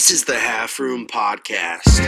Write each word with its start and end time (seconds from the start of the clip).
This 0.00 0.12
is 0.12 0.24
the 0.24 0.38
Half 0.38 0.78
Room 0.78 1.06
Podcast. 1.06 2.00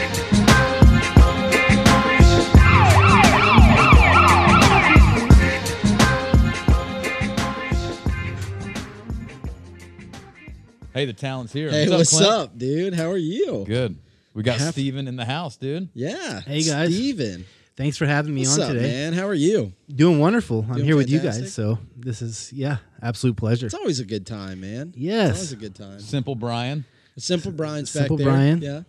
Hey, 10.94 11.06
the 11.06 11.12
talent's 11.14 11.52
here. 11.52 11.70
Hey, 11.70 11.88
what's 11.88 12.10
Clint? 12.10 12.26
up, 12.30 12.58
dude? 12.58 12.94
How 12.94 13.10
are 13.10 13.16
you? 13.16 13.64
Good. 13.66 13.96
We 14.34 14.42
got 14.42 14.58
Half- 14.58 14.72
Steven 14.72 15.08
in 15.08 15.16
the 15.16 15.24
house, 15.24 15.56
dude. 15.56 15.88
Yeah. 15.94 16.40
Hey, 16.40 16.62
guys. 16.62 16.94
Steven. 16.94 17.46
Thanks 17.76 17.96
for 17.96 18.04
having 18.04 18.34
me 18.34 18.42
What's 18.42 18.58
on 18.58 18.62
up, 18.64 18.68
today. 18.72 18.82
man? 18.82 19.12
How 19.14 19.26
are 19.26 19.34
you? 19.34 19.72
Doing 19.94 20.18
wonderful. 20.18 20.66
I'm 20.68 20.74
Doing 20.74 20.84
here 20.84 20.96
with 20.96 21.08
you 21.08 21.20
guys, 21.20 21.54
so 21.54 21.78
this 21.96 22.20
is 22.20 22.52
yeah, 22.52 22.76
absolute 23.00 23.36
pleasure. 23.38 23.64
It's 23.66 23.74
always 23.74 23.98
a 23.98 24.04
good 24.04 24.26
time, 24.26 24.60
man. 24.60 24.92
Yes. 24.94 24.94
It's 24.94 24.96
Yes. 24.96 25.34
always 25.36 25.52
a 25.52 25.56
good 25.56 25.74
time. 25.74 26.00
Simple 26.00 26.34
Brian. 26.34 26.84
Simple 27.18 27.52
Brian's 27.52 27.90
Simple 27.90 28.16
back 28.16 28.24
there. 28.24 28.32
Brian. 28.34 28.62
Yeah. 28.62 28.82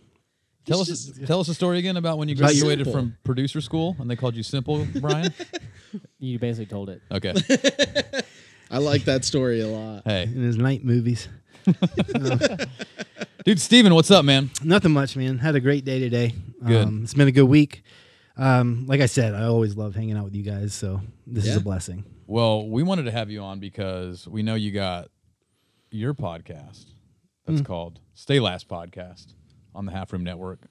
Tell 0.66 0.80
us 0.80 0.88
just- 0.88 1.26
tell 1.26 1.40
us 1.42 1.50
a 1.50 1.54
story 1.54 1.78
again 1.80 1.98
about 1.98 2.18
when 2.18 2.30
you 2.30 2.36
About 2.36 2.56
your- 2.56 2.64
graduated 2.66 2.86
Simple. 2.88 3.02
from 3.02 3.18
producer 3.26 3.60
school 3.62 3.96
and 4.00 4.10
they 4.10 4.16
called 4.16 4.36
you 4.36 4.44
Simple 4.44 4.88
Brian. 5.02 5.34
You 6.20 6.40
basically 6.40 6.68
told 6.68 6.90
it. 6.90 7.02
Okay. 7.12 7.34
I 8.72 8.78
like 8.78 9.04
that 9.06 9.26
story 9.26 9.60
a 9.62 9.68
lot. 9.68 10.04
Hey, 10.06 10.24
In 10.24 10.42
his 10.42 10.58
night 10.58 10.84
movies. 10.84 11.28
dude, 13.46 13.60
Steven, 13.60 13.94
what's 13.94 14.12
up, 14.12 14.26
man? 14.26 14.50
Nothing 14.64 14.92
much, 14.92 15.16
man. 15.16 15.38
Had 15.38 15.56
a 15.56 15.60
great 15.60 15.86
day 15.86 16.00
today. 16.00 16.34
Good. 16.66 16.88
Um, 16.88 17.04
it's 17.04 17.14
been 17.14 17.28
a 17.28 17.32
good 17.32 17.44
week. 17.46 17.84
Um, 18.36 18.86
like 18.88 19.02
I 19.02 19.06
said, 19.06 19.36
I 19.36 19.44
always 19.44 19.76
love 19.78 19.96
hanging 19.96 20.18
out 20.18 20.24
with 20.24 20.36
you 20.36 20.44
guys, 20.44 20.74
so 20.74 21.02
this 21.28 21.44
is 21.46 21.52
Yeah. 21.52 21.58
a 21.58 21.60
blessing. 21.60 22.04
Well, 22.26 22.68
we 22.68 22.82
wanted 22.84 23.04
to 23.04 23.12
have 23.12 23.30
you 23.30 23.42
on 23.42 23.60
because 23.60 24.28
we 24.28 24.42
know 24.44 24.56
you 24.56 24.72
got 24.72 25.10
your 25.92 26.14
podcast 26.16 26.86
that's 27.46 27.60
Hmm. 27.60 27.66
called 27.66 28.00
Stay 28.14 28.40
Last 28.40 28.68
Podcast 28.68 29.34
on 29.76 29.86
the 29.86 29.92
Half 29.92 30.14
Room 30.14 30.24
Network, 30.24 30.68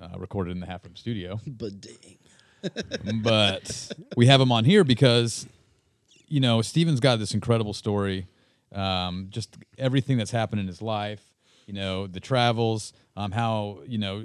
uh, 0.00 0.18
recorded 0.18 0.50
in 0.52 0.60
the 0.60 0.66
Half 0.66 0.84
Room 0.84 0.96
Studio. 0.96 1.40
But 1.46 1.80
dang. 1.80 2.18
but 3.22 3.90
we 4.16 4.26
have 4.26 4.40
him 4.40 4.52
on 4.52 4.64
here 4.64 4.84
because 4.84 5.46
you 6.28 6.40
know 6.40 6.60
Steven's 6.62 7.00
got 7.00 7.18
this 7.18 7.32
incredible 7.34 7.72
story, 7.72 8.26
um, 8.74 9.28
just 9.30 9.56
everything 9.78 10.18
that's 10.18 10.30
happened 10.30 10.60
in 10.60 10.66
his 10.66 10.82
life. 10.82 11.22
You 11.66 11.72
know 11.74 12.06
the 12.06 12.20
travels, 12.20 12.92
um, 13.16 13.32
how 13.32 13.80
you 13.86 13.96
know 13.98 14.24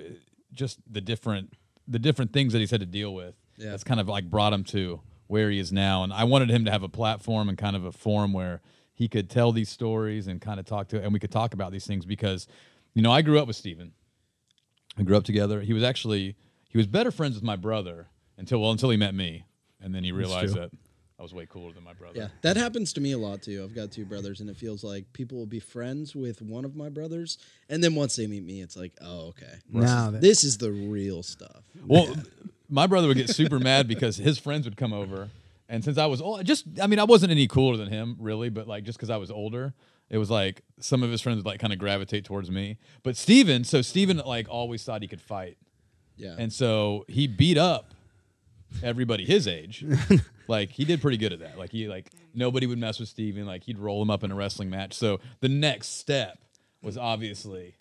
just 0.53 0.79
the 0.91 0.99
different 1.01 1.53
the 1.87 1.99
different 1.99 2.33
things 2.33 2.51
that 2.53 2.59
he's 2.59 2.71
had 2.71 2.79
to 2.81 2.85
deal 2.85 3.13
with. 3.13 3.35
Yeah. 3.57 3.69
That's 3.71 3.83
kind 3.85 3.99
of 4.01 4.09
like 4.09 4.29
brought 4.29 4.51
him 4.51 4.63
to 4.65 4.99
where 5.27 5.49
he 5.49 5.59
is 5.59 5.71
now. 5.71 6.03
And 6.03 6.11
I 6.11 6.23
wanted 6.25 6.49
him 6.49 6.65
to 6.65 6.71
have 6.71 6.83
a 6.83 6.89
platform 6.89 7.47
and 7.47 7.57
kind 7.57 7.75
of 7.75 7.85
a 7.85 7.91
forum 7.91 8.33
where 8.33 8.61
he 8.95 9.07
could 9.07 9.29
tell 9.29 9.51
these 9.51 9.69
stories 9.69 10.25
and 10.27 10.41
kind 10.41 10.59
of 10.59 10.65
talk 10.65 10.87
to 10.89 11.01
and 11.03 11.13
we 11.13 11.19
could 11.19 11.31
talk 11.31 11.53
about 11.53 11.71
these 11.71 11.85
things 11.85 12.05
because 12.05 12.47
you 12.95 13.01
know 13.03 13.11
I 13.11 13.21
grew 13.21 13.37
up 13.39 13.45
with 13.47 13.55
Steven. 13.57 13.91
We 14.97 15.03
grew 15.03 15.17
up 15.17 15.25
together. 15.25 15.61
He 15.61 15.73
was 15.73 15.83
actually 15.83 16.35
he 16.69 16.77
was 16.77 16.87
better 16.87 17.11
friends 17.11 17.35
with 17.35 17.43
my 17.43 17.55
brother 17.57 18.07
until 18.37 18.61
well 18.61 18.71
until 18.71 18.89
he 18.89 18.97
met 18.97 19.13
me, 19.13 19.45
and 19.81 19.93
then 19.93 20.03
he 20.03 20.11
realized 20.11 20.55
that 20.55 20.71
I 21.19 21.23
was 21.23 21.33
way 21.33 21.45
cooler 21.45 21.71
than 21.73 21.83
my 21.83 21.93
brother. 21.93 22.17
Yeah, 22.19 22.27
that 22.41 22.57
happens 22.57 22.91
to 22.93 23.01
me 23.01 23.11
a 23.13 23.17
lot 23.17 23.41
too. 23.41 23.63
I've 23.63 23.73
got 23.75 23.91
two 23.91 24.03
brothers, 24.05 24.41
and 24.41 24.49
it 24.49 24.57
feels 24.57 24.83
like 24.83 25.11
people 25.13 25.37
will 25.37 25.45
be 25.45 25.59
friends 25.61 26.13
with 26.15 26.41
one 26.41 26.65
of 26.65 26.75
my 26.75 26.89
brothers, 26.89 27.37
and 27.69 27.81
then 27.83 27.95
once 27.95 28.15
they 28.17 28.27
meet 28.27 28.43
me, 28.45 28.61
it's 28.61 28.75
like, 28.75 28.91
oh, 29.01 29.27
okay, 29.29 29.53
Now 29.69 30.11
that- 30.11 30.21
this 30.21 30.43
is 30.43 30.57
the 30.57 30.71
real 30.71 31.23
stuff. 31.23 31.63
Well, 31.85 32.13
my 32.69 32.87
brother 32.87 33.07
would 33.07 33.17
get 33.17 33.29
super 33.29 33.59
mad 33.59 33.87
because 33.87 34.17
his 34.17 34.37
friends 34.37 34.65
would 34.65 34.75
come 34.77 34.91
over, 34.91 35.29
and 35.69 35.83
since 35.83 35.97
I 35.97 36.05
was 36.05 36.21
old, 36.21 36.45
just 36.45 36.65
I 36.81 36.87
mean 36.87 36.99
I 36.99 37.03
wasn't 37.03 37.31
any 37.31 37.47
cooler 37.47 37.77
than 37.77 37.89
him 37.89 38.17
really, 38.19 38.49
but 38.49 38.67
like 38.67 38.83
just 38.83 38.97
because 38.97 39.09
I 39.09 39.17
was 39.17 39.31
older. 39.31 39.73
It 40.09 40.19
was 40.19 40.29
like 40.29 40.61
some 40.79 41.01
of 41.01 41.09
his 41.09 41.19
friends 41.21 41.37
would 41.37 41.45
like 41.47 41.59
kind 41.59 41.73
of 41.73 41.79
gravitate 41.79 42.25
towards 42.25 42.51
me, 42.51 42.77
but 43.01 43.17
Steven, 43.17 43.63
so 43.63 43.81
Steven 43.81 44.17
like 44.17 44.47
always 44.47 44.83
thought 44.83 45.01
he 45.01 45.07
could 45.07 45.21
fight, 45.21 45.57
Yeah, 46.15 46.35
and 46.37 46.53
so 46.53 47.05
he 47.07 47.25
beat 47.27 47.57
up 47.57 47.93
everybody 48.83 49.25
his 49.25 49.47
age. 49.47 49.83
like 50.47 50.69
he 50.69 50.85
did 50.85 51.01
pretty 51.01 51.17
good 51.17 51.33
at 51.33 51.39
that. 51.39 51.57
Like 51.57 51.71
he 51.71 51.87
like 51.87 52.11
nobody 52.33 52.67
would 52.67 52.77
mess 52.77 52.99
with 52.99 53.09
Steven. 53.09 53.45
Like 53.45 53.63
he'd 53.63 53.79
roll 53.79 54.01
him 54.01 54.11
up 54.11 54.23
in 54.23 54.31
a 54.31 54.35
wrestling 54.35 54.69
match. 54.69 54.93
So 54.93 55.19
the 55.39 55.49
next 55.49 55.97
step 55.99 56.37
was 56.81 56.97
obviously 56.97 57.73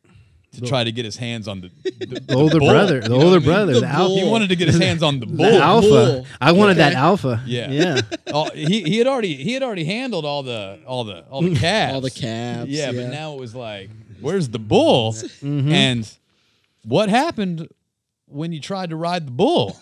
to 0.54 0.60
try 0.62 0.84
to 0.84 0.92
get 0.92 1.04
his 1.04 1.16
hands 1.16 1.47
on 1.48 1.60
the, 1.60 1.70
the, 2.06 2.20
The 2.26 2.34
older 2.34 2.59
bull, 2.59 2.69
brother, 2.70 3.00
the 3.00 3.09
know 3.09 3.16
what 3.16 3.25
older 3.26 3.37
I 3.37 3.41
mean? 3.41 3.48
brother, 3.48 3.72
The 3.75 3.81
the 3.81 3.87
alpha. 3.87 4.15
He 4.20 4.28
wanted 4.28 4.48
to 4.50 4.56
get 4.56 4.69
his 4.69 4.78
hands 4.78 5.03
on 5.03 5.20
the 5.20 5.26
bull. 5.26 5.37
The 5.50 5.59
alpha. 5.59 5.88
Bull. 5.88 6.26
I 6.41 6.53
wanted 6.53 6.76
that 6.78 6.94
alpha. 6.94 7.42
Yeah. 7.47 7.70
Yeah. 7.70 8.00
Oh, 8.37 8.50
he 8.53 8.82
he 8.82 8.98
had 8.98 9.06
already 9.06 9.37
he 9.37 9.53
had 9.53 9.62
already 9.62 9.84
handled 9.84 10.25
all 10.25 10.42
the 10.42 10.81
all 10.87 11.04
the 11.04 11.20
all 11.31 11.41
the 11.41 11.54
calves. 11.54 11.94
all 11.94 12.00
the 12.00 12.10
calves. 12.10 12.69
Yeah, 12.70 12.91
but 12.91 13.09
now 13.10 13.34
it 13.34 13.38
was 13.38 13.54
like, 13.54 13.91
where's 14.20 14.48
the 14.48 14.59
bull? 14.59 15.12
Mm-hmm. 15.12 15.70
And 15.70 16.19
what 16.84 17.09
happened 17.09 17.69
when 18.26 18.53
you 18.53 18.59
tried 18.60 18.91
to 18.91 18.97
ride 18.97 19.26
the 19.28 19.31
bull? 19.31 19.78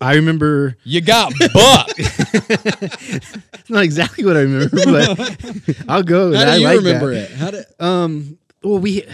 I 0.00 0.14
remember 0.14 0.76
You 0.84 1.00
got 1.00 1.32
bucked. 1.52 1.94
it's 1.98 3.70
not 3.70 3.82
exactly 3.82 4.24
what 4.24 4.36
I 4.36 4.40
remember, 4.42 4.76
but 4.84 5.76
I'll 5.88 6.02
go. 6.02 6.32
how 6.34 6.44
do 6.44 6.50
I 6.50 6.56
you 6.56 6.64
like 6.64 6.76
remember 6.78 7.14
that. 7.14 7.30
it? 7.30 7.36
How 7.36 7.50
did? 7.50 7.64
Um. 7.78 8.38
Well, 8.62 8.78
we 8.78 9.04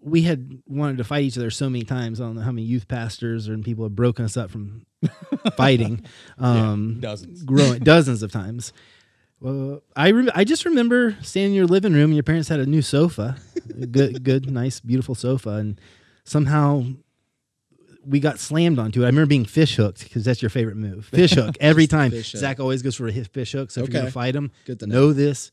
we 0.00 0.22
had 0.22 0.62
wanted 0.66 0.98
to 0.98 1.04
fight 1.04 1.24
each 1.24 1.36
other 1.36 1.50
so 1.50 1.68
many 1.68 1.84
times. 1.84 2.20
I 2.20 2.24
don't 2.24 2.36
know 2.36 2.42
how 2.42 2.52
many 2.52 2.62
youth 2.66 2.86
pastors 2.88 3.48
and 3.48 3.64
people 3.64 3.84
have 3.84 3.96
broken 3.96 4.24
us 4.24 4.36
up 4.36 4.50
from 4.50 4.86
fighting. 5.56 6.04
Um, 6.38 6.98
dozens. 7.00 7.42
growing 7.42 7.80
dozens 7.84 8.22
of 8.22 8.30
times. 8.32 8.72
Well, 9.40 9.82
I 9.96 10.08
re- 10.08 10.30
I 10.34 10.44
just 10.44 10.64
remember 10.64 11.16
standing 11.22 11.52
in 11.52 11.56
your 11.56 11.66
living 11.66 11.92
room. 11.92 12.06
and 12.06 12.14
Your 12.14 12.22
parents 12.24 12.48
had 12.48 12.58
a 12.60 12.66
new 12.66 12.82
sofa, 12.82 13.36
a 13.80 13.86
good, 13.86 14.22
good, 14.24 14.50
nice, 14.50 14.80
beautiful 14.80 15.14
sofa, 15.14 15.50
and 15.50 15.80
somehow 16.24 16.84
we 18.04 18.20
got 18.20 18.38
slammed 18.38 18.78
onto 18.78 19.02
it. 19.02 19.04
I 19.04 19.08
remember 19.08 19.26
being 19.26 19.44
fish 19.44 19.76
hooked 19.76 20.02
because 20.04 20.24
that's 20.24 20.42
your 20.42 20.48
favorite 20.48 20.76
move. 20.76 21.06
Fish 21.06 21.32
hook 21.32 21.56
every 21.60 21.86
time. 21.86 22.10
fish 22.10 22.32
hook. 22.32 22.40
Zach 22.40 22.58
always 22.60 22.82
goes 22.82 22.96
for 22.96 23.06
a 23.06 23.12
hit 23.12 23.28
fish 23.28 23.52
hook. 23.52 23.70
So 23.70 23.82
if 23.82 23.88
you're 23.90 24.00
gonna 24.00 24.10
fight 24.10 24.34
him, 24.34 24.50
Good 24.64 24.80
to 24.80 24.86
know. 24.86 24.94
know. 25.08 25.12
this. 25.12 25.52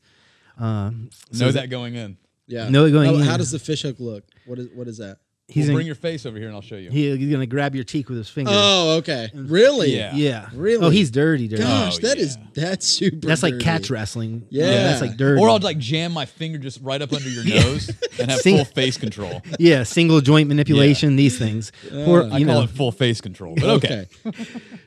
Um, 0.58 1.10
so 1.32 1.46
know 1.46 1.52
that 1.52 1.68
going 1.70 1.94
in. 1.94 2.16
Yeah. 2.48 2.68
No, 2.68 2.90
going 2.90 3.08
how, 3.08 3.14
in. 3.16 3.20
how 3.22 3.36
does 3.36 3.50
the 3.50 3.58
fish 3.58 3.82
hook 3.82 3.96
look? 3.98 4.24
What 4.46 4.58
is 4.58 4.68
what 4.74 4.88
is 4.88 4.98
that? 4.98 5.18
he's 5.48 5.66
Well, 5.66 5.70
in- 5.70 5.74
bring 5.76 5.86
your 5.86 5.94
face 5.94 6.26
over 6.26 6.36
here 6.38 6.48
and 6.48 6.56
I'll 6.56 6.60
show 6.60 6.74
you. 6.74 6.90
he- 6.90 7.16
he's 7.16 7.30
gonna 7.30 7.46
grab 7.46 7.76
your 7.76 7.84
cheek 7.84 8.08
with 8.08 8.18
his 8.18 8.28
finger. 8.28 8.50
Oh, 8.52 8.96
okay. 8.98 9.30
Really? 9.32 9.94
Yeah. 9.96 10.12
yeah, 10.16 10.48
Really? 10.52 10.84
Oh, 10.84 10.90
he's 10.90 11.12
dirty, 11.12 11.46
dirty. 11.46 11.62
Gosh, 11.62 11.98
Oh, 11.98 12.08
that 12.08 12.18
is 12.18 12.36
yeah. 12.36 12.46
that's 12.66 12.84
super. 12.84 13.28
that's 13.28 13.44
like 13.44 13.52
dirty. 13.52 13.64
catch 13.64 13.88
wrestling. 13.88 14.44
Yeah. 14.50 14.66
that's 14.82 15.00
like 15.00 15.16
dirty. 15.16 15.40
Or 15.40 15.48
I'll 15.48 15.60
like 15.60 15.78
jam 15.78 16.10
my 16.10 16.24
finger 16.26 16.58
just 16.58 16.80
right 16.82 17.00
up 17.00 17.12
under 17.12 17.28
your 17.28 17.44
nose 17.62 17.88
and 18.18 18.28
have 18.28 18.40
Sing- 18.40 18.56
full 18.56 18.64
face 18.64 18.98
control. 18.98 19.40
yeah, 19.60 19.84
single 19.84 20.20
joint 20.20 20.48
manipulation. 20.48 21.14
These 21.14 21.38
things. 21.38 21.70
or 21.92 22.22
Uh, 22.24 22.30
I 22.30 22.38
you 22.38 22.46
call 22.46 22.54
know, 22.56 22.62
it 22.62 22.70
full 22.70 22.90
face 22.90 23.20
control. 23.20 23.54
But 23.54 23.84
okay. 23.84 24.06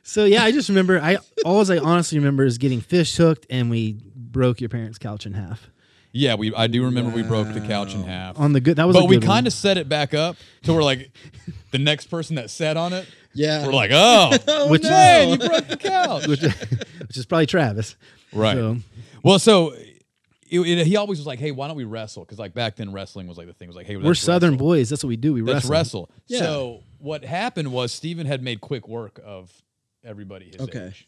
So 0.02 0.24
yeah, 0.26 0.42
I 0.44 0.50
just 0.52 0.68
remember 0.68 1.00
I 1.00 1.18
all 1.44 1.70
I 1.70 1.78
honestly 1.78 2.18
remember 2.18 2.44
is 2.44 2.58
getting 2.58 2.80
fish 2.80 3.16
hooked 3.16 3.46
and 3.48 3.70
we 3.70 3.98
broke 4.14 4.60
your 4.60 4.68
parents' 4.68 4.98
couch 4.98 5.24
in 5.24 5.32
half. 5.34 5.70
Yeah, 6.12 6.34
we 6.34 6.52
I 6.54 6.66
do 6.66 6.84
remember 6.84 7.14
we 7.14 7.22
broke 7.22 7.52
the 7.52 7.60
couch 7.60 7.94
in 7.94 8.02
half. 8.02 8.38
On 8.38 8.52
the 8.52 8.60
good 8.60 8.76
that 8.76 8.86
was 8.86 8.96
but 8.96 9.02
a 9.04 9.06
we 9.06 9.16
good 9.16 9.24
one. 9.28 9.36
kind 9.36 9.46
of 9.46 9.52
set 9.52 9.76
it 9.78 9.88
back 9.88 10.12
up 10.14 10.36
to 10.64 10.72
where 10.72 10.82
like 10.82 11.10
the 11.70 11.78
next 11.78 12.06
person 12.06 12.36
that 12.36 12.50
sat 12.50 12.76
on 12.76 12.92
it, 12.92 13.06
Yeah. 13.32 13.64
we're 13.66 13.72
like, 13.72 13.90
oh, 13.92 14.30
Which- 14.68 14.82
oh, 14.84 14.90
man, 14.90 15.28
you 15.40 15.48
broke 15.48 15.68
the 15.68 15.76
couch. 15.76 16.26
which, 16.26 16.40
which 16.98 17.16
is 17.16 17.26
probably 17.26 17.46
Travis. 17.46 17.96
right. 18.32 18.56
So, 18.56 18.76
Well, 19.22 19.38
so 19.38 19.72
it, 19.72 20.66
it- 20.66 20.86
he 20.88 20.96
always 20.96 21.18
was 21.20 21.26
like, 21.28 21.38
hey, 21.38 21.52
why 21.52 21.68
don't 21.68 21.76
we 21.76 21.84
wrestle? 21.84 22.24
Because 22.24 22.40
like 22.40 22.54
back 22.54 22.74
then, 22.74 22.92
wrestling 22.92 23.28
was 23.28 23.38
like 23.38 23.46
the 23.46 23.52
thing. 23.52 23.66
It 23.66 23.70
was 23.70 23.76
like, 23.76 23.86
hey, 23.86 23.96
we're 23.96 24.14
Southern 24.14 24.54
wrestle. 24.54 24.66
boys. 24.66 24.88
That's 24.90 25.04
what 25.04 25.08
we 25.10 25.16
do. 25.16 25.32
We 25.32 25.42
Let's 25.42 25.64
wrestle. 25.66 26.08
wrestle. 26.08 26.10
Yeah. 26.26 26.38
So 26.40 26.80
what 26.98 27.24
happened 27.24 27.70
was 27.72 27.92
Steven 27.92 28.26
had 28.26 28.42
made 28.42 28.60
quick 28.60 28.88
work 28.88 29.20
of 29.24 29.52
everybody 30.04 30.46
his 30.46 30.60
Okay. 30.62 30.86
age. 30.88 31.06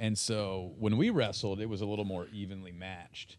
And 0.00 0.18
so 0.18 0.72
when 0.78 0.96
we 0.96 1.10
wrestled, 1.10 1.60
it 1.60 1.66
was 1.68 1.82
a 1.82 1.86
little 1.86 2.04
more 2.04 2.26
evenly 2.32 2.72
matched. 2.72 3.36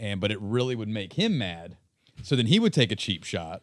And 0.00 0.20
but 0.20 0.32
it 0.32 0.38
really 0.40 0.74
would 0.74 0.88
make 0.88 1.12
him 1.12 1.38
mad. 1.38 1.76
So 2.22 2.34
then 2.34 2.46
he 2.46 2.58
would 2.58 2.72
take 2.72 2.90
a 2.90 2.96
cheap 2.96 3.22
shot. 3.22 3.62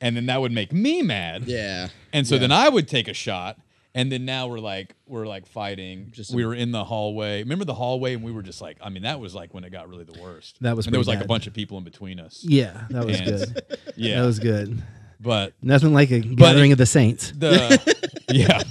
And 0.00 0.16
then 0.16 0.26
that 0.26 0.40
would 0.40 0.50
make 0.50 0.72
me 0.72 1.00
mad. 1.02 1.44
Yeah. 1.46 1.88
And 2.12 2.26
so 2.26 2.34
Yeah. 2.34 2.40
then 2.40 2.52
I 2.52 2.68
would 2.68 2.88
take 2.88 3.06
a 3.06 3.14
shot. 3.14 3.58
And 3.94 4.10
then 4.10 4.24
now 4.24 4.46
we're 4.48 4.58
like 4.58 4.96
we're 5.06 5.26
like 5.26 5.46
fighting. 5.46 6.08
Just 6.12 6.34
we 6.34 6.46
were 6.46 6.54
in 6.54 6.72
the 6.72 6.82
hallway. 6.84 7.42
Remember 7.42 7.66
the 7.66 7.74
hallway, 7.74 8.14
and 8.14 8.22
we 8.24 8.32
were 8.32 8.40
just 8.42 8.62
like, 8.62 8.78
I 8.80 8.88
mean, 8.88 9.02
that 9.02 9.20
was 9.20 9.34
like 9.34 9.52
when 9.52 9.64
it 9.64 9.70
got 9.70 9.86
really 9.90 10.04
the 10.04 10.18
worst. 10.18 10.56
That 10.62 10.74
was 10.74 10.86
and 10.86 10.94
there 10.94 10.98
was 10.98 11.06
pretty 11.06 11.18
like 11.18 11.24
a 11.26 11.28
bunch 11.28 11.46
of 11.46 11.52
people 11.52 11.76
in 11.76 11.84
between 11.84 12.18
us. 12.18 12.42
Yeah, 12.42 12.86
that 12.88 13.04
was 13.06 13.20
And- 13.20 13.26
good. 13.26 13.78
Yeah, 13.96 14.20
That 14.20 14.26
was 14.26 14.38
good. 14.38 14.82
but 15.20 15.52
Nothing 15.60 15.92
like 15.92 16.10
a 16.10 16.20
gathering 16.20 16.72
of 16.72 16.78
the 16.78 16.86
saints. 16.86 17.32
the 17.36 17.78
yeah. 18.30 18.62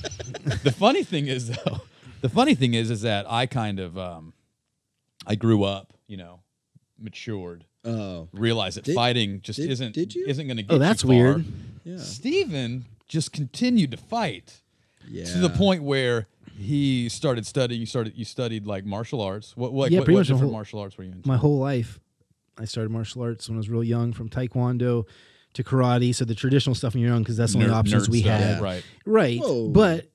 The 0.64 0.72
funny 0.72 1.04
thing 1.04 1.28
is 1.28 1.50
though, 1.50 1.82
the 2.22 2.30
funny 2.30 2.56
thing 2.56 2.74
is 2.74 2.90
is 2.90 3.02
that 3.04 3.30
I 3.32 3.46
kind 3.46 3.80
of 3.80 3.98
um, 4.00 4.34
I 5.28 5.36
grew 5.36 5.64
up, 5.64 5.94
you 6.08 6.18
know, 6.18 6.41
matured, 7.02 7.66
Oh. 7.84 8.28
realized 8.32 8.78
that 8.78 8.86
Did- 8.86 8.96
fighting 8.96 9.42
just 9.42 9.60
did- 9.60 9.70
isn't 9.72 9.94
did 9.94 10.14
you? 10.16 10.26
isn't 10.28 10.46
going 10.48 10.58
to 10.58 10.64
oh, 10.64 10.68
get 10.68 10.76
Oh, 10.76 10.78
that's 10.78 11.04
you 11.04 11.10
far. 11.10 11.16
weird. 11.18 11.46
Yeah. 11.84 11.98
Steven 11.98 12.86
just 13.08 13.32
continued 13.32 13.92
to 13.92 13.98
fight 13.98 14.62
Yeah. 15.10 15.26
to 15.34 15.40
the 15.40 15.50
point 15.50 15.84
where 15.84 16.28
he 16.58 17.10
started 17.10 17.46
studying. 17.48 17.80
You 17.80 17.88
started 17.88 18.14
you 18.16 18.24
studied 18.26 18.68
like 18.68 18.86
martial 18.86 19.20
arts. 19.22 19.58
What 19.58 19.74
what, 19.74 19.90
Yeah, 19.92 20.00
what, 20.00 20.06
pretty 20.06 20.16
what 20.16 20.20
much 20.20 20.28
different 20.28 20.44
whole- 20.44 20.52
martial 20.52 20.80
arts 20.80 20.98
were 20.98 21.04
you 21.06 21.12
into? 21.12 21.28
My 21.28 21.38
whole 21.38 21.58
life, 21.58 22.00
I 22.58 22.66
started 22.66 22.92
martial 22.92 23.24
arts 23.24 23.50
when 23.50 23.58
I 23.58 23.60
was 23.60 23.70
real 23.70 23.84
young, 23.84 24.14
from 24.14 24.30
Taekwondo 24.30 25.06
to 25.54 25.64
karate. 25.64 26.14
So 26.14 26.24
the 26.24 26.36
traditional 26.36 26.76
stuff 26.76 26.96
on 26.96 27.02
your 27.02 27.14
own 27.14 27.24
because 27.24 27.36
that's 27.38 27.54
the 27.54 27.60
only 27.60 27.72
Nerd- 27.72 27.76
options 27.76 28.08
nerd 28.08 28.12
we 28.12 28.22
stuff, 28.22 28.40
had. 28.40 28.62
Right. 28.62 28.84
Right. 29.06 29.40
Whoa. 29.40 29.70
But 29.70 30.11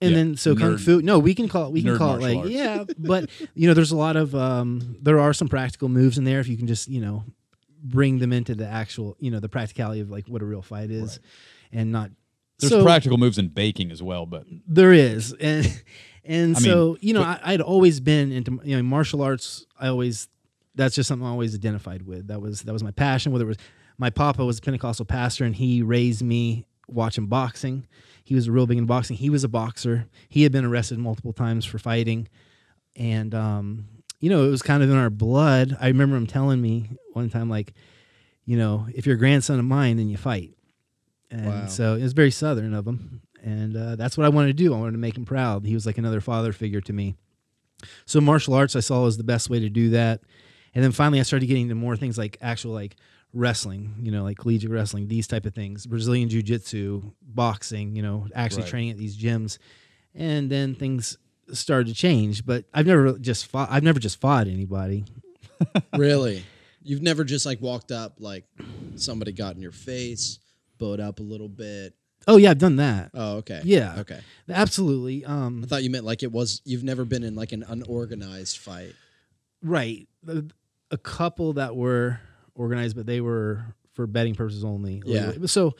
and 0.00 0.10
Yeah, 0.10 0.16
then 0.16 0.36
so 0.36 0.54
kung 0.54 0.78
fu. 0.78 1.02
No, 1.02 1.18
we 1.18 1.34
can 1.34 1.48
call 1.48 1.66
it. 1.66 1.72
We 1.72 1.82
can 1.82 1.92
nerd 1.94 1.98
call 1.98 2.16
it 2.16 2.22
like 2.22 2.38
arts. 2.38 2.50
yeah. 2.50 2.84
But 2.98 3.30
you 3.54 3.68
know, 3.68 3.74
there's 3.74 3.92
a 3.92 3.96
lot 3.96 4.16
of 4.16 4.34
um, 4.34 4.96
there 5.02 5.18
are 5.18 5.32
some 5.32 5.48
practical 5.48 5.88
moves 5.88 6.18
in 6.18 6.24
there 6.24 6.40
if 6.40 6.48
you 6.48 6.56
can 6.56 6.66
just 6.66 6.88
you 6.88 7.00
know 7.00 7.24
bring 7.82 8.18
them 8.18 8.32
into 8.32 8.54
the 8.54 8.66
actual 8.66 9.16
you 9.20 9.30
know 9.30 9.40
the 9.40 9.48
practicality 9.48 10.00
of 10.00 10.10
like 10.10 10.26
what 10.28 10.42
a 10.42 10.44
real 10.44 10.62
fight 10.62 10.90
is, 10.90 11.20
and 11.72 11.92
not. 11.92 12.10
There's 12.60 12.72
so, 12.72 12.82
practical 12.82 13.18
moves 13.18 13.38
in 13.38 13.48
baking 13.50 13.92
as 13.92 14.02
well, 14.02 14.26
but 14.26 14.44
There 14.66 14.92
is, 14.92 15.32
and 15.32 15.64
and 16.24 16.56
I 16.56 16.60
so 16.60 16.86
mean, 16.90 16.98
you 17.02 17.14
know, 17.14 17.22
but- 17.22 17.40
I, 17.44 17.52
I'd 17.54 17.60
always 17.60 18.00
been 18.00 18.32
into 18.32 18.60
you 18.64 18.76
know 18.76 18.82
martial 18.82 19.22
arts. 19.22 19.64
I 19.78 19.88
always 19.88 20.28
that's 20.74 20.94
just 20.94 21.08
something 21.08 21.26
I 21.26 21.30
always 21.30 21.54
identified 21.54 22.02
with. 22.02 22.28
That 22.28 22.40
was 22.40 22.62
that 22.62 22.72
was 22.72 22.82
my 22.82 22.90
passion. 22.90 23.30
Whether 23.32 23.44
it 23.44 23.48
was 23.48 23.56
my 23.96 24.10
papa 24.10 24.44
was 24.44 24.58
a 24.58 24.60
Pentecostal 24.62 25.04
pastor, 25.06 25.44
and 25.44 25.54
he 25.54 25.82
raised 25.82 26.22
me 26.22 26.66
watching 26.88 27.26
boxing. 27.26 27.86
He 28.28 28.34
was 28.34 28.46
a 28.46 28.52
real 28.52 28.66
big 28.66 28.76
in 28.76 28.84
boxing. 28.84 29.16
He 29.16 29.30
was 29.30 29.42
a 29.42 29.48
boxer. 29.48 30.06
He 30.28 30.42
had 30.42 30.52
been 30.52 30.66
arrested 30.66 30.98
multiple 30.98 31.32
times 31.32 31.64
for 31.64 31.78
fighting, 31.78 32.28
and 32.94 33.34
um, 33.34 33.86
you 34.20 34.28
know, 34.28 34.44
it 34.44 34.50
was 34.50 34.60
kind 34.60 34.82
of 34.82 34.90
in 34.90 34.96
our 34.96 35.08
blood. 35.08 35.74
I 35.80 35.86
remember 35.88 36.14
him 36.16 36.26
telling 36.26 36.60
me 36.60 36.90
one 37.14 37.30
time, 37.30 37.48
like, 37.48 37.72
you 38.44 38.58
know, 38.58 38.86
if 38.94 39.06
you're 39.06 39.14
a 39.16 39.18
grandson 39.18 39.58
of 39.58 39.64
mine, 39.64 39.96
then 39.96 40.08
you 40.10 40.18
fight. 40.18 40.52
And 41.30 41.46
Wow. 41.46 41.66
so 41.68 41.94
it 41.94 42.02
was 42.02 42.12
very 42.12 42.30
southern 42.30 42.74
of 42.74 42.86
him, 42.86 43.22
and 43.42 43.74
uh, 43.74 43.96
that's 43.96 44.18
what 44.18 44.26
I 44.26 44.28
wanted 44.28 44.48
to 44.48 44.52
do. 44.64 44.74
I 44.74 44.78
wanted 44.78 44.92
to 44.92 44.98
make 44.98 45.16
him 45.16 45.24
proud. 45.24 45.64
He 45.64 45.72
was 45.74 45.86
like 45.86 45.96
another 45.96 46.20
father 46.20 46.52
figure 46.52 46.82
to 46.82 46.92
me. 46.92 47.16
So 48.04 48.20
martial 48.20 48.52
arts, 48.54 48.76
I 48.76 48.80
saw 48.80 49.04
was 49.04 49.16
the 49.16 49.24
best 49.24 49.48
way 49.48 49.60
to 49.60 49.70
do 49.70 49.88
that. 49.90 50.20
And 50.74 50.84
then 50.84 50.92
finally, 50.92 51.18
I 51.18 51.22
started 51.22 51.46
getting 51.46 51.62
into 51.64 51.74
more 51.74 51.96
things 51.96 52.18
like 52.18 52.36
actual 52.42 52.72
like 52.74 52.96
wrestling, 53.32 53.94
you 54.00 54.10
know, 54.10 54.22
like 54.22 54.38
collegiate 54.38 54.70
wrestling, 54.70 55.08
these 55.08 55.26
type 55.26 55.44
of 55.46 55.54
things, 55.54 55.86
Brazilian 55.86 56.28
jiu 56.28 56.42
jitsu, 56.42 57.02
boxing, 57.22 57.94
you 57.94 58.02
know, 58.02 58.26
actually 58.34 58.62
Right. 58.62 58.70
training 58.70 58.90
at 58.92 58.98
these 58.98 59.16
gyms. 59.16 59.58
And 60.14 60.50
then 60.50 60.74
things 60.74 61.16
started 61.52 61.86
to 61.88 61.94
change. 61.94 62.44
But 62.46 62.64
I've 62.72 62.86
never 62.86 63.18
just 63.18 63.46
fought. 63.46 63.68
I've 63.70 63.82
never 63.82 64.00
just 64.00 64.20
fought 64.20 64.48
anybody. 64.48 65.04
really? 65.96 66.44
You've 66.82 67.02
never 67.02 67.24
just 67.24 67.44
like 67.46 67.60
walked 67.60 67.92
up 67.92 68.14
like 68.18 68.44
somebody 68.96 69.32
got 69.32 69.54
in 69.56 69.62
your 69.62 69.72
face, 69.72 70.38
bowed 70.78 71.00
up 71.00 71.20
a 71.20 71.22
little 71.22 71.48
bit. 71.48 71.94
Oh 72.26 72.36
yeah, 72.36 72.50
I've 72.50 72.58
done 72.58 72.76
that. 72.76 73.10
Oh, 73.14 73.36
okay. 73.38 73.60
Yeah. 73.64 73.96
Okay. 74.00 74.20
Absolutely. 74.48 75.24
Um, 75.24 75.62
I 75.64 75.66
thought 75.66 75.82
you 75.82 75.90
meant 75.90 76.04
like 76.04 76.22
it 76.22 76.32
was. 76.32 76.62
You've 76.64 76.84
never 76.84 77.04
been 77.04 77.22
in 77.22 77.34
like 77.34 77.52
an 77.52 77.64
unorganized 77.68 78.58
fight. 78.58 78.94
Right. 79.62 80.08
A, 80.26 80.44
a 80.90 80.98
couple 80.98 81.54
that 81.54 81.76
were 81.76 82.20
organized, 82.58 82.94
but 82.96 83.06
they 83.06 83.22
were 83.22 83.64
for 83.94 84.06
betting 84.06 84.34
purposes 84.34 84.64
only. 84.64 85.02
Yeah. 85.06 85.32
So 85.46 85.74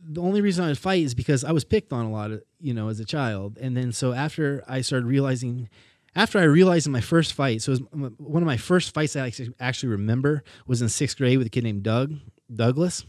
the 0.00 0.20
only 0.20 0.40
reason 0.40 0.64
I 0.64 0.68
would 0.68 0.78
fight 0.78 1.02
is 1.04 1.14
because 1.14 1.44
I 1.44 1.52
was 1.52 1.64
picked 1.64 1.92
on 1.92 2.04
a 2.06 2.10
lot, 2.10 2.30
of, 2.32 2.42
you 2.60 2.74
know, 2.74 2.88
as 2.88 2.98
a 3.00 3.04
child, 3.04 3.58
and 3.60 3.76
then 3.76 3.92
so 3.92 4.12
after 4.12 4.64
I 4.66 4.80
started 4.80 5.06
realizing, 5.06 5.68
after 6.14 6.38
I 6.38 6.44
realized 6.44 6.86
in 6.86 6.92
my 6.92 7.00
first 7.00 7.32
fight, 7.34 7.62
so 7.62 7.72
it 7.72 7.80
was 7.94 8.10
one 8.18 8.42
of 8.42 8.46
my 8.46 8.56
first 8.56 8.92
fights 8.94 9.12
that 9.12 9.22
I 9.24 9.26
actually- 9.28 9.54
actually 9.60 9.90
remember 9.90 10.42
was 10.66 10.82
in 10.82 10.88
sixth 10.88 11.16
grade 11.16 11.38
with 11.38 11.46
a 11.46 11.50
kid 11.50 11.64
named 11.64 11.82
Doug 11.82 12.14
Douglas, 12.52 13.04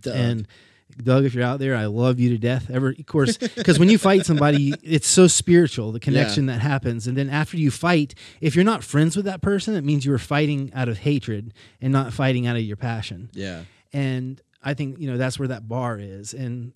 Doug. 0.00 0.16
and. 0.16 0.48
Doug, 0.96 1.24
if 1.24 1.34
you're 1.34 1.44
out 1.44 1.60
there, 1.60 1.76
I 1.76 1.86
love 1.86 2.18
you 2.18 2.30
to 2.30 2.38
death. 2.38 2.70
Ever, 2.70 2.88
of 2.88 3.06
course, 3.06 3.36
because 3.36 3.78
when 3.78 3.88
you 3.88 3.98
fight 3.98 4.26
somebody, 4.26 4.74
it's 4.82 5.06
so 5.06 5.26
spiritual 5.28 5.92
the 5.92 6.00
connection 6.00 6.46
that 6.46 6.60
happens. 6.60 7.06
And 7.06 7.16
then 7.16 7.30
after 7.30 7.56
you 7.56 7.70
fight, 7.70 8.14
if 8.40 8.56
you're 8.56 8.64
not 8.64 8.82
friends 8.82 9.14
with 9.14 9.24
that 9.26 9.40
person, 9.40 9.74
it 9.76 9.84
means 9.84 10.04
you 10.04 10.10
were 10.10 10.18
fighting 10.18 10.72
out 10.74 10.88
of 10.88 10.98
hatred 10.98 11.54
and 11.80 11.92
not 11.92 12.12
fighting 12.12 12.46
out 12.46 12.56
of 12.56 12.62
your 12.62 12.76
passion. 12.76 13.30
yeah. 13.32 13.62
And 13.92 14.42
I 14.62 14.74
think 14.74 14.98
you 14.98 15.10
know 15.10 15.16
that's 15.16 15.38
where 15.38 15.48
that 15.48 15.68
bar 15.68 15.98
is. 15.98 16.34
And 16.34 16.72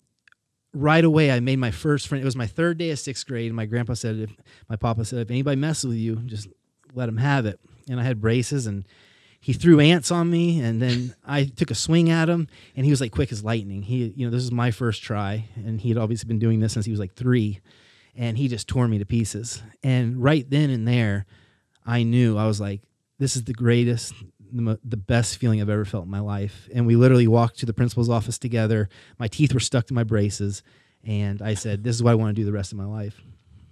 right 0.73 1.03
away, 1.03 1.31
I 1.31 1.39
made 1.41 1.59
my 1.59 1.71
first 1.71 2.07
friend. 2.07 2.21
It 2.21 2.25
was 2.25 2.35
my 2.35 2.47
third 2.47 2.77
day 2.77 2.91
of 2.91 2.99
sixth 2.99 3.27
grade, 3.27 3.47
and 3.47 3.55
my 3.55 3.65
grandpa 3.65 3.93
said, 3.93 4.17
"If 4.17 4.31
my 4.69 4.77
papa 4.77 5.05
said, 5.05 5.19
if 5.19 5.29
anybody 5.29 5.57
messes 5.57 5.85
with 5.89 5.97
you, 5.97 6.15
just 6.25 6.47
let 6.95 7.07
them 7.07 7.17
have 7.17 7.45
it." 7.45 7.59
And 7.89 7.99
I 7.99 8.03
had 8.03 8.21
braces, 8.21 8.65
and 8.67 8.85
he 9.43 9.51
threw 9.51 9.81
ants 9.81 10.09
on 10.09 10.29
me, 10.29 10.61
and 10.61 10.81
then 10.81 11.13
I 11.25 11.43
took 11.43 11.69
a 11.69 11.75
swing 11.75 12.09
at 12.09 12.29
him, 12.29 12.47
and 12.77 12.85
he 12.85 12.91
was 12.93 13.01
like 13.01 13.11
quick 13.11 13.29
as 13.29 13.43
lightning. 13.43 13.81
He, 13.81 14.13
you 14.15 14.25
know, 14.25 14.31
this 14.31 14.41
is 14.41 14.53
my 14.53 14.71
first 14.71 15.03
try, 15.03 15.49
and 15.57 15.81
he 15.81 15.89
had 15.89 15.97
obviously 15.97 16.29
been 16.29 16.39
doing 16.39 16.61
this 16.61 16.71
since 16.71 16.85
he 16.85 16.91
was 16.91 16.99
like 16.99 17.13
three, 17.15 17.59
and 18.15 18.37
he 18.37 18.47
just 18.47 18.69
tore 18.69 18.87
me 18.87 18.99
to 18.99 19.05
pieces. 19.05 19.61
And 19.83 20.23
right 20.23 20.49
then 20.49 20.69
and 20.69 20.87
there, 20.87 21.25
I 21.85 22.03
knew 22.03 22.37
I 22.37 22.47
was 22.47 22.61
like, 22.61 22.83
this 23.19 23.35
is 23.35 23.43
the 23.43 23.53
greatest, 23.53 24.13
the, 24.49 24.79
the 24.81 24.95
best 24.95 25.35
feeling 25.39 25.61
I've 25.61 25.67
ever 25.67 25.83
felt 25.83 26.05
in 26.05 26.09
my 26.09 26.21
life. 26.21 26.69
And 26.73 26.87
we 26.87 26.95
literally 26.95 27.27
walked 27.27 27.59
to 27.59 27.65
the 27.65 27.73
principal's 27.73 28.09
office 28.09 28.37
together. 28.37 28.87
My 29.19 29.27
teeth 29.27 29.53
were 29.53 29.59
stuck 29.59 29.87
to 29.87 29.93
my 29.93 30.05
braces, 30.05 30.63
and 31.03 31.41
I 31.41 31.55
said, 31.55 31.83
"This 31.83 31.97
is 31.97 32.01
what 32.01 32.11
I 32.11 32.15
want 32.15 32.33
to 32.33 32.41
do 32.41 32.45
the 32.45 32.53
rest 32.53 32.71
of 32.71 32.77
my 32.77 32.85
life." 32.85 33.21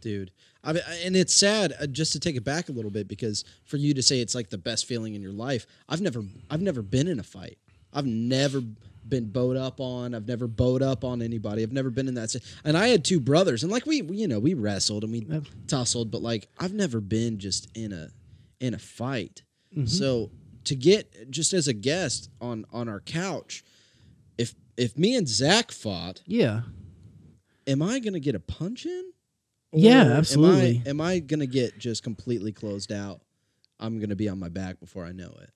dude. 0.01 0.31
I 0.63 0.73
mean, 0.73 0.83
and 1.03 1.15
it's 1.15 1.33
sad 1.33 1.73
uh, 1.81 1.87
just 1.87 2.13
to 2.13 2.19
take 2.19 2.35
it 2.35 2.43
back 2.43 2.69
a 2.69 2.71
little 2.71 2.91
bit 2.91 3.07
because 3.07 3.43
for 3.65 3.77
you 3.77 3.93
to 3.95 4.03
say 4.03 4.19
it's 4.21 4.35
like 4.35 4.49
the 4.49 4.57
best 4.57 4.85
feeling 4.85 5.15
in 5.15 5.21
your 5.21 5.31
life, 5.31 5.65
I've 5.89 6.01
never, 6.01 6.23
I've 6.49 6.61
never 6.61 6.81
been 6.81 7.07
in 7.07 7.19
a 7.19 7.23
fight. 7.23 7.57
I've 7.93 8.05
never 8.05 8.61
been 9.07 9.31
bowed 9.31 9.57
up 9.57 9.79
on. 9.79 10.13
I've 10.13 10.27
never 10.27 10.47
bowed 10.47 10.81
up 10.83 11.03
on 11.03 11.21
anybody. 11.21 11.63
I've 11.63 11.71
never 11.73 11.89
been 11.89 12.07
in 12.07 12.13
that. 12.13 12.35
And 12.63 12.77
I 12.77 12.87
had 12.89 13.03
two 13.03 13.19
brothers, 13.19 13.63
and 13.63 13.71
like 13.71 13.85
we, 13.87 14.01
we 14.03 14.17
you 14.17 14.27
know, 14.27 14.39
we 14.39 14.53
wrestled 14.53 15.03
and 15.03 15.11
we 15.11 15.19
Yep. 15.27 15.43
tussled, 15.67 16.11
but 16.11 16.21
like 16.21 16.47
I've 16.59 16.73
never 16.73 17.01
been 17.01 17.39
just 17.39 17.67
in 17.75 17.91
a, 17.91 18.09
in 18.59 18.73
a 18.75 18.79
fight. 18.79 19.41
Mm-hmm. 19.75 19.87
So 19.87 20.29
to 20.65 20.75
get 20.75 21.31
just 21.31 21.53
as 21.53 21.67
a 21.67 21.73
guest 21.73 22.29
on 22.39 22.65
on 22.71 22.87
our 22.87 22.99
couch, 22.99 23.63
if 24.37 24.53
if 24.77 24.95
me 24.97 25.15
and 25.15 25.27
Zach 25.27 25.71
fought, 25.71 26.21
Yeah, 26.27 26.61
am 27.65 27.81
I 27.81 27.97
gonna 27.99 28.19
get 28.19 28.35
a 28.35 28.39
punch 28.39 28.85
in? 28.85 29.11
Yeah, 29.73 30.03
absolutely. 30.03 30.81
Am 30.85 31.01
I, 31.01 31.13
am 31.13 31.15
I 31.15 31.19
gonna 31.19 31.45
get 31.45 31.77
just 31.77 32.03
completely 32.03 32.51
closed 32.51 32.91
out? 32.91 33.21
I'm 33.79 33.99
gonna 33.99 34.15
be 34.15 34.29
on 34.29 34.39
my 34.39 34.49
back 34.49 34.79
before 34.79 35.05
I 35.05 35.11
know 35.11 35.33
it. 35.41 35.49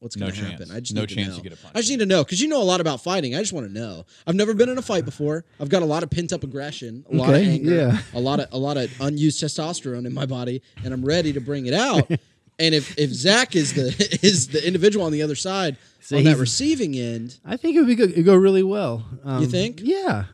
What's 0.00 0.16
gonna 0.16 0.32
chance. 0.32 0.52
happen? 0.52 0.70
I 0.70 0.80
just 0.80 0.94
No 0.94 1.02
need 1.02 1.10
to 1.10 1.24
know. 1.26 1.36
you 1.36 1.42
get 1.42 1.52
a 1.52 1.56
punch 1.56 1.72
I 1.74 1.78
just 1.80 1.90
need 1.90 2.00
to 2.00 2.06
know 2.06 2.24
because 2.24 2.40
you 2.40 2.48
know 2.48 2.62
a 2.62 2.64
lot 2.64 2.80
about 2.80 3.02
fighting. 3.02 3.34
I 3.34 3.40
just 3.40 3.52
want 3.52 3.66
to 3.66 3.72
know. 3.72 4.06
I've 4.26 4.34
never 4.34 4.54
been 4.54 4.70
in 4.70 4.78
a 4.78 4.82
fight 4.82 5.04
before. 5.04 5.44
I've 5.60 5.68
got 5.68 5.82
a 5.82 5.86
lot 5.86 6.02
of 6.02 6.10
pent 6.10 6.32
up 6.32 6.42
aggression, 6.42 7.04
a 7.12 7.14
lot 7.16 7.30
of 7.30 7.36
anger, 7.36 7.74
yeah. 7.74 7.98
a 8.14 8.20
lot 8.20 8.40
of 8.40 8.48
a 8.52 8.58
lot 8.58 8.78
of 8.78 8.90
unused 9.00 9.42
testosterone 9.42 10.06
in 10.06 10.14
my 10.14 10.24
body, 10.26 10.62
and 10.82 10.94
I'm 10.94 11.04
ready 11.04 11.34
to 11.34 11.40
bring 11.40 11.66
it 11.66 11.74
out. 11.74 12.08
and 12.58 12.74
if 12.74 12.98
if 12.98 13.10
Zach 13.10 13.54
is 13.54 13.74
the 13.74 13.88
is 14.22 14.48
the 14.48 14.66
individual 14.66 15.04
on 15.04 15.12
the 15.12 15.20
other 15.22 15.34
side 15.36 15.76
So 16.00 16.16
on 16.16 16.24
that 16.24 16.38
receiving 16.38 16.96
end, 16.96 17.38
I 17.44 17.58
think 17.58 17.76
it 17.76 17.80
would 17.80 17.86
be 17.88 17.94
good, 17.94 18.12
it'd 18.12 18.24
go 18.24 18.34
really 18.34 18.62
well. 18.62 19.04
Um, 19.22 19.42
you 19.42 19.48
think? 19.48 19.80
Yeah, 19.82 20.24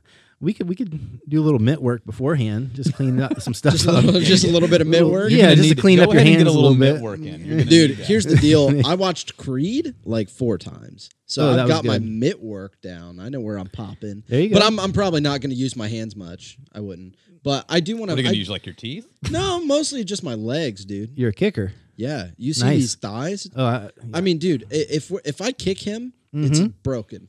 we 0.41 0.53
could 0.53 0.69
we 0.69 0.75
could 0.75 1.21
do 1.29 1.41
a 1.41 1.45
little 1.45 1.59
mitt 1.61 1.81
work 1.81 2.05
beforehand, 2.05 2.73
just 2.75 2.93
clean 2.95 3.21
up 3.21 3.41
some 3.41 3.55
stuff. 3.61 3.73
just 3.73 3.87
a 3.87 3.93
little, 3.93 4.21
just 4.21 4.45
a 4.45 4.49
little 4.51 4.69
bit 4.69 4.81
of 4.81 4.87
mitt 4.87 4.99
Little- 5.03 5.13
work. 5.13 5.31
yeah, 5.31 5.37
You're 5.37 5.43
gonna 5.47 5.57
just 5.57 5.69
to 5.71 5.75
clean 5.77 5.97
go 5.99 6.05
up 6.05 6.09
your 6.11 6.17
ahead 6.21 6.27
and 6.27 6.37
hands 6.37 6.45
get 6.45 6.49
a 6.49 6.51
a 6.51 6.55
little 6.55 6.71
little 6.73 6.77
mitt 6.79 6.95
bit. 6.97 7.03
work 7.03 7.21
in. 7.61 7.67
Dude, 7.69 7.91
here's 7.99 8.27
the 8.27 8.37
deal. 8.37 8.87
I 8.87 8.95
watched 8.97 9.37
Creed 9.37 9.95
like 10.05 10.29
four 10.29 10.59
times, 10.59 11.09
so 11.25 11.49
Oh, 11.49 11.53
I've 11.53 11.63
was 11.63 11.69
got 11.71 11.85
my 11.85 11.99
mitt 11.99 12.43
work 12.43 12.81
down. 12.83 13.19
I 13.19 13.29
know 13.31 13.41
where 13.41 13.57
I'm 13.59 13.69
popping. 13.69 14.25
There 14.29 14.41
you 14.41 14.53
But. 14.53 14.63
I'm 14.63 14.79
I'm 14.79 14.93
probably 14.93 15.21
not 15.23 15.41
going 15.41 15.51
to 15.51 15.57
use 15.57 15.75
my 15.77 15.89
hands 15.89 16.15
much. 16.17 16.59
I 16.73 16.81
wouldn't. 16.81 17.15
But 17.43 17.65
I 17.69 17.79
do 17.81 17.97
want 17.97 18.11
What 18.11 18.19
are 18.19 18.23
you 18.23 18.25
gonna 18.29 18.37
use 18.37 18.51
like 18.51 18.67
your 18.67 18.75
teeth? 18.75 19.07
No, 19.31 19.65
mostly 19.65 20.05
just 20.05 20.23
my 20.23 20.35
legs, 20.35 20.85
dude. 20.85 21.13
You're 21.17 21.31
a 21.31 21.33
kicker. 21.33 21.73
Yeah, 21.97 22.29
you 22.37 22.53
see 22.53 22.65
Nice. 22.65 22.77
these 22.79 22.95
thighs? 22.97 23.49
Oh, 23.57 23.65
I, 23.65 23.91
I 24.13 24.21
mean, 24.21 24.37
dude, 24.39 24.67
if 24.71 25.11
if 25.25 25.41
I 25.41 25.53
kick 25.53 25.81
him, 25.81 26.13
it's 26.35 26.61
Mhm. 26.61 26.75
broken. 26.83 27.29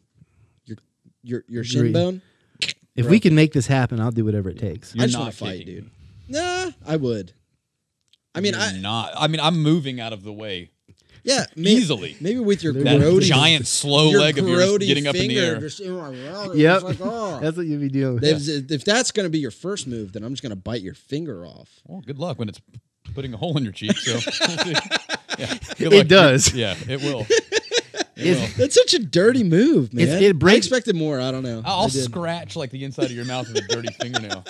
Your 0.65 0.77
your 1.23 1.43
your 1.47 1.63
shin 1.63 1.79
Agreed. 1.81 1.93
bone. 1.93 2.21
If 2.97 3.05
we 3.07 3.19
can 3.19 3.33
make 3.35 3.53
this 3.53 3.67
happen, 3.67 3.99
I'll 4.01 4.11
do 4.11 4.25
whatever 4.25 4.49
it 4.49 4.59
takes. 4.59 4.93
I 4.93 4.97
You're 4.97 5.05
just 5.07 5.13
not 5.17 5.23
want 5.23 5.31
to 5.33 5.37
fight, 5.37 5.57
kicking. 5.59 5.73
dude. 5.75 5.89
Nah, 6.29 6.71
I 6.85 6.97
would. 6.97 7.31
I 8.35 8.41
mean, 8.41 8.53
You're 8.53 8.61
I 8.61 8.77
not. 8.79 9.13
I 9.15 9.27
mean, 9.27 9.39
I'm 9.39 9.61
moving 9.63 9.99
out 10.01 10.11
of 10.13 10.23
the 10.23 10.33
way 10.33 10.71
yeah, 11.23 11.45
may- 11.55 11.71
easily. 11.71 12.15
Maybe 12.21 12.39
with 12.39 12.63
your 12.63 12.73
That 12.73 12.99
grody, 13.01 13.21
giant 13.21 13.67
slow 13.67 14.09
your 14.11 14.19
leg 14.21 14.37
of 14.37 14.47
yours 14.47 14.63
grody 14.63 14.87
getting 14.87 15.07
up 15.07 15.15
in 15.15 15.21
the 15.21 15.27
finger 15.35 15.41
air. 15.55 15.59
just 15.59 15.79
in 15.79 15.91
my 15.95 16.11
mouth, 16.11 16.55
Yep. 16.55 16.83
like, 16.83 16.97
oh. 17.01 17.39
That's 17.41 17.57
what 17.57 17.65
you'd 17.65 17.81
be 17.81 17.89
dealing 17.89 18.15
with. 18.15 18.23
If, 18.49 18.71
if 18.71 18.85
that's 18.85 19.11
going 19.11 19.25
to 19.25 19.29
be 19.29 19.39
your 19.39 19.51
first 19.51 19.87
move, 19.87 20.13
then 20.13 20.23
I'm 20.23 20.31
just 20.33 20.41
going 20.43 20.51
to 20.51 20.55
bite 20.55 20.81
your 20.81 20.93
finger 20.93 21.45
off. 21.45 21.69
Well, 21.85 22.01
good 22.05 22.19
luck 22.19 22.39
when 22.39 22.49
it's 22.49 22.61
putting 23.13 23.33
a 23.33 23.37
hole 23.37 23.57
in 23.57 23.63
your 23.63 23.73
cheek. 23.73 23.97
So. 23.97 24.19
Yeah, 25.39 25.53
It 25.77 25.91
luck. 25.93 26.07
does. 26.07 26.51
Yeah, 26.55 26.73
it 26.89 26.99
will. 27.03 27.27
It 28.17 28.27
It's- 28.27 28.53
That's 28.57 28.75
such 28.75 28.93
a 28.93 28.99
dirty 28.99 29.43
move, 29.43 29.93
man. 29.93 30.07
It's- 30.07 30.21
it 30.21 30.43
I 30.43 30.53
expected 30.55 30.95
more. 30.95 31.19
I 31.21 31.31
don't 31.31 31.43
know. 31.43 31.61
I 31.63 31.69
I'll 31.69 31.87
did. 31.87 32.03
scratch 32.03 32.55
like 32.55 32.71
the 32.71 32.83
inside 32.83 33.05
of 33.05 33.11
your 33.11 33.25
mouth 33.25 33.47
with 33.47 33.57
a 33.63 33.67
dirty 33.67 33.89
fingernail. 34.01 34.43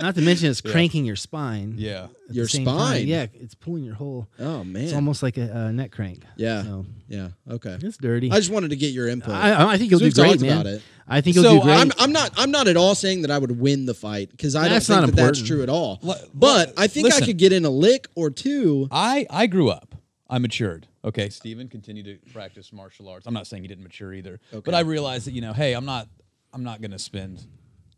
Not 0.00 0.14
to 0.16 0.20
mention 0.20 0.50
it's 0.50 0.60
cranking 0.60 1.04
your 1.04 1.16
spine. 1.16 1.74
Yeah. 1.78 2.08
Your 2.30 2.44
the 2.46 2.48
same 2.50 2.64
time. 2.64 2.76
spine? 2.78 3.06
Yeah, 3.06 3.26
it's 3.34 3.54
pulling 3.54 3.84
your 3.84 3.94
whole. 3.94 4.28
Oh 4.38 4.64
man. 4.64 4.84
It's 4.84 4.92
almost 4.92 5.22
like 5.22 5.36
a, 5.36 5.42
a 5.68 5.72
neck 5.72 5.92
crank. 5.92 6.22
yeah. 6.36 6.62
So 6.62 6.86
Yeah. 7.08 7.28
Okay. 7.50 7.76
it's 7.80 7.96
dirty. 7.96 8.30
I 8.30 8.36
just 8.36 8.50
wanted 8.50 8.70
to 8.70 8.76
get 8.76 8.92
your 8.92 9.08
input. 9.08 9.34
I, 9.34 9.72
I 9.72 9.78
think 9.78 9.90
you'll 9.90 10.00
do 10.00 10.06
We've 10.06 10.14
great, 10.14 10.40
man. 10.40 10.52
about 10.52 10.66
it. 10.66 10.82
I 11.06 11.20
think 11.20 11.36
you'll 11.36 11.44
So, 11.44 11.54
do 11.56 11.62
great. 11.62 11.76
I'm, 11.76 11.92
I'm 11.98 12.12
not. 12.12 12.30
I'm 12.38 12.50
not 12.50 12.66
at 12.66 12.78
all 12.78 12.94
saying 12.94 13.22
that 13.22 13.30
I 13.30 13.36
would 13.38 13.60
win 13.60 13.84
the 13.84 13.92
fight 13.94 14.30
because 14.30 14.56
I 14.56 14.68
That's 14.70 14.86
don't 14.86 14.96
think 15.02 15.06
not 15.08 15.16
that 15.16 15.22
that's 15.26 15.42
true 15.42 15.62
at 15.62 15.68
all. 15.68 15.98
Li- 16.02 16.14
But 16.32 16.68
li- 16.68 16.74
I 16.78 16.86
think 16.86 17.12
I 17.12 17.20
could 17.20 17.36
get 17.36 17.52
in 17.52 17.64
a 17.66 17.70
lick 17.70 18.08
or 18.14 18.30
two. 18.30 18.88
I 18.90 19.26
I 19.28 19.46
grew 19.46 19.68
up 19.68 19.93
I 20.28 20.38
matured. 20.38 20.86
Okay, 21.04 21.28
Steven 21.28 21.68
continued 21.68 22.06
to 22.24 22.32
practice 22.32 22.72
martial 22.72 23.08
arts. 23.08 23.26
I'm 23.26 23.34
not 23.34 23.46
saying 23.46 23.62
he 23.62 23.68
didn't 23.68 23.84
mature 23.84 24.12
either, 24.14 24.40
Okay. 24.52 24.62
but 24.64 24.74
I 24.74 24.80
realized 24.80 25.26
that 25.26 25.32
you 25.32 25.40
know, 25.42 25.52
hey, 25.52 25.74
I'm 25.74 25.84
not, 25.84 26.08
I'm 26.52 26.64
not 26.64 26.80
going 26.80 26.92
to 26.92 26.98
spend 26.98 27.46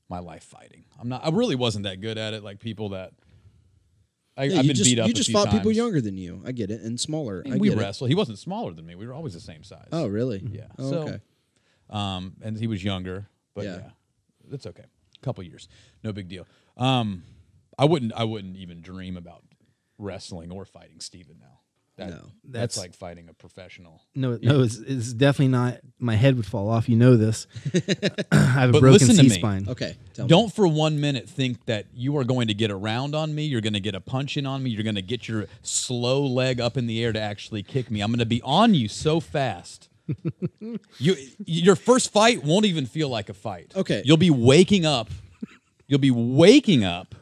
my 0.09 0.19
life 0.19 0.43
fighting. 0.43 0.85
I'm 1.01 1.09
not. 1.09 1.25
I 1.25 1.31
really 1.31 1.55
wasn't 1.55 1.85
that 1.85 2.01
good 2.01 2.19
at 2.19 2.35
it. 2.35 2.43
Like 2.43 2.59
people 2.59 2.91
that 2.91 3.13
I, 4.37 4.45
Yeah, 4.45 4.61
you 4.61 4.69
been 4.69 4.77
just 4.77 4.91
beat 4.91 4.99
up. 4.99 5.09
you 5.09 5.15
just 5.15 5.31
fought 5.33 5.51
people 5.51 5.71
younger 5.73 6.01
than 6.01 6.17
you. 6.17 6.43
I 6.45 6.53
get 6.53 6.71
it, 6.71 6.81
and 6.83 6.99
smaller. 7.01 7.43
I 7.47 7.51
And 7.51 7.61
we 7.61 7.69
get 7.69 7.79
it. 7.79 7.81
wrestled. 7.81 8.11
He 8.11 8.17
wasn't 8.17 8.39
smaller 8.39 8.73
than 8.73 8.85
me. 8.87 8.95
We 8.97 9.07
were 9.07 9.15
always 9.15 9.33
the 9.35 9.41
same 9.41 9.63
size. 9.63 9.89
Oh, 9.93 10.07
really? 10.09 10.43
Yeah. 10.51 10.67
Oh, 10.79 10.91
so, 10.91 10.97
okay. 11.03 11.19
um, 11.91 12.35
and 12.43 12.59
he 12.59 12.67
was 12.67 12.83
younger, 12.85 13.29
but 13.55 13.65
Yeah. 13.65 13.77
yeah, 13.77 13.91
that's 14.51 14.67
okay. 14.67 14.83
A 14.85 15.25
couple 15.25 15.43
years, 15.45 15.69
no 16.05 16.13
big 16.13 16.29
deal. 16.29 16.47
Um, 16.77 17.23
I 17.79 17.85
wouldn't, 17.85 18.13
I 18.15 18.25
wouldn't 18.25 18.57
even 18.57 18.81
dream 18.83 19.17
about 19.17 19.43
wrestling 19.99 20.51
or 20.51 20.65
fighting 20.65 21.01
Steven 21.01 21.39
now. 21.41 21.61
That, 21.97 22.11
No. 22.11 22.17
that's, 22.17 22.31
That's- 22.45 22.77
like 22.79 22.95
fighting 22.95 23.29
a 23.31 23.33
professional. 23.33 24.03
No, 24.15 24.39
no, 24.43 24.63
it's, 24.63 24.77
it's 24.77 25.15
definitely 25.15 25.49
not. 25.53 25.79
My 25.99 26.15
head 26.15 26.37
would 26.37 26.45
fall 26.45 26.69
off. 26.69 26.91
You 26.91 26.97
know 26.97 27.17
this. 27.17 27.47
I 28.33 28.37
have 28.37 28.69
a 28.69 28.73
But 28.73 28.81
broken 28.81 29.07
C 29.09 29.29
spine. 29.31 29.67
Okay. 29.67 29.97
Tell. 30.13 30.27
Don't 30.27 30.53
for 30.53 30.69
one 30.69 31.01
minute 31.01 31.27
think 31.27 31.65
that 31.65 31.87
you 31.95 32.19
are 32.19 32.25
going 32.25 32.49
to 32.49 32.55
get 32.55 32.71
around 32.71 33.15
on 33.15 33.35
me. 33.35 33.45
You're 33.45 33.63
going 33.63 33.73
to 33.73 33.81
get 33.81 33.95
a 33.95 34.01
punch 34.01 34.37
in 34.37 34.45
on 34.45 34.63
me. 34.63 34.69
You're 34.71 34.83
going 34.83 34.97
to 34.97 35.03
get 35.03 35.27
your 35.27 35.47
slow 35.63 36.23
leg 36.27 36.61
up 36.61 36.77
in 36.77 36.87
the 36.87 37.03
air 37.03 37.13
to 37.15 37.21
actually 37.21 37.63
kick 37.63 37.91
me. 37.91 38.03
I'm 38.03 38.11
going 38.11 38.19
to 38.19 38.27
be 38.27 38.43
on 38.43 38.75
you 38.75 38.89
so 38.89 39.19
fast. 39.19 39.89
you, 40.99 41.17
your 41.47 41.77
first 41.77 42.13
fight 42.13 42.45
won't 42.45 42.67
even 42.67 42.85
feel 42.85 43.09
like 43.09 43.29
a 43.31 43.35
fight. 43.35 43.73
Okay. 43.75 44.03
You'll 44.05 44.19
be 44.19 44.31
waking 44.31 44.85
up. 44.85 45.09
You'll 45.89 45.99
be 45.99 46.11
waking 46.11 46.85
up, 46.85 47.15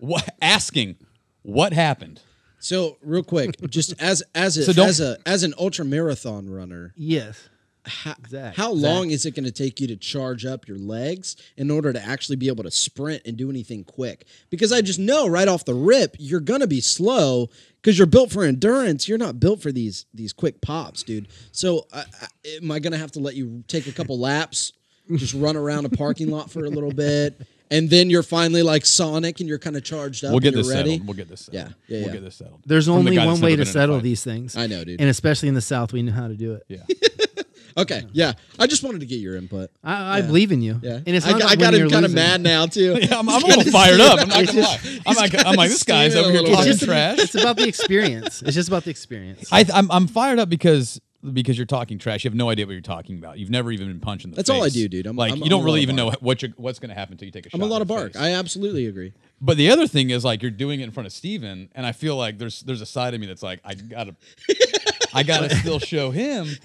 wha- 0.00 0.20
asking, 0.42 0.96
"What 1.42 1.72
happened?" 1.72 2.20
So 2.60 2.98
real 3.02 3.22
quick, 3.22 3.56
just 3.70 3.94
as 4.00 4.22
as 4.34 4.56
a, 4.56 4.72
So 4.72 4.82
as 4.84 5.00
a 5.00 5.16
as 5.26 5.42
an 5.42 5.54
ultra 5.58 5.84
marathon 5.84 6.48
runner, 6.48 6.92
Yes. 6.96 7.48
how, 7.86 8.14
Zach, 8.28 8.54
how 8.54 8.74
Zach. 8.74 8.82
long 8.90 9.10
is 9.10 9.24
it 9.24 9.34
going 9.34 9.44
to 9.46 9.50
take 9.50 9.80
you 9.80 9.86
to 9.88 9.96
charge 9.96 10.44
up 10.44 10.68
your 10.68 10.76
legs 10.78 11.36
in 11.56 11.70
order 11.70 11.92
to 11.92 12.02
actually 12.02 12.36
be 12.36 12.48
able 12.48 12.62
to 12.64 12.70
sprint 12.70 13.22
and 13.24 13.36
do 13.38 13.48
anything 13.48 13.82
quick? 13.84 14.26
Because 14.50 14.72
I 14.72 14.82
just 14.82 14.98
know 14.98 15.26
right 15.26 15.48
off 15.48 15.64
the 15.64 15.74
rip 15.74 16.14
you're 16.18 16.40
going 16.40 16.60
to 16.60 16.66
be 16.66 16.82
slow 16.82 17.48
because 17.80 17.96
you're 17.96 18.06
built 18.06 18.30
for 18.30 18.44
endurance. 18.44 19.08
You're 19.08 19.16
not 19.16 19.40
built 19.40 19.62
for 19.62 19.72
these 19.72 20.04
these 20.12 20.34
quick 20.34 20.60
pops, 20.60 21.02
dude. 21.02 21.28
So 21.52 21.86
I, 21.92 22.00
I, 22.20 22.26
am 22.62 22.70
I 22.70 22.78
going 22.78 22.92
to 22.92 22.98
have 22.98 23.12
to 23.12 23.20
let 23.20 23.34
you 23.36 23.64
take 23.68 23.86
a 23.86 23.92
couple 23.92 24.18
laps, 24.18 24.74
just 25.16 25.32
run 25.32 25.56
around 25.56 25.86
a 25.86 25.90
parking 25.90 26.30
lot 26.30 26.50
for 26.50 26.66
a 26.66 26.70
little 26.70 26.92
bit, 26.92 27.40
and 27.70 27.88
then 27.90 28.10
you're 28.10 28.22
finally 28.22 28.62
like 28.62 28.84
Sonic 28.86 29.40
and 29.40 29.48
you're 29.48 29.58
kind 29.58 29.76
of 29.76 29.84
charged 29.84 30.24
up. 30.24 30.30
We'll 30.32 30.40
get 30.40 30.48
and 30.54 30.56
you're 30.56 30.62
this 30.64 30.74
ready? 30.74 30.90
settled. 30.92 31.06
We'll 31.08 31.16
get 31.16 31.28
this 31.28 31.40
settled. 31.42 31.74
Yeah, 31.88 31.96
yeah, 31.96 31.98
we'll 32.04 32.06
yeah. 32.08 32.12
get 32.14 32.24
this 32.24 32.36
settled. 32.36 32.60
There's 32.66 32.86
From 32.86 32.94
only 32.96 33.16
guy 33.16 33.24
that's 33.26 33.40
one 33.40 33.40
way 33.44 33.50
to 33.50 33.56
been 33.56 33.62
in 33.62 33.68
a 33.68 33.72
settle 33.72 33.96
fight. 33.96 34.02
these 34.04 34.24
things. 34.24 34.56
I 34.56 34.66
know, 34.66 34.84
dude. 34.84 35.00
And 35.00 35.08
especially 35.10 35.48
in 35.48 35.54
the 35.54 35.60
South, 35.60 35.92
we 35.92 36.02
know 36.02 36.12
how 36.12 36.28
to 36.28 36.34
do 36.34 36.54
it. 36.54 36.64
Yeah. 36.68 36.82
Okay, 37.76 38.02
yeah. 38.12 38.32
I 38.58 38.66
just 38.66 38.82
wanted 38.82 38.98
to 39.00 39.06
get 39.06 39.20
your 39.20 39.36
input. 39.36 39.70
I, 39.82 39.94
I 39.94 40.18
Yeah. 40.18 40.26
believe 40.26 40.50
in 40.50 40.60
you. 40.60 40.80
Yeah, 40.82 40.94
And 41.06 41.08
it's 41.16 41.24
I, 41.24 41.30
not 41.30 41.40
got- 41.40 41.52
about 41.54 41.68
I 41.68 41.70
got 41.70 41.74
him 41.74 41.88
kind 41.90 42.04
of 42.04 42.12
mad 42.12 42.40
now 42.40 42.66
too. 42.66 42.98
Yeah, 43.00 43.16
I'm, 43.16 43.28
I'm 43.28 43.42
a 43.42 43.46
little 43.46 43.70
fired 43.72 44.00
up. 44.00 44.18
I'm 44.20 44.28
not 44.28 44.44
gonna 44.44 44.60
lie. 44.60 44.78
I'm 45.06 45.14
like, 45.16 45.46
I'm 45.46 45.54
like, 45.54 45.70
this 45.70 45.84
guy's 45.84 46.16
over 46.16 46.32
here 46.32 46.42
talking 46.42 46.72
bit. 46.72 46.80
trash. 46.80 47.18
It's 47.20 47.36
about 47.36 47.56
the 47.56 47.68
experience. 47.68 48.42
It's 48.42 48.56
just 48.56 48.68
about 48.68 48.82
the 48.84 48.90
experience. 48.90 49.48
I, 49.52 49.64
I'm 49.72 49.88
I'm 49.92 50.08
fired 50.08 50.40
up 50.40 50.48
because 50.48 51.00
because 51.32 51.56
you're 51.58 51.66
talking 51.66 51.98
trash. 51.98 52.24
You 52.24 52.30
have 52.30 52.36
no 52.36 52.48
idea 52.50 52.66
what 52.66 52.72
you're 52.72 52.80
talking 52.80 53.18
about. 53.18 53.38
You've 53.38 53.50
never 53.50 53.70
even 53.72 53.88
been 53.88 54.00
punched 54.00 54.24
in 54.24 54.30
the 54.30 54.36
That's 54.36 54.48
all 54.50 54.64
I 54.64 54.68
do, 54.70 54.88
dude. 54.88 55.06
I'm- 55.06 55.16
like 55.16 55.32
I'm- 55.32 55.42
you 55.42 55.50
don't 55.50 55.60
I'm 55.60 55.64
a 55.64 55.66
really 55.66 55.82
even 55.82 55.98
of 55.98 56.12
know 56.12 56.16
what 56.20 56.42
you're, 56.42 56.52
what's 56.56 56.78
going 56.78 56.88
to 56.88 56.94
happen 56.94 57.12
until 57.14 57.26
you 57.26 57.32
take 57.32 57.46
a 57.46 57.50
shot. 57.50 57.58
I'm 57.58 57.62
a 57.62 57.66
lot 57.70 57.82
of 57.82 57.88
bark. 57.88 58.14
face. 58.14 58.22
I 58.22 58.30
absolutely 58.32 58.86
agree. 58.86 59.12
But 59.40 59.56
the 59.56 59.70
other 59.70 59.86
thing 59.86 60.10
is 60.10 60.24
like 60.24 60.42
you're 60.42 60.50
doing 60.50 60.80
it 60.80 60.84
in 60.84 60.90
front 60.90 61.06
of 61.06 61.12
Steven, 61.12 61.68
and 61.74 61.84
I 61.86 61.92
feel 61.92 62.16
like 62.16 62.38
there's 62.38 62.60
there's 62.62 62.80
a 62.80 62.86
side 62.86 63.14
of 63.14 63.20
me 63.20 63.26
that's 63.26 63.42
like 63.42 63.60
I 63.64 63.74
gotta 63.74 64.14
I 65.14 65.22
gotta 65.22 65.54
still 65.56 65.78
show 65.78 66.10
him 66.10 66.46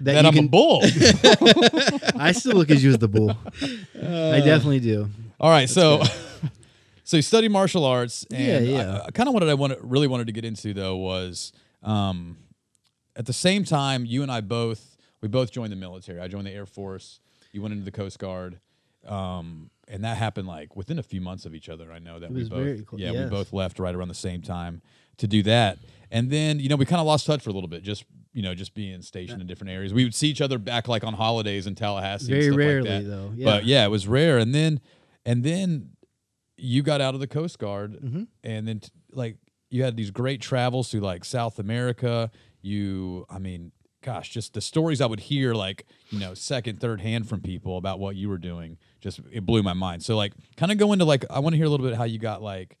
That 0.00 0.14
that, 0.14 0.26
I'm 0.26 0.36
a 0.36 0.42
bull. 0.48 0.80
I 2.16 2.32
still 2.32 2.56
look 2.56 2.70
at 2.70 2.80
you 2.80 2.90
as 2.90 2.98
the 2.98 3.06
bull. 3.08 3.36
I 3.62 4.40
definitely 4.40 4.80
do. 4.80 5.08
All 5.38 5.48
right, 5.50 5.68
so 5.68 6.02
so 7.04 7.16
you 7.16 7.22
study 7.22 7.48
martial 7.48 7.84
arts, 7.84 8.26
and 8.32 8.66
Yeah, 8.66 8.78
yeah. 8.78 9.00
I, 9.06 9.10
kind 9.12 9.28
of 9.28 9.32
what 9.34 9.42
I 9.48 9.54
wanted, 9.54 9.78
really 9.82 10.08
wanted 10.08 10.26
to 10.26 10.32
get 10.32 10.44
into 10.44 10.74
though 10.74 10.96
was 10.96 11.52
um, 11.82 12.36
at 13.20 13.26
the 13.26 13.32
same 13.32 13.62
time 13.64 14.04
you 14.04 14.22
and 14.22 14.32
I 14.32 14.40
both 14.40 14.96
we 15.22 15.28
both 15.28 15.50
joined 15.52 15.70
the 15.72 15.76
military. 15.76 16.18
I 16.20 16.28
joined 16.28 16.46
the 16.46 16.52
Air 16.52 16.66
Force. 16.66 17.20
You 17.52 17.60
went 17.62 17.72
into 17.72 17.84
the 17.84 17.90
Coast 17.92 18.18
Guard, 18.18 18.58
um, 19.06 19.70
and 19.88 20.04
that 20.04 20.16
happened 20.16 20.48
like 20.48 20.76
within 20.76 20.98
a 20.98 21.02
few 21.02 21.20
months 21.20 21.44
of 21.46 21.54
each 21.54 21.68
other. 21.68 21.92
I 21.92 21.98
know 21.98 22.18
that 22.18 22.30
we 22.30 22.48
both 22.48 22.86
close, 22.86 23.00
yeah 23.00 23.12
we 23.12 23.28
both 23.30 23.52
left 23.52 23.78
right 23.78 23.94
around 23.94 24.08
the 24.08 24.14
same 24.14 24.40
time 24.42 24.82
to 25.18 25.26
do 25.26 25.42
that, 25.44 25.78
and 26.10 26.30
then 26.30 26.58
you 26.60 26.68
know 26.68 26.76
we 26.76 26.86
kind 26.86 27.00
of 27.00 27.06
lost 27.06 27.26
touch 27.26 27.42
for 27.42 27.50
a 27.50 27.52
little 27.52 27.68
bit 27.68 27.82
just. 27.82 28.04
You 28.32 28.42
know, 28.42 28.54
just 28.54 28.74
being 28.74 29.02
stationed 29.02 29.40
in 29.40 29.48
different 29.48 29.72
areas. 29.72 29.92
We 29.92 30.04
would 30.04 30.14
see 30.14 30.28
each 30.28 30.40
other 30.40 30.56
back 30.56 30.86
like 30.86 31.02
on 31.02 31.14
holidays 31.14 31.66
in 31.66 31.74
Tallahassee. 31.74 32.26
and 32.26 32.40
Very 32.40 32.44
stuff 32.44 32.56
rarely, 32.58 32.88
like 32.90 33.02
that. 33.02 33.08
though, 33.10 33.28
But 33.44 33.64
yeah. 33.64 33.80
yeah, 33.80 33.84
it 33.86 33.88
was 33.88 34.06
rare. 34.06 34.38
And 34.38 34.54
then, 34.54 34.78
and 35.26 35.42
then 35.42 35.90
you 36.56 36.84
got 36.84 37.00
out 37.00 37.14
of 37.14 37.18
the 37.20 37.26
Coast 37.26 37.58
Guard, 37.58 37.94
Mm-hmm. 38.00 38.22
and 38.44 38.68
then 38.68 38.78
t- 38.78 38.90
like 39.10 39.36
you 39.68 39.82
had 39.82 39.96
these 39.96 40.12
great 40.12 40.40
travels 40.40 40.92
through 40.92 41.00
like 41.00 41.24
South 41.24 41.58
America. 41.58 42.30
You, 42.62 43.26
I 43.30 43.38
mean, 43.38 43.72
gosh, 44.02 44.30
just 44.30 44.54
the 44.54 44.60
stories 44.60 45.00
I 45.00 45.06
would 45.06 45.20
hear, 45.20 45.54
like 45.54 45.86
you 46.10 46.18
know, 46.18 46.34
second, 46.34 46.80
third 46.80 47.00
hand 47.00 47.28
from 47.28 47.40
people 47.40 47.76
about 47.76 47.98
what 48.00 48.16
you 48.16 48.28
were 48.28 48.38
doing, 48.38 48.78
just 49.00 49.20
it 49.32 49.44
blew 49.46 49.62
my 49.62 49.72
mind. 49.74 50.02
So 50.02 50.16
like, 50.16 50.32
kind 50.56 50.70
of 50.72 50.78
go 50.78 50.92
into 50.92 51.04
like, 51.04 51.24
I 51.30 51.38
want 51.40 51.52
to 51.54 51.56
hear 51.56 51.66
a 51.66 51.70
little 51.70 51.86
bit 51.86 51.96
how 51.96 52.04
you 52.04 52.18
got 52.18 52.42
like 52.42 52.76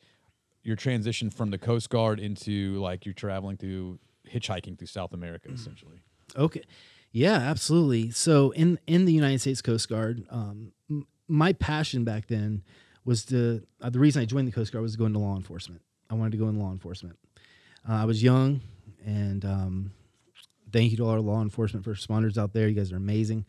your 0.62 0.76
transition 0.76 1.30
from 1.30 1.50
the 1.50 1.58
Coast 1.58 1.88
Guard 1.90 2.20
into 2.20 2.78
like 2.80 3.04
you're 3.06 3.14
traveling 3.14 3.56
through 3.56 3.98
hitchhiking 4.30 4.78
through 4.78 4.86
South 4.88 5.12
America, 5.12 5.48
Mm. 5.48 5.54
essentially. 5.54 6.00
Okay. 6.36 6.62
Yeah, 7.12 7.32
absolutely. 7.34 8.10
So 8.10 8.50
in 8.52 8.78
in 8.86 9.04
the 9.04 9.12
United 9.12 9.40
States 9.40 9.60
Coast 9.62 9.88
Guard, 9.88 10.24
um, 10.30 10.72
m- 10.88 11.06
my 11.26 11.52
passion 11.52 12.04
back 12.04 12.26
then 12.28 12.62
was 13.04 13.24
to 13.26 13.62
uh, 13.80 13.90
the 13.90 13.98
reason 13.98 14.22
I 14.22 14.26
joined 14.26 14.46
the 14.46 14.52
Coast 14.52 14.70
Guard 14.72 14.82
was 14.82 14.92
to 14.92 14.98
go 14.98 15.06
into 15.06 15.18
law 15.18 15.34
enforcement. 15.36 15.80
I 16.10 16.14
wanted 16.14 16.32
to 16.32 16.36
go 16.38 16.48
in 16.48 16.58
law 16.60 16.70
enforcement. 16.70 17.16
Uh, 17.88 17.94
I 17.94 18.04
was 18.04 18.22
young, 18.22 18.60
and 19.04 19.44
um, 19.44 19.92
thank 20.72 20.90
you 20.90 20.96
to 20.98 21.04
all 21.04 21.10
our 21.10 21.20
law 21.20 21.42
enforcement 21.42 21.84
first 21.84 22.08
responders 22.08 22.38
out 22.38 22.52
there. 22.52 22.68
You 22.68 22.74
guys 22.74 22.92
are 22.92 22.96
amazing. 22.96 23.44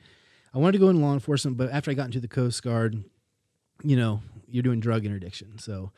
I 0.54 0.58
wanted 0.58 0.74
to 0.74 0.80
go 0.80 0.90
in 0.90 1.02
law 1.02 1.14
enforcement, 1.14 1.58
but 1.58 1.72
after 1.72 1.92
I 1.92 1.94
got 1.94 2.08
into 2.08 2.20
the 2.20 2.28
Coast 2.28 2.62
Guard, 2.64 3.04
you 3.84 3.96
know, 3.96 4.22
you're 4.48 4.64
doing 4.64 4.80
drug 4.80 5.06
interdiction, 5.06 5.58
so. 5.58 5.92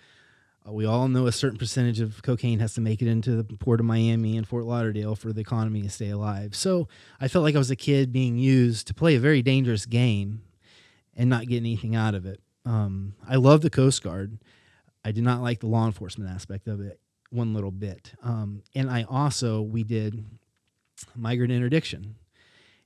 Uh, 0.66 0.72
we 0.72 0.86
all 0.86 1.10
know 1.10 1.28
a 1.28 1.32
certain 1.34 1.58
percentage 1.58 2.00
of 2.00 2.22
cocaine 2.24 2.60
has 2.60 2.74
to 2.74 2.80
make 2.80 3.02
it 3.02 3.08
into 3.10 3.36
the 3.36 3.44
port 3.44 3.82
of 3.82 3.86
Miami 3.86 4.38
and 4.38 4.48
Fort 4.48 4.64
Lauderdale 4.64 5.14
for 5.14 5.34
the 5.34 5.42
economy 5.42 5.82
to 5.82 5.90
stay 5.90 6.10
alive. 6.10 6.56
So 6.56 6.88
I 7.20 7.28
felt 7.28 7.44
like 7.44 7.56
I 7.56 7.58
was 7.58 7.70
a 7.70 7.76
kid 7.76 8.14
being 8.14 8.38
used 8.38 8.88
to 8.88 8.94
play 8.94 9.16
a 9.16 9.20
very 9.20 9.42
dangerous 9.42 9.86
game 9.86 10.42
and 11.18 11.30
not 11.30 11.48
get 11.48 11.58
anything 11.58 11.96
out 11.96 12.16
of 12.16 12.26
it. 12.26 12.40
Um, 12.66 13.16
I 13.28 13.36
love 13.36 13.60
the 13.60 13.70
Coast 13.70 14.04
Guard. 14.04 14.40
I 15.04 15.12
did 15.12 15.24
not 15.24 15.42
like 15.42 15.60
the 15.60 15.68
law 15.68 15.86
enforcement 15.86 16.30
aspect 16.30 16.68
of 16.68 16.80
it 16.80 17.00
one 17.34 17.54
little 17.54 17.72
bit. 17.72 18.14
Um, 18.22 18.64
and 18.76 18.90
I 18.90 19.04
also 19.10 19.62
we 19.62 19.84
did 19.84 20.24
migrant 21.16 21.52
interdiction, 21.52 22.16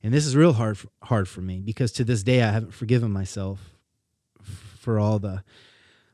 and 0.02 0.14
this 0.14 0.26
is 0.26 0.36
real 0.36 0.54
hard 0.54 0.78
hard 1.04 1.28
for 1.28 1.42
me 1.42 1.60
because 1.60 1.92
to 1.94 2.04
this 2.04 2.24
day 2.24 2.42
I 2.42 2.52
haven't 2.52 2.74
forgiven 2.74 3.12
myself 3.12 3.60
for 4.42 5.00
all 5.00 5.20
the 5.20 5.44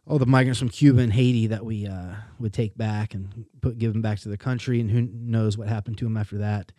all 0.06 0.20
the 0.20 0.26
migrants 0.26 0.60
from 0.60 0.70
Cuba 0.70 1.00
and 1.00 1.14
Haiti 1.14 1.48
that 1.48 1.64
we 1.64 1.88
uh, 1.88 2.16
would 2.40 2.52
take 2.54 2.76
back 2.76 3.14
and 3.14 3.46
put 3.62 3.78
give 3.78 3.94
them 3.94 4.02
back 4.02 4.20
to 4.20 4.30
the 4.30 4.38
country, 4.38 4.80
and 4.80 4.92
who 4.92 5.02
knows 5.14 5.58
what 5.58 5.70
happened 5.70 5.98
to 6.00 6.06
them 6.06 6.18
after 6.18 6.40
that. 6.40 6.72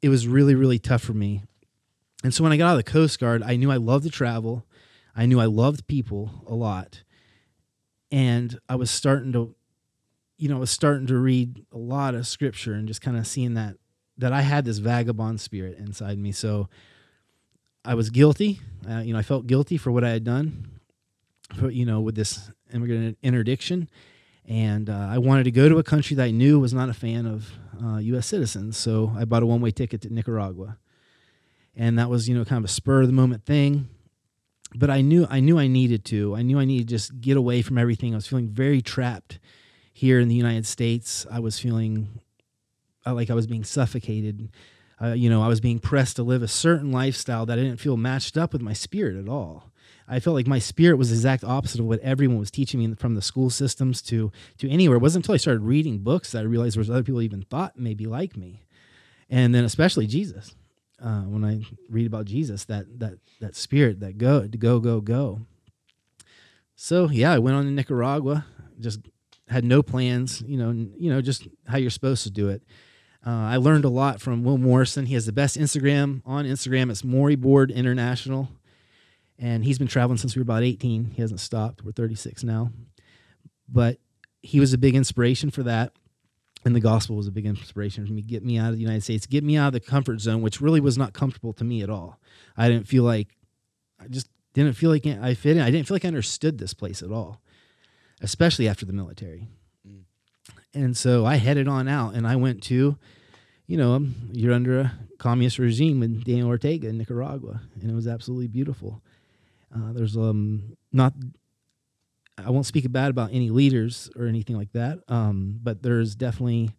It 0.00 0.08
was 0.08 0.26
really 0.26 0.54
really 0.54 0.78
tough 0.78 1.02
for 1.02 1.14
me, 1.14 1.42
and 2.24 2.32
so 2.32 2.42
when 2.42 2.52
I 2.52 2.56
got 2.56 2.68
out 2.68 2.78
of 2.78 2.84
the 2.84 2.90
Coast 2.90 3.20
Guard, 3.20 3.42
I 3.42 3.56
knew 3.56 3.70
I 3.70 3.76
loved 3.76 4.04
to 4.04 4.10
travel, 4.10 4.66
I 5.14 5.26
knew 5.26 5.38
I 5.38 5.44
loved 5.44 5.86
people 5.86 6.44
a 6.48 6.54
lot, 6.54 7.02
and 8.10 8.58
I 8.68 8.76
was 8.76 8.90
starting 8.90 9.32
to, 9.32 9.54
you 10.42 10.48
know, 10.48 10.58
was 10.58 10.72
starting 10.72 11.06
to 11.06 11.16
read 11.16 11.64
a 11.70 11.78
lot 11.78 12.16
of 12.16 12.26
scripture 12.26 12.72
and 12.72 12.88
just 12.88 13.00
kind 13.00 13.16
of 13.16 13.28
seeing 13.28 13.54
that 13.54 13.76
that 14.18 14.32
I 14.32 14.40
had 14.40 14.64
this 14.64 14.78
vagabond 14.78 15.40
spirit 15.40 15.78
inside 15.78 16.18
me. 16.18 16.32
So 16.32 16.68
I 17.84 17.94
was 17.94 18.10
guilty. 18.10 18.58
Uh, 18.90 18.98
you 18.98 19.12
know, 19.12 19.20
I 19.20 19.22
felt 19.22 19.46
guilty 19.46 19.76
for 19.76 19.92
what 19.92 20.02
I 20.02 20.08
had 20.08 20.24
done 20.24 20.80
for, 21.56 21.70
you 21.70 21.86
know, 21.86 22.00
with 22.00 22.16
this 22.16 22.50
immigrant 22.74 23.18
interdiction. 23.22 23.88
And 24.44 24.90
uh, 24.90 25.08
I 25.12 25.18
wanted 25.18 25.44
to 25.44 25.52
go 25.52 25.68
to 25.68 25.78
a 25.78 25.84
country 25.84 26.16
that 26.16 26.24
I 26.24 26.32
knew 26.32 26.58
was 26.58 26.74
not 26.74 26.88
a 26.88 26.94
fan 26.94 27.24
of 27.24 27.48
uh, 27.80 27.98
U.S. 27.98 28.26
citizens. 28.26 28.76
So 28.76 29.12
I 29.16 29.24
bought 29.24 29.44
a 29.44 29.46
one 29.46 29.60
way 29.60 29.70
ticket 29.70 30.00
to 30.00 30.12
Nicaragua. 30.12 30.76
And 31.76 31.96
that 32.00 32.10
was, 32.10 32.28
you 32.28 32.36
know, 32.36 32.44
kind 32.44 32.58
of 32.58 32.68
a 32.68 32.72
spur 32.72 33.02
of 33.02 33.06
the 33.06 33.12
moment 33.12 33.44
thing. 33.46 33.88
But 34.74 34.90
I 34.90 35.02
knew 35.02 35.24
I 35.30 35.38
knew 35.38 35.56
I 35.56 35.68
needed 35.68 36.04
to. 36.06 36.34
I 36.34 36.42
knew 36.42 36.58
I 36.58 36.64
needed 36.64 36.88
to 36.88 36.94
just 36.94 37.20
get 37.20 37.36
away 37.36 37.62
from 37.62 37.78
everything. 37.78 38.12
I 38.12 38.16
was 38.16 38.26
feeling 38.26 38.48
very 38.48 38.82
trapped 38.82 39.38
here 39.92 40.20
in 40.20 40.28
the 40.28 40.34
United 40.34 40.66
States. 40.66 41.26
I 41.30 41.40
was 41.40 41.58
feeling 41.58 42.20
uh, 43.06 43.14
like 43.14 43.30
I 43.30 43.34
was 43.34 43.46
being 43.46 43.64
suffocated. 43.64 44.50
Uh, 45.00 45.12
you 45.12 45.28
know, 45.28 45.42
I 45.42 45.48
was 45.48 45.60
being 45.60 45.78
pressed 45.78 46.16
to 46.16 46.22
live 46.22 46.42
a 46.42 46.48
certain 46.48 46.92
lifestyle 46.92 47.46
that 47.46 47.58
I 47.58 47.62
didn't 47.62 47.80
feel 47.80 47.96
matched 47.96 48.36
up 48.36 48.52
with 48.52 48.62
my 48.62 48.72
spirit 48.72 49.16
at 49.16 49.28
all. 49.28 49.72
I 50.08 50.20
felt 50.20 50.34
like 50.34 50.46
my 50.46 50.58
spirit 50.58 50.96
was 50.96 51.10
the 51.10 51.16
exact 51.16 51.44
opposite 51.44 51.80
of 51.80 51.86
what 51.86 52.00
everyone 52.00 52.38
was 52.38 52.50
teaching 52.50 52.80
me 52.80 52.94
from 52.94 53.14
the 53.14 53.22
school 53.22 53.50
systems 53.50 54.02
to 54.02 54.30
to 54.58 54.70
anywhere. 54.70 54.96
It 54.96 55.02
wasn't 55.02 55.24
until 55.24 55.34
I 55.34 55.38
started 55.38 55.62
reading 55.62 55.98
books 55.98 56.32
that 56.32 56.40
I 56.40 56.42
realized 56.42 56.76
there 56.76 56.80
was 56.80 56.90
other 56.90 57.02
people 57.02 57.22
even 57.22 57.42
thought 57.42 57.78
maybe 57.78 58.06
like 58.06 58.36
me, 58.36 58.62
and 59.30 59.54
then 59.54 59.64
especially 59.64 60.06
Jesus. 60.06 60.54
Uh, 61.02 61.22
when 61.22 61.44
I 61.44 61.62
read 61.88 62.06
about 62.06 62.26
Jesus, 62.26 62.64
that 62.66 62.98
that 63.00 63.14
that 63.40 63.56
spirit, 63.56 64.00
that 64.00 64.18
go 64.18 64.46
go 64.46 64.80
go 64.80 65.00
go. 65.00 65.40
So 66.76 67.08
yeah, 67.10 67.32
I 67.32 67.38
went 67.38 67.56
on 67.56 67.64
to 67.64 67.70
Nicaragua. 67.70 68.44
Just 68.78 69.00
had 69.52 69.64
no 69.64 69.82
plans, 69.82 70.42
you 70.46 70.56
know, 70.56 70.70
you 70.70 71.10
know, 71.10 71.20
just 71.20 71.46
how 71.66 71.76
you're 71.76 71.90
supposed 71.90 72.24
to 72.24 72.30
do 72.30 72.48
it. 72.48 72.62
Uh, 73.24 73.30
I 73.30 73.56
learned 73.56 73.84
a 73.84 73.88
lot 73.88 74.20
from 74.20 74.42
Will 74.42 74.58
Morrison. 74.58 75.06
He 75.06 75.14
has 75.14 75.26
the 75.26 75.32
best 75.32 75.56
Instagram 75.56 76.22
on 76.26 76.44
Instagram. 76.44 76.90
It's 76.90 77.02
Morryboard 77.02 77.72
International, 77.72 78.48
and 79.38 79.64
he's 79.64 79.78
been 79.78 79.86
traveling 79.86 80.18
since 80.18 80.34
we 80.34 80.40
were 80.40 80.44
about 80.44 80.64
18. 80.64 81.12
He 81.14 81.22
hasn't 81.22 81.38
stopped. 81.38 81.84
We're 81.84 81.92
36 81.92 82.42
now, 82.42 82.72
but 83.68 83.98
he 84.42 84.58
was 84.58 84.72
a 84.72 84.78
big 84.78 84.96
inspiration 84.96 85.50
for 85.50 85.62
that. 85.62 85.92
And 86.64 86.76
the 86.76 86.80
gospel 86.80 87.16
was 87.16 87.26
a 87.26 87.32
big 87.32 87.46
inspiration 87.46 88.06
for 88.06 88.12
me. 88.12 88.22
Get 88.22 88.44
me 88.44 88.56
out 88.56 88.70
of 88.70 88.76
the 88.76 88.82
United 88.82 89.02
States. 89.02 89.26
Get 89.26 89.42
me 89.42 89.56
out 89.56 89.68
of 89.68 89.72
the 89.72 89.80
comfort 89.80 90.20
zone, 90.20 90.42
which 90.42 90.60
really 90.60 90.80
was 90.80 90.96
not 90.96 91.12
comfortable 91.12 91.52
to 91.54 91.64
me 91.64 91.82
at 91.82 91.90
all. 91.90 92.20
I 92.56 92.68
didn't 92.68 92.86
feel 92.86 93.02
like 93.02 93.36
I 94.00 94.06
just 94.06 94.28
didn't 94.54 94.74
feel 94.74 94.90
like 94.90 95.06
I 95.06 95.34
fit 95.34 95.56
in. 95.56 95.62
I 95.62 95.70
didn't 95.70 95.88
feel 95.88 95.96
like 95.96 96.04
I 96.04 96.08
understood 96.08 96.58
this 96.58 96.74
place 96.74 97.02
at 97.02 97.10
all, 97.10 97.41
especially 98.22 98.68
after 98.68 98.86
the 98.86 98.92
military. 98.92 99.48
And 100.74 100.96
so 100.96 101.26
I 101.26 101.36
headed 101.36 101.68
on 101.68 101.86
out 101.86 102.14
and 102.14 102.26
I 102.26 102.36
went 102.36 102.62
to, 102.64 102.96
you 103.66 103.76
know, 103.76 103.92
um, 103.92 104.14
you're 104.32 104.54
under 104.54 104.80
a 104.80 104.92
communist 105.18 105.58
regime 105.58 106.00
with 106.00 106.24
Daniel 106.24 106.48
Ortega 106.48 106.88
in 106.88 106.96
Nicaragua, 106.96 107.60
and 107.80 107.90
it 107.90 107.94
was 107.94 108.06
absolutely 108.06 108.48
beautiful. 108.48 109.02
Uh, 109.74 109.92
there's 109.92 110.16
um 110.16 110.76
not, 110.92 111.12
I 112.38 112.50
won't 112.50 112.66
speak 112.66 112.90
bad 112.90 113.10
about 113.10 113.30
any 113.32 113.50
leaders 113.50 114.10
or 114.16 114.26
anything 114.26 114.56
like 114.56 114.72
that, 114.72 115.00
um, 115.08 115.58
but 115.62 115.82
there's 115.82 116.14
definitely 116.14 116.70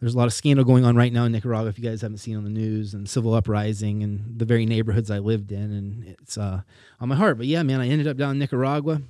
there's 0.00 0.14
a 0.14 0.18
lot 0.18 0.26
of 0.26 0.32
scandal 0.32 0.64
going 0.64 0.84
on 0.84 0.96
right 0.96 1.12
now 1.12 1.24
in 1.24 1.32
Nicaragua. 1.32 1.68
If 1.68 1.78
you 1.78 1.84
guys 1.84 2.00
haven't 2.00 2.18
seen 2.18 2.36
on 2.36 2.44
the 2.44 2.50
news 2.50 2.94
and 2.94 3.08
civil 3.08 3.34
uprising 3.34 4.02
and 4.02 4.38
the 4.38 4.46
very 4.46 4.64
neighborhoods 4.64 5.10
I 5.10 5.18
lived 5.18 5.52
in, 5.52 5.70
and 5.70 6.04
it's 6.04 6.38
uh, 6.38 6.62
on 7.00 7.08
my 7.08 7.16
heart. 7.16 7.36
But 7.36 7.46
yeah, 7.46 7.62
man, 7.62 7.80
I 7.80 7.88
ended 7.88 8.08
up 8.08 8.16
down 8.16 8.32
in 8.32 8.38
Nicaragua 8.38 9.02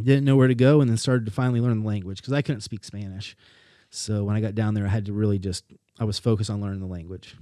didn't 0.00 0.24
know 0.24 0.36
where 0.36 0.48
to 0.48 0.54
go 0.54 0.80
and 0.80 0.88
then 0.88 0.96
started 0.96 1.26
to 1.26 1.32
finally 1.32 1.60
learn 1.60 1.82
the 1.82 1.86
language 1.86 2.18
because 2.18 2.32
I 2.32 2.42
couldn't 2.42 2.62
speak 2.62 2.84
Spanish. 2.84 3.36
So 3.90 4.24
when 4.24 4.36
I 4.36 4.40
got 4.40 4.54
down 4.54 4.74
there, 4.74 4.86
I 4.86 4.88
had 4.88 5.06
to 5.06 5.12
really 5.12 5.38
just 5.38 5.64
I 5.98 6.04
was 6.04 6.18
focused 6.18 6.50
on 6.50 6.60
learning 6.60 6.80
the 6.80 6.86
language. 6.86 7.36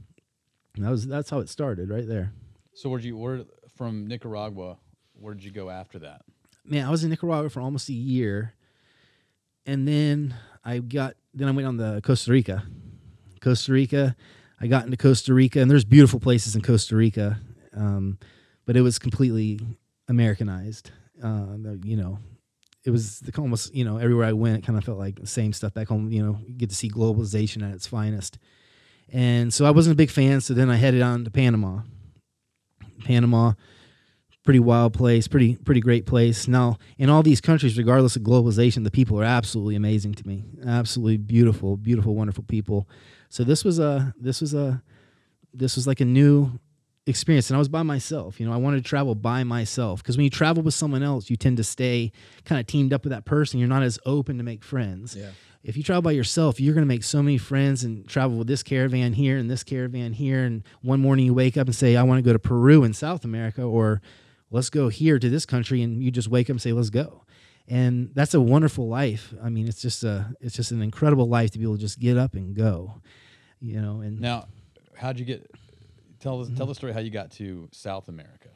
And 0.74 0.84
that 0.84 0.90
was 0.90 1.06
that's 1.06 1.30
how 1.30 1.38
it 1.38 1.48
started 1.48 1.90
right 1.90 2.06
there. 2.06 2.32
So 2.74 2.88
where'd 2.88 3.04
you 3.04 3.16
where 3.16 3.44
from 3.76 4.06
Nicaragua? 4.06 4.78
Where 5.14 5.34
did 5.34 5.44
you 5.44 5.50
go 5.50 5.70
after 5.70 5.98
that? 6.00 6.22
Man, 6.64 6.86
I 6.86 6.90
was 6.90 7.04
in 7.04 7.10
Nicaragua 7.10 7.50
for 7.50 7.60
almost 7.60 7.88
a 7.88 7.94
year, 7.94 8.54
and 9.66 9.86
then 9.86 10.34
I 10.64 10.78
got 10.78 11.14
then 11.34 11.48
I 11.48 11.50
went 11.52 11.68
on 11.68 11.76
the 11.76 12.00
Costa 12.02 12.32
Rica. 12.32 12.64
Costa 13.40 13.72
Rica, 13.72 14.16
I 14.60 14.66
got 14.66 14.84
into 14.84 14.96
Costa 14.96 15.32
Rica, 15.32 15.60
and 15.60 15.70
there's 15.70 15.84
beautiful 15.84 16.20
places 16.20 16.54
in 16.54 16.62
Costa 16.62 16.94
Rica, 16.94 17.40
um, 17.74 18.18
but 18.66 18.76
it 18.76 18.82
was 18.82 18.98
completely 18.98 19.60
Americanized. 20.08 20.90
Uh, 21.22 21.56
you 21.82 21.96
know, 21.96 22.18
it 22.84 22.90
was 22.90 23.20
the, 23.20 23.38
almost 23.40 23.74
you 23.74 23.84
know 23.84 23.98
everywhere 23.98 24.26
I 24.26 24.32
went, 24.32 24.58
it 24.58 24.66
kind 24.66 24.78
of 24.78 24.84
felt 24.84 24.98
like 24.98 25.20
the 25.20 25.26
same 25.26 25.52
stuff 25.52 25.74
back 25.74 25.88
home. 25.88 26.10
You 26.10 26.22
know, 26.22 26.38
you 26.46 26.54
get 26.54 26.70
to 26.70 26.76
see 26.76 26.90
globalization 26.90 27.66
at 27.66 27.74
its 27.74 27.86
finest, 27.86 28.38
and 29.12 29.52
so 29.52 29.64
I 29.64 29.70
wasn't 29.70 29.94
a 29.94 29.96
big 29.96 30.10
fan. 30.10 30.40
So 30.40 30.54
then 30.54 30.70
I 30.70 30.76
headed 30.76 31.02
on 31.02 31.24
to 31.24 31.30
Panama. 31.30 31.80
Panama, 33.04 33.54
pretty 34.44 34.60
wild 34.60 34.94
place, 34.94 35.28
pretty 35.28 35.56
pretty 35.56 35.80
great 35.80 36.06
place. 36.06 36.48
Now, 36.48 36.78
in 36.98 37.10
all 37.10 37.22
these 37.22 37.40
countries, 37.40 37.76
regardless 37.76 38.16
of 38.16 38.22
globalization, 38.22 38.84
the 38.84 38.90
people 38.90 39.20
are 39.20 39.24
absolutely 39.24 39.76
amazing 39.76 40.14
to 40.14 40.26
me. 40.26 40.44
Absolutely 40.66 41.18
beautiful, 41.18 41.76
beautiful, 41.76 42.14
wonderful 42.14 42.44
people. 42.44 42.88
So 43.28 43.44
this 43.44 43.64
was 43.64 43.78
a 43.78 44.14
this 44.18 44.40
was 44.40 44.54
a 44.54 44.82
this 45.52 45.76
was 45.76 45.86
like 45.86 46.00
a 46.00 46.04
new 46.04 46.58
experience 47.06 47.50
and 47.50 47.56
I 47.56 47.58
was 47.58 47.68
by 47.68 47.82
myself. 47.82 48.40
You 48.40 48.46
know, 48.46 48.52
I 48.52 48.56
wanted 48.56 48.78
to 48.78 48.88
travel 48.88 49.14
by 49.14 49.44
myself 49.44 50.02
because 50.02 50.16
when 50.16 50.24
you 50.24 50.30
travel 50.30 50.62
with 50.62 50.74
someone 50.74 51.02
else, 51.02 51.30
you 51.30 51.36
tend 51.36 51.56
to 51.56 51.64
stay 51.64 52.12
kind 52.44 52.60
of 52.60 52.66
teamed 52.66 52.92
up 52.92 53.04
with 53.04 53.12
that 53.12 53.24
person. 53.24 53.58
You're 53.58 53.68
not 53.68 53.82
as 53.82 53.98
open 54.06 54.38
to 54.38 54.44
make 54.44 54.62
friends. 54.62 55.16
Yeah. 55.16 55.30
If 55.62 55.76
you 55.76 55.82
travel 55.82 56.02
by 56.02 56.12
yourself, 56.12 56.58
you're 56.58 56.72
going 56.72 56.86
to 56.86 56.88
make 56.88 57.04
so 57.04 57.22
many 57.22 57.36
friends 57.36 57.84
and 57.84 58.08
travel 58.08 58.38
with 58.38 58.46
this 58.46 58.62
caravan 58.62 59.12
here 59.12 59.36
and 59.36 59.50
this 59.50 59.62
caravan 59.62 60.14
here. 60.14 60.44
And 60.44 60.62
one 60.80 61.00
morning 61.00 61.26
you 61.26 61.34
wake 61.34 61.58
up 61.58 61.66
and 61.66 61.76
say, 61.76 61.96
I 61.96 62.02
want 62.02 62.18
to 62.18 62.22
go 62.22 62.32
to 62.32 62.38
Peru 62.38 62.82
in 62.82 62.94
South 62.94 63.24
America, 63.26 63.62
or 63.62 64.00
let's 64.50 64.70
go 64.70 64.88
here 64.88 65.18
to 65.18 65.28
this 65.28 65.44
country. 65.44 65.82
And 65.82 66.02
you 66.02 66.10
just 66.10 66.28
wake 66.28 66.46
up 66.46 66.54
and 66.54 66.62
say, 66.62 66.72
let's 66.72 66.88
go. 66.88 67.24
And 67.68 68.10
that's 68.14 68.32
a 68.32 68.40
wonderful 68.40 68.88
life. 68.88 69.34
I 69.42 69.50
mean, 69.50 69.68
it's 69.68 69.82
just 69.82 70.02
a, 70.02 70.34
it's 70.40 70.56
just 70.56 70.70
an 70.70 70.80
incredible 70.80 71.28
life 71.28 71.50
to 71.50 71.58
be 71.58 71.64
able 71.64 71.76
to 71.76 71.80
just 71.80 71.98
get 71.98 72.16
up 72.16 72.34
and 72.34 72.54
go, 72.56 73.02
you 73.60 73.82
know, 73.82 74.00
and 74.00 74.18
Now, 74.18 74.46
how'd 74.96 75.18
you 75.18 75.26
get? 75.26 75.50
Tell 76.20 76.40
us 76.40 76.48
tell 76.48 76.56
mm-hmm. 76.58 76.66
the 76.68 76.74
story 76.74 76.92
how 76.92 77.00
you 77.00 77.10
got 77.10 77.30
to 77.32 77.68
South 77.72 78.08
America. 78.08 78.48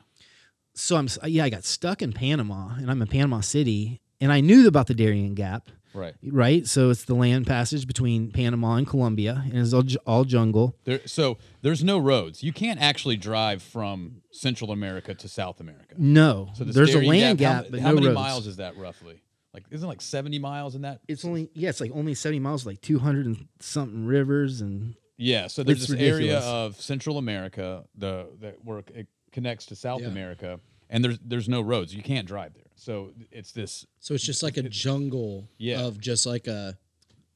so 0.74 0.96
I'm 0.96 1.08
yeah, 1.24 1.44
I 1.44 1.50
got 1.50 1.64
stuck 1.64 2.02
in 2.02 2.12
Panama, 2.12 2.74
and 2.76 2.90
I'm 2.90 3.00
in 3.00 3.08
Panama 3.08 3.40
City, 3.40 4.00
and 4.20 4.32
I 4.32 4.40
knew 4.40 4.68
about 4.68 4.86
the 4.86 4.94
Darien 4.94 5.34
Gap, 5.34 5.70
Right. 5.94 6.14
right? 6.24 6.66
So 6.66 6.90
it's 6.90 7.04
the 7.04 7.14
land 7.14 7.46
passage 7.46 7.86
between 7.86 8.32
Panama 8.32 8.74
and 8.76 8.86
Colombia, 8.86 9.42
and 9.44 9.54
it's 9.56 9.72
all, 9.72 9.84
all 10.06 10.24
jungle. 10.24 10.76
There, 10.84 11.00
so 11.06 11.38
there's 11.62 11.84
no 11.84 11.98
roads. 11.98 12.42
You 12.42 12.52
can't 12.52 12.80
actually 12.80 13.16
drive 13.16 13.62
from 13.62 14.22
Central 14.32 14.72
America 14.72 15.14
to 15.14 15.28
South 15.28 15.60
America. 15.60 15.94
No, 15.96 16.50
So 16.54 16.64
there's 16.64 16.94
a 16.94 17.00
land 17.00 17.40
how- 17.40 17.62
gap, 17.62 17.66
but 17.70 17.80
how 17.80 17.90
no 17.90 17.94
many 17.94 18.06
roads. 18.08 18.14
miles 18.16 18.46
is 18.48 18.56
that 18.56 18.76
roughly? 18.76 19.22
Like, 19.54 19.66
isn't 19.70 19.86
it 19.86 19.88
like 19.88 20.00
70 20.00 20.40
miles 20.40 20.74
in 20.74 20.82
that? 20.82 21.00
It's 21.06 21.24
only 21.24 21.48
yeah, 21.54 21.68
it's 21.68 21.80
like 21.80 21.92
only 21.94 22.14
70 22.14 22.40
miles, 22.40 22.66
like 22.66 22.80
200 22.80 23.24
and 23.26 23.46
something 23.60 24.04
rivers, 24.04 24.60
and 24.60 24.96
Yeah, 25.16 25.46
so 25.46 25.62
there's 25.62 25.82
It's 25.82 25.92
this 25.92 26.00
area 26.00 26.38
of 26.40 26.80
Central 26.80 27.18
America, 27.18 27.84
the 27.96 28.28
that 28.40 28.56
where 28.64 28.78
it 28.94 29.06
connects 29.32 29.66
to 29.66 29.76
South 29.76 30.00
Yeah. 30.02 30.08
America, 30.08 30.60
and 30.90 31.04
there's 31.04 31.18
there's 31.24 31.48
no 31.48 31.60
roads. 31.60 31.94
You 31.94 32.02
can't 32.02 32.26
drive 32.26 32.54
there. 32.54 32.64
So 32.76 33.12
it's 33.30 33.52
this. 33.52 33.86
So 34.00 34.14
it's 34.14 34.24
just 34.24 34.42
like 34.42 34.56
a 34.56 34.62
jungle 34.64 35.48
Yeah. 35.58 35.80
of 35.82 36.00
just 36.00 36.26
like 36.26 36.46
a 36.48 36.76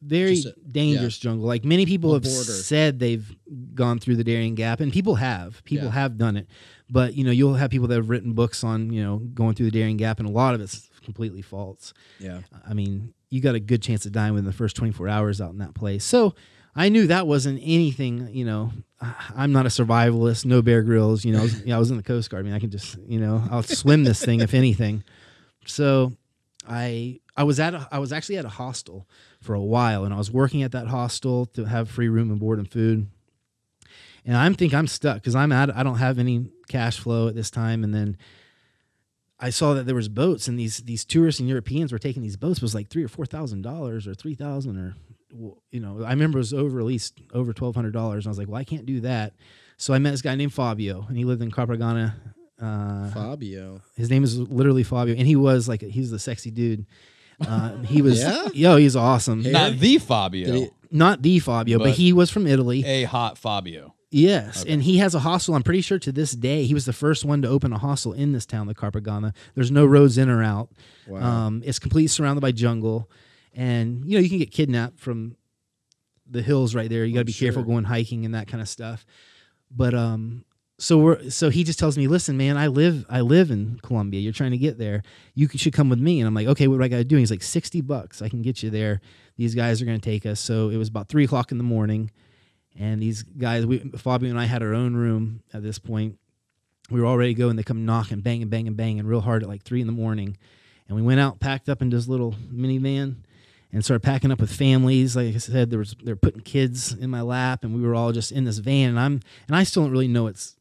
very 0.03 0.39
a- 0.41 0.71
dangerous 0.71 1.19
jungle. 1.19 1.47
Like 1.47 1.65
many 1.65 1.87
people 1.87 2.11
A 2.11 2.15
have 2.15 2.23
border. 2.25 2.37
said 2.53 2.99
they've 2.99 3.29
gone 3.75 3.99
through 4.01 4.17
the 4.17 4.25
Darien 4.25 4.55
Gap, 4.57 4.81
and 4.81 4.93
people 4.93 5.17
have. 5.17 5.63
People 5.65 5.87
Yeah. 5.89 5.93
have 5.95 6.19
done 6.19 6.37
it, 6.37 6.47
but 6.91 7.15
you 7.15 7.23
know 7.25 7.31
you'll 7.31 7.55
have 7.55 7.71
people 7.71 7.87
that 7.89 7.97
have 7.97 8.09
written 8.09 8.33
books 8.33 8.65
on 8.65 8.93
you 8.93 9.03
know 9.03 9.19
going 9.19 9.55
through 9.55 9.67
the 9.67 9.73
Darien 9.79 9.97
Gap, 9.97 10.19
and 10.19 10.29
a 10.29 10.33
lot 10.33 10.55
of 10.55 10.61
it's 10.61 10.89
completely 11.05 11.43
false. 11.43 11.95
yeah. 12.21 12.41
I 12.69 12.75
mean, 12.75 13.15
you 13.31 13.41
got 13.41 13.55
a 13.55 13.61
good 13.61 13.83
chance 13.83 14.05
of 14.05 14.13
dying 14.13 14.35
within 14.35 14.45
the 14.47 14.53
first 14.53 14.75
24 14.77 15.09
hours 15.09 15.41
out 15.41 15.53
in 15.53 15.59
that 15.59 15.75
place. 15.75 16.05
So 16.05 16.35
I 16.75 16.89
knew 16.89 17.07
that 17.09 17.27
wasn't 17.27 17.61
anything, 17.63 18.29
you 18.33 18.45
know, 18.45 18.73
I'm 19.35 19.53
not 19.53 19.67
a 19.67 19.69
survivalist, 19.69 20.45
no 20.45 20.63
Bear 20.63 20.83
Grylls, 20.83 21.25
you 21.25 21.33
know, 21.33 21.41
I 21.41 21.43
was, 21.43 21.71
I 21.71 21.79
was 21.79 21.91
in 21.91 21.97
the 21.97 22.03
Coast 22.03 22.31
Guard. 22.31 22.45
I 22.45 22.47
mean, 22.47 22.55
I 22.55 22.59
can 22.59 22.71
just, 22.71 22.97
you 23.07 23.21
know, 23.21 23.43
I'll 23.51 23.63
swim 23.63 24.05
this 24.05 24.25
thing 24.25 24.41
if 24.41 24.55
anything. 24.55 25.05
So 25.67 26.13
I, 26.69 27.21
I 27.37 27.45
was 27.45 27.61
at, 27.61 27.75
a, 27.75 27.89
I 27.91 27.99
was 27.99 28.13
actually 28.13 28.39
at 28.39 28.45
a 28.45 28.51
hostel 28.51 29.09
for 29.41 29.55
a 29.55 29.61
while 29.61 30.05
and 30.05 30.13
I 30.13 30.19
was 30.19 30.31
working 30.31 30.63
at 30.63 30.73
that 30.73 30.89
hostel 30.89 31.47
to 31.47 31.65
have 31.65 31.89
free 31.89 32.09
room 32.09 32.31
and 32.31 32.41
board 32.41 32.59
and 32.59 32.71
food. 32.71 33.09
And 34.25 34.37
I'm 34.37 34.55
think 34.55 34.75
I'm 34.75 34.87
stuck 34.87 35.17
because 35.17 35.35
I'm 35.35 35.53
at, 35.53 35.75
I 35.75 35.83
don't 35.83 35.99
have 35.99 36.19
any 36.19 36.51
cash 36.69 36.99
flow 36.99 37.29
at 37.29 37.35
this 37.35 37.51
time. 37.51 37.83
And 37.83 37.95
then 37.95 38.19
I 39.41 39.51
saw 39.51 39.75
that 39.75 39.87
there 39.87 39.95
was 39.95 40.09
boats 40.09 40.49
and 40.49 40.59
these 40.59 40.79
these 40.79 41.05
tourists 41.05 41.39
and 41.41 41.49
Europeans 41.49 41.93
were 41.93 41.99
taking 41.99 42.23
these 42.23 42.37
boats. 42.37 42.59
It 42.59 42.63
was 42.63 42.75
like 42.75 42.89
three 42.89 43.05
or 43.05 43.09
four 43.09 43.25
thousand 43.25 43.63
dollars 43.63 44.07
or 44.09 44.15
three 44.15 44.35
thousand 44.35 44.77
or 44.77 44.97
you 45.31 45.81
know 45.81 46.03
I 46.05 46.11
remember 46.11 46.39
it 46.39 46.41
was 46.41 46.55
over 46.55 46.79
at 46.81 46.87
least 46.87 47.21
over 47.33 47.53
twelve 47.53 47.75
hundred 47.75 47.93
dollars. 47.93 48.25
And 48.25 48.31
I 48.31 48.33
was 48.33 48.39
like, 48.39 48.49
well, 48.49 48.61
I 48.61 48.65
can't 48.65 48.87
do 48.87 49.01
that. 49.01 49.35
So 49.77 49.95
I 49.95 49.99
met 49.99 50.11
this 50.11 50.23
guy 50.23 50.35
named 50.35 50.53
Fabio 50.55 51.05
and 51.09 51.17
he 51.17 51.25
lived 51.25 51.43
in 51.43 51.51
Capurganá. 51.51 52.15
Uh, 52.61 53.09
Fabio. 53.11 53.81
his 53.97 54.11
name 54.11 54.25
is 54.25 54.37
literally 54.37 54.83
Fabio, 54.83 55.15
and 55.15 55.27
he 55.27 55.37
was 55.37 55.69
like 55.69 55.81
he's 55.81 56.11
the 56.11 56.19
sexy 56.19 56.51
dude. 56.51 56.87
Uh, 57.41 57.77
he 57.83 58.03
was 58.09 58.19
Yeah? 58.21 58.49
yo, 58.53 58.77
he's 58.77 58.97
awesome. 58.97 59.45
Hey, 59.45 59.53
Not 59.53 59.79
the 59.79 59.99
Fabio, 59.99 60.53
he- 60.53 60.69
Not 60.91 61.23
the 61.23 61.39
Fabio, 61.39 61.79
but, 61.79 61.85
But- 61.85 61.95
he 61.95 62.13
was 62.13 62.31
from 62.31 62.47
Italy. 62.49 62.85
a 62.85 63.05
hot 63.05 63.39
Fabio. 63.39 63.95
Yes, 64.11 64.63
Okay. 64.63 64.73
and 64.73 64.83
he 64.83 64.99
has 64.99 65.15
a 65.15 65.19
hostel. 65.21 65.55
I'm 65.55 65.63
pretty 65.63 65.83
sure 65.83 65.99
to 66.01 66.11
this 66.11 66.33
day 66.33 66.65
he 66.65 66.73
was 66.75 66.87
the 66.87 66.95
first 66.95 67.25
one 67.27 67.43
to 67.43 67.49
open 67.49 67.73
a 67.75 67.79
hostel 67.79 68.13
in 68.15 68.33
this 68.33 68.47
town, 68.47 68.67
the 68.67 68.75
Capurganá. 68.75 69.35
There's 69.55 69.71
no 69.71 69.85
roads 69.85 70.17
in 70.19 70.29
or 70.31 70.43
out. 70.43 70.71
Wow. 71.07 71.21
Um, 71.21 71.63
it's 71.65 71.79
completely 71.79 72.09
surrounded 72.09 72.41
by 72.41 72.51
jungle, 72.51 73.09
and 73.55 74.05
you 74.05 74.17
know 74.17 74.23
you 74.23 74.29
can 74.29 74.39
get 74.39 74.51
kidnapped 74.51 74.99
from 75.01 75.37
the 76.31 76.43
hills 76.43 76.75
right 76.75 76.91
there. 76.91 77.05
You 77.05 77.15
got 77.15 77.21
to 77.21 77.23
I'm 77.23 77.27
be 77.27 77.33
careful 77.33 77.63
going 77.63 77.85
hiking 77.85 78.25
and 78.25 78.35
that 78.35 78.49
kind 78.49 78.61
of 78.61 78.69
stuff. 78.69 79.07
But 79.71 79.95
um, 79.95 80.45
so 80.79 80.99
we're 80.99 81.31
so 81.31 81.51
he 81.51 81.65
just 81.65 81.79
tells 81.79 81.99
me, 81.99 82.07
listen, 82.07 82.37
man, 82.37 82.57
I 82.57 82.69
live 82.69 83.05
I 83.09 83.21
live 83.21 83.51
in 83.51 83.81
Colombia. 83.83 84.21
You're 84.21 84.33
trying 84.33 84.53
to 84.53 84.59
get 84.59 84.79
there. 84.79 85.03
You 85.35 85.49
should 85.49 85.73
come 85.73 85.89
with 85.89 85.99
me. 85.99 86.21
And 86.21 86.27
I'm 86.27 86.35
like, 86.35 86.47
okay, 86.49 86.69
what 86.69 86.79
do 86.79 86.85
I 86.85 86.89
got 86.89 86.99
to 86.99 87.05
do? 87.05 87.17
And 87.17 87.21
he's 87.21 87.31
like, 87.31 87.43
sixty 87.43 87.81
bucks. 87.81 88.23
I 88.23 88.29
can 88.29 88.43
get 88.43 88.63
you 88.63 88.71
there. 88.71 89.01
These 89.37 89.55
guys 89.55 89.81
are 89.81 89.85
going 89.85 90.01
to 90.01 90.05
take 90.05 90.27
us. 90.27 90.41
So 90.41 90.69
it 90.69 90.77
was 90.77 90.89
about 90.89 91.09
three 91.09 91.25
o'clock 91.25 91.53
in 91.53 91.59
the 91.59 91.65
morning, 91.65 92.11
and 92.79 93.03
these 93.03 93.23
guys, 93.23 93.67
we, 93.67 93.79
Fabio 93.79 94.31
and 94.31 94.39
I 94.39 94.45
had 94.45 94.63
our 94.63 94.75
own 94.75 94.95
room 94.95 95.43
at 95.53 95.63
this 95.63 95.79
point. 95.79 96.19
we 96.91 97.01
were 97.01 97.07
all 97.07 97.19
ready 97.19 97.35
to 97.35 97.39
go, 97.39 97.49
and 97.49 97.59
they 97.59 97.63
come 97.63 97.85
knocking, 97.85 98.21
bang 98.21 98.43
and 98.43 98.51
bang 98.51 98.67
and 98.67 98.77
bang 98.77 98.99
and 98.99 99.09
real 99.09 99.21
hard 99.21 99.43
at 99.43 99.49
like 99.49 99.63
three 99.63 99.81
in 99.81 99.87
the 99.87 99.93
morning. 99.93 100.37
And 100.89 100.97
we 100.97 101.03
went 101.03 101.21
out, 101.21 101.39
packed 101.39 101.69
up 101.69 101.83
in 101.83 101.91
this 101.91 102.09
little 102.09 102.35
minivan, 102.53 103.17
and 103.73 103.85
started 103.85 104.03
packing 104.03 104.31
up 104.31 104.41
with 104.41 104.53
families. 104.53 105.15
Like 105.17 105.35
I 105.35 105.39
said, 105.39 105.71
there 105.71 105.79
was 105.79 105.95
they're 106.03 106.17
putting 106.17 106.41
kids 106.41 106.93
in 106.93 107.11
my 107.11 107.21
lap, 107.21 107.65
and 107.65 107.75
we 107.75 107.83
were 107.83 107.95
all 107.95 108.13
just 108.13 108.33
in 108.33 108.45
this 108.45 108.59
van. 108.59 108.91
And 108.91 109.01
I'm 109.01 109.21
and 109.47 109.57
I 109.57 109.65
still 109.65 109.83
don't 109.85 109.93
really 109.93 110.09
know 110.09 110.25
what's 110.25 110.57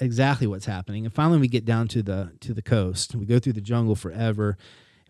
exactly 0.00 0.46
what's 0.46 0.66
happening. 0.66 1.04
And 1.04 1.14
finally, 1.14 1.38
we 1.38 1.48
get 1.48 1.64
down 1.64 1.88
to 1.88 2.02
the 2.02 2.32
to 2.40 2.54
the 2.54 2.62
coast. 2.62 3.14
We 3.14 3.26
go 3.26 3.38
through 3.38 3.54
the 3.54 3.60
jungle 3.60 3.94
forever. 3.94 4.56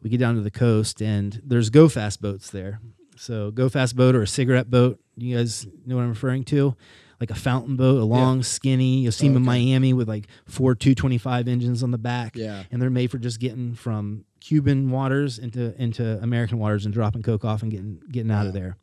We 0.03 0.11
get 0.11 0.21
down 0.21 0.35
to 0.35 0.43
the 0.43 0.51
coast, 0.51 1.01
and 1.01 1.41
there's 1.45 1.71
go 1.71 1.89
fast 1.89 2.21
boats 2.21 2.51
there. 2.51 2.81
So 3.17 3.51
go 3.51 3.69
fast 3.69 3.97
boat 3.97 4.15
or 4.15 4.23
a 4.23 4.27
cigarette 4.27 4.71
boat. 4.71 5.01
You 5.17 5.37
guys 5.37 5.67
know 5.87 5.97
what 5.97 6.03
I'm 6.03 6.11
referring 6.11 6.45
to? 6.45 6.77
Like 7.19 7.31
a 7.31 7.35
fountain 7.35 7.77
boat, 7.77 7.99
a 7.99 8.05
long, 8.05 8.43
skinny. 8.43 8.99
You'll 8.99 9.11
see 9.13 9.27
them 9.27 9.39
in 9.39 9.43
Okay. 9.49 9.65
Miami 9.65 9.95
with 9.95 10.07
like 10.07 10.27
four 10.45 10.75
225 10.75 11.49
engines 11.49 11.83
on 11.83 11.91
the 11.93 11.99
back. 11.99 12.37
Yeah. 12.37 12.65
And 12.71 12.81
they're 12.81 12.91
made 12.91 13.11
for 13.11 13.17
just 13.17 13.41
getting 13.41 13.75
from 13.75 14.27
Cuban 14.47 14.91
waters 14.91 15.41
into 15.41 15.75
into 15.83 16.23
American 16.23 16.59
waters 16.59 16.85
and 16.85 16.95
dropping 16.95 17.23
coke 17.23 17.45
off 17.45 17.63
and 17.63 17.71
getting 17.71 18.01
getting 18.13 18.31
out 18.31 18.47
of 18.47 18.53
there. 18.53 18.77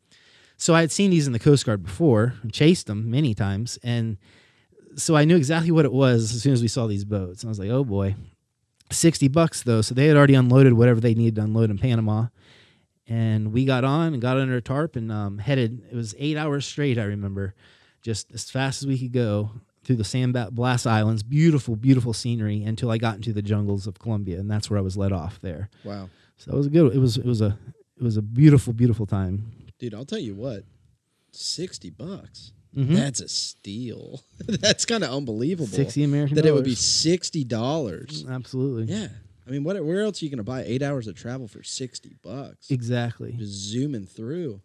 So 0.58 0.74
I 0.74 0.82
had 0.82 0.92
seen 0.92 1.10
these 1.10 1.26
in 1.26 1.32
the 1.32 1.38
Coast 1.38 1.64
Guard 1.64 1.82
before, 1.82 2.34
and 2.42 2.52
chased 2.52 2.86
them 2.86 3.10
many 3.10 3.32
times, 3.32 3.78
and 3.82 4.18
so 4.96 5.16
I 5.16 5.24
knew 5.24 5.36
exactly 5.36 5.70
what 5.70 5.86
it 5.86 5.92
was 5.92 6.34
as 6.34 6.42
soon 6.42 6.52
as 6.52 6.60
we 6.60 6.68
saw 6.68 6.86
these 6.86 7.06
boats. 7.06 7.42
And 7.42 7.48
I 7.48 7.50
was 7.50 7.58
like, 7.58 7.70
oh 7.70 7.82
boy. 7.82 8.14
60 8.90 9.26
bucks 9.28 9.62
though. 9.62 9.80
So 9.80 9.94
they 9.94 10.06
had 10.06 10.16
already 10.16 10.34
unloaded 10.34 10.74
whatever 10.74 11.00
they 11.00 11.14
needed 11.14 11.36
to 11.36 11.42
unload 11.42 11.70
in 11.70 11.78
Panama. 11.78 12.26
And 13.08 13.52
we 13.52 13.64
got 13.64 13.84
on 13.84 14.12
and 14.12 14.22
got 14.22 14.36
under 14.36 14.56
a 14.56 14.62
tarp 14.62 14.94
and 14.94 15.10
um, 15.10 15.38
headed, 15.38 15.82
it 15.90 15.96
was 15.96 16.14
eight 16.18 16.36
hours 16.36 16.64
straight, 16.64 16.98
I 16.98 17.04
remember, 17.04 17.54
just 18.02 18.32
as 18.32 18.50
fast 18.50 18.82
as 18.82 18.86
we 18.86 18.98
could 18.98 19.12
go 19.12 19.50
through 19.84 19.96
the 19.96 20.04
San 20.04 20.32
Ba- 20.32 20.48
Blas 20.50 20.86
Islands. 20.86 21.22
Beautiful, 21.22 21.76
beautiful 21.76 22.12
scenery 22.12 22.62
until 22.62 22.90
I 22.90 22.98
got 22.98 23.16
into 23.16 23.32
the 23.32 23.42
jungles 23.42 23.86
of 23.86 23.98
Colombia. 23.98 24.38
And 24.40 24.50
that's 24.50 24.68
where 24.70 24.78
I 24.78 24.82
was 24.82 24.96
let 24.96 25.12
off 25.12 25.40
there. 25.40 25.68
Wow. 25.84 26.08
So 26.38 26.52
it 26.52 26.56
was 26.56 26.66
a 26.66 26.70
good, 26.70 26.94
it 26.94 26.98
was, 26.98 27.16
it 27.16 27.24
was 27.24 27.40
a, 27.40 27.56
it 27.96 28.02
was 28.02 28.16
a 28.16 28.22
beautiful, 28.22 28.72
beautiful 28.72 29.06
time. 29.06 29.52
Dude, 29.78 29.94
I'll 29.94 30.04
tell 30.04 30.18
you 30.18 30.34
what. 30.34 30.64
60 31.32 31.90
bucks. 31.90 32.52
Mhm. 32.76 32.96
That's 32.96 33.20
a 33.20 33.28
steal. 33.28 34.20
That's 34.46 34.84
kind 34.84 35.04
of 35.04 35.10
unbelievable. 35.10 35.68
60 35.68 36.02
American 36.02 36.34
that 36.36 36.46
it 36.46 36.52
would 36.52 36.64
be 36.64 36.74
$60. 36.74 38.28
Absolutely. 38.30 38.92
Yeah. 38.92 39.08
I 39.46 39.50
mean, 39.50 39.62
what? 39.62 39.82
where 39.84 40.02
else 40.02 40.22
are 40.22 40.24
you 40.24 40.30
going 40.30 40.38
to 40.38 40.42
buy 40.44 40.64
8 40.64 40.82
hours 40.82 41.06
of 41.06 41.14
travel 41.16 41.46
for 41.46 41.62
60 41.62 42.16
bucks? 42.22 42.70
Exactly. 42.70 43.32
Just 43.32 43.52
zooming 43.52 44.06
through. 44.06 44.60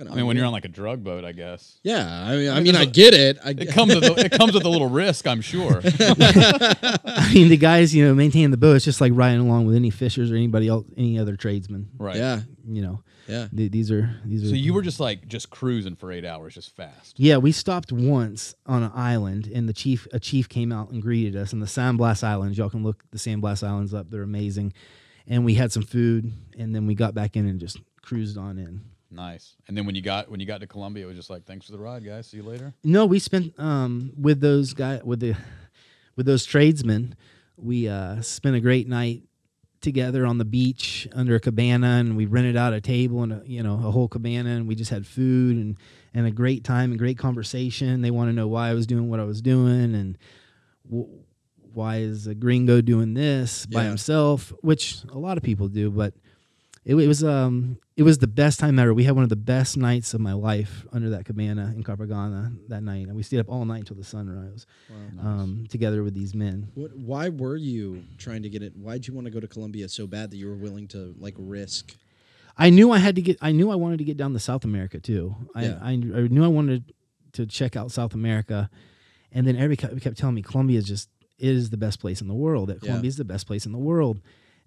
It's 0.00 0.08
kind 0.08 0.08
of 0.08 0.14
I 0.14 0.16
mean, 0.16 0.26
when 0.26 0.36
you're 0.36 0.46
on 0.46 0.52
like 0.52 0.64
a 0.64 0.68
drug 0.68 1.04
boat, 1.04 1.24
I 1.24 1.32
guess 1.32 1.78
Yeah, 1.82 1.98
I 2.06 2.36
mean, 2.36 2.48
I, 2.50 2.54
mean, 2.54 2.62
mean, 2.64 2.76
I 2.76 2.82
a- 2.82 2.86
get 2.86 3.12
it. 3.14 3.38
I 3.44 3.50
it 3.50 3.68
comes 3.68 3.94
with 3.94 4.04
a, 4.04 4.14
it 4.24 4.32
comes 4.32 4.54
with 4.54 4.64
a 4.64 4.68
little 4.68 4.88
risk, 5.04 5.26
I'm 5.26 5.40
sure. 5.40 5.80
I 5.84 7.30
mean, 7.34 7.48
the 7.48 7.56
guys, 7.56 7.94
you 7.94 8.04
know, 8.06 8.14
maintaining 8.14 8.50
the 8.50 8.56
boat, 8.56 8.76
it's 8.76 8.84
just 8.84 9.00
like 9.00 9.12
riding 9.14 9.40
along 9.40 9.66
with 9.66 9.76
any 9.76 9.90
fishers 9.90 10.30
or 10.30 10.36
anybody 10.36 10.68
else, 10.68 10.86
any 10.96 11.18
other 11.18 11.36
tradesman. 11.36 11.88
Right. 11.98 12.16
Yeah. 12.16 12.40
You 12.68 12.82
know, 12.82 13.02
Yeah. 13.26 13.48
th- 13.54 13.70
these 13.72 13.90
are 13.90 14.14
these 14.24 14.44
are. 14.44 14.48
So 14.48 14.54
you 14.54 14.72
were 14.74 14.82
just 14.82 15.00
like 15.00 15.26
just 15.28 15.50
cruising 15.50 15.96
for 15.96 16.12
eight 16.12 16.24
hours, 16.24 16.54
just 16.54 16.74
fast. 16.76 17.18
Yeah, 17.18 17.36
we 17.38 17.52
stopped 17.52 17.92
once 17.92 18.54
on 18.66 18.82
an 18.82 18.92
island, 18.94 19.50
and 19.52 19.68
the 19.68 19.72
chief, 19.72 20.06
a 20.12 20.20
chief, 20.20 20.48
came 20.48 20.72
out 20.72 20.90
and 20.90 21.02
greeted 21.02 21.36
us. 21.36 21.52
And 21.52 21.62
the 21.62 21.66
San 21.66 21.96
Blas 21.96 22.22
Islands, 22.22 22.56
y'all 22.58 22.70
can 22.70 22.82
look 22.82 23.02
the 23.10 23.18
San 23.18 23.40
Blas 23.40 23.62
Islands 23.62 23.92
up; 23.94 24.10
they're 24.10 24.22
amazing. 24.22 24.72
And 25.26 25.44
we 25.44 25.54
had 25.54 25.70
some 25.72 25.82
food, 25.82 26.32
and 26.58 26.74
then 26.74 26.86
we 26.86 26.94
got 26.94 27.14
back 27.14 27.36
in 27.36 27.46
and 27.46 27.60
just 27.60 27.78
cruised 28.02 28.36
on 28.38 28.58
in. 28.58 28.80
Nice. 29.10 29.56
And 29.66 29.76
then 29.76 29.86
when 29.86 29.94
you 29.94 30.02
got 30.02 30.30
when 30.30 30.38
you 30.40 30.46
got 30.46 30.60
to 30.60 30.66
Colombia, 30.66 31.04
it 31.04 31.08
was 31.08 31.16
just 31.16 31.30
like, 31.30 31.44
thanks 31.44 31.66
for 31.66 31.72
the 31.72 31.78
ride, 31.78 32.04
guys. 32.04 32.28
See 32.28 32.36
you 32.38 32.42
later. 32.44 32.74
No, 32.84 33.06
we 33.06 33.18
spent 33.18 33.58
um, 33.58 34.12
with 34.16 34.40
those 34.40 34.72
guy 34.72 35.00
with 35.04 35.20
the 35.20 35.34
with 36.16 36.26
those 36.26 36.44
tradesmen. 36.44 37.16
We 37.56 37.88
uh, 37.88 38.22
spent 38.22 38.56
a 38.56 38.60
great 38.60 38.88
night 38.88 39.22
together 39.80 40.26
on 40.26 40.38
the 40.38 40.44
beach 40.44 41.08
under 41.14 41.34
a 41.34 41.40
cabana, 41.40 41.86
and 41.98 42.16
we 42.16 42.26
rented 42.26 42.56
out 42.56 42.72
a 42.72 42.80
table 42.80 43.22
and 43.22 43.32
a, 43.32 43.42
you 43.44 43.62
know 43.62 43.74
a 43.74 43.90
whole 43.90 44.08
cabana, 44.08 44.50
and 44.50 44.68
we 44.68 44.74
just 44.74 44.90
had 44.90 45.06
food 45.06 45.56
and 45.56 45.76
and 46.14 46.26
a 46.26 46.30
great 46.30 46.62
time 46.64 46.90
and 46.90 46.98
great 46.98 47.18
conversation. 47.18 48.02
They 48.02 48.10
want 48.12 48.28
to 48.28 48.32
know 48.32 48.46
why 48.48 48.68
I 48.68 48.74
was 48.74 48.86
doing 48.86 49.08
what 49.10 49.18
I 49.20 49.24
was 49.24 49.42
doing 49.42 49.94
and 49.94 50.16
w- 50.88 51.08
why 51.72 51.98
is 51.98 52.26
a 52.26 52.34
gringo 52.34 52.80
doing 52.80 53.14
this 53.14 53.64
by 53.66 53.82
Yeah. 53.82 53.88
himself, 53.90 54.52
which 54.60 54.98
a 55.10 55.18
lot 55.18 55.36
of 55.36 55.42
people 55.42 55.66
do, 55.68 55.90
but. 55.90 56.14
It, 56.84 56.94
it 56.94 57.06
was 57.06 57.22
um 57.22 57.78
it 57.96 58.02
was 58.02 58.18
the 58.18 58.26
best 58.26 58.58
time 58.58 58.78
ever. 58.78 58.94
We 58.94 59.04
had 59.04 59.14
one 59.14 59.22
of 59.24 59.28
the 59.28 59.36
best 59.36 59.76
nights 59.76 60.14
of 60.14 60.20
my 60.20 60.32
life 60.32 60.86
under 60.92 61.10
that 61.10 61.26
cabana 61.26 61.72
in 61.76 61.84
Capurganá 61.84 62.56
that 62.68 62.82
night, 62.82 63.06
and 63.08 63.14
we 63.16 63.22
stayed 63.22 63.40
up 63.40 63.50
all 63.50 63.64
night 63.66 63.80
until 63.80 63.96
the 63.96 64.04
sunrise, 64.04 64.66
um, 65.20 65.66
together 65.68 66.02
with 66.02 66.14
these 66.14 66.34
men. 66.34 66.68
What, 66.74 66.96
why 66.96 67.28
were 67.28 67.56
you 67.56 68.04
trying 68.16 68.42
to 68.44 68.48
get 68.48 68.62
it? 68.62 68.72
Why 68.76 68.94
did 68.94 69.08
you 69.08 69.14
want 69.14 69.26
to 69.26 69.30
go 69.30 69.40
to 69.40 69.46
Colombia 69.46 69.88
so 69.90 70.06
bad 70.06 70.30
that 70.30 70.36
you 70.38 70.48
were 70.48 70.56
willing 70.56 70.88
to 70.88 71.14
like 71.18 71.34
risk? 71.36 71.94
I 72.56 72.70
knew 72.70 72.90
I 72.90 72.98
had 72.98 73.14
to 73.16 73.22
get. 73.22 73.36
I 73.42 73.52
knew 73.52 73.70
I 73.70 73.74
wanted 73.76 73.98
to 73.98 74.04
get 74.04 74.16
down 74.16 74.32
to 74.32 74.38
South 74.40 74.64
America 74.64 74.98
too. 75.00 75.34
I, 75.54 75.64
Yeah. 75.64 75.78
I, 75.82 75.90
I 75.92 75.96
knew 75.96 76.44
I 76.44 76.48
wanted 76.48 76.94
to 77.34 77.46
check 77.46 77.76
out 77.76 77.92
South 77.92 78.14
America, 78.14 78.70
and 79.32 79.46
then 79.46 79.56
everybody 79.56 79.76
kept, 79.76 80.02
kept 80.02 80.16
telling 80.18 80.34
me 80.34 80.42
Colombia 80.42 80.78
is 80.78 80.86
just 80.86 81.10
is 81.38 81.68
the 81.70 81.76
best 81.76 82.00
place 82.00 82.20
in 82.22 82.28
the 82.28 82.34
world. 82.34 82.70
That 82.70 82.78
Yeah. 82.82 82.86
Colombia 82.88 83.08
is 83.08 83.16
the 83.16 83.24
best 83.24 83.46
place 83.46 83.66
in 83.66 83.72
the 83.72 83.78
world, 83.78 84.20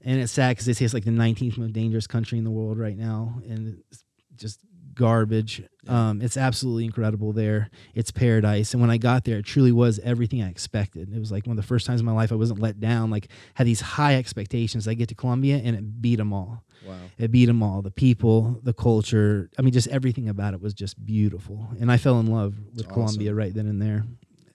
and 0.04 0.20
it's 0.20 0.32
sad 0.32 0.52
because 0.52 0.66
they 0.66 0.74
say 0.74 0.86
it's 0.86 0.94
like 0.94 1.06
the 1.06 1.12
19th 1.12 1.58
most 1.58 1.74
dangerous 1.74 2.08
country 2.08 2.38
in 2.38 2.44
the 2.44 2.52
world 2.52 2.78
right 2.78 2.98
now, 2.98 3.42
and 3.48 3.82
it's 3.89 4.04
just 4.36 4.60
garbage. 4.96 5.63
Um, 5.88 6.22
it's 6.22 6.38
absolutely 6.38 6.86
incredible 6.86 7.34
there. 7.34 7.70
It's 7.96 8.12
paradise, 8.12 8.74
and 8.74 8.82
when 8.82 8.89
I 8.89 8.98
got 8.98 9.24
there, 9.26 9.38
it 9.38 9.46
truly 9.46 9.72
was 9.72 10.00
everything 10.00 10.42
I 10.42 10.50
expected. 10.50 11.13
It 11.13 11.20
was 11.20 11.32
like 11.32 11.46
one 11.46 11.58
of 11.58 11.63
the 11.63 11.68
first 11.68 11.86
times 11.86 12.00
in 12.00 12.06
my 12.06 12.12
life 12.12 12.32
I 12.32 12.36
wasn't 12.36 12.60
let 12.60 12.80
down. 12.80 13.10
Like 13.10 13.28
had 13.56 13.68
these 13.68 13.82
high 13.82 14.16
expectations. 14.16 14.88
I 14.88 14.94
get 14.94 15.10
to 15.10 15.16
Colombia 15.16 15.62
and 15.63 15.76
it 15.76 16.02
beat 16.02 16.18
them 16.18 16.34
all. 16.34 16.63
Wow. 16.86 16.96
It 17.18 17.32
beat 17.32 17.46
them 17.46 17.63
all. 17.63 17.82
The 17.82 17.92
people, 17.92 18.60
the 18.63 18.74
culture. 18.74 19.50
I 19.58 19.62
mean, 19.62 19.74
just 19.74 19.88
everything 19.88 20.30
about 20.30 20.54
it 20.54 20.62
was 20.62 20.74
just 20.74 21.04
beautiful. 21.06 21.70
And 21.80 21.92
I 21.92 21.98
fell 21.98 22.20
in 22.20 22.28
love 22.28 22.58
with 22.60 22.86
That's 22.86 22.94
Colombia 22.94 23.34
right 23.34 23.54
then 23.54 23.68
and 23.68 23.82
there. 23.82 24.06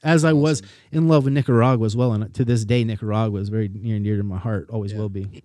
As 0.02 0.24
I 0.24 0.32
was 0.32 0.62
in 0.92 1.08
love 1.08 1.24
with 1.24 1.32
Nicaragua 1.32 1.84
as 1.84 1.96
well. 1.96 2.12
And 2.12 2.32
to 2.34 2.44
this 2.44 2.64
day, 2.64 2.84
Nicaragua 2.84 3.40
is 3.40 3.48
very 3.48 3.68
near 3.68 3.96
and 3.96 4.04
dear 4.04 4.16
to 4.16 4.22
my 4.22 4.38
heart. 4.38 4.68
Always 4.70 4.92
Yeah. 4.92 4.98
will 4.98 5.08
be. 5.08 5.42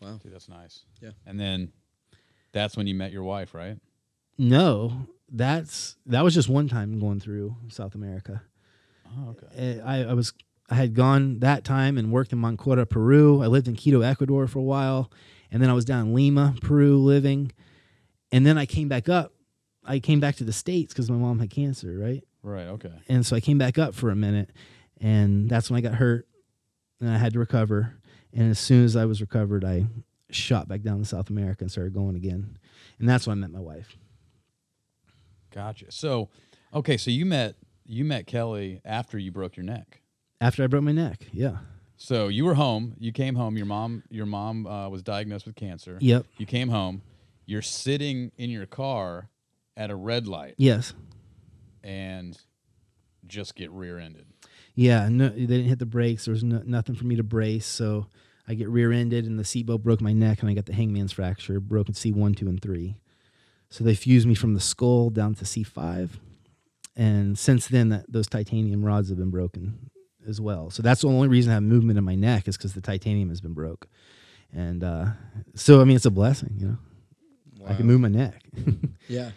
Wow. 0.00 0.18
Dude, 0.22 0.32
that's 0.34 0.48
nice. 0.48 0.84
Yeah. 1.00 1.10
And 1.24 1.38
then 1.38 1.72
that's 2.52 2.76
when 2.76 2.86
you 2.86 2.94
met 2.94 3.12
your 3.12 3.22
wife, 3.22 3.54
right? 3.54 3.78
No, 4.38 5.06
that's 5.30 5.96
that 6.06 6.22
was 6.22 6.34
just 6.34 6.48
one 6.48 6.68
time 6.68 6.98
going 6.98 7.20
through 7.20 7.56
South 7.68 7.94
America. 7.94 8.42
Oh, 9.06 9.30
okay. 9.30 9.46
Eh, 9.56 9.80
I, 9.84 10.04
I 10.10 10.12
was 10.14 10.32
I 10.68 10.74
had 10.74 10.94
gone 10.94 11.38
that 11.40 11.64
time 11.64 11.96
and 11.96 12.10
worked 12.12 12.32
in 12.32 12.40
Máncora, 12.40 12.88
Peru. 12.88 13.42
I 13.42 13.46
lived 13.46 13.68
in 13.68 13.76
Quito, 13.76 14.00
Ecuador 14.02 14.46
for 14.48 14.58
a 14.58 14.62
while, 14.62 15.10
and 15.50 15.62
then 15.62 15.70
I 15.70 15.72
was 15.72 15.84
down 15.84 16.08
in 16.08 16.14
Lima, 16.14 16.54
Peru, 16.60 16.98
living, 16.98 17.52
and 18.32 18.44
then 18.44 18.58
I 18.58 18.66
came 18.66 18.88
back 18.88 19.08
up. 19.08 19.32
I 19.84 20.00
came 20.00 20.18
back 20.18 20.34
to 20.36 20.44
the 20.44 20.52
states 20.52 20.92
because 20.92 21.08
my 21.08 21.16
mom 21.16 21.38
had 21.38 21.50
cancer, 21.50 21.96
right? 21.96 22.24
Right. 22.46 22.68
Okay. 22.68 22.92
And 23.08 23.26
so 23.26 23.34
I 23.34 23.40
came 23.40 23.58
back 23.58 23.76
up 23.76 23.92
for 23.94 24.10
a 24.10 24.14
minute, 24.16 24.50
and 25.00 25.50
that's 25.50 25.68
when 25.68 25.78
I 25.78 25.80
got 25.80 25.94
hurt, 25.94 26.28
and 27.00 27.10
I 27.10 27.18
had 27.18 27.32
to 27.32 27.40
recover. 27.40 27.96
And 28.32 28.50
as 28.50 28.58
soon 28.60 28.84
as 28.84 28.94
I 28.94 29.04
was 29.04 29.20
recovered, 29.20 29.64
I 29.64 29.86
shot 30.30 30.68
back 30.68 30.82
down 30.82 30.98
to 31.00 31.04
South 31.04 31.28
America 31.28 31.64
and 31.64 31.70
started 31.72 31.92
going 31.92 32.14
again, 32.14 32.56
and 33.00 33.08
that's 33.08 33.26
when 33.26 33.36
I 33.38 33.40
met 33.40 33.50
my 33.50 33.58
wife. 33.60 33.96
Gotcha. 35.52 35.90
So, 35.90 36.28
okay, 36.72 36.96
so 36.96 37.10
you 37.10 37.26
met 37.26 37.56
you 37.84 38.04
met 38.04 38.26
Kelly 38.26 38.80
after 38.84 39.18
you 39.18 39.32
broke 39.32 39.56
your 39.56 39.64
neck. 39.64 40.02
After 40.40 40.62
I 40.62 40.66
broke 40.66 40.84
my 40.84 40.92
neck, 40.92 41.26
yeah, 41.32 41.58
So 41.96 42.28
you 42.28 42.44
were 42.44 42.54
home. 42.54 42.94
You 42.98 43.10
came 43.10 43.34
home. 43.34 43.56
Your 43.56 43.66
mom 43.66 44.02
your 44.08 44.26
mom 44.26 44.66
uh, 44.66 44.88
was 44.88 45.02
diagnosed 45.02 45.46
with 45.46 45.56
cancer. 45.56 45.98
yep, 46.00 46.26
You 46.38 46.46
came 46.46 46.68
home. 46.68 47.02
You're 47.44 47.62
sitting 47.62 48.32
in 48.36 48.50
your 48.50 48.66
car 48.66 49.30
at 49.76 49.90
a 49.90 49.96
red 49.96 50.26
light 50.26 50.54
yes. 50.58 50.94
And 51.86 52.36
just 53.26 53.54
get 53.54 53.70
rear-ended. 53.70 54.26
Yeah, 54.74 55.08
no, 55.08 55.28
they 55.28 55.46
didn't 55.46 55.66
hit 55.66 55.78
the 55.78 55.86
brakes. 55.86 56.24
There 56.24 56.32
was 56.32 56.42
no, 56.42 56.62
nothing 56.66 56.96
for 56.96 57.04
me 57.04 57.14
to 57.16 57.22
brace, 57.22 57.64
so 57.64 58.08
I 58.46 58.54
get 58.54 58.68
rear-ended, 58.68 59.24
and 59.24 59.38
the 59.38 59.44
seatbelt 59.44 59.82
broke 59.82 60.00
my 60.00 60.12
neck, 60.12 60.40
and 60.40 60.50
I 60.50 60.54
got 60.54 60.66
the 60.66 60.74
hangman's 60.74 61.12
fracture, 61.12 61.60
broken 61.60 61.94
C 61.94 62.12
one, 62.12 62.34
two, 62.34 62.48
and 62.48 62.60
three. 62.60 62.96
So 63.70 63.84
they 63.84 63.94
fused 63.94 64.26
me 64.26 64.34
from 64.34 64.54
the 64.54 64.60
skull 64.60 65.10
down 65.10 65.34
to 65.36 65.44
C 65.44 65.62
five, 65.62 66.18
and 66.96 67.38
since 67.38 67.68
then, 67.68 67.88
that 67.90 68.12
those 68.12 68.26
titanium 68.26 68.84
rods 68.84 69.08
have 69.08 69.18
been 69.18 69.30
broken 69.30 69.90
as 70.28 70.40
well. 70.40 70.70
So 70.70 70.82
that's 70.82 71.02
the 71.02 71.08
only 71.08 71.28
reason 71.28 71.52
I 71.52 71.54
have 71.54 71.62
movement 71.62 71.98
in 71.98 72.04
my 72.04 72.16
neck 72.16 72.48
is 72.48 72.56
because 72.56 72.74
the 72.74 72.80
titanium 72.80 73.28
has 73.28 73.40
been 73.40 73.54
broke, 73.54 73.86
and 74.52 74.82
uh, 74.82 75.06
so 75.54 75.80
I 75.80 75.84
mean 75.84 75.96
it's 75.96 76.06
a 76.06 76.10
blessing, 76.10 76.56
you 76.58 76.66
know. 76.66 76.78
I 77.68 77.74
can 77.74 77.86
move 77.86 78.00
my 78.00 78.08
neck. 78.08 78.42
Yeah. 79.08 79.30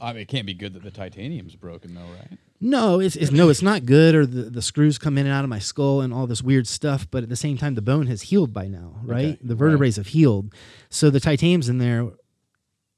I 0.00 0.12
mean, 0.12 0.22
it 0.22 0.28
can't 0.28 0.46
be 0.46 0.54
good 0.54 0.74
that 0.74 0.82
the 0.82 0.90
titanium's 0.90 1.54
broken, 1.56 1.94
though, 1.94 2.02
right? 2.02 2.38
No, 2.60 3.00
it's, 3.00 3.16
it's 3.16 3.30
no, 3.30 3.48
it's 3.50 3.62
not 3.62 3.84
good. 3.84 4.14
Or 4.14 4.26
the, 4.26 4.44
the 4.44 4.62
screws 4.62 4.98
come 4.98 5.18
in 5.18 5.26
and 5.26 5.34
out 5.34 5.44
of 5.44 5.50
my 5.50 5.58
skull 5.58 6.00
and 6.00 6.14
all 6.14 6.26
this 6.26 6.42
weird 6.42 6.66
stuff. 6.66 7.06
But 7.10 7.22
at 7.22 7.28
the 7.28 7.36
same 7.36 7.58
time, 7.58 7.74
the 7.74 7.82
bone 7.82 8.06
has 8.06 8.22
healed 8.22 8.52
by 8.52 8.68
now, 8.68 8.96
right? 9.02 9.24
Okay, 9.24 9.38
the 9.42 9.54
right. 9.54 9.58
vertebrae 9.58 9.92
have 9.92 10.08
healed, 10.08 10.54
so 10.88 11.10
the 11.10 11.20
titanium's 11.20 11.68
in 11.68 11.78
there. 11.78 12.08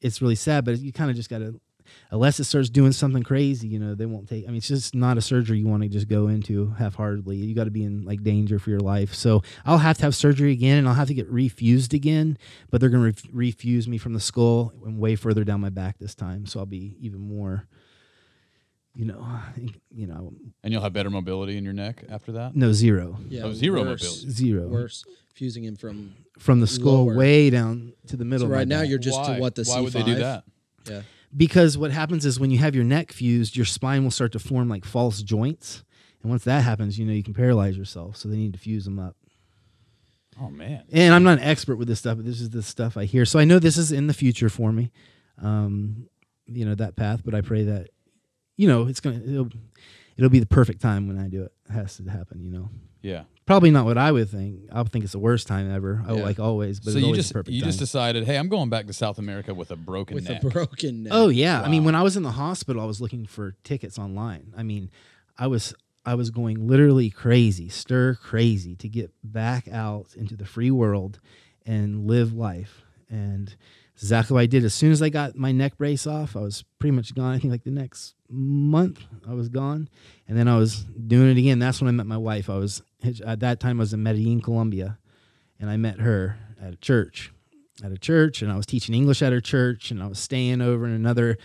It's 0.00 0.22
really 0.22 0.34
sad, 0.36 0.64
but 0.64 0.78
you 0.78 0.92
kind 0.92 1.10
of 1.10 1.16
just 1.16 1.30
got 1.30 1.38
to. 1.38 1.60
Unless 2.10 2.38
it 2.40 2.44
starts 2.44 2.68
doing 2.68 2.92
something 2.92 3.22
crazy, 3.22 3.68
you 3.68 3.78
know, 3.78 3.94
they 3.94 4.06
won't 4.06 4.28
take. 4.28 4.44
I 4.44 4.48
mean, 4.48 4.56
it's 4.58 4.68
just 4.68 4.94
not 4.94 5.18
a 5.18 5.20
surgery 5.20 5.58
you 5.58 5.66
want 5.66 5.82
to 5.82 5.88
just 5.88 6.08
go 6.08 6.28
into 6.28 6.70
half-heartedly. 6.78 7.36
You 7.36 7.54
got 7.54 7.64
to 7.64 7.70
be 7.70 7.84
in 7.84 8.04
like 8.04 8.22
danger 8.22 8.58
for 8.58 8.70
your 8.70 8.80
life. 8.80 9.14
So 9.14 9.42
I'll 9.64 9.78
have 9.78 9.96
to 9.98 10.02
have 10.04 10.14
surgery 10.14 10.52
again, 10.52 10.78
and 10.78 10.88
I'll 10.88 10.94
have 10.94 11.08
to 11.08 11.14
get 11.14 11.28
refused 11.28 11.94
again. 11.94 12.38
But 12.70 12.80
they're 12.80 12.90
going 12.90 13.12
to 13.12 13.22
ref- 13.28 13.34
refuse 13.34 13.86
me 13.88 13.98
from 13.98 14.12
the 14.14 14.20
skull 14.20 14.72
and 14.84 14.98
way 14.98 15.16
further 15.16 15.44
down 15.44 15.60
my 15.60 15.70
back 15.70 15.98
this 15.98 16.14
time. 16.14 16.46
So 16.46 16.60
I'll 16.60 16.66
be 16.66 16.96
even 17.00 17.20
more, 17.20 17.66
you 18.94 19.04
know, 19.04 19.26
you 19.90 20.06
know, 20.06 20.32
And 20.64 20.72
you'll 20.72 20.82
have 20.82 20.92
better 20.92 21.10
mobility 21.10 21.56
in 21.58 21.64
your 21.64 21.72
neck 21.74 22.04
after 22.08 22.32
that. 22.32 22.56
no 22.56 22.72
zero, 22.72 23.18
Yeah, 23.28 23.42
Oh, 23.44 23.52
zero 23.52 23.82
worse, 23.84 24.02
mobility. 24.02 24.30
zero 24.30 24.68
Worse, 24.68 25.04
fusing 25.34 25.64
him 25.64 25.76
from. 25.76 26.14
from 26.38 26.60
the 26.60 26.66
skull 26.66 27.06
Lower. 27.06 27.14
way 27.16 27.50
down 27.50 27.92
to 28.08 28.16
the 28.16 28.24
middle. 28.24 28.46
So 28.48 28.52
right 28.52 28.66
now 28.68 28.80
you're 28.82 28.98
just 28.98 29.18
Why? 29.20 29.34
to 29.36 29.40
what 29.40 29.54
the 29.54 29.64
Why 29.64 29.76
C5. 29.78 29.82
would 29.84 29.92
they 29.92 30.02
do 30.02 30.14
that? 30.16 30.44
Yeah. 30.88 31.02
Because 31.36 31.76
what 31.76 31.90
happens 31.90 32.24
is 32.24 32.40
when 32.40 32.50
you 32.50 32.58
have 32.58 32.74
your 32.74 32.84
neck 32.84 33.12
fused, 33.12 33.56
your 33.56 33.66
spine 33.66 34.04
will 34.04 34.10
start 34.10 34.32
to 34.32 34.38
form 34.38 34.68
like 34.68 34.84
false 34.84 35.22
joints, 35.22 35.84
and 36.22 36.30
once 36.30 36.44
that 36.44 36.64
happens, 36.64 36.98
you 36.98 37.04
know 37.04 37.12
you 37.12 37.22
can 37.22 37.34
paralyze 37.34 37.76
yourself. 37.76 38.16
So 38.16 38.28
they 38.28 38.36
need 38.36 38.52
to 38.54 38.58
fuse 38.58 38.84
them 38.84 38.98
up. 38.98 39.16
Oh 40.40 40.50
man. 40.50 40.84
And 40.92 41.14
I'm 41.14 41.22
not 41.22 41.38
an 41.38 41.44
expert 41.44 41.76
with 41.76 41.88
this 41.88 41.98
stuff, 41.98 42.16
but 42.16 42.26
this 42.26 42.40
is 42.40 42.50
the 42.50 42.62
stuff 42.62 42.96
I 42.96 43.04
hear. 43.04 43.24
So 43.24 43.38
I 43.38 43.44
know 43.44 43.58
this 43.58 43.78
is 43.78 43.92
in 43.92 44.06
the 44.06 44.14
future 44.14 44.48
for 44.48 44.72
me, 44.72 44.90
um, 45.40 46.08
you 46.46 46.64
know 46.64 46.74
that 46.74 46.96
path. 46.96 47.22
But 47.24 47.34
I 47.34 47.40
pray 47.40 47.64
that, 47.64 47.88
you 48.56 48.68
know, 48.68 48.86
it's 48.86 49.00
gonna 49.00 49.20
it'll, 49.26 49.48
it'll 50.16 50.30
be 50.30 50.40
the 50.40 50.46
perfect 50.46 50.80
time 50.80 51.08
when 51.08 51.18
I 51.18 51.28
do 51.28 51.42
it. 51.44 51.52
It 51.68 51.72
has 51.72 51.96
to 51.96 52.10
happen, 52.10 52.42
you 52.42 52.50
know. 52.50 52.70
Yeah. 53.02 53.24
Probably 53.46 53.70
not 53.70 53.84
what 53.84 53.96
I 53.96 54.10
would 54.10 54.28
think. 54.28 54.62
I 54.72 54.82
would 54.82 54.90
think 54.90 55.04
it's 55.04 55.12
the 55.12 55.20
worst 55.20 55.46
time 55.46 55.70
ever. 55.72 56.02
I 56.06 56.10
would 56.12 56.18
Yeah. 56.18 56.24
like 56.24 56.40
always, 56.40 56.80
but 56.80 56.90
so 56.90 56.96
it's 56.96 56.98
you 56.98 57.04
always 57.06 57.18
just 57.18 57.28
the 57.28 57.34
perfect 57.34 57.54
you 57.54 57.60
time. 57.60 57.68
just 57.68 57.78
decided, 57.78 58.24
hey, 58.24 58.36
I'm 58.38 58.48
going 58.48 58.70
back 58.70 58.86
to 58.88 58.92
South 58.92 59.18
America 59.18 59.54
with 59.54 59.70
a 59.70 59.76
broken 59.76 60.16
With 60.16 60.28
neck. 60.28 60.42
a 60.42 60.48
broken 60.50 61.04
neck. 61.04 61.12
Oh 61.14 61.28
yeah. 61.28 61.62
I 61.62 61.68
mean, 61.68 61.82
Wow. 61.82 61.86
when 61.86 61.94
I 61.94 62.02
was 62.02 62.16
in 62.16 62.24
the 62.24 62.32
hospital, 62.32 62.82
I 62.82 62.86
was 62.86 63.00
looking 63.00 63.24
for 63.24 63.54
tickets 63.62 63.98
online. 63.98 64.52
I 64.56 64.62
mean, 64.64 64.90
I 65.38 65.46
was 65.46 65.74
I 66.04 66.14
was 66.14 66.30
going 66.30 66.66
literally 66.68 67.08
crazy, 67.10 67.68
stir 67.68 68.14
crazy 68.14 68.74
to 68.76 68.88
get 68.88 69.12
back 69.24 69.66
out 69.68 70.08
into 70.16 70.36
the 70.36 70.44
free 70.46 70.70
world 70.70 71.18
and 71.64 72.06
live 72.06 72.32
life. 72.32 72.82
And 73.08 73.54
it's 73.94 74.02
exactly 74.04 74.34
what 74.34 74.40
I 74.42 74.46
did. 74.46 74.64
As 74.64 74.72
soon 74.74 74.92
as 74.92 75.02
I 75.02 75.08
got 75.08 75.34
my 75.36 75.50
neck 75.52 75.78
brace 75.78 76.06
off, 76.06 76.36
I 76.36 76.40
was 76.40 76.64
pretty 76.78 76.94
much 76.94 77.12
gone. 77.14 77.34
I 77.34 77.38
think 77.38 77.50
like 77.52 77.64
the 77.64 77.70
next 77.72 78.14
month 78.28 79.00
I 79.28 79.34
was 79.34 79.48
gone. 79.48 79.88
And 80.28 80.36
then 80.38 80.46
I 80.48 80.56
was 80.58 80.84
doing 80.84 81.28
it 81.30 81.38
again. 81.38 81.58
That's 81.58 81.80
when 81.80 81.88
I 81.88 81.92
met 81.92 82.06
my 82.06 82.16
wife. 82.18 82.48
I 82.50 82.56
was 82.56 82.82
at 83.24 83.40
that 83.40 83.60
time 83.60 83.78
I 83.78 83.82
was 83.82 83.92
in 83.92 84.02
Medellin, 84.02 84.40
Colombia, 84.40 84.98
and 85.60 85.70
I 85.70 85.76
met 85.76 86.00
her 86.00 86.38
at 86.60 86.72
a 86.72 86.76
church 86.76 87.32
at 87.84 87.92
a 87.92 87.98
church 87.98 88.40
and 88.40 88.50
I 88.50 88.56
was 88.56 88.64
teaching 88.64 88.94
English 88.94 89.20
at 89.20 89.32
her 89.34 89.40
church 89.40 89.90
and 89.90 90.02
I 90.02 90.06
was 90.06 90.18
staying 90.18 90.62
over 90.62 90.86
in 90.86 90.92
another 90.92 91.36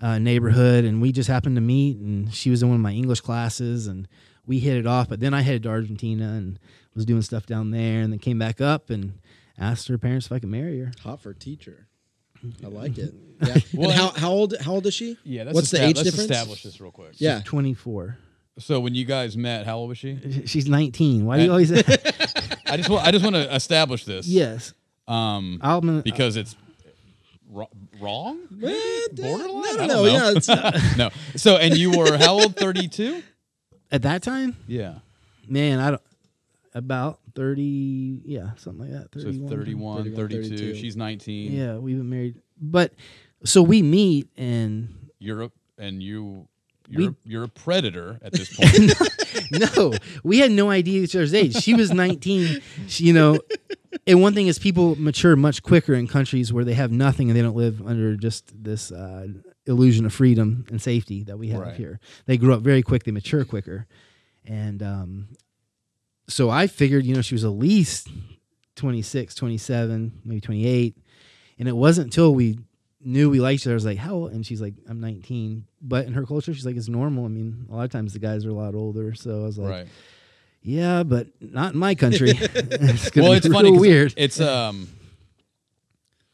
uh, 0.00 0.18
neighborhood 0.18 0.84
and 0.86 1.02
we 1.02 1.12
just 1.12 1.28
happened 1.28 1.56
to 1.56 1.60
meet 1.60 1.98
and 1.98 2.32
she 2.32 2.48
was 2.48 2.62
in 2.62 2.70
one 2.70 2.76
of 2.76 2.80
my 2.80 2.92
English 2.92 3.20
classes 3.20 3.86
and 3.86 4.08
we 4.46 4.60
hit 4.60 4.78
it 4.78 4.86
off. 4.86 5.10
But 5.10 5.20
then 5.20 5.34
I 5.34 5.42
headed 5.42 5.64
to 5.64 5.68
Argentina 5.68 6.24
and 6.24 6.58
was 6.94 7.04
doing 7.04 7.20
stuff 7.20 7.44
down 7.44 7.70
there 7.70 8.00
and 8.00 8.10
then 8.10 8.18
came 8.18 8.38
back 8.38 8.62
up 8.62 8.88
and 8.88 9.18
asked 9.58 9.88
her 9.88 9.98
parents 9.98 10.24
if 10.24 10.32
I 10.32 10.38
could 10.38 10.48
marry 10.48 10.80
her. 10.80 10.92
Hot 11.02 11.20
for 11.20 11.34
teacher. 11.34 11.86
I 12.64 12.68
like 12.68 12.96
it. 12.96 13.12
Yeah. 13.44 13.56
Well, 13.74 13.90
and 13.90 13.98
how, 13.98 14.08
how 14.10 14.30
old 14.30 14.54
how 14.60 14.72
old 14.74 14.86
is 14.86 14.94
she? 14.94 15.18
Yeah, 15.24 15.42
that's 15.44 15.54
What's 15.56 15.70
the 15.72 15.78
esta- 15.78 15.88
age 15.88 15.96
let's 15.96 16.08
difference? 16.10 16.30
establish 16.30 16.62
this 16.62 16.80
real 16.80 16.92
quick. 16.92 17.14
Yeah. 17.16 17.40
24. 17.44 18.16
So 18.58 18.78
when 18.80 18.94
you 18.94 19.04
guys 19.04 19.36
met, 19.36 19.66
how 19.66 19.78
old 19.78 19.88
was 19.88 19.98
she? 19.98 20.44
She's 20.46 20.68
19. 20.68 21.24
Why 21.26 21.38
do 21.38 21.44
you 21.44 21.50
always 21.50 21.72
I 22.66 22.76
just 22.76 22.88
want 22.88 23.06
I 23.06 23.10
just 23.10 23.24
want 23.24 23.36
to 23.36 23.54
establish 23.54 24.04
this. 24.04 24.26
Yes. 24.26 24.72
Um, 25.06 25.58
I'm, 25.60 26.00
because 26.00 26.36
it's 26.36 26.56
wro- 27.50 27.68
wrong. 28.00 28.38
Maybe? 28.50 28.80
Borderline. 29.12 29.76
No, 29.76 29.86
no, 29.86 29.86
no. 29.86 30.04
Yeah, 30.04 30.32
it's 30.36 30.48
not, 30.48 30.74
no. 30.96 31.10
So 31.36 31.56
and 31.56 31.76
you 31.76 31.90
were 31.98 32.16
how 32.16 32.34
old? 32.34 32.56
Thirty 32.56 32.88
two. 32.88 33.22
at 33.92 34.02
that 34.02 34.22
time, 34.22 34.56
Yeah. 34.66 34.94
man, 35.48 35.78
I 35.80 35.90
don't 35.90 36.02
about 36.76 37.20
30, 37.36 38.22
yeah, 38.24 38.50
something 38.56 38.90
like 38.92 39.10
that. 39.12 39.20
So 39.20 39.26
31. 39.26 39.48
31, 39.48 39.96
31, 40.04 40.16
32. 40.28 40.42
32. 40.58 40.74
She's 40.74 40.96
19. 40.96 41.52
Yeah, 41.52 41.76
we've 41.76 41.96
been 41.96 42.10
married. 42.10 42.34
But 42.60 42.92
so 43.44 43.62
we 43.62 43.80
meet 43.82 44.28
and 44.36 44.88
You're 45.20 45.50
and 45.78 46.02
you 46.02 46.48
We- 46.96 47.04
you're, 47.04 47.16
you're 47.24 47.42
a 47.44 47.48
predator 47.48 48.18
at 48.22 48.32
this 48.32 48.54
point. 48.56 49.76
no, 49.76 49.92
we 50.22 50.38
had 50.38 50.50
no 50.50 50.70
idea 50.70 51.02
each 51.02 51.14
other's 51.16 51.34
age. 51.34 51.56
She 51.56 51.74
was 51.74 51.90
19. 51.92 52.60
She, 52.88 53.04
you 53.04 53.12
know, 53.12 53.38
and 54.06 54.20
one 54.20 54.34
thing 54.34 54.46
is 54.48 54.58
people 54.58 54.96
mature 54.96 55.36
much 55.36 55.62
quicker 55.62 55.94
in 55.94 56.06
countries 56.08 56.52
where 56.52 56.64
they 56.64 56.74
have 56.74 56.90
nothing 56.90 57.30
and 57.30 57.36
they 57.38 57.42
don't 57.42 57.56
live 57.56 57.80
under 57.86 58.16
just 58.16 58.52
this 58.62 58.90
uh, 58.92 59.26
illusion 59.66 60.04
of 60.06 60.12
freedom 60.12 60.66
and 60.70 60.80
safety 60.82 61.22
that 61.24 61.38
we 61.38 61.48
have 61.48 61.60
Right. 61.60 61.74
here. 61.76 62.00
They 62.26 62.36
grow 62.36 62.54
up 62.54 62.62
very 62.62 62.82
quick. 62.82 63.04
They 63.04 63.12
mature 63.12 63.44
quicker, 63.44 63.86
and 64.44 64.82
um, 64.82 65.28
so 66.28 66.50
I 66.50 66.66
figured, 66.66 67.04
you 67.06 67.14
know, 67.14 67.22
she 67.22 67.34
was 67.34 67.44
at 67.44 67.50
least 67.52 68.08
26, 68.76 69.34
27, 69.34 70.20
maybe 70.24 70.40
28, 70.40 70.96
and 71.58 71.68
it 71.68 71.76
wasn't 71.76 72.06
until 72.06 72.34
we 72.34 72.58
knew 73.04 73.30
we 73.30 73.40
liked 73.40 73.62
each 73.62 73.66
other. 73.66 73.74
I 73.74 73.76
was 73.76 73.84
like, 73.84 73.98
how? 73.98 74.14
old? 74.14 74.32
And 74.32 74.44
she's 74.44 74.60
like, 74.60 74.74
I'm 74.88 75.00
19. 75.00 75.66
But 75.82 76.06
in 76.06 76.12
her 76.14 76.24
culture, 76.24 76.54
she's 76.54 76.66
like, 76.66 76.76
it's 76.76 76.88
normal. 76.88 77.24
I 77.24 77.28
mean, 77.28 77.66
a 77.70 77.74
lot 77.74 77.84
of 77.84 77.90
times 77.90 78.12
the 78.12 78.18
guys 78.18 78.44
are 78.46 78.50
a 78.50 78.54
lot 78.54 78.74
older. 78.74 79.14
So 79.14 79.42
I 79.42 79.46
was 79.46 79.58
like, 79.58 79.70
right. 79.70 79.88
yeah, 80.62 81.02
but 81.02 81.28
not 81.40 81.74
in 81.74 81.78
my 81.78 81.94
country. 81.94 82.30
it's 82.34 83.14
well, 83.14 83.32
be 83.32 83.36
it's 83.36 83.48
funny. 83.52 83.70
weird. 83.70 84.14
It's 84.16 84.40
um, 84.40 84.88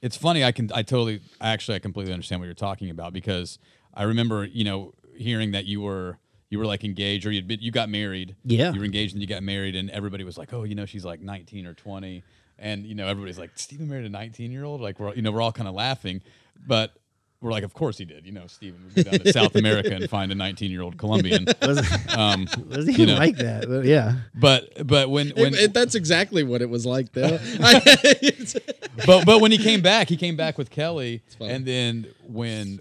it's 0.00 0.16
funny. 0.16 0.44
I 0.44 0.52
can 0.52 0.70
I 0.74 0.82
totally 0.82 1.20
actually 1.40 1.76
I 1.76 1.78
completely 1.80 2.12
understand 2.12 2.40
what 2.40 2.46
you're 2.46 2.54
talking 2.54 2.90
about 2.90 3.12
because 3.12 3.58
I 3.92 4.04
remember 4.04 4.44
you 4.44 4.64
know 4.64 4.94
hearing 5.16 5.52
that 5.52 5.66
you 5.66 5.80
were 5.80 6.18
you 6.48 6.58
were 6.58 6.66
like 6.66 6.84
engaged 6.84 7.26
or 7.26 7.30
you'd 7.30 7.46
been, 7.46 7.60
you 7.60 7.70
got 7.70 7.88
married. 7.88 8.34
Yeah. 8.44 8.72
You 8.72 8.80
were 8.80 8.84
engaged 8.84 9.14
and 9.14 9.22
you 9.22 9.28
got 9.28 9.42
married 9.42 9.76
and 9.76 9.88
everybody 9.90 10.24
was 10.24 10.36
like, 10.36 10.52
oh, 10.52 10.64
you 10.64 10.74
know, 10.74 10.84
she's 10.84 11.04
like 11.04 11.20
19 11.20 11.64
or 11.64 11.74
20, 11.74 12.24
and 12.58 12.84
you 12.84 12.94
know 12.94 13.06
everybody's 13.06 13.38
like, 13.38 13.50
Steven 13.54 13.88
married 13.88 14.04
a 14.04 14.10
19 14.10 14.50
year 14.50 14.64
old. 14.64 14.80
Like 14.80 14.98
we're 14.98 15.14
you 15.14 15.22
know 15.22 15.32
we're 15.32 15.42
all 15.42 15.52
kind 15.52 15.68
of 15.68 15.74
laughing, 15.74 16.22
but. 16.66 16.92
We're 17.42 17.52
like, 17.52 17.64
of 17.64 17.72
course 17.72 17.96
he 17.96 18.04
did. 18.04 18.26
You 18.26 18.32
know, 18.32 18.46
Steven 18.48 18.84
would 18.84 18.94
go 19.02 19.10
down 19.12 19.20
to 19.20 19.32
South 19.32 19.54
America 19.56 19.94
and 19.94 20.10
find 20.10 20.30
a 20.30 20.34
19 20.34 20.70
year 20.70 20.82
old 20.82 20.98
Colombian. 20.98 21.46
wasn't, 21.62 22.14
Um, 22.18 22.46
wasn't 22.68 22.86
you 22.98 23.04
even 23.04 23.06
know. 23.06 23.14
like 23.16 23.38
that. 23.38 23.66
But 23.66 23.86
yeah. 23.86 24.16
but 24.34 24.86
but 24.86 25.08
when 25.08 25.30
when 25.30 25.54
It- 25.54 25.60
it- 25.60 25.72
that's 25.72 25.94
exactly 25.94 26.42
what 26.42 26.60
it 26.60 26.68
was 26.68 26.84
like, 26.84 27.12
though. 27.12 27.38
but 29.06 29.24
but 29.24 29.40
when 29.40 29.52
he 29.52 29.56
came 29.58 29.80
back, 29.80 30.10
he 30.10 30.18
came 30.18 30.36
back 30.36 30.58
with 30.58 30.68
Kelly, 30.70 31.22
and 31.40 31.64
then 31.64 32.08
when 32.26 32.80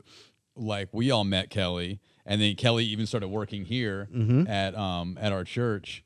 like 0.58 0.90
we 0.92 1.12
all 1.12 1.24
met 1.24 1.50
Kelly, 1.50 2.00
and 2.26 2.42
then 2.42 2.56
Kelly 2.56 2.84
even 2.86 3.06
started 3.06 3.30
working 3.30 3.64
here 3.66 4.08
Mm-hmm. 4.14 4.48
at 4.50 4.76
um 4.78 5.18
at 5.22 5.32
our 5.32 5.44
church. 5.44 6.04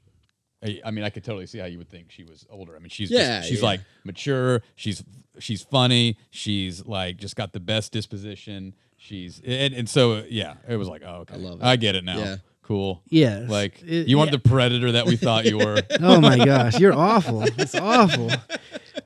I, 0.63 0.81
I 0.85 0.91
mean, 0.91 1.03
I 1.03 1.09
could 1.09 1.23
totally 1.23 1.45
see 1.47 1.57
how 1.59 1.65
you 1.65 1.77
would 1.77 1.89
think 1.89 2.11
she 2.11 2.23
was 2.23 2.45
older. 2.49 2.75
I 2.75 2.79
mean, 2.79 2.89
she's 2.89 3.11
Yeah, 3.11 3.37
just, 3.39 3.49
she's 3.49 3.59
yeah. 3.61 3.65
like 3.65 3.81
mature. 4.03 4.61
She's 4.75 5.03
she's 5.39 5.61
funny. 5.63 6.17
She's 6.31 6.85
like 6.85 7.17
just 7.17 7.35
got 7.35 7.53
the 7.53 7.59
best 7.59 7.91
disposition. 7.91 8.73
She's 8.97 9.41
and, 9.45 9.73
and 9.73 9.89
so 9.89 10.23
yeah, 10.29 10.55
it 10.67 10.77
was 10.77 10.87
like 10.87 11.01
oh 11.05 11.21
okay, 11.21 11.33
I 11.35 11.37
love 11.37 11.59
it. 11.61 11.65
I 11.65 11.75
get 11.75 11.95
it 11.95 12.03
now. 12.03 12.17
Yeah. 12.17 12.35
Cool. 12.61 13.01
Yeah. 13.09 13.45
Like 13.49 13.81
It- 13.85 14.07
you 14.07 14.19
aren't 14.19 14.31
yeah. 14.31 14.37
the 14.37 14.49
predator 14.49 14.93
that 14.93 15.05
we 15.05 15.17
thought 15.17 15.43
you 15.45 15.57
were. 15.57 15.81
Oh 15.99 16.21
my 16.21 16.37
gosh, 16.37 16.79
you're 16.79 16.93
awful. 16.93 17.43
It's 17.43 17.75
awful. 17.75 18.29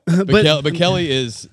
But, 0.06 0.28
But- 0.28 0.44
Kel- 0.44 0.62
but 0.62 0.74
Kelly 0.76 1.10
is 1.12 1.50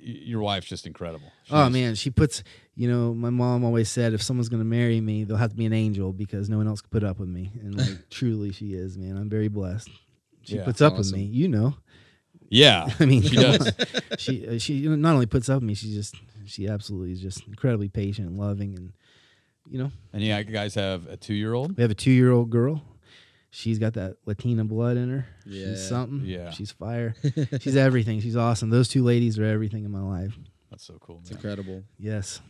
your 0.00 0.40
wife's 0.40 0.66
just 0.66 0.86
incredible. 0.86 1.30
Oh 1.50 1.64
She's- 1.64 1.72
man, 1.72 1.94
she 1.94 2.10
puts. 2.10 2.42
You 2.76 2.90
know, 2.90 3.14
my 3.14 3.30
mom 3.30 3.64
always 3.64 3.88
said 3.88 4.14
if 4.14 4.22
someone's 4.22 4.48
gonna 4.48 4.64
marry 4.64 5.00
me, 5.00 5.24
they'll 5.24 5.36
have 5.36 5.50
to 5.50 5.56
be 5.56 5.64
an 5.66 5.72
angel 5.72 6.12
because 6.12 6.48
no 6.48 6.56
one 6.56 6.66
else 6.66 6.80
could 6.80 6.90
put 6.90 7.04
up 7.04 7.18
with 7.20 7.28
me. 7.28 7.52
And 7.62 7.76
like 7.76 7.88
truly, 8.10 8.50
she 8.52 8.74
is. 8.74 8.98
Man, 8.98 9.16
I'm 9.16 9.28
very 9.30 9.48
blessed. 9.48 9.88
She 10.42 10.56
Yeah. 10.56 10.64
puts 10.64 10.80
up 10.80 10.94
Awesome. 10.94 11.12
with 11.18 11.20
me. 11.20 11.24
You 11.26 11.48
know. 11.48 11.74
Yeah, 12.50 12.88
I 13.00 13.06
mean, 13.06 13.22
she 13.22 13.36
does. 13.46 13.72
she 14.18 14.46
uh, 14.48 14.58
she 14.58 14.86
not 14.86 15.14
only 15.14 15.26
puts 15.26 15.48
up 15.48 15.56
with 15.56 15.64
me, 15.68 15.74
she 15.74 15.94
just 15.94 16.14
she 16.46 16.68
absolutely 16.68 17.12
is 17.12 17.20
just 17.20 17.46
incredibly 17.46 17.88
patient 17.88 18.28
and 18.28 18.38
loving, 18.38 18.76
and 18.76 18.92
you 19.70 19.78
know, 19.78 19.90
And 20.12 20.22
yeah, 20.22 20.38
you 20.38 20.44
guys 20.44 20.74
have 20.74 21.06
a 21.06 21.16
two-year-old. 21.16 21.76
we 21.76 21.82
have 21.82 21.90
a 21.90 21.94
two 21.94 22.10
year 22.10 22.30
old 22.32 22.50
girl. 22.50 22.82
She's 23.50 23.78
got 23.78 23.94
that 23.94 24.16
Latina 24.26 24.64
blood 24.64 24.96
in 24.96 25.08
her. 25.10 25.26
Yeah. 25.46 25.66
She's 25.68 25.88
something. 25.88 26.22
Yeah. 26.26 26.50
She's 26.50 26.72
fire. 26.72 27.14
She's 27.60 27.76
everything. 27.76 28.20
She's 28.20 28.36
awesome. 28.36 28.68
Those 28.68 28.88
two 28.88 29.04
ladies 29.04 29.38
are 29.38 29.44
everything 29.44 29.84
in 29.84 29.92
my 29.92 30.02
life. 30.02 30.36
That's 30.70 30.84
so 30.84 30.98
cool. 31.00 31.20
It's 31.22 31.30
incredible. 31.30 31.84
Yes. 31.98 32.40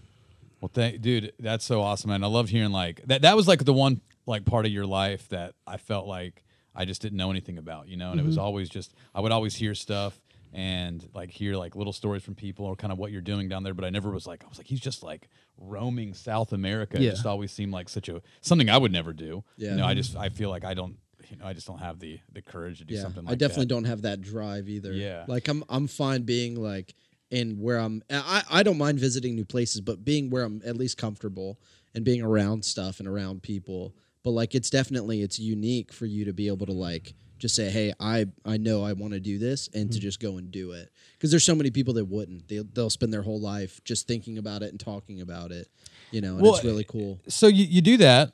Well, 0.64 0.70
thank, 0.72 1.02
dude, 1.02 1.34
that's 1.38 1.62
so 1.62 1.82
awesome, 1.82 2.08
man. 2.08 2.24
I 2.24 2.26
love 2.26 2.48
hearing 2.48 2.72
like 2.72 3.02
that. 3.04 3.20
That 3.20 3.36
was 3.36 3.46
like 3.46 3.64
the 3.66 3.74
one 3.74 4.00
like 4.26 4.46
part 4.46 4.64
of 4.64 4.72
your 4.72 4.86
life 4.86 5.28
that 5.28 5.54
I 5.66 5.76
felt 5.76 6.06
like 6.06 6.42
I 6.74 6.86
just 6.86 7.02
didn't 7.02 7.18
know 7.18 7.30
anything 7.30 7.58
about, 7.58 7.86
you 7.86 7.98
know. 7.98 8.12
And 8.12 8.18
it 8.18 8.22
Mm-hmm. 8.22 8.28
was 8.28 8.38
always 8.38 8.70
just 8.70 8.94
I 9.14 9.20
would 9.20 9.30
always 9.30 9.54
hear 9.54 9.74
stuff 9.74 10.18
and 10.54 11.06
like 11.14 11.30
hear 11.30 11.56
like 11.56 11.76
little 11.76 11.92
stories 11.92 12.22
from 12.22 12.34
people 12.34 12.64
or 12.64 12.76
kind 12.76 12.94
of 12.94 12.98
what 12.98 13.12
you're 13.12 13.20
doing 13.20 13.46
down 13.46 13.62
there, 13.62 13.74
but 13.74 13.84
I 13.84 13.90
never 13.90 14.10
was 14.10 14.26
like 14.26 14.42
I 14.42 14.48
was 14.48 14.56
like 14.56 14.66
he's 14.66 14.80
just 14.80 15.02
like 15.02 15.28
roaming 15.58 16.14
South 16.14 16.54
America. 16.54 16.98
Yeah. 16.98 17.08
It 17.10 17.12
just 17.16 17.26
always 17.26 17.52
seemed 17.52 17.74
like 17.74 17.90
such 17.90 18.08
a 18.08 18.22
something 18.40 18.70
I 18.70 18.78
would 18.78 18.90
never 18.90 19.12
do. 19.12 19.44
Yeah. 19.58 19.72
You 19.72 19.76
know, 19.76 19.84
I 19.86 19.92
just 19.92 20.16
I 20.16 20.30
feel 20.30 20.48
like 20.48 20.64
I 20.64 20.72
don't 20.72 20.96
you 21.28 21.36
know 21.36 21.44
I 21.46 21.52
just 21.52 21.66
don't 21.66 21.78
have 21.80 21.98
the 22.00 22.20
the 22.32 22.40
courage 22.40 22.78
to 22.78 22.84
do 22.86 22.94
Yeah, 22.94 23.02
something 23.02 23.24
like 23.24 23.38
that. 23.38 23.44
I 23.44 23.48
definitely 23.48 23.64
that. 23.66 23.74
don't 23.74 23.84
have 23.84 24.02
that 24.02 24.22
drive 24.22 24.68
either. 24.70 24.92
Yeah. 24.94 25.24
like 25.28 25.46
I'm 25.48 25.62
I'm 25.68 25.86
fine 25.88 26.22
being 26.22 26.54
like 26.54 26.94
and 27.32 27.60
where 27.60 27.78
I'm 27.78 28.02
I, 28.10 28.42
I 28.50 28.62
don't 28.62 28.78
mind 28.78 28.98
visiting 28.98 29.34
new 29.34 29.44
places, 29.44 29.80
but 29.80 30.04
being 30.04 30.30
where 30.30 30.44
I'm 30.44 30.62
at 30.64 30.76
least 30.76 30.96
comfortable 30.98 31.58
and 31.94 32.04
being 32.04 32.22
around 32.22 32.64
stuff 32.64 32.98
and 33.00 33.08
around 33.08 33.42
people. 33.42 33.94
But 34.22 34.30
like 34.30 34.54
it's 34.54 34.70
definitely 34.70 35.22
it's 35.22 35.38
unique 35.38 35.92
for 35.92 36.06
you 36.06 36.24
to 36.24 36.32
be 36.32 36.48
able 36.48 36.66
to 36.66 36.72
like 36.72 37.14
just 37.38 37.54
say, 37.56 37.68
"Hey, 37.70 37.92
I 38.00 38.26
I 38.44 38.56
know 38.56 38.82
I 38.82 38.92
want 38.94 39.12
to 39.12 39.20
do 39.20 39.38
this," 39.38 39.68
and 39.74 39.84
Mm-hmm. 39.84 39.92
to 39.94 39.98
just 40.00 40.20
go 40.20 40.38
and 40.38 40.50
do 40.50 40.72
it. 40.72 40.90
Because 41.12 41.30
there's 41.30 41.44
so 41.44 41.54
many 41.54 41.70
people 41.70 41.94
that 41.94 42.06
wouldn't. 42.06 42.48
They'll 42.48 42.64
they'll 42.72 42.88
spend 42.90 43.12
their 43.12 43.22
whole 43.22 43.40
life 43.40 43.82
just 43.84 44.06
thinking 44.06 44.38
about 44.38 44.62
it 44.62 44.70
and 44.70 44.80
talking 44.80 45.20
about 45.20 45.50
it. 45.52 45.68
You 46.10 46.20
know, 46.22 46.34
and 46.34 46.42
Well, 46.42 46.54
it's 46.54 46.64
really 46.64 46.84
cool. 46.84 47.20
so 47.28 47.46
you, 47.48 47.64
you 47.64 47.80
do 47.82 47.96
that 47.98 48.32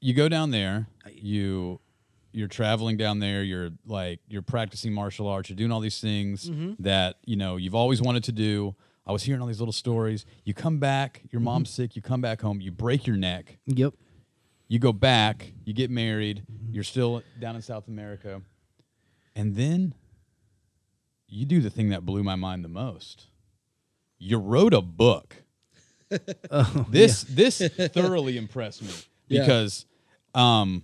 you 0.00 0.12
go 0.12 0.28
down 0.28 0.50
there 0.50 0.88
you 1.12 1.78
you're 2.32 2.48
traveling 2.48 2.96
down 2.96 3.18
there 3.18 3.42
you're 3.42 3.70
like 3.86 4.20
you're 4.28 4.42
practicing 4.42 4.92
martial 4.92 5.28
arts 5.28 5.48
you're 5.48 5.56
doing 5.56 5.70
all 5.70 5.80
these 5.80 6.00
things 6.00 6.48
mm-hmm. 6.48 6.82
that 6.82 7.16
you 7.24 7.36
know 7.36 7.56
you've 7.56 7.74
always 7.74 8.00
wanted 8.02 8.24
to 8.24 8.32
do. 8.32 8.74
I 9.04 9.10
was 9.10 9.24
hearing 9.24 9.40
all 9.40 9.48
these 9.48 9.58
little 9.58 9.72
stories. 9.72 10.24
You 10.44 10.54
come 10.54 10.78
back 10.78 11.22
your 11.30 11.40
mm-hmm. 11.40 11.44
mom's 11.46 11.70
sick 11.70 11.94
you 11.96 12.02
come 12.02 12.20
back 12.20 12.40
home 12.40 12.60
you 12.60 12.72
break 12.72 13.06
your 13.06 13.16
neck. 13.16 13.58
Yep. 13.66 13.94
you 14.68 14.78
go 14.78 14.92
back 14.92 15.52
you 15.64 15.72
get 15.72 15.90
married 15.90 16.44
mm-hmm. 16.50 16.74
you're 16.74 16.84
still 16.84 17.22
down 17.40 17.56
in 17.56 17.62
south 17.62 17.88
america. 17.88 18.42
And 19.34 19.56
then 19.56 19.94
you 21.28 21.46
do 21.46 21.60
the 21.60 21.70
thing 21.70 21.88
that 21.90 22.04
blew 22.04 22.22
my 22.22 22.36
mind 22.36 22.64
the 22.64 22.68
most. 22.68 23.28
You 24.18 24.38
wrote 24.38 24.74
a 24.74 24.82
book. 24.82 25.36
Oh, 26.50 26.84
this 26.90 27.22
this 27.22 27.58
thoroughly 27.94 28.36
impressed 28.36 28.82
me 28.82 28.90
Yeah. 29.28 29.40
because 29.40 29.86
um 30.34 30.82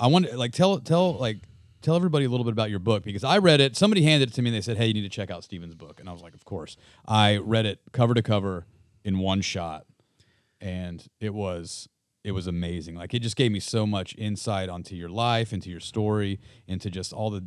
I 0.00 0.06
want 0.08 0.26
to 0.26 0.36
like 0.36 0.52
tell 0.52 0.78
tell 0.78 1.14
like 1.14 1.38
tell 1.82 1.96
everybody 1.96 2.24
a 2.24 2.28
little 2.28 2.44
bit 2.44 2.52
about 2.52 2.70
your 2.70 2.78
book 2.78 3.04
because 3.04 3.24
I 3.24 3.38
read 3.38 3.60
it 3.60 3.76
somebody 3.76 4.02
handed 4.02 4.30
it 4.30 4.34
to 4.34 4.42
me 4.42 4.50
and 4.50 4.56
they 4.56 4.60
said 4.60 4.76
hey 4.76 4.86
you 4.86 4.94
need 4.94 5.02
to 5.02 5.08
check 5.08 5.30
out 5.30 5.44
Steven's 5.44 5.74
book. 5.74 6.00
And 6.00 6.08
I 6.08 6.12
was 6.12 6.22
like 6.22 6.34
of 6.34 6.44
course. 6.44 6.76
I 7.06 7.38
read 7.38 7.66
it 7.66 7.80
cover 7.92 8.14
to 8.14 8.22
cover 8.22 8.66
in 9.04 9.18
one 9.18 9.40
shot 9.40 9.86
and 10.60 11.06
it 11.20 11.34
was 11.34 11.88
it 12.24 12.32
was 12.32 12.46
amazing. 12.46 12.94
Like 12.94 13.12
it 13.12 13.20
just 13.20 13.36
gave 13.36 13.52
me 13.52 13.60
so 13.60 13.86
much 13.86 14.14
insight 14.16 14.68
onto 14.68 14.94
your 14.94 15.10
life 15.10 15.52
into 15.52 15.70
your 15.70 15.80
story 15.80 16.40
into 16.66 16.90
just 16.90 17.12
all 17.12 17.30
the 17.30 17.44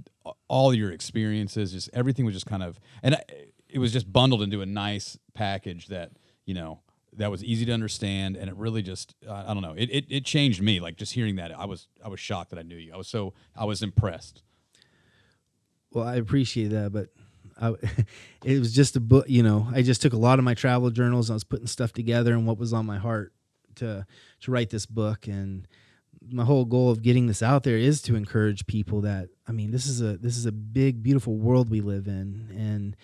all 0.48 0.74
your 0.74 0.92
experiences 0.92 1.72
just 1.72 1.90
everything 1.94 2.26
was 2.26 2.34
just 2.34 2.46
kind 2.46 2.64
of 2.64 2.80
and 3.02 3.16
I, 3.16 3.24
it 3.70 3.80
was 3.80 3.92
just 3.92 4.12
bundled 4.12 4.42
into 4.42 4.62
a 4.62 4.66
nice 4.66 5.18
package 5.34 5.88
that 5.88 6.12
you 6.46 6.54
know 6.54 6.80
that 7.18 7.30
was 7.32 7.44
easy 7.44 7.66
to 7.66 7.72
understand 7.72 8.36
and 8.38 8.50
it 8.50 8.56
really 8.56 8.82
just 8.82 9.16
uh, 9.28 9.44
i 9.48 9.54
don't 9.54 9.64
know 9.64 9.74
it, 9.78 9.90
it, 9.92 10.06
it 10.10 10.26
changed 10.26 10.62
me 10.62 10.80
like 10.80 10.96
just 10.98 11.14
hearing 11.14 11.36
that 11.36 11.52
i 11.58 11.66
was 11.66 11.88
i 12.04 12.08
was 12.08 12.20
shocked 12.20 12.50
that 12.52 12.60
i 12.60 12.62
knew 12.62 12.76
you 12.76 12.94
i 12.94 12.98
was 12.98 13.08
so 13.08 13.34
i 13.56 13.66
was 13.66 13.82
impressed 13.82 14.44
Well, 15.92 16.06
I 16.08 16.16
appreciate 16.16 16.70
that, 16.70 16.92
but 16.92 17.08
I, 17.60 17.74
it 18.44 18.60
was 18.60 18.74
just 18.74 18.96
a 18.96 19.00
book. 19.00 19.26
You 19.28 19.42
know, 19.42 19.68
I 19.74 19.82
just 19.82 20.02
took 20.02 20.14
a 20.14 20.18
lot 20.18 20.38
of 20.38 20.46
my 20.46 20.54
travel 20.54 20.90
journals. 20.92 21.30
I 21.32 21.34
was 21.34 21.44
putting 21.44 21.68
stuff 21.68 21.92
together 21.94 22.34
and 22.34 22.46
what 22.46 22.60
was 22.60 22.74
on 22.74 22.86
my 22.86 22.98
heart 22.98 23.34
to 23.76 24.06
to 24.42 24.52
write 24.52 24.70
this 24.70 24.86
book. 24.86 25.28
And 25.28 25.68
my 26.30 26.44
whole 26.44 26.66
goal 26.66 26.92
of 26.92 27.02
getting 27.02 27.28
this 27.28 27.42
out 27.42 27.64
there 27.64 27.78
is 27.78 28.02
to 28.04 28.16
encourage 28.16 28.68
people 28.68 29.02
that 29.02 29.30
I 29.48 29.54
mean, 29.54 29.72
this 29.72 29.88
is 29.88 30.02
a 30.02 30.18
this 30.18 30.38
is 30.38 30.46
a 30.46 30.52
big, 30.52 31.02
beautiful 31.02 31.38
world 31.38 31.70
we 31.70 31.82
live 31.82 32.08
in, 32.08 32.54
and 32.56 32.96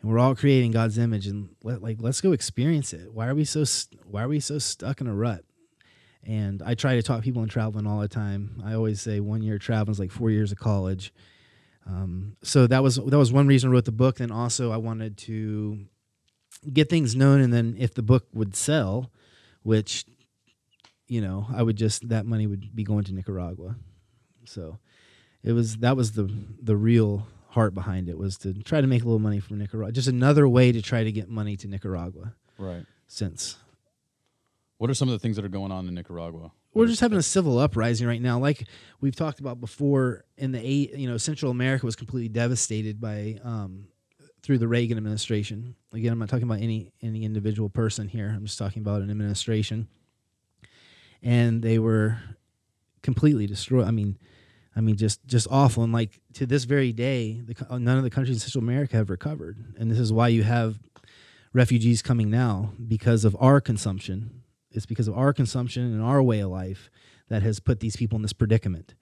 and 0.00 0.10
we're 0.10 0.18
all 0.18 0.34
creating 0.34 0.72
God's 0.72 0.98
image. 0.98 1.26
And 1.26 1.50
let, 1.62 1.82
like, 1.82 1.98
let's 2.00 2.20
go 2.20 2.32
experience 2.32 2.92
it. 2.92 3.12
Why 3.12 3.26
are 3.26 3.34
we 3.34 3.44
so 3.44 3.64
Why 4.04 4.22
are 4.22 4.28
we 4.28 4.40
so 4.40 4.58
stuck 4.58 5.00
in 5.00 5.06
a 5.06 5.14
rut? 5.14 5.44
And 6.24 6.62
I 6.62 6.74
try 6.74 6.94
to 6.96 7.02
talk 7.02 7.22
people 7.22 7.42
in 7.42 7.48
traveling 7.48 7.86
all 7.86 8.00
the 8.00 8.08
time. 8.08 8.62
I 8.64 8.74
always 8.74 9.00
say 9.00 9.20
one 9.20 9.42
year 9.42 9.58
traveling 9.58 9.92
is 9.92 9.98
like 9.98 10.10
four 10.10 10.30
years 10.30 10.52
of 10.52 10.58
college. 10.58 11.12
Um, 11.86 12.36
so 12.42 12.66
that 12.66 12.82
was 12.82 12.96
that 12.96 13.18
was 13.18 13.32
one 13.32 13.46
reason 13.46 13.70
I 13.70 13.72
wrote 13.72 13.86
the 13.86 13.92
book. 13.92 14.16
Then 14.16 14.30
also 14.30 14.70
I 14.70 14.76
wanted 14.76 15.16
to 15.18 15.86
get 16.72 16.90
things 16.90 17.16
known, 17.16 17.40
and 17.40 17.52
then 17.52 17.76
if 17.78 17.94
the 17.94 18.02
book 18.02 18.26
would 18.34 18.54
sell, 18.54 19.10
which 19.62 20.04
you 21.06 21.20
know 21.20 21.46
I 21.52 21.62
would 21.62 21.76
just 21.76 22.08
that 22.10 22.26
money 22.26 22.46
would 22.46 22.74
be 22.74 22.84
going 22.84 23.04
to 23.04 23.14
Nicaragua. 23.14 23.76
So 24.44 24.78
it 25.42 25.52
was 25.52 25.78
that 25.78 25.96
was 25.96 26.12
the 26.12 26.30
the 26.60 26.76
real 26.76 27.26
heart 27.48 27.74
behind 27.74 28.08
it 28.08 28.18
was 28.18 28.36
to 28.38 28.52
try 28.62 28.80
to 28.80 28.86
make 28.86 29.02
a 29.02 29.04
little 29.04 29.18
money 29.18 29.40
from 29.40 29.58
Nicaragua. 29.58 29.92
Just 29.92 30.08
another 30.08 30.48
way 30.48 30.70
to 30.72 30.82
try 30.82 31.04
to 31.04 31.12
get 31.12 31.28
money 31.28 31.56
to 31.56 31.68
Nicaragua. 31.68 32.34
right. 32.58 32.84
Since. 33.06 33.56
What 34.78 34.90
are 34.90 34.94
some 34.94 35.08
of 35.08 35.12
the 35.12 35.18
things 35.18 35.36
that 35.36 35.44
are 35.44 35.50
going 35.50 35.72
on 35.72 35.88
in 35.88 35.94
nicaragua? 35.94 36.52
We're 36.72 36.86
just 36.86 37.00
having 37.00 37.18
a 37.18 37.22
civil 37.22 37.58
uprising 37.58 38.06
right 38.06 38.22
now. 38.22 38.38
Like 38.38 38.68
we've 39.00 39.16
talked 39.16 39.40
about 39.40 39.60
before 39.60 40.24
in 40.36 40.52
the 40.52 40.60
eight 40.64 40.94
you 40.96 41.08
know 41.08 41.16
central 41.16 41.50
america 41.50 41.84
was 41.84 41.96
completely 41.96 42.28
devastated 42.28 43.00
by 43.00 43.40
um, 43.42 43.88
through 44.42 44.58
the 44.58 44.68
reagan 44.68 44.96
administration. 44.96 45.74
Again 45.92 46.12
i'm 46.12 46.18
not 46.20 46.28
talking 46.28 46.44
about 46.44 46.60
any 46.60 46.92
any 47.02 47.24
individual 47.24 47.68
person 47.68 48.06
here. 48.06 48.32
I'm 48.34 48.44
just 48.44 48.58
talking 48.58 48.82
about 48.82 49.02
an 49.02 49.10
administration. 49.10 49.88
And 51.20 51.60
they 51.60 51.80
were 51.80 52.18
completely 53.02 53.48
destroyed. 53.48 53.88
I 53.88 53.90
mean 53.90 54.16
i 54.78 54.80
mean 54.80 54.96
just 54.96 55.26
just 55.26 55.46
awful 55.50 55.82
and 55.84 55.92
like 55.92 56.20
to 56.32 56.46
this 56.46 56.64
very 56.64 56.92
day 56.92 57.42
the, 57.44 57.78
none 57.78 57.98
of 57.98 58.04
the 58.04 58.10
countries 58.10 58.36
in 58.36 58.40
central 58.40 58.64
america 58.64 58.96
have 58.96 59.10
recovered 59.10 59.56
and 59.78 59.90
this 59.90 59.98
is 59.98 60.12
why 60.12 60.28
you 60.28 60.42
have 60.44 60.78
refugees 61.52 62.00
coming 62.00 62.30
now 62.30 62.72
because 62.86 63.24
of 63.24 63.36
our 63.40 63.60
consumption 63.60 64.42
it's 64.70 64.86
because 64.86 65.08
of 65.08 65.16
our 65.16 65.32
consumption 65.32 65.82
and 65.82 66.02
our 66.02 66.22
way 66.22 66.40
of 66.40 66.50
life 66.50 66.90
that 67.28 67.42
has 67.42 67.60
put 67.60 67.80
these 67.80 67.96
people 67.96 68.16
in 68.16 68.22
this 68.22 68.32
predicament. 68.32 68.94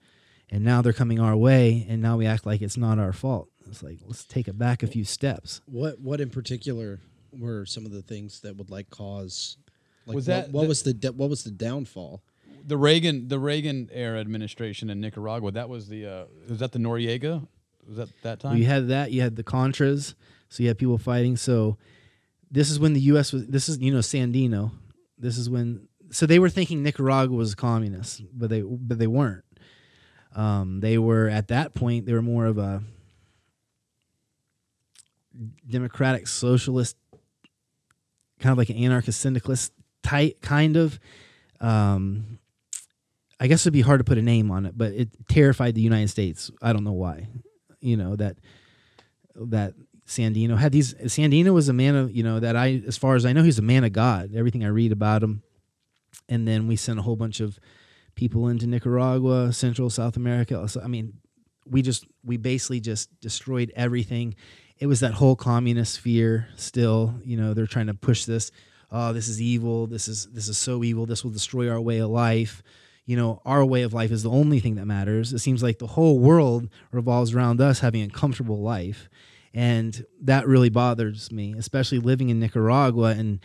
And 0.49 0.63
now 0.63 0.81
they're 0.81 0.93
coming 0.93 1.19
our 1.19 1.35
way, 1.35 1.85
and 1.89 2.01
now 2.01 2.15
we 2.17 2.25
act 2.25 2.45
like 2.45 2.61
it's 2.61 2.77
not 2.77 2.99
our 2.99 3.11
fault. 3.11 3.49
It's 3.67 3.83
like 3.83 3.99
let's 4.05 4.23
take 4.23 4.47
it 4.47 4.57
back 4.57 4.81
a 4.81 4.87
few 4.87 5.03
steps. 5.03 5.59
What 5.65 5.99
what 5.99 6.21
in 6.21 6.29
particular 6.29 7.01
were 7.37 7.65
some 7.65 7.85
of 7.85 7.91
the 7.91 8.01
things 8.01 8.39
that 8.41 8.55
would 8.55 8.69
like 8.69 8.89
cause 8.89 9.57
like 10.05 10.15
Was 10.15 10.27
what, 10.27 10.33
that 10.33 10.51
what 10.51 10.61
the- 10.61 10.67
was 10.69 10.83
the 10.83 11.13
what 11.17 11.29
was 11.29 11.43
the 11.43 11.51
downfall? 11.51 12.23
The 12.65 12.77
reagan 12.77 13.27
the 13.27 13.39
reagan 13.39 13.89
era 13.91 14.19
administration 14.19 14.89
in 14.89 14.99
nicaragua 14.99 15.51
that 15.51 15.69
was 15.69 15.87
the 15.87 16.05
uh 16.05 16.25
was 16.49 16.59
that 16.59 16.71
the 16.71 16.79
noriega 16.79 17.47
was 17.87 17.97
that 17.97 18.09
that 18.21 18.39
time 18.39 18.57
You 18.57 18.65
had 18.65 18.89
that. 18.89 19.11
You 19.11 19.21
had 19.21 19.35
the 19.35 19.43
Contras. 19.43 20.13
So 20.49 20.63
you 20.63 20.67
had 20.67 20.77
people 20.77 20.97
fighting. 20.97 21.37
So 21.37 21.77
this 22.51 22.69
is 22.69 22.79
when 22.79 22.93
the 22.93 22.99
U.S. 23.01 23.33
was. 23.33 23.47
This 23.47 23.69
is 23.69 23.79
you 23.79 23.93
know 23.93 23.99
Sandino. 23.99 24.71
This 25.17 25.37
is 25.37 25.49
when. 25.49 25.87
So 26.11 26.25
they 26.25 26.39
were 26.39 26.49
thinking 26.49 26.83
Nicaragua 26.83 27.35
was 27.35 27.55
communist, 27.55 28.23
but 28.33 28.49
they 28.49 28.61
but 28.61 28.99
they 28.99 29.07
weren't. 29.07 29.43
Um, 30.35 30.79
they 30.81 30.97
were 30.97 31.27
at 31.27 31.47
that 31.47 31.73
point. 31.73 32.05
They 32.05 32.13
were 32.13 32.21
more 32.21 32.45
of 32.45 32.57
a 32.57 32.83
democratic 35.67 36.27
socialist, 36.27 36.95
kind 38.39 38.51
of 38.51 38.57
like 38.57 38.69
an 38.69 38.77
anarchist 38.77 39.19
syndicalist 39.19 39.73
type 40.03 40.41
kind 40.41 40.77
of. 40.77 40.99
Um, 41.59 42.39
I 43.39 43.47
guess 43.47 43.63
it'd 43.63 43.73
be 43.73 43.81
hard 43.81 43.99
to 43.99 44.03
put 44.03 44.17
a 44.17 44.21
name 44.21 44.49
on 44.49 44.65
it, 44.65 44.77
but 44.77 44.93
it 44.93 45.09
terrified 45.29 45.75
the 45.75 45.81
United 45.81 46.09
States. 46.09 46.49
I 46.61 46.73
don't 46.73 46.83
know 46.83 46.93
why. 46.93 47.27
You 47.79 47.97
know 47.97 48.15
that 48.15 48.37
that 49.35 49.75
Sandino 50.07 50.57
had 50.57 50.71
these. 50.71 50.93
Sandino 50.95 51.53
was 51.53 51.69
a 51.69 51.73
man 51.73 51.95
of 51.95 52.11
you 52.11 52.23
know 52.23 52.39
that 52.39 52.55
I, 52.55 52.81
as 52.87 52.97
far 52.97 53.15
as 53.15 53.25
I 53.25 53.33
know, 53.33 53.43
he's 53.43 53.59
a 53.59 53.63
man 53.63 53.83
of 53.83 53.93
God. 53.93 54.31
Everything 54.35 54.63
I 54.63 54.69
read 54.69 54.91
about 54.91 55.21
him, 55.21 55.43
and 56.27 56.47
then 56.47 56.67
we 56.67 56.75
sent 56.75 56.97
a 56.97 57.01
whole 57.03 57.15
bunch 57.15 57.39
of 57.39 57.59
people 58.15 58.47
into 58.47 58.65
Nicaragua, 58.65 59.53
Central 59.53 59.89
South 59.89 60.17
America. 60.17 60.67
I 60.83 60.87
mean, 60.87 61.13
we 61.65 61.81
just 61.81 62.05
we 62.23 62.37
basically 62.37 62.79
just 62.79 63.19
destroyed 63.19 63.71
everything. 63.75 64.35
It 64.79 64.87
was 64.87 65.01
that 65.01 65.13
whole 65.13 65.35
communist 65.35 65.99
fear. 65.99 66.47
Still, 66.55 67.19
you 67.23 67.37
know, 67.37 67.53
they're 67.53 67.67
trying 67.67 67.87
to 67.87 67.93
push 67.93 68.25
this. 68.25 68.51
Oh, 68.91 69.11
this 69.13 69.27
is 69.27 69.41
evil. 69.41 69.87
This 69.87 70.07
is 70.07 70.27
this 70.27 70.47
is 70.47 70.57
so 70.57 70.83
evil. 70.83 71.05
This 71.05 71.23
will 71.23 71.31
destroy 71.31 71.69
our 71.69 71.81
way 71.81 71.99
of 71.99 72.09
life. 72.09 72.63
You 73.07 73.15
know, 73.17 73.41
our 73.45 73.65
way 73.65 73.81
of 73.81 73.93
life 73.93 74.11
is 74.11 74.21
the 74.21 74.29
only 74.29 74.59
thing 74.59 74.75
that 74.75 74.85
matters. 74.85 75.33
It 75.33 75.39
seems 75.39 75.63
like 75.63 75.79
the 75.79 75.87
whole 75.87 76.19
world 76.19 76.69
revolves 76.91 77.33
around 77.33 77.59
us 77.59 77.79
having 77.79 78.03
a 78.03 78.09
comfortable 78.09 78.61
life. 78.61 79.09
And 79.53 80.05
that 80.21 80.45
really 80.45 80.69
bothers 80.69 81.31
me, 81.31 81.55
especially 81.57 81.99
living 81.99 82.29
in 82.29 82.39
Nicaragua 82.39 83.15
and 83.17 83.39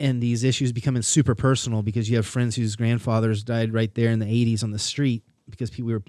and 0.00 0.22
these 0.22 0.44
issues 0.44 0.70
becoming 0.70 1.02
super 1.02 1.34
personal 1.34 1.82
because 1.82 2.08
you 2.08 2.16
have 2.16 2.26
friends 2.26 2.54
whose 2.54 2.76
grandfathers 2.76 3.42
died 3.42 3.74
right 3.74 3.92
there 3.96 4.10
in 4.10 4.20
the 4.20 4.26
80s 4.26 4.62
on 4.62 4.70
the 4.70 4.78
street 4.78 5.24
because 5.50 5.70
people 5.70 5.90
were 5.90 6.04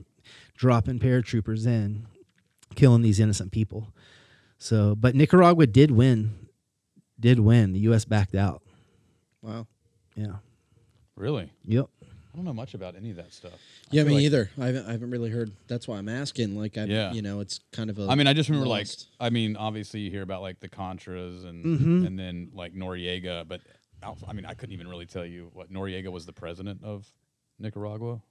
dropping 0.56 1.00
paratroopers 1.00 1.66
in, 1.66 2.06
killing 2.76 3.02
these 3.02 3.20
innocent 3.20 3.52
people. 3.52 3.88
So, 4.60 4.94
but 4.96 5.16
Nicaragua 5.16 5.66
did 5.66 5.90
win, 5.90 6.50
did 7.20 7.40
win. 7.40 7.74
The 7.74 7.80
U.S. 7.80 8.06
backed 8.06 8.36
out. 8.36 8.62
Wow. 9.42 9.68
Yeah. 10.16 10.36
really 11.16 11.52
Yep. 11.66 11.88
I 12.40 12.42
don't 12.42 12.46
know 12.46 12.54
much 12.54 12.74
about 12.74 12.96
any 12.96 13.10
of 13.10 13.18
that 13.18 13.34
stuff 13.34 13.52
Yeah, 13.92 14.04
me 14.06 14.14
like- 14.14 14.24
either. 14.24 14.50
I 14.58 14.68
haven't, 14.68 14.86
I 14.88 14.92
haven't 14.94 15.12
really 15.12 15.30
heard. 15.30 15.52
That's 15.68 15.88
why 15.90 15.98
I'm 15.98 16.08
asking. 16.08 16.56
Like, 16.58 16.78
I, 16.78 16.86
Yeah. 16.86 17.12
you 17.12 17.22
know, 17.22 17.42
it's 17.42 17.60
kind 17.74 17.90
of 17.90 18.00
a. 18.00 18.08
I 18.08 18.16
mean, 18.16 18.28
I 18.28 18.34
just 18.34 18.48
remember 18.50 18.70
lost. 18.70 19.08
like 19.20 19.28
I 19.28 19.30
mean, 19.30 19.58
obviously 19.58 20.00
you 20.02 20.10
hear 20.10 20.22
about 20.22 20.42
like 20.42 20.60
the 20.62 20.70
Contras 20.70 21.44
and 21.46 21.66
Mhm. 21.66 22.08
and 22.08 22.18
then 22.18 22.52
like 22.54 22.74
Noriega, 22.74 23.46
but 23.48 23.60
I 24.26 24.32
mean, 24.34 24.46
I 24.46 24.54
couldn't 24.54 24.74
even 24.74 24.88
really 24.88 25.06
tell 25.06 25.26
you 25.26 25.50
what 25.54 25.70
Noriega 25.74 26.10
was 26.12 26.26
the 26.26 26.32
president 26.34 26.82
of 26.84 27.12
Nicaragua 27.60 28.22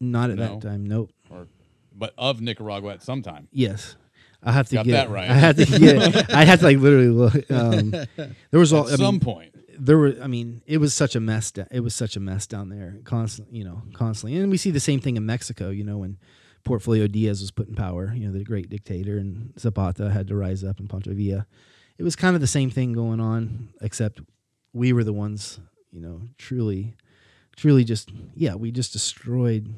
Not 0.00 0.30
at 0.30 0.36
No. 0.36 0.42
that 0.60 0.60
time. 0.68 0.86
Nope. 0.86 1.10
or 1.30 1.48
but 1.96 2.12
of 2.18 2.40
Nicaragua 2.40 2.92
at 2.92 3.02
some 3.02 3.22
time. 3.22 3.48
Yes. 3.52 3.96
I 4.44 4.52
have 4.52 4.68
to 4.68 4.76
Got 4.76 4.84
get 4.86 4.92
that 4.92 5.10
right. 5.10 5.30
I 5.30 5.34
had 5.34 5.56
to 5.56 5.64
get. 5.78 6.30
I 6.34 6.44
had 6.44 6.60
to 6.60 6.64
like 6.66 6.78
literally 6.78 7.08
look. 7.08 7.50
Um, 7.50 7.90
there 7.90 8.60
was 8.60 8.72
all. 8.72 8.86
At 8.86 8.94
I 8.94 8.96
some 8.96 9.14
mean, 9.14 9.20
point. 9.20 9.54
there 9.78 9.96
were. 9.98 10.14
I 10.22 10.26
mean, 10.26 10.62
it 10.66 10.78
was 10.78 10.92
such 10.94 11.16
a 11.16 11.20
mess. 11.20 11.50
da- 11.50 11.64
It 11.70 11.80
was 11.80 11.94
such 11.94 12.16
a 12.16 12.20
mess 12.20 12.46
down 12.46 12.68
there, 12.68 12.98
constantly. 13.04 13.58
You 13.58 13.64
know, 13.64 13.82
constantly, 13.94 14.38
and 14.38 14.50
we 14.50 14.56
see 14.58 14.70
the 14.70 14.80
same 14.80 15.00
thing 15.00 15.16
in 15.16 15.24
Mexico. 15.26 15.70
You 15.70 15.84
know, 15.84 15.98
when 15.98 16.18
Porfirio 16.66 17.10
Diaz 17.10 17.40
was 17.40 17.50
put 17.50 17.68
in 17.68 17.74
power, 17.74 18.12
you 18.14 18.26
know, 18.26 18.32
the 18.36 18.44
great 18.44 18.68
dictator, 18.68 19.18
and 19.18 19.52
Zapata 19.58 20.10
had 20.10 20.28
to 20.28 20.36
rise 20.36 20.62
up, 20.62 20.78
and 20.78 20.88
Pancho 20.90 21.14
Villa. 21.14 21.46
It 21.98 22.02
was 22.02 22.16
kind 22.16 22.34
of 22.34 22.40
the 22.40 22.46
same 22.46 22.70
thing 22.70 22.92
going 22.92 23.20
on, 23.20 23.68
except 23.80 24.20
we 24.72 24.92
were 24.92 25.04
the 25.04 25.12
ones, 25.12 25.60
you 25.92 26.00
know, 26.00 26.22
truly, 26.38 26.96
truly 27.56 27.84
just 27.84 28.10
yeah, 28.34 28.56
we 28.56 28.70
just 28.72 28.92
destroyed 28.92 29.72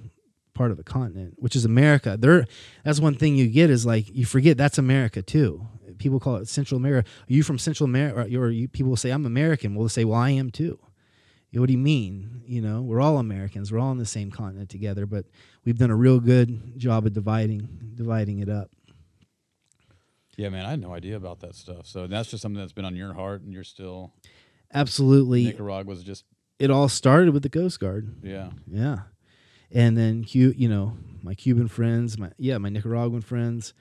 part 0.56 0.70
of 0.70 0.76
the 0.76 0.82
continent, 0.84 1.34
which 1.36 1.54
is 1.54 1.64
America. 1.64 2.16
There, 2.18 2.46
that's 2.84 2.98
one 3.00 3.14
thing 3.14 3.36
you 3.36 3.46
get 3.48 3.70
is 3.70 3.86
like 3.86 4.12
you 4.12 4.24
forget 4.24 4.56
that's 4.56 4.78
America 4.78 5.22
too. 5.22 5.66
People 5.98 6.18
call 6.20 6.36
it 6.36 6.48
Central 6.48 6.76
America. 6.78 7.08
Are 7.08 7.32
you 7.32 7.42
from 7.42 7.58
Central 7.58 7.84
America? 7.84 8.36
Or 8.36 8.50
you, 8.50 8.68
people 8.68 8.90
will 8.90 8.96
say 8.96 9.10
I'm 9.10 9.24
American. 9.26 9.74
Well, 9.74 9.84
they 9.84 9.92
say, 9.92 10.04
well, 10.04 10.18
I 10.18 10.30
am 10.30 10.50
too. 10.50 10.78
You 11.50 11.58
know, 11.58 11.60
what 11.60 11.68
do 11.68 11.72
you 11.72 11.78
mean? 11.78 12.42
You 12.46 12.60
know, 12.60 12.82
we're 12.82 13.00
all 13.00 13.18
Americans. 13.18 13.72
We're 13.72 13.78
all 13.78 13.90
on 13.90 13.98
the 13.98 14.04
same 14.04 14.30
continent 14.30 14.68
together, 14.68 15.06
but 15.06 15.24
we've 15.64 15.78
done 15.78 15.90
a 15.90 15.96
real 15.96 16.20
good 16.20 16.76
job 16.78 17.06
of 17.06 17.12
dividing 17.12 17.92
dividing 17.94 18.40
it 18.40 18.48
up. 18.48 18.70
Yeah, 20.36 20.50
man, 20.50 20.66
I 20.66 20.70
had 20.70 20.80
no 20.80 20.92
idea 20.92 21.16
about 21.16 21.40
that 21.40 21.54
stuff. 21.54 21.86
So 21.86 22.06
that's 22.06 22.30
just 22.30 22.42
something 22.42 22.60
that's 22.60 22.72
been 22.72 22.84
on 22.84 22.94
your 22.94 23.14
heart, 23.14 23.42
and 23.42 23.52
you're 23.52 23.64
still 23.64 24.12
Absolutely, 24.74 25.44
Nicaragua's 25.44 26.02
just 26.02 26.24
it 26.58 26.70
all 26.70 26.88
started 26.88 27.32
with 27.32 27.42
the 27.42 27.48
Coast 27.48 27.80
Guard. 27.80 28.14
yeah. 28.22 28.50
Yeah. 28.66 28.98
And 29.72 29.96
then 29.96 30.24
you 30.28 30.68
know, 30.68 30.96
my 31.22 31.34
Cuban 31.34 31.68
friends, 31.68 32.18
my 32.18 32.30
yeah, 32.38 32.58
my 32.58 32.68
Nicaraguan 32.68 33.20
friends. 33.20 33.74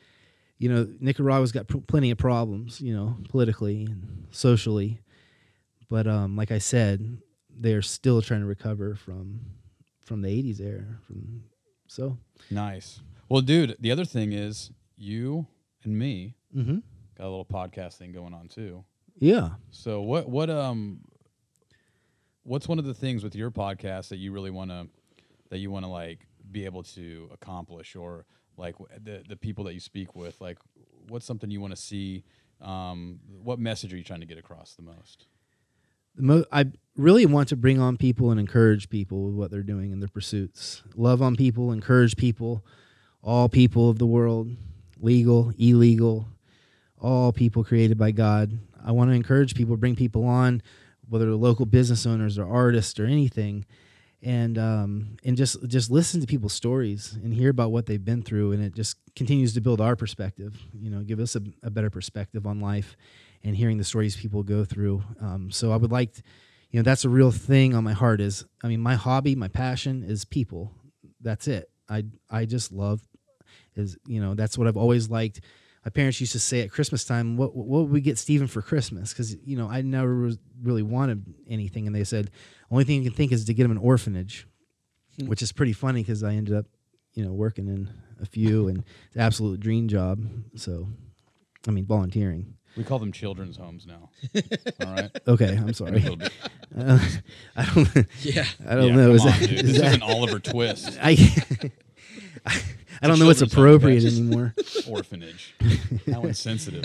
You 0.57 0.69
know, 0.69 0.87
Nicaragua's 1.01 1.51
got 1.51 1.67
pr- 1.67 1.79
plenty 1.79 2.11
of 2.11 2.17
problems, 2.17 2.79
you 2.79 2.95
know, 2.95 3.17
politically 3.29 3.85
and 3.85 4.27
socially. 4.31 5.01
But 5.89 6.07
um 6.07 6.35
like 6.35 6.51
I 6.51 6.59
said, 6.59 7.19
they're 7.49 7.81
still 7.81 8.21
trying 8.21 8.39
to 8.41 8.45
recover 8.45 8.95
from 8.95 9.41
from 10.01 10.21
the 10.21 10.29
80s 10.29 10.61
era 10.61 10.99
from 11.05 11.43
so 11.87 12.17
Nice. 12.49 13.01
Well, 13.29 13.41
dude, 13.41 13.75
the 13.79 13.91
other 13.91 14.05
thing 14.05 14.33
is 14.33 14.71
you 14.97 15.47
and 15.83 15.97
me 15.97 16.35
mhm. 16.55 16.81
got 17.17 17.25
a 17.25 17.29
little 17.29 17.45
podcast 17.45 17.97
thing 17.97 18.11
going 18.11 18.33
on 18.33 18.47
too. 18.47 18.83
yeah. 19.19 19.49
So 19.71 20.01
what 20.01 20.29
what 20.29 20.49
um 20.49 21.01
what's 22.43 22.67
one 22.67 22.79
of 22.79 22.85
the 22.85 22.93
things 22.93 23.23
with 23.23 23.35
your 23.35 23.51
podcast 23.51 24.09
that 24.09 24.17
you 24.17 24.31
really 24.31 24.51
want 24.51 24.69
to 24.71 24.87
that 25.49 25.59
you 25.59 25.71
want 25.71 25.85
to 25.85 25.89
like 25.89 26.27
be 26.51 26.65
able 26.65 26.83
to 26.83 27.29
accomplish 27.33 27.95
or 27.95 28.25
like 28.57 28.75
the 29.03 29.23
the 29.27 29.35
people 29.35 29.63
that 29.65 29.73
you 29.73 29.79
speak 29.79 30.15
with 30.15 30.39
like 30.39 30.57
what's 31.09 31.25
something 31.25 31.51
you 31.51 31.61
want 31.61 31.75
to 31.75 31.81
see 31.81 32.23
um 32.61 33.19
what 33.43 33.59
message 33.59 33.93
are 33.93 33.97
you 33.97 34.03
trying 34.03 34.21
to 34.21 34.25
get 34.25 34.37
across 34.37 34.75
the 34.75 34.81
most? 34.83 35.27
the 36.15 36.23
mo- 36.23 36.45
I 36.51 36.71
really 36.95 37.25
want 37.25 37.49
to 37.49 37.55
bring 37.55 37.79
on 37.79 37.97
people 37.97 38.31
and 38.31 38.39
encourage 38.39 38.89
people 38.89 39.25
with 39.25 39.35
what 39.35 39.51
they're 39.51 39.63
doing 39.63 39.91
in 39.91 39.99
their 39.99 40.09
pursuits. 40.09 40.83
Love 40.95 41.21
on 41.21 41.35
people, 41.35 41.71
encourage 41.71 42.15
people, 42.15 42.65
all 43.21 43.49
people 43.49 43.89
of 43.89 43.99
the 43.99 44.05
world, 44.05 44.49
legal, 44.99 45.51
illegal, 45.57 46.27
all 46.99 47.33
people 47.33 47.63
created 47.63 47.97
by 47.97 48.11
God. 48.11 48.57
I 48.83 48.91
want 48.91 49.09
to 49.09 49.15
encourage 49.15 49.55
people, 49.55 49.75
bring 49.77 49.95
people 49.95 50.25
on, 50.25 50.61
whether 51.09 51.25
they're 51.25 51.35
local 51.35 51.65
business 51.65 52.05
owners 52.05 52.39
or 52.39 52.47
artists 52.47 52.99
or 52.99 53.05
anything, 53.05 53.65
and 54.21 54.57
um, 54.57 55.17
and 55.23 55.37
just 55.37 55.67
just 55.67 55.91
listen 55.91 56.21
to 56.21 56.27
people's 56.27 56.53
stories 56.53 57.17
and 57.23 57.33
hear 57.33 57.49
about 57.49 57.71
what 57.71 57.85
they've 57.85 58.03
been 58.03 58.21
through, 58.23 58.53
and 58.53 58.63
it 58.63 58.73
just 58.73 58.97
continues 59.15 59.53
to 59.53 59.61
build 59.61 59.81
our 59.81 59.95
perspective. 59.95 60.57
You 60.79 60.89
know, 60.89 61.01
give 61.01 61.19
us 61.19 61.35
a, 61.35 61.41
a 61.63 61.69
better 61.69 61.89
perspective 61.89 62.47
on 62.47 62.59
life, 62.59 62.95
and 63.43 63.55
hearing 63.55 63.77
the 63.77 63.83
stories 63.83 64.15
people 64.15 64.43
go 64.43 64.65
through. 64.65 65.03
Um, 65.21 65.51
so 65.51 65.71
I 65.71 65.77
would 65.77 65.91
like, 65.91 66.13
to, 66.13 66.23
you 66.71 66.79
know, 66.79 66.83
that's 66.83 67.05
a 67.05 67.09
real 67.09 67.31
thing 67.31 67.75
on 67.75 67.83
my 67.83 67.93
heart. 67.93 68.21
Is 68.21 68.45
I 68.63 68.67
mean, 68.67 68.81
my 68.81 68.95
hobby, 68.95 69.35
my 69.35 69.47
passion 69.47 70.03
is 70.03 70.25
people. 70.25 70.71
That's 71.21 71.47
it. 71.47 71.69
I 71.89 72.05
I 72.29 72.45
just 72.45 72.71
love 72.71 73.01
is 73.75 73.97
you 74.07 74.21
know 74.21 74.33
that's 74.35 74.57
what 74.57 74.67
I've 74.67 74.77
always 74.77 75.09
liked. 75.09 75.41
My 75.85 75.91
parents 75.91 76.19
used 76.19 76.31
to 76.31 76.39
say 76.39 76.61
at 76.61 76.71
Christmas 76.71 77.05
time, 77.05 77.37
"What 77.37 77.55
what 77.55 77.83
would 77.83 77.91
we 77.91 78.01
get 78.01 78.17
Steven 78.17 78.47
for 78.47 78.61
Christmas?" 78.63 79.13
Because 79.13 79.35
you 79.45 79.55
know 79.55 79.69
I 79.69 79.81
never 79.83 80.15
was 80.15 80.37
really 80.61 80.81
wanted 80.81 81.23
anything, 81.47 81.85
and 81.85 81.95
they 81.95 82.03
said 82.03 82.31
only 82.71 82.83
thing 82.83 83.03
you 83.03 83.09
can 83.11 83.15
think 83.15 83.31
is 83.31 83.45
to 83.45 83.53
get 83.53 83.65
him 83.65 83.71
an 83.71 83.77
orphanage, 83.77 84.47
which 85.25 85.41
is 85.43 85.51
pretty 85.51 85.73
funny 85.73 86.01
because 86.01 86.23
I 86.23 86.33
ended 86.33 86.55
up 86.55 86.65
you 87.13 87.23
know 87.23 87.33
working 87.33 87.67
in 87.67 87.89
a 88.19 88.25
few 88.25 88.67
and 88.67 88.79
it's 89.07 89.15
an 89.15 89.21
absolute 89.21 89.59
dream 89.59 89.87
job. 89.87 90.25
So, 90.55 90.87
I 91.67 91.71
mean 91.71 91.85
volunteering. 91.85 92.55
We 92.75 92.83
call 92.83 92.97
them 92.99 93.11
children's 93.11 93.55
homes 93.55 93.85
now. 93.85 94.09
All 94.81 94.91
right. 94.93 95.11
Okay, 95.27 95.55
I'm 95.55 95.73
sorry. 95.73 96.03
Uh, 96.77 96.99
I 97.55 97.65
don't. 97.73 97.87
Yeah. 98.21 98.43
I 98.67 98.75
don't 98.75 98.87
Yeah, 98.89 98.95
know. 98.95 99.05
come 99.07 99.15
Is 99.15 99.21
on, 99.21 99.27
that, 99.27 99.39
dude. 99.39 99.51
is 99.51 99.61
This 99.63 99.77
that- 99.77 99.87
isn't 99.91 100.03
Oliver 100.03 100.39
Twist 100.39 100.97
I, 101.01 101.11
I 102.45 102.61
don't 103.01 103.19
know 103.19 103.25
what's 103.25 103.41
appropriate 103.41 104.05
anymore. 104.05 104.53
orphanage. 104.89 105.55
How 106.11 106.23
insensitive. 106.23 106.83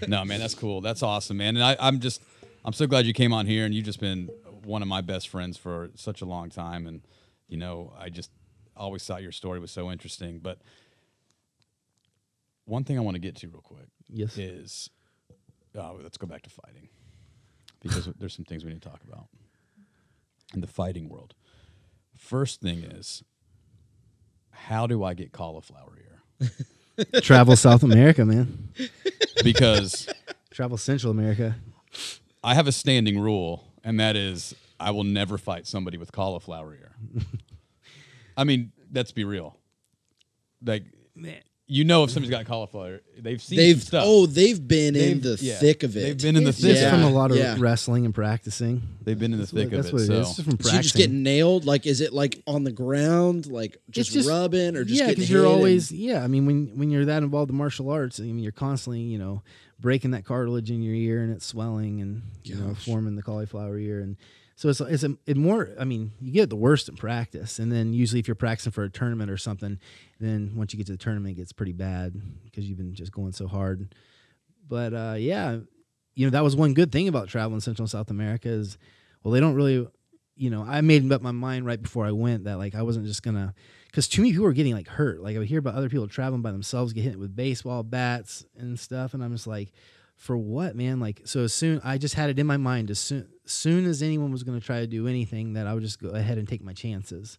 no, 0.08 0.24
man, 0.24 0.40
that's 0.40 0.54
cool. 0.54 0.80
That's 0.80 1.02
awesome, 1.02 1.36
man. 1.38 1.56
And 1.56 1.64
I, 1.64 1.76
I'm 1.80 2.00
just, 2.00 2.22
I'm 2.64 2.72
so 2.72 2.86
glad 2.86 3.06
you 3.06 3.12
came 3.12 3.32
on 3.32 3.46
here, 3.46 3.64
and 3.64 3.74
you've 3.74 3.84
just 3.84 4.00
been 4.00 4.30
one 4.64 4.82
of 4.82 4.88
my 4.88 5.00
best 5.00 5.28
friends 5.28 5.56
for 5.56 5.90
such 5.94 6.22
a 6.22 6.24
long 6.24 6.50
time. 6.50 6.86
And 6.86 7.02
you 7.48 7.56
know, 7.56 7.92
I 7.98 8.08
just 8.08 8.30
always 8.76 9.04
thought 9.04 9.22
your 9.22 9.32
story 9.32 9.58
was 9.60 9.70
so 9.70 9.90
interesting. 9.90 10.38
But 10.38 10.58
one 12.64 12.84
thing 12.84 12.98
I 12.98 13.00
want 13.02 13.14
to 13.16 13.20
get 13.20 13.36
to 13.36 13.48
real 13.48 13.60
quick 13.60 13.88
Yes. 14.08 14.38
is, 14.38 14.90
uh, 15.78 15.92
let's 16.02 16.16
go 16.16 16.26
back 16.26 16.42
to 16.42 16.50
fighting 16.50 16.88
because 17.80 18.06
there's 18.18 18.34
some 18.34 18.44
things 18.44 18.64
we 18.64 18.72
need 18.72 18.82
to 18.82 18.88
talk 18.88 19.02
about 19.06 19.28
in 20.54 20.60
the 20.60 20.66
fighting 20.66 21.08
world. 21.08 21.34
First 22.16 22.60
thing 22.60 22.78
is, 22.84 23.22
how 24.54 24.86
do 24.86 25.04
I 25.04 25.14
get 25.14 25.32
cauliflower 25.32 25.98
ear? 25.98 26.50
Travel 27.20 27.56
South 27.56 27.82
America, 27.82 28.24
man. 28.24 28.70
Because 29.42 30.08
Travel 30.50 30.76
Central 30.78 31.10
America. 31.10 31.56
I 32.42 32.54
have 32.54 32.66
a 32.66 32.72
standing 32.72 33.18
rule, 33.18 33.64
and 33.82 33.98
that 34.00 34.16
is 34.16 34.54
I 34.78 34.90
will 34.90 35.04
never 35.04 35.38
fight 35.38 35.66
somebody 35.66 35.98
with 35.98 36.12
cauliflower 36.12 36.74
ear. 36.74 36.92
I 38.36 38.44
mean, 38.44 38.72
let's 38.92 39.12
be 39.12 39.24
real. 39.24 39.56
Like, 40.64 40.84
you 41.66 41.82
know, 41.84 42.04
if 42.04 42.10
somebody's 42.10 42.30
got 42.30 42.44
cauliflower, 42.44 43.00
they've 43.18 43.40
seen 43.40 43.56
They've 43.56 43.76
some 43.76 43.86
stuff. 43.86 44.04
oh 44.06 44.26
they've 44.26 44.68
been 44.68 44.94
in 44.94 45.20
They've- 45.20 45.38
the 45.38 45.38
yeah. 45.40 45.54
thick 45.54 45.82
of 45.82 45.96
it. 45.96 46.00
They've 46.00 46.20
been 46.20 46.36
in 46.36 46.44
the 46.44 46.50
It's 46.50 46.60
thick 46.60 46.70
just 46.72 46.82
Yeah, 46.82 46.90
from 46.90 47.02
a 47.04 47.10
lot 47.10 47.30
of 47.30 47.38
yeah. 47.38 47.56
wrestling 47.58 48.04
and 48.04 48.14
practicing. 48.14 48.82
They've 49.02 49.18
been 49.18 49.32
in 49.32 49.38
the 49.38 49.44
That's 49.44 49.52
what, 49.54 49.62
thick 49.62 49.70
that's 49.70 49.86
of 49.88 49.92
what 49.94 50.02
it. 50.02 50.04
it 50.04 50.06
so 50.08 50.12
is. 50.14 50.26
It's 50.28 50.36
just 50.36 50.48
from 50.50 50.60
So 50.60 50.70
you 50.76 50.82
just 50.82 50.94
practicing. 50.94 51.00
get 51.00 51.10
nailed? 51.10 51.64
Like, 51.64 51.86
is 51.86 52.00
it 52.02 52.12
like 52.12 52.42
on 52.46 52.64
the 52.64 52.72
ground, 52.72 53.46
like 53.46 53.78
just, 53.90 54.12
just- 54.12 54.28
rubbing, 54.28 54.76
or 54.76 54.84
just 54.84 55.00
yeah, 55.00 55.06
getting 55.06 55.14
because 55.22 55.30
you're 55.30 55.42
hit 55.44 55.48
and- 55.50 55.56
always 55.56 55.90
yeah. 55.90 56.22
I 56.22 56.26
mean, 56.26 56.44
when 56.44 56.66
when 56.76 56.90
you're 56.90 57.06
that 57.06 57.22
involved 57.22 57.50
in 57.50 57.56
martial 57.56 57.88
arts, 57.88 58.20
I 58.20 58.24
mean, 58.24 58.40
you're 58.40 58.52
constantly 58.52 59.00
you 59.00 59.18
know 59.18 59.42
breaking 59.80 60.10
that 60.12 60.24
cartilage 60.24 60.70
in 60.70 60.82
your 60.82 60.94
ear 60.94 61.22
and 61.22 61.32
it's 61.32 61.46
swelling 61.46 62.00
and 62.00 62.22
you 62.44 62.54
know 62.56 62.68
Gosh. 62.74 62.84
forming 62.84 63.16
the 63.16 63.22
cauliflower 63.22 63.78
ear 63.78 64.00
and 64.00 64.16
so 64.56 64.68
it's 64.68 64.80
it's 64.80 65.02
a 65.02 65.16
it 65.26 65.36
more. 65.36 65.70
I 65.78 65.84
mean, 65.84 66.12
you 66.20 66.32
get 66.32 66.48
the 66.48 66.56
worst 66.56 66.88
in 66.88 66.96
practice, 66.96 67.58
and 67.58 67.72
then 67.72 67.92
usually 67.92 68.20
if 68.20 68.28
you're 68.28 68.34
practicing 68.36 68.72
for 68.72 68.84
a 68.84 68.90
tournament 68.90 69.30
or 69.30 69.36
something, 69.36 69.78
then 70.20 70.52
once 70.54 70.72
you 70.72 70.76
get 70.76 70.86
to 70.86 70.92
the 70.92 70.98
tournament, 70.98 71.32
it 71.32 71.40
gets 71.40 71.52
pretty 71.52 71.72
bad 71.72 72.14
because 72.44 72.68
you've 72.68 72.78
been 72.78 72.94
just 72.94 73.12
going 73.12 73.32
so 73.32 73.48
hard. 73.48 73.94
But 74.68 74.94
uh, 74.94 75.16
yeah, 75.18 75.58
you 76.14 76.26
know 76.26 76.30
that 76.30 76.44
was 76.44 76.54
one 76.54 76.74
good 76.74 76.92
thing 76.92 77.08
about 77.08 77.28
traveling 77.28 77.60
Central 77.60 77.84
and 77.84 77.90
South 77.90 78.10
America 78.10 78.48
is, 78.48 78.78
well, 79.22 79.32
they 79.32 79.40
don't 79.40 79.54
really, 79.54 79.88
you 80.36 80.50
know, 80.50 80.64
I 80.66 80.80
made 80.82 81.10
up 81.10 81.20
my 81.20 81.32
mind 81.32 81.66
right 81.66 81.82
before 81.82 82.06
I 82.06 82.12
went 82.12 82.44
that 82.44 82.58
like 82.58 82.76
I 82.76 82.82
wasn't 82.82 83.06
just 83.06 83.24
gonna, 83.24 83.54
because 83.86 84.06
too 84.06 84.22
many 84.22 84.32
people 84.32 84.44
were 84.44 84.52
getting 84.52 84.74
like 84.74 84.88
hurt. 84.88 85.20
Like 85.20 85.34
I 85.34 85.40
would 85.40 85.48
hear 85.48 85.58
about 85.58 85.74
other 85.74 85.88
people 85.88 86.06
traveling 86.06 86.42
by 86.42 86.52
themselves 86.52 86.92
get 86.92 87.02
hit 87.02 87.18
with 87.18 87.34
baseball 87.34 87.82
bats 87.82 88.44
and 88.56 88.78
stuff, 88.78 89.14
and 89.14 89.24
I'm 89.24 89.32
just 89.32 89.48
like, 89.48 89.72
for 90.16 90.36
what, 90.36 90.74
man? 90.76 91.00
Like 91.00 91.22
so 91.24 91.40
as 91.44 91.52
soon 91.52 91.80
I 91.84 91.98
just 91.98 92.14
had 92.14 92.30
it 92.30 92.38
in 92.38 92.46
my 92.46 92.56
mind 92.56 92.90
as 92.90 92.98
soon 92.98 93.28
soon 93.46 93.84
as 93.84 94.02
anyone 94.02 94.30
was 94.32 94.42
gonna 94.42 94.60
try 94.60 94.80
to 94.80 94.86
do 94.86 95.06
anything 95.06 95.52
that 95.54 95.66
I 95.66 95.74
would 95.74 95.82
just 95.82 96.00
go 96.00 96.10
ahead 96.10 96.38
and 96.38 96.48
take 96.48 96.62
my 96.62 96.72
chances. 96.72 97.38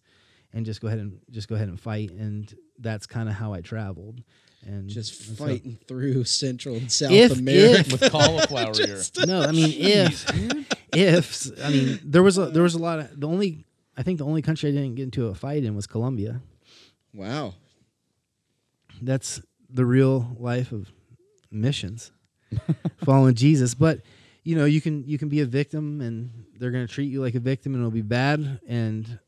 And 0.52 0.64
just 0.64 0.80
go 0.80 0.86
ahead 0.88 1.00
and 1.00 1.18
just 1.30 1.48
go 1.48 1.54
ahead 1.54 1.68
and 1.68 1.78
fight, 1.78 2.12
and 2.12 2.54
that's 2.78 3.04
kind 3.04 3.28
of 3.28 3.34
how 3.34 3.52
I 3.52 3.60
traveled. 3.60 4.22
And 4.64 4.88
just 4.88 5.26
that's 5.28 5.38
how- 5.38 5.46
fighting 5.46 5.76
through 5.86 6.24
Central 6.24 6.76
and 6.76 6.90
South 6.90 7.10
If- 7.10 7.38
America. 7.38 7.80
if- 7.80 7.92
with 8.00 8.10
cauliflower 8.10 8.72
ear. 8.80 9.02
no, 9.26 9.42
I 9.42 9.52
mean 9.52 9.70
if 9.76 10.24
if 10.94 11.46
I 11.62 11.70
mean 11.70 11.98
there 12.04 12.22
was 12.22 12.38
a 12.38 12.46
there 12.46 12.62
was 12.62 12.74
a 12.74 12.78
lot 12.78 13.00
of 13.00 13.20
the 13.20 13.28
only 13.28 13.66
I 13.98 14.02
think 14.02 14.18
the 14.18 14.24
only 14.24 14.40
country 14.40 14.70
I 14.70 14.72
didn't 14.72 14.94
get 14.94 15.02
into 15.02 15.26
a 15.26 15.34
fight 15.34 15.62
in 15.64 15.74
was 15.74 15.86
Colombia. 15.86 16.40
Wow. 17.12 17.54
That's 19.02 19.42
the 19.68 19.84
real 19.84 20.36
life 20.38 20.72
of 20.72 20.90
missions, 21.50 22.12
following 23.04 23.34
Jesus. 23.34 23.74
But 23.74 24.00
you 24.44 24.56
know 24.56 24.64
you 24.64 24.80
can 24.80 25.04
you 25.06 25.18
can 25.18 25.28
be 25.28 25.40
a 25.40 25.46
victim 25.46 26.00
and 26.00 26.30
they're 26.58 26.70
going 26.70 26.86
to 26.86 26.92
treat 26.92 27.10
you 27.10 27.20
like 27.20 27.34
a 27.34 27.40
victim 27.40 27.74
and 27.74 27.82
it'll 27.82 27.90
be 27.90 28.02
bad 28.02 28.60
and 28.68 29.18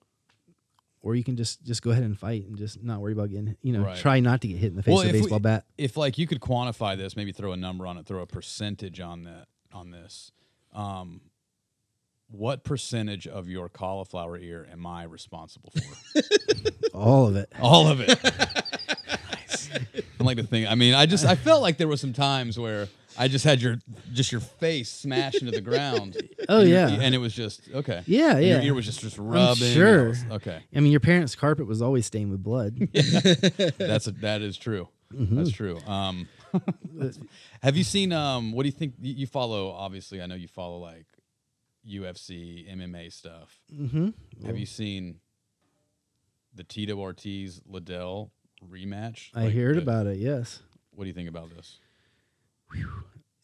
or 1.02 1.14
you 1.14 1.24
can 1.24 1.36
just 1.36 1.64
just 1.64 1.82
go 1.82 1.90
ahead 1.90 2.02
and 2.04 2.18
fight 2.18 2.46
and 2.46 2.56
just 2.56 2.82
not 2.82 3.00
worry 3.00 3.12
about 3.12 3.30
getting 3.30 3.56
you 3.62 3.72
know 3.72 3.82
Right. 3.84 3.96
try 3.96 4.20
not 4.20 4.40
to 4.42 4.48
get 4.48 4.58
hit 4.58 4.70
in 4.70 4.76
the 4.76 4.82
face 4.82 4.94
Well, 4.94 5.04
with 5.04 5.06
a 5.06 5.08
if 5.10 5.14
we- 5.16 5.20
baseball 5.22 5.38
bat. 5.40 5.64
If 5.76 5.96
like 5.96 6.18
you 6.18 6.26
could 6.26 6.40
quantify 6.40 6.96
this, 6.96 7.16
maybe 7.16 7.32
throw 7.32 7.52
a 7.52 7.56
number 7.56 7.86
on 7.86 7.96
it, 7.98 8.06
throw 8.06 8.20
a 8.20 8.26
percentage 8.26 9.00
on 9.00 9.24
that 9.24 9.46
on 9.72 9.90
this. 9.90 10.30
Um, 10.72 11.20
what 12.30 12.62
percentage 12.62 13.26
of 13.26 13.48
your 13.48 13.68
cauliflower 13.68 14.38
ear 14.38 14.66
am 14.70 14.86
I 14.86 15.04
responsible 15.04 15.72
for? 15.74 16.20
All 16.94 17.26
of 17.26 17.36
it. 17.36 17.50
All 17.60 17.88
of 17.88 18.00
it. 18.00 18.18
I 20.20 20.22
like 20.24 20.36
to 20.38 20.42
think. 20.42 20.70
I 20.70 20.74
mean, 20.74 20.94
I 20.94 21.06
just 21.06 21.24
I 21.24 21.34
felt 21.34 21.62
like 21.62 21.76
there 21.78 21.88
were 21.88 21.96
some 21.96 22.12
times 22.12 22.58
where 22.58 22.88
I 23.18 23.28
just 23.28 23.44
had 23.44 23.60
your 23.62 23.76
just 24.12 24.30
your 24.32 24.40
face 24.40 24.90
smash 24.90 25.34
into 25.36 25.50
the 25.52 25.60
ground. 25.60 26.16
Oh, 26.50 26.60
And 26.60 26.68
your- 26.70 26.78
yeah. 26.78 26.88
and 27.02 27.14
it 27.14 27.18
was 27.18 27.34
just 27.34 27.60
okay. 27.74 28.02
Yeah, 28.06 28.36
And 28.36 28.46
Your 28.46 28.60
ear 28.62 28.74
was 28.74 28.86
just 28.86 29.00
just 29.00 29.18
rubbing. 29.18 29.64
and 29.64 29.74
sure. 29.74 30.08
was- 30.08 30.24
okay, 30.30 30.62
I 30.74 30.80
mean, 30.80 30.90
your 30.92 31.00
parents' 31.00 31.34
carpet 31.34 31.66
was 31.66 31.82
always 31.82 32.06
stained 32.06 32.30
with 32.30 32.42
blood. 32.42 32.74
that's 32.94 34.06
a, 34.06 34.12
that 34.22 34.40
is 34.40 34.56
true. 34.56 34.88
Mm-hmm. 35.12 35.36
That's 35.36 35.50
true. 35.52 35.78
Um, 35.86 36.26
have 37.62 37.76
you 37.76 37.84
seen? 37.84 38.12
Um, 38.12 38.52
what 38.52 38.62
do 38.62 38.68
you 38.68 38.72
think? 38.72 38.94
You, 39.00 39.12
you 39.14 39.26
follow? 39.26 39.70
Obviously, 39.72 40.22
I 40.22 40.26
know 40.26 40.36
you 40.36 40.48
follow 40.48 40.78
like 40.78 41.04
UFC, 41.86 42.70
MMA 42.74 43.12
stuff. 43.12 43.58
mm-hmm. 43.74 44.08
Have 44.46 44.58
you 44.58 44.66
seen 44.66 45.16
the 46.54 46.64
Tito 46.64 46.96
Ortiz 46.98 47.60
Liddell 47.66 48.32
rematch? 48.66 49.30
I 49.34 49.44
Like, 49.44 49.54
heard 49.54 49.76
the- 49.76 49.82
about 49.82 50.06
it. 50.06 50.18
Yes, 50.18 50.60
What 50.92 51.04
do 51.04 51.08
you 51.08 51.14
think 51.14 51.28
about 51.28 51.50
this? 51.54 51.78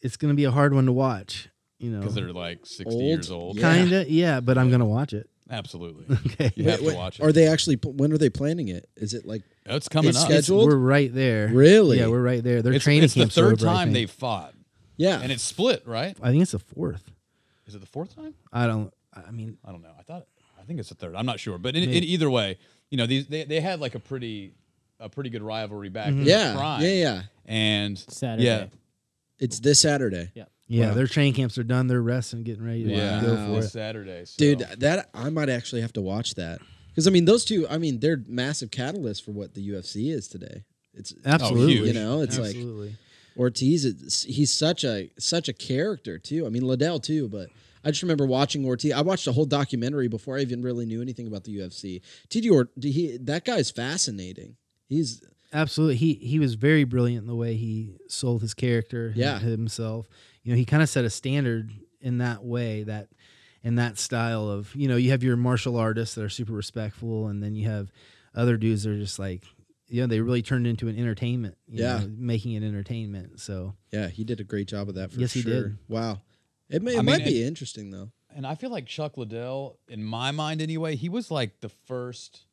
it's 0.01 0.17
going 0.17 0.31
to 0.31 0.35
be 0.35 0.43
a 0.43 0.51
hard 0.51 0.73
one 0.73 0.85
to 0.85 0.91
watch. 0.91 1.49
You 1.79 1.91
know, 1.91 1.99
Because 1.99 2.15
they're 2.15 2.31
like 2.31 2.65
sixty 2.65 2.95
Old? 2.95 3.03
years 3.03 3.29
old. 3.31 3.57
Yeah. 3.59 3.75
kinda, 3.75 4.05
yeah. 4.09 4.39
But 4.39 4.57
I'm 4.57 4.69
going 4.69 4.79
to 4.79 4.85
watch 4.85 5.13
it. 5.13 5.29
Absolutely. 5.49 6.05
Okay, 6.27 6.51
You 6.55 6.69
have 6.69 6.81
Wait, 6.81 6.91
to 6.91 6.95
watch 6.95 7.19
it. 7.19 7.23
Are 7.23 7.31
they 7.33 7.47
actually? 7.47 7.75
When 7.83 8.11
are 8.13 8.17
they 8.17 8.29
planning 8.29 8.69
it? 8.69 8.89
Is 8.95 9.13
it 9.13 9.25
like 9.25 9.43
it's 9.65 9.89
coming 9.89 10.09
it's 10.09 10.19
up. 10.19 10.25
scheduled? 10.25 10.61
It's- 10.61 10.73
we're 10.73 10.79
right 10.79 11.13
there. 11.13 11.49
Really? 11.49 11.99
Yeah, 11.99 12.07
we're 12.07 12.21
right 12.23 12.41
there. 12.43 12.61
Their 12.61 12.73
It's, 12.73 12.83
training 12.83 13.03
it's 13.03 13.13
the 13.13 13.27
third 13.27 13.53
over, 13.53 13.65
time 13.65 13.91
they've 13.93 14.09
fought, 14.09 14.53
yeah? 14.97 15.19
and 15.21 15.31
it's 15.31 15.43
split, 15.43 15.85
right? 15.85 16.15
I 16.21 16.31
think 16.31 16.41
it's 16.43 16.51
the 16.53 16.59
fourth. 16.59 17.11
Is 17.67 17.75
it 17.75 17.79
the 17.81 17.87
fourth 17.87 18.15
time? 18.15 18.33
I 18.53 18.67
don't. 18.67 18.91
I 19.13 19.31
mean, 19.31 19.57
I 19.65 19.71
don't 19.71 19.81
know. 19.81 19.93
I 19.99 20.03
thought 20.03 20.25
I 20.59 20.63
think 20.63 20.79
it's 20.79 20.89
the 20.89 20.95
third. 20.95 21.13
I'm 21.15 21.25
not 21.25 21.39
sure, 21.39 21.57
but 21.57 21.75
in, 21.75 21.83
in 21.83 22.03
either 22.03 22.29
way, 22.29 22.57
you 22.89 22.97
know, 22.97 23.05
these 23.05 23.27
they, 23.27 23.43
they 23.43 23.59
had 23.59 23.79
like 23.81 23.95
a 23.95 23.99
pretty 23.99 24.53
a 24.99 25.09
pretty 25.09 25.29
good 25.29 25.43
rivalry 25.43 25.89
back 25.89 26.07
Mm-hmm. 26.07 26.23
yeah, 26.23 26.55
prime. 26.55 26.81
yeah, 26.81 26.87
yeah. 26.89 27.21
And 27.45 27.97
Saturday. 27.97 28.43
yeah, 28.45 28.65
It's 29.39 29.59
this 29.59 29.79
Saturday, 29.79 30.31
yeah, 30.33 30.45
Wow. 30.89 30.93
their 30.95 31.07
training 31.07 31.33
camps 31.33 31.57
are 31.57 31.63
done. 31.63 31.87
They're 31.87 32.01
resting, 32.01 32.43
getting 32.43 32.63
ready 32.65 32.83
to 32.85 32.89
yeah, 32.91 33.21
go 33.21 33.35
Wow. 33.35 33.47
for 33.47 33.55
this 33.57 33.65
it. 33.65 33.69
Saturday, 33.71 34.25
so. 34.25 34.33
dude. 34.37 34.59
That 34.79 35.09
I 35.13 35.29
might 35.29 35.49
actually 35.49 35.81
have 35.81 35.93
to 35.93 36.01
watch 36.01 36.35
that 36.35 36.59
because 36.89 37.07
I 37.07 37.11
mean 37.11 37.25
those 37.25 37.45
two. 37.45 37.67
I 37.69 37.77
mean 37.77 37.99
they're 37.99 38.23
massive 38.27 38.71
catalysts 38.71 39.21
for 39.23 39.31
what 39.31 39.53
the 39.53 39.69
UFC 39.69 40.09
is 40.11 40.27
today. 40.27 40.63
It's 40.93 41.13
Absolutely. 41.25 41.73
huge. 41.73 41.87
You 41.87 41.93
know, 41.93 42.21
it's 42.21 42.39
like- 42.39 42.55
Ortiz. 43.37 43.83
It's, 43.85 44.23
he's 44.23 44.53
such 44.53 44.83
a 44.85 45.11
such 45.19 45.49
a 45.49 45.53
character 45.53 46.17
too. 46.17 46.45
I 46.45 46.49
mean 46.49 46.63
Liddell 46.63 46.99
too, 47.01 47.27
but 47.27 47.49
I 47.83 47.91
just 47.91 48.01
remember 48.01 48.25
watching 48.25 48.65
Ortiz. 48.65 48.93
I 48.93 49.01
watched 49.01 49.27
a 49.27 49.33
whole 49.33 49.45
documentary 49.45 50.07
before 50.07 50.37
I 50.37 50.41
even 50.41 50.61
really 50.63 50.85
knew 50.85 51.01
anything 51.01 51.27
about 51.27 51.43
the 51.43 51.57
UFC. 51.57 52.01
TD 52.29 52.49
or 52.51 52.69
he 52.81 53.17
that 53.17 53.43
guy's 53.45 53.69
fascinating. 53.71 54.55
He's 54.87 55.21
Absolutely. 55.53 55.95
He 55.95 56.13
he 56.15 56.39
was 56.39 56.55
very 56.55 56.83
brilliant 56.83 57.21
in 57.23 57.27
the 57.27 57.35
way 57.35 57.55
he 57.55 57.97
sold 58.07 58.41
his 58.41 58.53
character 58.53 59.13
Yeah. 59.15 59.39
himself. 59.39 60.07
You 60.43 60.51
know, 60.51 60.57
he 60.57 60.65
kind 60.65 60.83
of 60.83 60.89
set 60.89 61.05
a 61.05 61.09
standard 61.09 61.71
in 62.01 62.17
that 62.17 62.43
way 62.43 62.83
that 62.83 63.07
in 63.63 63.75
that 63.75 63.97
style 63.97 64.49
of, 64.49 64.75
you 64.75 64.87
know, 64.87 64.95
you 64.97 65.11
have 65.11 65.23
your 65.23 65.37
martial 65.37 65.77
artists 65.77 66.15
that 66.15 66.23
are 66.23 66.29
super 66.29 66.53
respectful 66.53 67.27
and 67.27 67.41
then 67.41 67.55
you 67.55 67.67
have 67.69 67.89
other 68.35 68.57
dudes 68.57 68.83
that 68.83 68.91
are 68.91 68.97
just 68.99 69.17
like 69.19 69.43
you 69.87 70.01
know, 70.01 70.07
they 70.07 70.19
really 70.19 70.41
turned 70.41 70.65
into 70.65 70.87
an 70.87 70.97
entertainment. 70.97 71.55
you 71.67 71.83
Yeah. 71.83 71.99
know, 71.99 72.11
making 72.17 72.53
it 72.53 72.63
entertainment. 72.63 73.39
So 73.39 73.75
yeah, 73.93 74.09
he 74.09 74.23
did 74.23 74.39
a 74.39 74.43
great 74.43 74.67
job 74.67 74.89
of 74.89 74.95
that 74.95 75.11
for 75.11 75.19
Yes, 75.21 75.31
he 75.33 75.43
did. 75.43 75.77
Wow. 75.87 76.21
It 76.69 76.81
may 76.81 76.93
it 76.95 76.99
I 76.99 77.01
mean, 77.01 77.05
might 77.05 77.23
be 77.23 77.37
and- 77.41 77.47
interesting 77.49 77.91
though. 77.91 78.11
and 78.35 78.45
I 78.47 78.55
feel 78.55 78.71
like 78.71 78.87
Chuck 78.87 79.15
Liddell, 79.15 79.79
in 79.87 80.03
my 80.03 80.31
mind 80.31 80.59
anyway, 80.61 80.95
he 80.95 81.07
was 81.07 81.29
like 81.31 81.61
the 81.61 81.69
first 81.69 82.45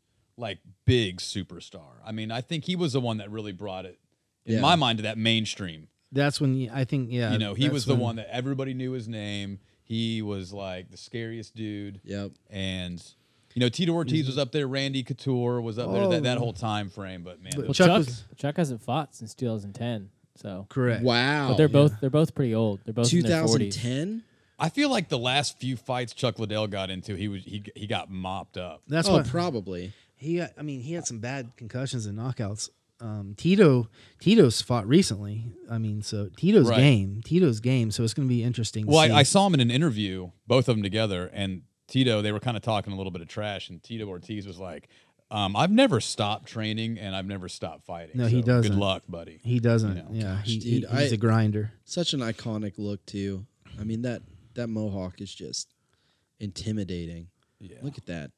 like 0.43 0.59
big 0.85 1.19
superstar. 1.19 1.95
I 2.05 2.13
mean, 2.13 2.31
I 2.31 2.41
think 2.43 2.65
he 2.65 2.77
was 2.77 2.93
the 2.93 3.01
one 3.01 3.17
that 3.19 3.31
really 3.31 3.53
brought 3.53 3.87
it 3.87 3.99
in 4.45 4.57
Yeah. 4.57 4.61
my 4.61 4.75
mind 4.77 4.99
to 4.99 5.03
that 5.05 5.17
mainstream. 5.17 5.89
that's 6.15 6.39
when 6.43 6.55
you, 6.55 6.69
I 6.71 6.85
think 6.85 7.09
yeah, 7.11 7.33
you 7.33 7.39
know, 7.39 7.55
he 7.55 7.71
was 7.71 7.87
the 7.87 7.95
when- 7.95 8.01
one 8.03 8.17
that 8.17 8.29
everybody 8.35 8.75
knew 8.75 8.93
his 8.93 9.09
name. 9.09 9.61
He 9.83 10.21
was 10.21 10.53
like 10.53 10.91
the 10.91 10.97
scariest 10.99 11.55
dude. 11.57 12.01
Yep. 12.05 12.33
And 12.51 13.03
you 13.55 13.61
know, 13.61 13.69
Tito 13.71 13.93
Ortiz 13.93 14.27
was 14.27 14.37
up 14.39 14.53
there, 14.53 14.67
Randy 14.67 15.03
Couture 15.03 15.61
was 15.61 15.79
up 15.79 15.93
there, 15.93 16.09
that, 16.09 16.23
that 16.25 16.37
Oh. 16.39 16.41
whole 16.41 16.53
time 16.53 16.89
frame. 16.91 17.23
But 17.23 17.43
man, 17.43 17.53
But 17.57 17.65
Well, 17.67 17.75
Chuck 17.75 17.87
Chuck, 17.89 17.99
was- 17.99 18.25
Chuck 18.37 18.57
hasn't 18.57 18.83
fought 18.83 19.15
since 19.15 19.35
2010. 19.35 20.11
So, 20.37 20.67
correct. 20.71 21.03
Wow. 21.03 21.49
but 21.49 21.57
they're 21.57 21.69
both 21.69 21.93
they're 22.01 22.09
both 22.11 22.35
pretty 22.35 22.55
old. 22.55 22.81
They're 22.85 22.95
both 22.95 23.13
in 23.13 23.21
their 23.23 23.43
40s. 23.45 23.75
2010. 23.75 24.23
I 24.59 24.69
feel 24.69 24.91
like 24.91 25.09
the 25.09 25.19
last 25.19 25.59
few 25.59 25.77
fights 25.77 26.13
Chuck 26.15 26.39
Liddell 26.39 26.67
got 26.69 26.89
into, 26.91 27.15
he 27.17 27.29
was 27.29 27.43
he 27.45 27.63
he 27.75 27.87
got 27.87 28.11
mopped 28.11 28.57
up. 28.57 28.83
That's 28.89 29.09
oh, 29.09 29.15
what 29.15 29.27
probably. 29.27 29.93
He, 30.23 30.37
got, 30.37 30.51
I 30.59 30.63
mean, 30.63 30.81
he 30.81 30.95
had 30.95 31.07
some 31.07 31.19
bad 31.19 31.53
concussions 31.57 32.07
and 32.07 32.17
knockouts. 32.19 32.71
Um, 33.01 33.35
Tito, 33.37 33.89
Tito's 34.21 34.63
fought 34.63 34.87
recently. 34.87 35.53
I 35.69 35.79
mean, 35.79 36.03
so 36.03 36.29
Tito's 36.37 36.69
Right. 36.71 36.77
game, 36.79 37.21
Tito's 37.25 37.59
game. 37.59 37.91
So 37.91 38.05
it's 38.05 38.15
going 38.15 38.29
to 38.29 38.33
be 38.33 38.45
interesting. 38.45 38.85
To 38.85 38.91
Well, 38.93 39.05
see. 39.07 39.13
I, 39.13 39.19
I 39.19 39.23
saw 39.25 39.47
him 39.49 39.55
in 39.55 39.61
an 39.61 39.71
interview, 39.73 40.31
both 40.47 40.69
of 40.69 40.77
them 40.77 40.83
together, 40.85 41.29
and 41.33 41.63
Tito. 41.89 42.23
They 42.23 42.31
were 42.31 42.39
kind 42.41 42.57
of 42.57 42.63
talking 42.63 42.93
a 42.93 42.97
little 42.97 43.11
bit 43.11 43.21
of 43.21 43.27
trash, 43.29 43.69
and 43.71 43.83
Tito 43.83 44.07
Ortiz 44.07 44.47
was 44.47 44.61
like, 44.61 44.89
um, 45.33 45.57
"I've 45.57 45.73
never 45.73 46.01
stopped 46.01 46.47
training, 46.47 46.97
and 46.99 47.17
I've 47.17 47.27
never 47.27 47.49
stopped 47.49 47.85
fighting. 47.87 48.13
No, 48.19 48.27
he 48.29 48.41
doesn't. 48.41 48.71
Good 48.71 48.79
luck, 48.79 49.03
buddy." 49.09 49.41
he 49.43 49.59
doesn't. 49.59 49.97
you 49.97 50.03
know, 50.05 50.09
yeah, 50.13 50.35
gosh, 50.37 50.47
he, 50.47 50.59
dude, 50.59 50.71
he- 50.89 50.97
he's 51.03 51.13
I- 51.13 51.15
a 51.15 51.17
grinder. 51.17 51.73
Such 51.85 52.15
an 52.15 52.21
iconic 52.21 52.75
look 52.79 53.05
too. 53.05 53.47
I 53.81 53.83
mean 53.83 54.03
that 54.03 54.23
that 54.55 54.69
mohawk 54.69 55.21
is 55.21 55.35
just 55.35 55.75
intimidating. 56.39 57.29
Yeah. 57.59 57.79
Look 57.83 57.99
at 57.99 58.07
that. 58.07 58.31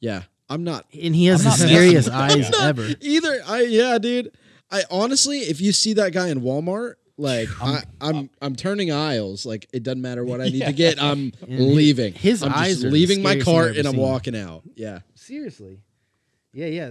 Yeah, 0.00 0.22
I'm 0.48 0.62
not 0.64 0.84
And 0.92 1.14
he 1.16 1.26
has 1.26 1.40
I'm 1.40 1.44
the 1.44 1.50
not 1.50 1.58
scariest 1.58 2.10
eyes 2.10 2.50
not 2.52 2.64
ever. 2.68 2.88
either. 3.00 3.40
I 3.46 3.62
yeah, 3.62 3.98
dude. 3.98 4.32
I 4.70 4.82
honestly, 4.90 5.38
if 5.40 5.60
you 5.60 5.72
see 5.72 5.92
that 5.94 6.12
guy 6.12 6.28
in 6.28 6.40
Walmart, 6.40 6.94
like 7.16 7.48
I'm, 7.62 7.82
I'm, 8.00 8.30
I'm, 8.42 8.56
turning 8.56 8.90
aisles. 8.90 9.46
Like 9.46 9.68
it 9.72 9.82
doesn't 9.84 10.02
matter 10.02 10.24
what 10.24 10.40
I 10.40 10.44
need 10.44 10.54
Yeah. 10.54 10.66
to 10.66 10.72
get. 10.72 11.00
I'm 11.02 11.32
And 11.48 11.74
leaving. 11.74 12.12
his 12.12 12.42
I'm 12.42 12.52
eyes 12.52 12.74
just 12.74 12.84
are 12.84 12.88
the 12.88 12.92
leaving 12.92 13.22
my 13.22 13.38
cart 13.38 13.76
and 13.76 13.86
I'm 13.86 13.96
walking 13.96 14.36
out. 14.36 14.62
Yeah, 14.74 15.00
Seriously. 15.14 15.78
Yeah, 16.52 16.66
yeah. 16.66 16.90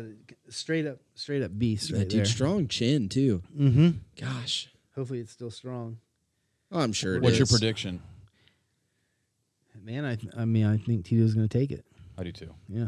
Straight 0.49 0.85
up, 0.85 0.97
straight 1.15 1.41
up 1.43 1.57
beast 1.57 1.89
Yeah, 1.89 1.97
right 1.99 2.09
dude, 2.09 2.19
there. 2.19 2.25
strong 2.25 2.67
chin 2.67 3.07
too. 3.09 3.41
Mm-hmm. 3.57 3.89
Gosh, 4.19 4.69
Hopefully, 4.95 5.19
it's 5.19 5.31
still 5.31 5.51
strong. 5.51 5.97
I'm 6.71 6.91
sure. 6.93 7.15
it 7.15 7.21
What's 7.21 7.37
your 7.37 7.47
prediction? 7.47 8.01
Man, 9.83 10.05
I, 10.05 10.15
th- 10.15 10.33
I 10.37 10.45
mean, 10.45 10.65
I 10.65 10.77
think 10.77 11.05
Tito's 11.05 11.33
going 11.33 11.47
to 11.47 11.57
take 11.59 11.71
it. 11.71 11.85
I 12.17 12.23
do 12.23 12.31
too. 12.31 12.53
Yeah. 12.69 12.87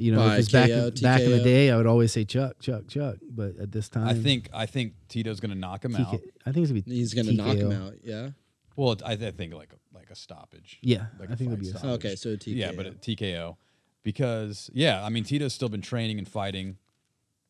You 0.00 0.12
know, 0.12 0.18
By 0.18 0.34
if 0.34 0.38
it's 0.40 0.48
back 0.50 0.68
KO, 0.68 0.86
in, 0.86 0.94
back 1.02 1.20
in 1.20 1.30
the 1.30 1.42
day, 1.42 1.70
I 1.70 1.76
would 1.76 1.86
always 1.86 2.10
say 2.10 2.24
Chuck, 2.24 2.58
Chuck, 2.58 2.88
Chuck. 2.88 3.16
But 3.30 3.58
at 3.58 3.70
this 3.70 3.90
time, 3.90 4.08
I 4.08 4.14
think 4.14 4.48
I 4.52 4.64
think 4.64 4.94
Tito's 5.08 5.40
going 5.40 5.50
to 5.50 5.58
knock 5.58 5.84
him 5.84 5.92
TK 5.92 6.00
out. 6.00 6.20
I 6.46 6.52
think 6.52 6.64
it's 6.64 6.72
gonna 6.72 6.82
be 6.82 6.94
He's 6.94 7.12
gonna 7.12 7.32
knock 7.32 7.56
him 7.56 7.70
out. 7.70 7.94
Yeah. 8.02 8.30
Well, 8.76 8.96
I, 9.04 9.12
I 9.12 9.16
think 9.16 9.52
like 9.52 9.74
a, 9.74 9.96
like 9.96 10.10
a 10.10 10.14
stoppage. 10.14 10.78
Yeah, 10.80 11.06
like 11.18 11.28
I 11.28 11.34
a 11.34 11.36
think 11.36 11.52
it'll 11.52 11.56
fight 11.56 11.60
be 11.60 11.68
a 11.68 11.78
stoppage. 11.78 11.90
Okay, 11.90 12.16
so 12.16 12.30
TKO. 12.30 12.56
Yeah, 12.56 12.72
but 12.72 12.86
a 12.86 12.92
TKO 12.92 13.56
because 14.02 14.70
yeah, 14.72 15.04
I 15.04 15.10
mean 15.10 15.24
Tito's 15.24 15.52
still 15.52 15.68
been 15.68 15.82
training 15.82 16.18
and 16.18 16.26
fighting 16.26 16.78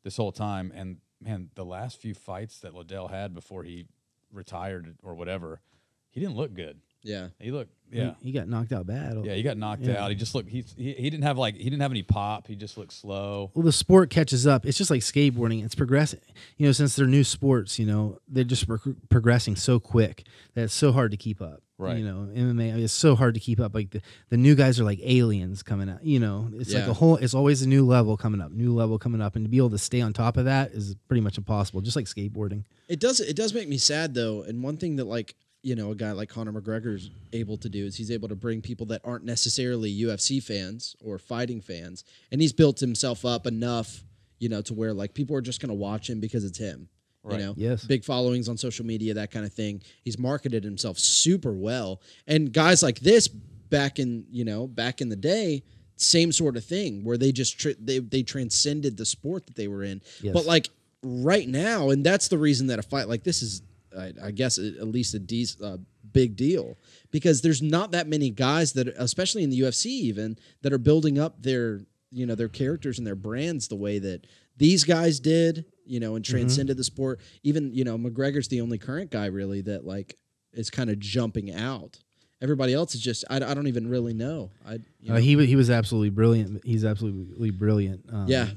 this 0.02 0.16
whole 0.16 0.32
time, 0.32 0.72
and 0.74 0.96
man, 1.20 1.50
the 1.54 1.64
last 1.64 2.00
few 2.00 2.14
fights 2.14 2.58
that 2.60 2.74
Liddell 2.74 3.08
had 3.08 3.32
before 3.32 3.62
he 3.62 3.86
retired 4.32 4.96
or 5.02 5.14
whatever, 5.14 5.60
he 6.08 6.18
didn't 6.18 6.34
look 6.36 6.54
good. 6.54 6.80
Yeah. 7.02 7.28
He 7.38 7.50
looked 7.50 7.72
yeah. 7.92 8.14
he, 8.22 8.32
got 8.32 8.48
knocked 8.48 8.72
out 8.72 8.86
bad. 8.86 9.24
Yeah, 9.24 9.34
he 9.34 9.42
got 9.42 9.56
knocked 9.56 9.82
Yeah. 9.82 10.02
out. 10.02 10.10
He 10.10 10.16
just 10.16 10.34
looked. 10.34 10.48
He's, 10.48 10.74
he 10.76 10.92
he 10.92 11.10
didn't 11.10 11.24
have 11.24 11.38
like 11.38 11.56
he 11.56 11.64
didn't 11.64 11.82
have 11.82 11.90
any 11.90 12.02
pop. 12.02 12.46
He 12.46 12.56
just 12.56 12.76
looked 12.76 12.92
slow. 12.92 13.50
Well, 13.54 13.64
the 13.64 13.72
sport 13.72 14.10
catches 14.10 14.46
up. 14.46 14.64
It's 14.66 14.78
just 14.78 14.90
like 14.90 15.00
skateboarding. 15.00 15.64
It's 15.64 15.74
progressing. 15.74 16.20
You 16.56 16.66
know, 16.66 16.72
since 16.72 16.96
they're 16.96 17.06
new 17.06 17.24
sports, 17.24 17.78
you 17.78 17.86
know, 17.86 18.18
they're 18.28 18.44
just 18.44 18.66
pro- 18.66 18.94
progressing 19.08 19.56
so 19.56 19.80
quick 19.80 20.24
that 20.54 20.64
it's 20.64 20.74
so 20.74 20.92
hard 20.92 21.10
to 21.10 21.16
keep 21.16 21.40
up. 21.40 21.62
Right. 21.78 21.96
You 21.96 22.04
know, 22.04 22.28
MMA 22.30 22.78
is 22.78 22.92
so 22.92 23.16
hard 23.16 23.32
to 23.34 23.40
keep 23.40 23.58
up. 23.58 23.74
Like 23.74 23.90
the, 23.90 24.02
the 24.28 24.36
new 24.36 24.54
guys 24.54 24.78
are 24.78 24.84
like 24.84 25.00
aliens 25.02 25.62
coming 25.62 25.88
out. 25.88 26.04
You 26.04 26.20
know, 26.20 26.50
it's 26.52 26.74
like 26.74 26.86
a 26.86 26.92
whole. 26.92 27.16
It's 27.16 27.32
always 27.32 27.62
a 27.62 27.68
new 27.68 27.86
level 27.86 28.18
coming 28.18 28.42
up, 28.42 28.52
new 28.52 28.74
level 28.74 28.98
coming 28.98 29.22
up, 29.22 29.34
and 29.34 29.46
to 29.46 29.48
be 29.48 29.56
able 29.56 29.70
to 29.70 29.78
stay 29.78 30.02
on 30.02 30.12
top 30.12 30.36
of 30.36 30.44
that 30.44 30.72
is 30.72 30.94
pretty 31.08 31.22
much 31.22 31.38
impossible. 31.38 31.80
Just 31.80 31.96
like 31.96 32.04
skateboarding. 32.04 32.64
It 32.88 33.00
does. 33.00 33.20
It 33.20 33.34
does 33.34 33.54
make 33.54 33.66
me 33.68 33.78
sad 33.78 34.12
though, 34.12 34.42
and 34.42 34.62
one 34.62 34.76
thing 34.76 34.96
that 34.96 35.06
like 35.06 35.34
you 35.62 35.74
know 35.76 35.90
a 35.90 35.94
guy 35.94 36.12
like 36.12 36.28
Conor 36.28 36.52
McGregor's 36.52 37.10
able 37.32 37.56
to 37.58 37.68
do 37.68 37.84
is 37.86 37.96
he's 37.96 38.10
able 38.10 38.28
to 38.28 38.34
bring 38.36 38.60
people 38.62 38.86
that 38.86 39.00
aren't 39.04 39.24
necessarily 39.24 39.92
UFC 40.02 40.42
fans 40.42 40.96
or 41.04 41.18
fighting 41.18 41.60
fans, 41.60 42.04
and 42.32 42.40
he's 42.40 42.52
built 42.52 42.80
himself 42.80 43.24
up 43.24 43.46
enough, 43.46 44.04
you 44.38 44.48
know, 44.48 44.62
to 44.62 44.74
where 44.74 44.92
like 44.94 45.14
people 45.14 45.36
are 45.36 45.40
just 45.42 45.60
gonna 45.60 45.74
watch 45.74 46.08
him 46.08 46.20
because 46.20 46.44
it's 46.44 46.58
him. 46.58 46.88
Right. 47.22 47.38
You 47.38 47.46
know, 47.46 47.54
Yes. 47.58 47.84
big 47.84 48.02
followings 48.04 48.48
on 48.48 48.56
social 48.56 48.86
media, 48.86 49.12
that 49.14 49.30
kind 49.30 49.44
of 49.44 49.52
thing. 49.52 49.82
He's 50.02 50.18
marketed 50.18 50.64
himself 50.64 50.98
super 50.98 51.52
well, 51.52 52.00
and 52.26 52.50
guys 52.52 52.82
like 52.82 53.00
this 53.00 53.28
back 53.28 53.98
in 53.98 54.24
you 54.30 54.44
know 54.44 54.66
back 54.66 55.00
in 55.02 55.10
the 55.10 55.16
day, 55.16 55.62
same 55.96 56.32
sort 56.32 56.56
of 56.56 56.64
thing 56.64 57.04
where 57.04 57.18
they 57.18 57.30
just 57.32 57.58
tr 57.60 57.70
they 57.78 57.98
they 57.98 58.22
transcended 58.22 58.96
the 58.96 59.04
sport 59.04 59.46
that 59.46 59.56
they 59.56 59.68
were 59.68 59.82
in. 59.82 60.00
Yes. 60.22 60.32
But 60.32 60.46
like 60.46 60.70
right 61.02 61.46
now, 61.46 61.90
and 61.90 62.04
that's 62.04 62.28
the 62.28 62.38
reason 62.38 62.68
that 62.68 62.78
a 62.78 62.82
fight 62.82 63.08
like 63.08 63.22
this 63.24 63.42
is, 63.42 63.60
I, 63.96 64.12
I 64.22 64.30
guess, 64.30 64.58
at 64.58 64.86
least 64.88 65.14
a 65.14 65.20
dec- 65.20 65.62
uh, 65.62 65.78
big 66.12 66.36
deal 66.36 66.78
because 67.10 67.40
there's 67.42 67.60
not 67.62 67.92
that 67.92 68.06
many 68.08 68.30
guys 68.30 68.72
that, 68.74 68.88
especially 68.88 69.42
in 69.42 69.50
the 69.50 69.60
UFC, 69.60 69.86
even 69.86 70.38
that 70.62 70.72
are 70.72 70.78
building 70.78 71.18
up 71.18 71.42
their 71.42 71.80
you 72.12 72.26
know 72.26 72.34
their 72.34 72.48
characters 72.48 72.98
and 72.98 73.06
their 73.06 73.14
brands 73.16 73.68
the 73.68 73.76
way 73.76 73.98
that 73.98 74.26
these 74.56 74.84
guys 74.84 75.20
did. 75.20 75.64
You 75.86 75.98
know, 75.98 76.14
and 76.14 76.24
transcended 76.24 76.76
the 76.76 76.84
sport. 76.84 77.18
Even 77.42 77.74
you 77.74 77.82
know, 77.82 77.98
McGregor's 77.98 78.46
the 78.46 78.60
only 78.60 78.78
current 78.78 79.10
guy 79.10 79.26
really 79.26 79.60
that 79.62 79.84
like 79.84 80.16
is 80.52 80.70
kind 80.70 80.88
of 80.88 81.00
jumping 81.00 81.52
out. 81.52 81.98
Everybody 82.40 82.74
else 82.74 82.94
is 82.94 83.00
just 83.00 83.24
I, 83.28 83.36
I 83.36 83.54
don't 83.54 83.66
even 83.66 83.90
really 83.90 84.14
know. 84.14 84.50
I 84.64 84.74
you 85.00 85.08
know, 85.08 85.16
Uh, 85.16 85.18
he 85.18 85.34
wa- 85.34 85.42
he 85.42 85.56
was 85.56 85.68
absolutely 85.68 86.10
brilliant. 86.10 86.64
He's 86.64 86.84
absolutely 86.84 87.50
brilliant. 87.50 88.04
Um, 88.12 88.28
Yeah. 88.28 88.50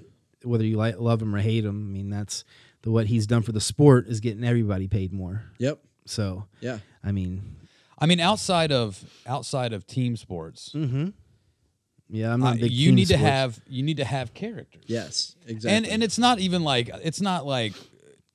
Whether 0.44 0.66
you 0.66 0.78
like 0.78 1.00
love 1.00 1.22
him 1.24 1.34
or 1.34 1.40
hate 1.40 1.66
him, 1.66 1.88
I 1.90 1.92
mean 1.92 2.10
that's 2.12 2.44
the 2.84 2.92
what 2.92 3.08
he's 3.08 3.26
done 3.28 3.42
for 3.42 3.52
the 3.52 3.62
sport 3.62 4.08
is 4.08 4.20
getting 4.20 4.44
everybody 4.44 4.88
paid 4.88 5.12
more. 5.12 5.44
yep 5.58 5.80
So 6.06 6.46
yeah 6.62 6.80
I 7.04 7.12
mean, 7.12 7.58
I 8.00 8.06
mean, 8.06 8.20
outside 8.20 8.72
of 8.72 9.04
outside 9.26 9.74
of 9.74 9.86
team 9.86 10.16
sports, 10.16 10.72
mm-hmm. 10.74 11.10
yeah, 12.10 12.34
I'm 12.34 12.42
uh, 12.42 12.52
not 12.52 12.58
a 12.58 12.62
big 12.62 12.72
you 12.72 12.90
team 12.90 12.96
need 12.96 13.08
to 13.08 13.18
have 13.18 13.60
you 13.68 13.84
need 13.84 13.98
to 13.98 14.06
have 14.06 14.34
characters. 14.34 14.84
yes 14.86 15.36
exactly 15.48 15.76
and 15.76 15.86
and 15.86 16.04
it's 16.04 16.18
not 16.18 16.40
even 16.40 16.64
like 16.64 16.90
it's 17.04 17.22
not 17.22 17.46
like 17.46 17.74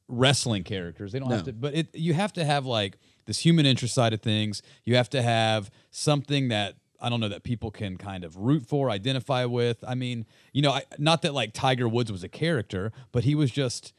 wrestling 0.08 0.64
characters. 0.64 1.12
They 1.12 1.18
don't 1.18 1.30
have 1.30 1.44
to, 1.44 1.52
but 1.52 1.74
it 1.74 1.94
you 1.94 2.14
have 2.14 2.32
to 2.34 2.44
have 2.44 2.66
like 2.66 2.98
this 3.26 3.38
human 3.38 3.66
interest 3.66 3.94
side 3.94 4.12
of 4.12 4.22
things. 4.22 4.62
You 4.84 4.96
have 4.96 5.10
to 5.10 5.22
have 5.22 5.70
something 5.90 6.48
that 6.48 6.74
I 7.00 7.08
don't 7.08 7.20
know 7.20 7.28
that 7.28 7.44
people 7.44 7.70
can 7.70 7.96
kind 7.96 8.24
of 8.24 8.36
root 8.36 8.66
for, 8.66 8.90
identify 8.90 9.44
with. 9.44 9.84
I 9.86 9.94
mean, 9.94 10.26
you 10.52 10.62
know, 10.62 10.72
I, 10.72 10.82
not 10.98 11.22
that 11.22 11.34
like 11.34 11.52
Tiger 11.52 11.88
Woods 11.88 12.10
was 12.10 12.24
a 12.24 12.28
character, 12.28 12.90
but 13.12 13.24
he 13.24 13.34
was 13.34 13.50
just 13.50 13.92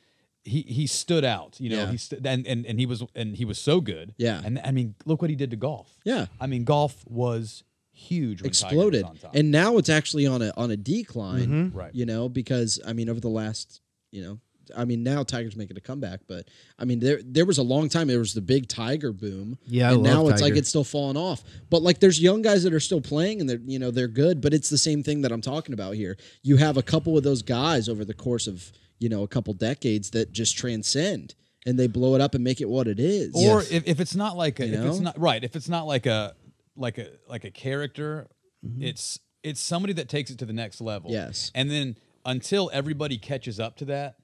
he 0.43 0.61
he 0.61 0.87
stood 0.87 1.25
out. 1.25 1.59
You 1.59 1.69
know, 1.71 1.75
Yeah. 1.83 1.91
he 1.91 1.97
st- 1.97 2.25
and, 2.25 2.45
and 2.47 2.65
and 2.65 2.79
he 2.79 2.85
was 2.85 3.03
and 3.15 3.35
he 3.35 3.45
was 3.45 3.59
so 3.59 3.81
good. 3.81 4.13
Yeah. 4.17 4.41
and 4.43 4.59
I 4.63 4.71
mean, 4.71 4.95
look 5.05 5.21
what 5.21 5.29
he 5.29 5.35
did 5.35 5.51
to 5.51 5.57
golf. 5.57 5.93
Yeah. 6.05 6.27
I 6.39 6.47
mean, 6.47 6.63
golf 6.63 7.03
was 7.07 7.63
huge. 7.91 8.41
When 8.41 8.49
Tiger 8.49 8.49
was 8.49 8.61
exploded 8.63 9.03
on 9.03 9.15
top. 9.17 9.35
and 9.35 9.51
now 9.51 9.77
it's 9.77 9.89
actually 9.89 10.25
on 10.25 10.41
a 10.41 10.53
on 10.55 10.71
a 10.71 10.77
decline 10.77 11.47
mm-hmm. 11.47 11.77
Right. 11.77 11.93
you 11.93 12.05
know 12.05 12.29
because 12.29 12.79
i 12.87 12.93
mean 12.93 13.09
over 13.09 13.19
the 13.19 13.27
last 13.27 13.81
you 14.11 14.21
know 14.23 14.39
i 14.77 14.85
mean 14.85 15.03
now 15.03 15.21
tiger's 15.23 15.57
making 15.57 15.75
a 15.75 15.81
comeback 15.81 16.21
but 16.25 16.47
i 16.77 16.85
mean 16.85 16.99
there 17.01 17.19
there 17.25 17.43
was 17.45 17.57
a 17.57 17.61
long 17.63 17.89
time 17.89 18.07
there 18.07 18.19
was 18.19 18.33
the 18.33 18.39
big 18.39 18.69
tiger 18.69 19.11
boom 19.11 19.57
Yeah, 19.67 19.89
I 19.89 19.93
and 19.95 20.03
now 20.03 20.21
love 20.21 20.31
it's 20.31 20.41
like 20.41 20.55
it's 20.55 20.69
still 20.69 20.85
falling 20.85 21.17
off 21.17 21.43
but 21.69 21.81
like 21.81 21.99
there's 21.99 22.21
young 22.21 22.41
guys 22.41 22.63
that 22.63 22.73
are 22.73 22.79
still 22.79 23.01
playing 23.01 23.41
and 23.41 23.49
they're 23.49 23.59
you 23.65 23.79
know 23.79 23.91
they're 23.91 24.07
good 24.07 24.39
but 24.39 24.53
it's 24.53 24.69
the 24.69 24.77
same 24.77 25.03
thing 25.03 25.21
that 25.23 25.33
i'm 25.33 25.41
talking 25.41 25.73
about 25.73 25.95
here 25.95 26.15
you 26.41 26.55
have 26.55 26.77
a 26.77 26.83
couple 26.83 27.17
of 27.17 27.23
those 27.25 27.41
guys 27.41 27.89
over 27.89 28.05
the 28.05 28.13
course 28.13 28.47
of 28.47 28.71
you 28.99 29.09
know 29.09 29.23
a 29.23 29.27
couple 29.27 29.53
decades 29.53 30.11
that 30.11 30.31
just 30.31 30.57
transcend 30.57 31.35
and 31.65 31.77
they 31.79 31.87
blow 31.87 32.15
it 32.15 32.21
up 32.21 32.35
and 32.35 32.43
make 32.43 32.61
it 32.61 32.69
what 32.69 32.87
it 32.87 32.99
is 32.99 33.33
or 33.35 33.61
if, 33.61 33.87
if 33.87 33.99
it's 33.99 34.15
not 34.15 34.37
like 34.37 34.59
a, 34.59 34.67
You 34.67 34.73
if 34.79 34.85
it's 34.85 34.99
not 34.99 35.19
right 35.19 35.43
if 35.43 35.55
it's 35.55 35.69
not 35.69 35.85
like 35.87 36.05
a 36.05 36.35
like 36.75 36.97
a 36.97 37.07
like 37.27 37.43
a 37.45 37.51
character 37.51 38.27
Mm-hmm. 38.65 38.83
it's 38.83 39.17
it's 39.41 39.61
somebody 39.61 39.93
that 39.93 40.09
takes 40.09 40.31
it 40.31 40.39
to 40.39 40.45
the 40.45 40.51
next 40.51 40.81
level 40.81 41.11
Yes. 41.11 41.49
and 41.55 41.71
then 41.71 41.95
until 42.25 42.69
everybody 42.73 43.17
catches 43.17 43.57
up 43.57 43.77
to 43.77 43.85
that 43.85 44.17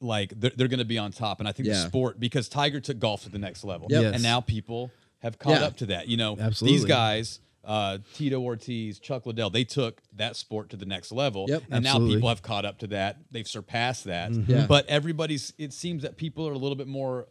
like 0.00 0.32
they're, 0.38 0.52
they're 0.56 0.68
going 0.68 0.78
to 0.78 0.84
be 0.86 0.98
on 0.98 1.12
top 1.12 1.38
and 1.40 1.48
i 1.48 1.52
think 1.52 1.68
the 1.68 1.74
sport 1.74 2.18
because 2.20 2.48
tiger 2.48 2.80
took 2.80 2.98
golf 2.98 3.22
to 3.24 3.28
the 3.28 3.38
next 3.38 3.64
level 3.64 3.88
Yep. 3.90 4.02
Yes. 4.02 4.14
and 4.14 4.22
now 4.22 4.40
people 4.40 4.90
have 5.20 5.38
caught 5.38 5.60
Yeah. 5.60 5.66
up 5.66 5.76
to 5.78 5.86
that 5.86 6.08
you 6.08 6.16
know 6.16 6.36
Absolutely. 6.38 6.78
these 6.78 6.84
guys 6.86 7.40
uh, 7.66 7.98
Tito 8.14 8.40
Ortiz, 8.40 8.98
Chuck 9.00 9.26
Liddell, 9.26 9.50
they 9.50 9.64
took 9.64 10.00
that 10.14 10.36
sport 10.36 10.70
to 10.70 10.76
the 10.76 10.86
next 10.86 11.10
level. 11.12 11.46
Yep. 11.48 11.64
And 11.70 11.84
now 11.84 11.98
people 11.98 12.28
have 12.28 12.40
caught 12.40 12.64
up 12.64 12.78
to 12.78 12.86
that. 12.88 13.18
They've 13.32 13.46
surpassed 13.48 14.04
that. 14.04 14.32
Yeah. 14.32 14.66
But 14.66 14.86
everybody's, 14.86 15.52
it 15.58 15.72
seems 15.72 16.02
that 16.04 16.16
people 16.16 16.46
are 16.48 16.52
a 16.52 16.58
little 16.58 16.76
bit 16.76 16.86
more, 16.86 17.26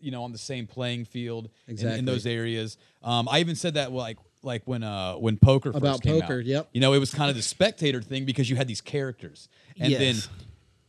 you 0.00 0.10
know, 0.12 0.22
on 0.22 0.30
the 0.32 0.38
same 0.38 0.66
playing 0.68 1.04
field 1.06 1.50
in- 1.66 1.78
in, 1.84 2.04
those 2.04 2.26
areas. 2.26 2.78
Um, 3.02 3.28
I 3.28 3.40
even 3.40 3.56
said 3.56 3.74
that 3.74 3.90
like, 3.92 4.18
like 4.44 4.62
when 4.64 4.82
uh 4.82 5.14
when 5.14 5.36
poker 5.36 5.72
first 5.72 5.82
About 5.82 6.02
came 6.02 6.20
poker, 6.20 6.38
out. 6.40 6.44
yep. 6.44 6.68
You 6.72 6.80
know, 6.80 6.92
it 6.94 6.98
was 6.98 7.12
kind 7.14 7.30
of 7.30 7.36
the 7.36 7.42
spectator 7.42 8.02
thing 8.02 8.24
because 8.24 8.50
you 8.50 8.56
had 8.56 8.66
these 8.66 8.80
characters, 8.80 9.48
and 9.78 9.90
Yes. 9.92 10.00
then 10.00 10.36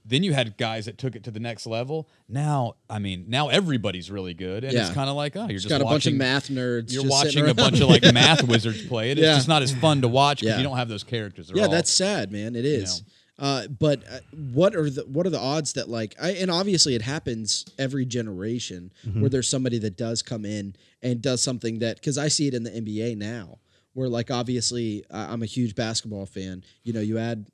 then 0.06 0.22
you 0.24 0.34
had 0.34 0.58
guys 0.58 0.86
that 0.86 0.98
took 0.98 1.16
it 1.16 1.24
to 1.24 1.32
the 1.32 1.40
next 1.40 1.66
level. 1.66 2.10
Now, 2.28 2.74
I 2.90 3.00
mean, 3.00 3.26
now 3.30 3.48
everybody's 3.50 4.12
really 4.12 4.34
good, 4.34 4.64
and 4.64 4.74
it's 4.74 4.90
kind 4.92 5.10
of 5.10 5.16
like, 5.16 5.36
oh, 5.36 5.48
you're 5.48 5.60
just 5.60 5.70
got 5.70 5.82
a 5.82 5.86
bunch 5.86 6.06
of 6.08 6.14
math 6.14 6.50
nerds 6.50 6.92
You're 6.92 7.04
just 7.04 7.08
watching 7.12 7.48
a 7.48 7.54
bunch 7.54 7.80
of 7.80 7.88
like 7.90 8.04
math 8.14 8.44
wizards 8.44 8.86
play 8.86 9.12
it. 9.12 9.18
It's 9.18 9.26
Yeah. 9.26 9.36
just 9.36 9.48
not 9.48 9.62
as 9.62 9.74
fun 9.74 10.02
to 10.02 10.08
watch 10.08 10.42
because 10.42 10.54
Yeah. 10.56 10.58
you 10.58 10.64
don't 10.64 10.78
have 10.78 10.90
those 10.90 11.04
characters. 11.04 11.50
At 11.50 11.56
yeah 11.56 11.64
all. 11.66 11.72
that's 11.72 11.92
sad 11.92 12.32
man 12.32 12.56
it 12.56 12.66
is 12.66 13.04
uh, 13.40 13.66
but 13.68 14.04
uh, 14.12 14.20
what 14.54 14.76
are 14.76 14.90
the 14.90 15.02
what 15.08 15.26
are 15.26 15.30
the 15.32 15.40
odds 15.40 15.74
that 15.74 15.90
like 15.90 16.16
I, 16.22 16.32
and 16.34 16.52
obviously 16.52 16.94
it 16.96 17.02
happens 17.02 17.66
every 17.80 18.06
generation 18.06 18.92
where 19.14 19.30
there's 19.30 19.50
somebody 19.50 19.80
that 19.80 19.98
does 19.98 20.22
come 20.22 20.46
in 20.46 20.76
and 21.02 21.20
does 21.22 21.42
something 21.42 21.80
that 21.80 21.96
because 21.96 22.18
i 22.20 22.28
see 22.28 22.48
it 22.48 22.54
in 22.54 22.62
the 22.64 22.70
nba 22.70 23.18
now 23.18 23.58
where 23.94 24.08
like 24.08 24.30
obviously 24.30 25.04
i'm 25.10 25.42
a 25.42 25.48
huge 25.48 25.74
basketball 25.76 26.26
fan 26.28 26.64
you 26.84 26.94
know 26.94 27.00
you 27.02 27.18
add 27.18 27.48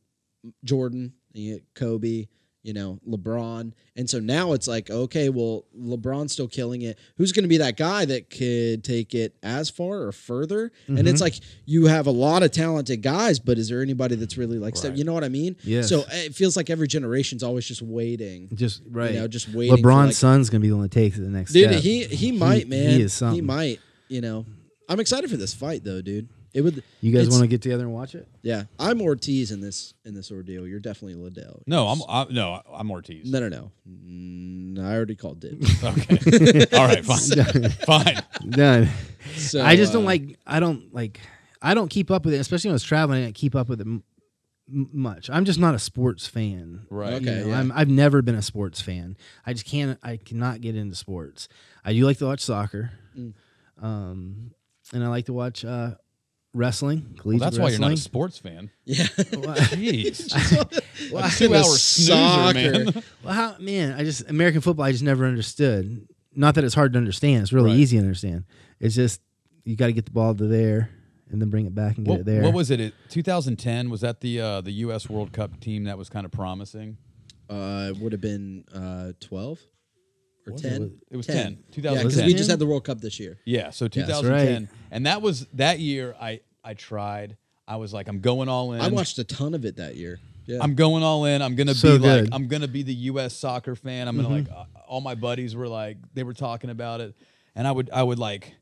jordan 0.66 1.14
you 1.34 1.62
kobe 1.76 2.28
you 2.64 2.74
know 2.74 3.00
lebron 3.08 3.72
and 3.96 4.10
so 4.10 4.20
now 4.20 4.52
it's 4.52 4.68
like 4.68 4.90
okay 4.90 5.30
well 5.30 5.66
lebron's 5.78 6.34
still 6.34 6.48
killing 6.48 6.82
it 6.82 7.00
who's 7.18 7.32
going 7.32 7.44
to 7.44 7.50
be 7.50 7.58
that 7.58 7.78
guy 7.78 8.04
that 8.04 8.30
could 8.30 8.84
take 8.84 9.16
it 9.16 9.34
as 9.42 9.70
far 9.70 10.02
or 10.04 10.12
further 10.12 10.72
and 10.88 11.00
it's 11.00 11.16
mm-hmm. 11.16 11.24
like 11.24 11.36
you 11.66 11.86
have 11.86 12.06
a 12.06 12.12
lot 12.12 12.44
of 12.44 12.52
talented 12.52 13.02
guys 13.02 13.40
but 13.40 13.58
is 13.58 13.70
there 13.70 13.82
anybody 13.82 14.16
that's 14.16 14.38
really 14.38 14.60
like 14.60 14.76
Right. 14.84 14.96
you 14.96 15.04
know 15.04 15.14
what 15.14 15.24
i 15.24 15.30
mean 15.30 15.56
Yeah. 15.64 15.82
so 15.84 16.02
eh, 16.12 16.26
it 16.26 16.36
feels 16.36 16.56
like 16.58 16.70
every 16.70 16.88
generation's 16.88 17.44
always 17.44 17.66
just 17.66 17.82
waiting 17.82 18.50
just 18.54 18.82
right. 18.90 19.14
you 19.14 19.20
know 19.20 19.28
just 19.28 19.50
waiting 19.50 19.78
LeBron's 19.78 20.08
like- 20.08 20.16
son's 20.16 20.50
gonna 20.50 20.62
be 20.62 20.70
the 20.70 20.76
one 20.76 20.84
that 20.84 20.92
takes 20.92 21.18
it 21.18 21.22
the 21.22 21.28
next 21.30 21.54
dude 21.54 21.70
step. 21.70 21.82
he 21.82 22.04
he 22.06 22.32
might 22.32 22.68
man 22.68 22.92
He 22.92 23.02
is 23.02 23.14
something. 23.14 23.36
he 23.36 23.42
might 23.42 23.80
you 24.10 24.20
know 24.22 24.46
i'm 24.90 25.00
excited 25.00 25.30
for 25.30 25.38
this 25.38 25.54
fight 25.54 25.84
though 25.84 26.02
dude 26.02 26.28
it 26.54 26.62
would 26.62 26.84
you 27.02 27.12
guys 27.12 27.22
it's- 27.24 27.32
want 27.32 27.42
to 27.44 27.48
get 27.48 27.62
together 27.62 27.84
and 27.84 27.94
watch 27.94 28.16
it? 28.16 28.28
yeah 28.42 28.64
i'm 28.80 29.02
ortiz 29.02 29.52
in 29.52 29.62
this 29.62 29.94
in 30.06 30.14
this 30.16 30.32
ordeal 30.32 30.66
you're 30.68 30.80
definitely 30.80 31.14
liddell 31.16 31.62
no, 31.68 31.88
I'm 31.88 32.02
I, 32.10 32.26
no, 32.32 32.62
I'm 32.74 32.90
Ortiz. 32.92 33.30
no 33.32 33.40
no 33.40 33.50
no 33.50 33.72
Mm, 33.90 34.80
i 34.80 34.94
already 34.96 35.16
called 35.16 35.44
it 35.44 35.54
Okay, 35.84 36.66
all 36.78 36.88
right, 36.88 37.04
fine, 37.06 37.70
fine. 37.86 38.24
Done. 38.50 38.90
so 39.36 39.62
I 39.64 39.76
just 39.76 39.94
don't 39.94 40.04
uh, 40.04 40.08
like. 40.08 40.38
I 40.48 40.60
don't 40.60 40.94
like. 40.94 41.20
I 41.62 41.74
don't 41.74 41.90
keep 41.90 42.10
up 42.12 42.24
with 42.26 42.34
it, 42.34 42.38
especially 42.38 42.70
when 42.70 42.74
I 42.74 42.76
was 42.76 42.84
traveling. 42.84 43.20
I 43.22 43.26
didn't 43.26 43.36
keep 43.36 43.56
up 43.56 43.68
with 43.68 43.82
it 43.82 43.88
m- 43.88 44.04
m- 44.72 44.90
much. 44.94 45.30
I'm 45.30 45.44
just 45.46 45.60
not 45.60 45.76
a 45.76 45.80
sports 45.80 46.26
fan. 46.28 46.86
Right. 46.90 47.14
Okay. 47.14 47.40
You 47.40 47.44
know, 47.46 47.48
yeah. 47.50 47.60
I'm, 47.60 47.72
I've 47.76 47.90
never 47.90 48.22
been 48.22 48.36
a 48.36 48.42
sports 48.42 48.80
fan. 48.82 49.18
I 49.46 49.54
just 49.54 49.66
can't. 49.66 49.98
I 50.04 50.18
cannot 50.18 50.62
get 50.62 50.76
into 50.76 50.96
sports. 50.96 51.48
I 51.84 51.94
do 51.94 52.06
like 52.06 52.18
to 52.20 52.26
watch 52.26 52.42
soccer, 52.42 52.92
Mm. 53.18 53.34
um, 53.82 54.52
and 54.94 55.04
I 55.04 55.08
like 55.08 55.26
to 55.26 55.34
watch 55.34 55.66
uh, 55.66 55.96
wrestling. 56.54 57.06
Well, 57.08 57.22
Collegiate 57.22 57.42
that's 57.42 57.60
why 57.60 57.70
you're 57.70 57.80
not 57.80 57.88
a 57.88 57.90
wrestling. 57.92 57.98
sports 57.98 58.38
fan. 58.38 58.72
yeah 58.86 59.04
Jeez, 59.06 60.32
Well, 61.12 61.26
a 61.26 61.30
two-hour 61.30 61.64
snoozer, 61.64 62.54
man. 62.54 63.04
Well, 63.24 63.34
how, 63.34 63.56
man, 63.60 63.94
I 63.94 64.04
just 64.04 64.30
American 64.30 64.62
football. 64.62 64.86
I 64.86 64.92
just 64.92 65.04
never 65.04 65.26
understood. 65.26 66.08
Not 66.36 66.56
that 66.56 66.64
it's 66.64 66.76
hard 66.76 66.94
to 66.94 67.00
understand. 67.00 67.42
It's 67.44 67.54
really 67.54 67.72
Right. 67.72 67.80
easy 67.80 67.98
to 67.98 68.04
understand. 68.04 68.46
It's 68.80 68.96
just 68.96 69.22
you 69.64 69.76
got 69.76 69.88
to 69.88 69.94
get 69.94 70.06
the 70.06 70.12
ball 70.12 70.34
to 70.36 70.48
there 70.48 70.90
and 71.30 71.42
then 71.42 71.50
bring 71.50 71.66
it 71.66 71.76
back 71.76 71.98
and 71.98 72.06
get 72.06 72.12
What, 72.12 72.20
it 72.22 72.26
there. 72.26 72.42
what 72.44 72.54
was 72.54 72.72
it? 72.72 72.80
it? 72.80 72.94
2010 73.10 73.90
was 73.90 74.02
that 74.02 74.22
the 74.22 74.40
uh, 74.42 74.62
the 74.62 74.72
U.S. 74.86 75.10
World 75.10 75.32
Cup 75.34 75.60
team 75.60 75.84
that 75.86 75.98
was 75.98 76.10
kind 76.10 76.26
of 76.26 76.32
promising? 76.32 76.98
uh 77.50 77.92
would 78.00 78.12
have 78.12 78.22
been 78.22 78.64
uh 78.74 79.12
12 79.22 79.60
or 80.54 80.58
10 80.58 80.98
It 81.12 81.18
was 81.18 81.28
10. 81.28 81.36
10. 81.36 81.46
yeah 81.46 81.54
because 81.54 81.76
2010. 82.16 82.26
we 82.28 82.34
just 82.34 82.50
had 82.50 82.60
the 82.60 82.66
world 82.66 82.84
cup 82.84 83.00
this 83.02 83.20
year 83.20 83.38
Yeah, 83.46 83.70
so 83.72 83.86
Yeah. 83.86 84.04
That's 84.06 84.20
2010, 84.22 84.64
right. 84.64 84.70
and 84.92 85.06
that 85.06 85.22
was 85.22 85.46
that 85.54 85.80
year. 85.80 86.16
I 86.20 86.42
I 86.64 86.74
tried. 86.74 87.38
I 87.68 87.76
was 87.78 87.94
like, 87.94 88.08
I'm 88.08 88.20
going 88.20 88.50
all 88.50 88.74
in. 88.74 88.82
i 88.82 88.88
watched 88.88 89.18
a 89.20 89.24
ton 89.24 89.54
of 89.54 89.64
it 89.66 89.76
that 89.78 89.96
year 89.96 90.20
yeah 90.46 90.58
I'm 90.62 90.74
going 90.76 91.04
all 91.04 91.26
in. 91.26 91.42
I'm 91.44 91.56
gonna 91.56 91.76
So 91.76 92.00
be 92.00 92.08
like. 92.08 92.30
I'm 92.32 92.48
gonna 92.48 92.68
be 92.68 92.82
the 92.84 92.94
U.S. 93.12 93.36
soccer 93.36 93.76
fan. 93.76 94.08
I'm 94.08 94.16
gonna 94.16 94.30
like, 94.30 94.50
uh, 94.50 94.64
all 94.88 95.00
my 95.02 95.14
buddies 95.16 95.56
were 95.56 95.68
like, 95.68 95.98
they 96.16 96.24
were 96.24 96.34
talking 96.34 96.72
about 96.72 97.02
it, 97.02 97.14
and 97.56 97.68
I 97.68 97.72
would, 97.72 97.92
I 97.92 98.02
would 98.02 98.18
like, 98.18 98.56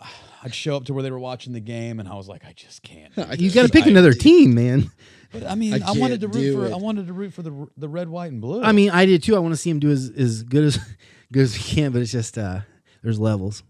I'd 0.42 0.54
show 0.54 0.76
up 0.76 0.86
to 0.86 0.94
where 0.94 1.02
they 1.02 1.10
were 1.10 1.18
watching 1.18 1.52
the 1.52 1.60
game, 1.60 2.00
and 2.00 2.08
I 2.08 2.14
was 2.14 2.26
like, 2.26 2.44
I 2.44 2.52
just 2.54 2.82
can't. 2.82 3.12
You 3.16 3.24
can't- 3.50 3.54
got 3.54 3.62
to 3.66 3.68
pick 3.72 3.86
I- 3.86 3.90
another 3.90 4.12
team, 4.14 4.54
man. 4.54 4.90
But 5.32 5.46
I 5.46 5.54
mean, 5.54 5.74
I 5.74 5.88
I, 5.88 5.92
wanted 5.92 6.20
to 6.22 6.28
root 6.28 6.54
for, 6.54 6.66
it. 6.66 6.72
I 6.72 6.76
wanted 6.76 7.06
to 7.06 7.12
root 7.12 7.32
for 7.32 7.42
the 7.42 7.68
the 7.76 7.88
red, 7.88 8.08
white, 8.08 8.32
and 8.32 8.40
blue. 8.40 8.62
I 8.62 8.72
mean, 8.72 8.90
I 8.90 9.06
did 9.06 9.22
too. 9.22 9.36
I 9.36 9.38
want 9.38 9.52
to 9.52 9.56
see 9.56 9.70
him 9.70 9.78
do 9.78 9.90
as, 9.90 10.10
as 10.16 10.42
good 10.42 10.64
as 10.64 10.78
good 11.32 11.42
as 11.42 11.54
he 11.54 11.76
can, 11.76 11.92
but 11.92 12.02
it's 12.02 12.12
just 12.12 12.36
uh, 12.36 12.60
there's 13.02 13.20
levels. 13.20 13.62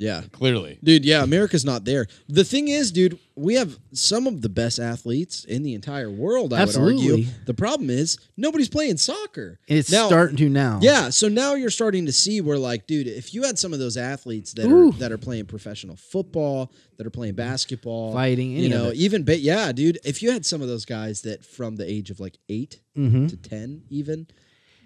Yeah. 0.00 0.22
Clearly. 0.30 0.78
Dude, 0.82 1.04
yeah, 1.04 1.24
America's 1.24 1.64
not 1.64 1.84
there. 1.84 2.06
The 2.28 2.44
thing 2.44 2.68
is, 2.68 2.92
dude, 2.92 3.18
we 3.34 3.54
have 3.54 3.76
some 3.92 4.28
of 4.28 4.42
the 4.42 4.48
best 4.48 4.78
athletes 4.78 5.44
in 5.44 5.64
the 5.64 5.74
entire 5.74 6.08
world, 6.10 6.52
I 6.52 6.60
would 6.60 6.68
Absolutely. 6.68 7.10
argue. 7.10 7.24
The 7.46 7.54
problem 7.54 7.90
is 7.90 8.16
nobody's 8.36 8.68
playing 8.68 8.96
soccer. 8.98 9.58
It's 9.66 9.90
Now- 9.90 10.06
starting 10.06 10.36
to 10.36 10.48
now. 10.48 10.78
Yeah, 10.82 11.10
so 11.10 11.28
now 11.28 11.54
you're 11.54 11.68
starting 11.70 12.06
to 12.06 12.12
see 12.12 12.40
where 12.40 12.58
like, 12.58 12.86
dude, 12.86 13.08
if 13.08 13.34
you 13.34 13.42
had 13.42 13.58
some 13.58 13.72
of 13.72 13.80
those 13.80 13.96
athletes 13.96 14.52
that 14.54 14.66
Ooh. 14.66 14.90
are 14.90 14.92
that 14.92 15.10
are 15.10 15.18
playing 15.18 15.46
professional 15.46 15.96
football, 15.96 16.72
that 16.96 17.06
are 17.06 17.10
playing 17.10 17.34
basketball, 17.34 18.12
Fighting, 18.12 18.52
any 18.54 18.68
you 18.68 18.74
of 18.76 18.82
know, 18.82 18.88
it. 18.90 18.96
even 18.96 19.24
ba- 19.24 19.38
yeah, 19.38 19.72
dude, 19.72 19.98
if 20.04 20.22
you 20.22 20.30
had 20.30 20.46
some 20.46 20.62
of 20.62 20.68
those 20.68 20.84
guys 20.84 21.22
that 21.22 21.44
from 21.44 21.74
the 21.76 21.90
age 21.90 22.10
of 22.10 22.20
like 22.20 22.38
8 22.48 22.80
Mm-hmm. 22.96 23.26
to 23.28 23.36
10 23.36 23.82
even 23.90 24.26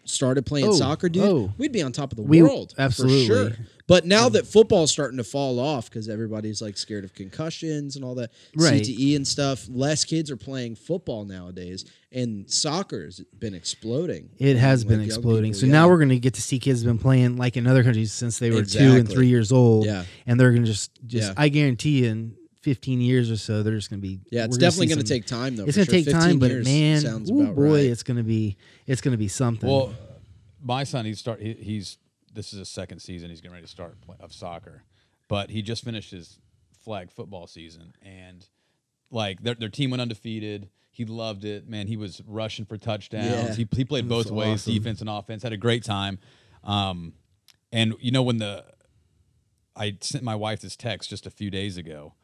started 0.05 0.45
playing 0.45 0.67
Oh, 0.69 0.73
soccer, 0.73 1.09
dude, 1.09 1.23
oh. 1.25 1.53
we'd 1.59 1.73
be 1.73 1.81
on 1.83 1.93
top 1.93 2.13
of 2.13 2.17
the 2.17 2.23
We- 2.23 2.43
world. 2.43 2.75
absolutely. 2.79 3.27
For 3.29 3.35
sure. 3.35 3.57
But 3.93 4.07
now 4.07 4.31
mm. 4.31 4.33
that 4.33 4.47
football's 4.47 4.91
starting 4.91 5.19
to 5.19 5.25
fall 5.25 5.61
off 5.61 5.91
because 5.91 6.09
everybody's 6.09 6.63
like 6.63 6.79
scared 6.79 7.05
of 7.05 7.13
concussions 7.13 7.95
and 7.95 8.03
all 8.03 8.15
that 8.15 8.31
Right. 8.57 8.81
CTE 8.81 9.17
and 9.17 9.29
stuff, 9.29 9.67
less 9.69 10.07
kids 10.07 10.31
are 10.31 10.37
playing 10.39 10.77
football 10.77 11.27
nowadays, 11.27 11.85
and 12.11 12.51
soccer's 12.51 13.21
been 13.39 13.53
exploding. 13.53 14.31
It 14.39 14.57
has 14.57 14.83
Like 14.83 14.89
been 14.89 15.01
exploding. 15.03 15.51
people, 15.51 15.61
so 15.61 15.67
yeah. 15.67 15.73
now 15.73 15.91
we're 15.91 15.99
going 15.99 16.09
to 16.09 16.19
get 16.19 16.33
to 16.35 16.41
see 16.41 16.59
kids 16.59 16.83
been 16.83 16.99
playing 16.99 17.37
like 17.37 17.59
in 17.59 17.67
other 17.67 17.85
countries 17.85 18.15
since 18.15 18.39
they 18.39 18.51
were 18.51 18.63
two 18.65 18.93
and 18.93 19.07
three 19.07 19.27
years 19.27 19.53
old. 19.53 19.85
Yeah. 19.85 20.05
And 20.27 20.41
they're 20.41 20.53
going 20.53 20.65
to 20.65 20.71
just, 20.71 20.99
just 21.07 21.29
Yeah. 21.29 21.35
I 21.37 21.51
guarantee 21.51 22.05
you 22.05 22.11
in 22.11 22.37
15 22.63 23.03
years 23.03 23.31
or 23.31 23.37
so, 23.37 23.63
they're 23.63 23.75
just 23.75 23.91
going 23.91 24.01
to 24.01 24.09
be. 24.09 24.21
Yeah, 24.31 24.47
it's 24.47 24.57
definitely 24.57 24.87
going 24.87 25.01
to 25.01 25.05
take 25.05 25.27
time 25.27 25.55
though. 25.55 25.65
It's 25.65 25.77
going 25.77 25.87
to 25.87 25.93
sure. 25.93 26.03
take 26.03 26.11
time, 26.11 26.39
but 26.39 26.51
years 26.51 26.65
man, 26.65 27.01
sounds 27.03 27.31
ooh, 27.31 27.49
boy, 27.49 27.75
right. 27.75 27.85
it's 27.85 28.05
going 28.05 28.17
to 28.17 28.23
be, 28.23 28.57
it's 28.87 29.03
going 29.03 29.13
to 29.13 29.19
be 29.19 29.29
something. 29.29 29.69
Well, 29.69 29.93
my 30.63 30.85
son, 30.85 31.05
he's 31.05 31.19
start. 31.19 31.43
He, 31.43 31.53
he's 31.55 31.99
this 32.33 32.53
is 32.53 32.59
his 32.59 32.69
second 32.69 33.01
season. 33.01 33.31
He's 33.31 33.41
getting 33.41 33.53
ready 33.53 33.67
to 33.67 33.71
start 33.71 34.01
play, 34.01 34.17
of 34.21 34.33
soccer, 34.33 34.83
but 35.29 35.51
he 35.51 35.63
just 35.63 35.85
finished 35.85 36.11
his 36.11 36.39
flag 36.85 37.11
football 37.11 37.47
season, 37.47 37.95
and 38.03 38.47
like 39.11 39.43
their 39.43 39.55
their 39.55 39.69
team 39.69 39.91
went 39.91 40.01
undefeated. 40.01 40.69
He 40.91 41.05
loved 41.07 41.45
it, 41.45 41.69
man. 41.69 41.87
He 41.87 41.97
was 41.97 42.21
rushing 42.27 42.65
for 42.65 42.77
touchdowns. 42.77 43.27
Yeah. 43.27 43.55
He 43.55 43.67
he 43.77 43.85
played 43.85 44.09
both 44.09 44.31
ways, 44.31 44.63
awesome. 44.63 44.75
defense 44.75 45.01
and 45.01 45.09
offense. 45.09 45.43
Had 45.43 45.53
a 45.53 45.59
great 45.59 45.85
time. 45.85 46.19
Um, 46.65 47.15
and 47.73 47.95
you 48.01 48.11
know 48.11 48.23
when 48.23 48.39
the 48.39 48.65
I 49.75 49.97
sent 50.01 50.23
my 50.23 50.35
wife 50.35 50.61
this 50.61 50.77
text 50.77 51.11
just 51.11 51.27
a 51.27 51.31
few 51.31 51.51
days 51.51 51.77
ago, 51.77 52.15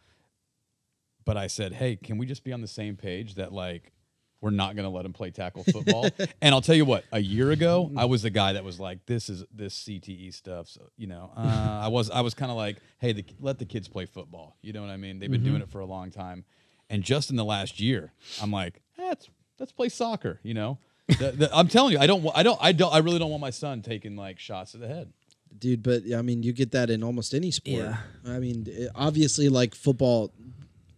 but 1.24 1.36
I 1.36 1.46
said, 1.46 1.74
"Hey, 1.74 1.96
can 1.96 2.18
we 2.18 2.26
just 2.26 2.44
be 2.44 2.52
on 2.52 2.60
the 2.60 2.68
same 2.68 2.96
page 2.96 3.34
that 3.36 3.52
like 3.52 3.92
we're 4.40 4.50
not 4.50 4.76
going 4.76 4.84
to 4.84 4.90
let 4.90 5.04
him 5.04 5.12
play 5.12 5.30
tackle 5.30 5.64
football?" 5.64 6.08
and 6.42 6.54
I'll 6.54 6.60
tell 6.60 6.74
you 6.76 6.84
what, 6.84 7.04
a 7.12 7.18
year 7.20 7.50
ago, 7.50 7.90
I 7.96 8.04
was 8.04 8.22
the 8.22 8.30
guy 8.30 8.52
that 8.54 8.64
was 8.64 8.78
like, 8.80 9.06
"This 9.06 9.28
is 9.28 9.44
this 9.54 9.74
CTE 9.84 10.32
stuff." 10.34 10.68
So 10.68 10.90
you 10.96 11.06
know, 11.06 11.30
uh, 11.36 11.40
I 11.84 11.88
was 11.88 12.10
I 12.10 12.20
was 12.20 12.34
kind 12.34 12.50
of 12.50 12.56
like, 12.56 12.76
"Hey, 12.98 13.12
the, 13.12 13.24
let 13.40 13.58
the 13.58 13.64
kids 13.66 13.88
play 13.88 14.06
football." 14.06 14.56
You 14.62 14.72
know 14.72 14.80
what 14.82 14.90
I 14.90 14.96
mean? 14.96 15.18
They've 15.18 15.30
been 15.30 15.44
doing 15.44 15.62
it 15.62 15.70
for 15.70 15.80
a 15.80 15.86
long 15.86 16.10
time, 16.10 16.44
and 16.90 17.02
just 17.02 17.30
in 17.30 17.36
the 17.36 17.44
last 17.44 17.80
year, 17.80 18.12
I'm 18.42 18.50
like, 18.50 18.80
eh, 18.98 19.02
"Let's 19.08 19.28
let's 19.58 19.72
play 19.72 19.88
soccer." 19.88 20.40
You 20.42 20.54
know. 20.54 20.78
The- 21.18 21.32
the- 21.32 21.56
I'm 21.56 21.68
telling 21.68 21.92
you, 21.94 21.98
I 21.98 22.06
don't, 22.06 22.22
I 22.34 22.42
don't, 22.42 22.58
I 22.60 22.72
don't, 22.72 22.92
I 22.94 22.98
really 22.98 23.18
don't 23.18 23.30
want 23.30 23.40
my 23.40 23.48
son 23.48 23.80
taking 23.80 24.14
like 24.14 24.38
shots 24.38 24.72
to 24.72 24.76
the 24.78 24.88
head. 24.88 25.10
dude. 25.58 25.82
But 25.82 26.02
I 26.14 26.20
mean, 26.20 26.42
you 26.42 26.52
get 26.52 26.72
that 26.72 26.90
in 26.90 27.02
almost 27.02 27.32
any 27.32 27.50
sport. 27.50 27.78
Yeah. 27.78 27.96
I 28.26 28.38
mean, 28.40 28.66
obviously, 28.94 29.48
like 29.48 29.74
football, 29.74 30.34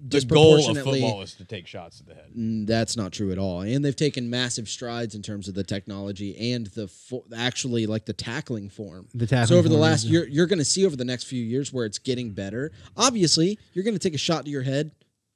The 0.02 0.20
goal 0.22 0.54
of 0.54 0.58
disproportionately- 0.60 1.00
football 1.02 1.22
is 1.22 1.34
to 1.34 1.44
take 1.44 1.66
shots 1.66 1.98
to 1.98 2.04
the 2.04 2.14
head. 2.14 2.30
Mm, 2.36 2.66
That's 2.66 2.96
not 2.96 3.12
true 3.12 3.32
at 3.32 3.38
all. 3.38 3.60
And 3.60 3.84
they've 3.84 3.94
taken 3.94 4.30
massive 4.30 4.68
strides 4.68 5.14
in 5.14 5.22
terms 5.22 5.46
of 5.48 5.54
the 5.54 5.62
technology 5.64 6.36
and 6.52 6.66
the 6.68 6.88
fo- 6.88 7.24
actually 7.36 7.86
like 7.86 8.06
the 8.06 8.12
tackling 8.14 8.70
form. 8.70 9.08
The 9.14 9.26
tackling 9.26 9.46
So 9.48 9.58
over 9.58 9.68
the 9.68 9.74
form 9.74 9.82
last 9.82 10.04
is- 10.04 10.10
year, 10.10 10.26
you're 10.26 10.46
going 10.46 10.58
to 10.58 10.64
see 10.64 10.86
over 10.86 10.96
the 10.96 11.04
next 11.04 11.24
few 11.24 11.42
years 11.42 11.72
where 11.72 11.84
it's 11.84 11.98
getting 11.98 12.30
better. 12.30 12.72
Obviously, 12.96 13.58
you're 13.74 13.84
going 13.84 13.94
to 13.94 14.00
take 14.00 14.14
a 14.14 14.18
shot 14.18 14.46
to 14.46 14.50
your 14.50 14.62
head 14.62 14.92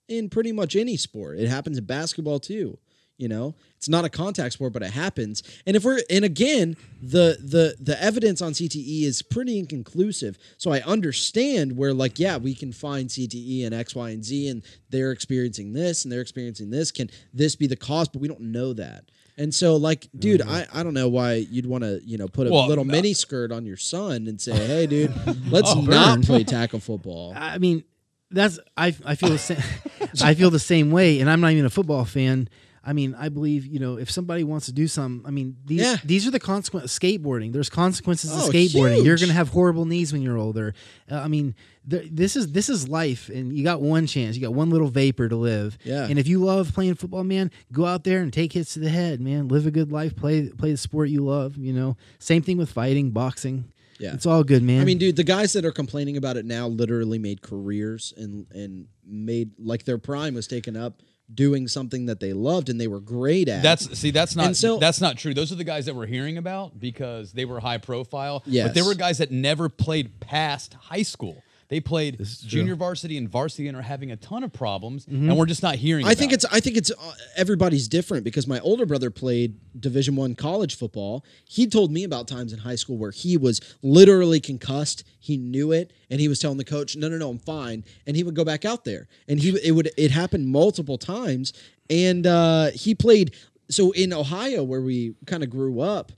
in 0.08 0.28
pretty 0.30 0.52
much 0.52 0.76
any 0.76 0.96
sport. 0.96 1.38
It 1.38 1.48
happens 1.48 1.76
in 1.78 1.84
basketball 1.84 2.40
too. 2.40 2.78
You 3.16 3.28
know, 3.28 3.54
it's 3.76 3.88
not 3.88 4.04
a 4.04 4.08
contact 4.08 4.54
sport, 4.54 4.72
but 4.72 4.82
it 4.82 4.90
happens. 4.90 5.44
And 5.66 5.76
if 5.76 5.84
we're 5.84 6.00
and 6.10 6.24
again, 6.24 6.76
the 7.00 7.38
the 7.40 7.76
the 7.80 8.02
evidence 8.02 8.42
on 8.42 8.52
CTE 8.52 9.02
is 9.04 9.22
pretty 9.22 9.56
inconclusive. 9.58 10.36
So 10.58 10.72
I 10.72 10.80
understand 10.80 11.76
where 11.76 11.94
like 11.94 12.18
yeah, 12.18 12.38
we 12.38 12.54
can 12.56 12.72
find 12.72 13.08
CTE 13.08 13.64
and 13.66 13.72
X, 13.74 13.94
Y, 13.94 14.10
and 14.10 14.24
Z, 14.24 14.48
and 14.48 14.62
they're 14.90 15.12
experiencing 15.12 15.72
this 15.74 16.04
and 16.04 16.10
they're 16.10 16.20
experiencing 16.22 16.70
this. 16.70 16.90
Can 16.90 17.08
this 17.32 17.54
be 17.54 17.68
the 17.68 17.76
cause? 17.76 18.08
But 18.08 18.20
we 18.20 18.26
don't 18.26 18.40
know 18.40 18.72
that. 18.72 19.04
And 19.36 19.52
so, 19.52 19.76
like, 19.76 20.08
dude, 20.16 20.40
mm-hmm. 20.40 20.50
I, 20.76 20.80
I 20.80 20.82
don't 20.84 20.94
know 20.94 21.08
why 21.08 21.34
you'd 21.34 21.66
want 21.66 21.82
to, 21.82 22.00
you 22.04 22.18
know, 22.18 22.28
put 22.28 22.46
a 22.46 22.50
Well, 22.52 22.68
little 22.68 22.84
no. 22.84 22.92
mini 22.92 23.14
skirt 23.14 23.50
on 23.50 23.66
your 23.66 23.76
son 23.76 24.28
and 24.28 24.40
say, 24.40 24.54
"Hey, 24.54 24.86
dude, 24.86 25.12
let's 25.50 25.70
Oh, 25.72 25.80
not 25.80 26.22
play 26.22 26.44
tackle 26.44 26.78
football." 26.80 27.32
I 27.36 27.58
mean, 27.58 27.82
that's 28.30 28.58
I 28.76 28.94
I 29.04 29.14
feel 29.14 29.30
the 29.30 29.38
same. 29.38 29.58
I 30.22 30.34
feel 30.34 30.50
the 30.50 30.58
same 30.60 30.90
way, 30.92 31.20
and 31.20 31.28
I'm 31.30 31.40
not 31.40 31.50
even 31.52 31.64
a 31.64 31.70
football 31.70 32.04
fan. 32.04 32.48
I 32.86 32.92
mean, 32.92 33.14
I 33.18 33.28
believe 33.30 33.66
you 33.66 33.78
know 33.78 33.96
if 33.98 34.10
somebody 34.10 34.44
wants 34.44 34.66
to 34.66 34.72
do 34.72 34.86
something. 34.86 35.26
I 35.26 35.30
mean, 35.30 35.56
these 35.64 35.80
Yeah. 35.80 35.96
these 36.04 36.26
are 36.26 36.30
the 36.30 36.38
consequences. 36.40 36.96
Skateboarding. 36.98 37.52
There's 37.52 37.70
consequences 37.70 38.30
Oh, 38.32 38.50
to 38.50 38.56
skateboarding. 38.56 39.04
You're 39.04 39.16
gonna 39.16 39.32
have 39.32 39.48
horrible 39.48 39.86
knees 39.86 40.12
when 40.12 40.20
you're 40.22 40.36
older. 40.36 40.74
Uh, 41.10 41.16
I 41.16 41.28
mean, 41.28 41.54
th- 41.88 42.08
this 42.12 42.36
is 42.36 42.52
this 42.52 42.68
is 42.68 42.88
life, 42.88 43.30
and 43.30 43.56
you 43.56 43.64
got 43.64 43.80
one 43.80 44.06
chance. 44.06 44.36
You 44.36 44.42
got 44.42 44.52
one 44.54 44.68
little 44.70 44.88
vapor 44.88 45.28
to 45.28 45.36
live. 45.36 45.78
Yeah. 45.84 46.06
And 46.08 46.18
if 46.18 46.28
you 46.28 46.38
love 46.40 46.74
playing 46.74 46.96
football, 46.96 47.24
man, 47.24 47.50
go 47.72 47.86
out 47.86 48.04
there 48.04 48.20
and 48.20 48.32
take 48.32 48.52
hits 48.52 48.74
to 48.74 48.80
the 48.80 48.90
head, 48.90 49.20
man. 49.20 49.48
Live 49.48 49.66
a 49.66 49.70
good 49.70 49.90
life. 49.90 50.14
Play 50.14 50.48
play 50.50 50.70
the 50.72 50.76
sport 50.76 51.08
you 51.08 51.24
love. 51.24 51.56
You 51.56 51.72
know. 51.72 51.96
Same 52.18 52.42
thing 52.42 52.58
with 52.58 52.70
fighting, 52.70 53.10
boxing. 53.10 53.64
Yeah. 53.98 54.12
It's 54.12 54.26
all 54.26 54.42
good, 54.44 54.62
man. 54.62 54.80
I 54.82 54.84
mean, 54.84 54.98
dude, 54.98 55.14
the 55.16 55.24
guys 55.24 55.52
that 55.52 55.64
are 55.64 55.70
complaining 55.72 56.16
about 56.16 56.36
it 56.36 56.44
now 56.44 56.66
literally 56.66 57.18
made 57.18 57.40
careers 57.42 58.12
and 58.16 58.46
and 58.52 58.86
made 59.06 59.52
like 59.58 59.84
their 59.84 59.98
prime 59.98 60.34
was 60.34 60.46
taken 60.46 60.76
up 60.76 61.00
doing 61.32 61.66
something 61.68 62.06
that 62.06 62.20
they 62.20 62.32
loved 62.32 62.68
and 62.68 62.80
they 62.80 62.86
were 62.86 63.00
great 63.00 63.48
at. 63.48 63.62
That's 63.62 63.98
see, 63.98 64.10
that's 64.10 64.36
not 64.36 64.56
so- 64.56 64.78
that's 64.78 65.00
not 65.00 65.16
true. 65.16 65.32
Those 65.34 65.50
are 65.52 65.56
the 65.56 65.64
guys 65.64 65.86
that 65.86 65.94
we're 65.94 66.06
hearing 66.06 66.36
about 66.36 66.78
because 66.78 67.32
they 67.32 67.44
were 67.44 67.60
high 67.60 67.78
profile. 67.78 68.42
Yes. 68.46 68.68
But 68.68 68.74
they 68.74 68.82
were 68.82 68.94
guys 68.94 69.18
that 69.18 69.30
never 69.30 69.68
played 69.68 70.20
past 70.20 70.74
high 70.74 71.02
school. 71.02 71.42
They 71.74 71.80
played 71.80 72.24
junior 72.46 72.76
varsity 72.76 73.18
and 73.18 73.28
varsity 73.28 73.66
and 73.66 73.76
are 73.76 73.82
having 73.82 74.12
a 74.12 74.16
ton 74.16 74.44
of 74.44 74.52
problems, 74.52 75.08
and 75.08 75.36
we're 75.36 75.44
just 75.44 75.60
not 75.64 75.74
hearing. 75.74 76.06
I 76.06 76.14
think 76.14 76.32
it's 76.32 76.44
I 76.52 76.60
think 76.60 76.76
it's 76.76 76.92
uh, 76.92 77.12
everybody's 77.36 77.88
different 77.88 78.22
because 78.22 78.46
my 78.46 78.60
older 78.60 78.86
brother 78.86 79.10
played 79.10 79.58
Division 79.80 80.14
1 80.14 80.36
college 80.36 80.76
football. 80.76 81.24
He 81.48 81.66
told 81.66 81.90
me 81.90 82.04
about 82.04 82.28
times 82.28 82.52
in 82.52 82.60
high 82.60 82.76
school 82.76 82.96
where 82.96 83.10
he 83.10 83.36
was 83.36 83.60
literally 83.82 84.38
concussed. 84.38 85.02
He 85.18 85.36
knew 85.36 85.72
it 85.72 85.92
and 86.10 86.20
he 86.20 86.28
was 86.28 86.38
telling 86.38 86.58
the 86.58 86.64
coach, 86.64 86.94
"No, 86.94 87.08
no, 87.08 87.16
no, 87.18 87.28
I'm 87.28 87.40
fine." 87.40 87.82
And 88.06 88.14
he 88.16 88.22
would 88.22 88.36
go 88.36 88.44
back 88.44 88.64
out 88.64 88.84
there. 88.84 89.08
And 89.26 89.40
he 89.40 89.58
it 89.64 89.72
would 89.72 89.90
it 89.98 90.12
happened 90.12 90.46
multiple 90.46 90.96
times 90.96 91.52
and 91.90 92.24
uh 92.24 92.70
he 92.70 92.94
played 92.94 93.34
so 93.68 93.90
in 93.90 94.12
Ohio 94.12 94.62
where 94.62 94.80
we 94.80 95.16
kind 95.26 95.42
of 95.42 95.50
grew 95.50 95.80
up, 95.80 96.12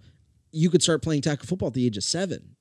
you 0.53 0.69
could 0.69 0.83
start 0.83 1.01
playing 1.03 1.23
tackle 1.23 1.47
football 1.47 1.69
at 1.69 1.73
the 1.75 1.87
age 1.87 1.97
of 1.97 2.05
7. 2.05 2.56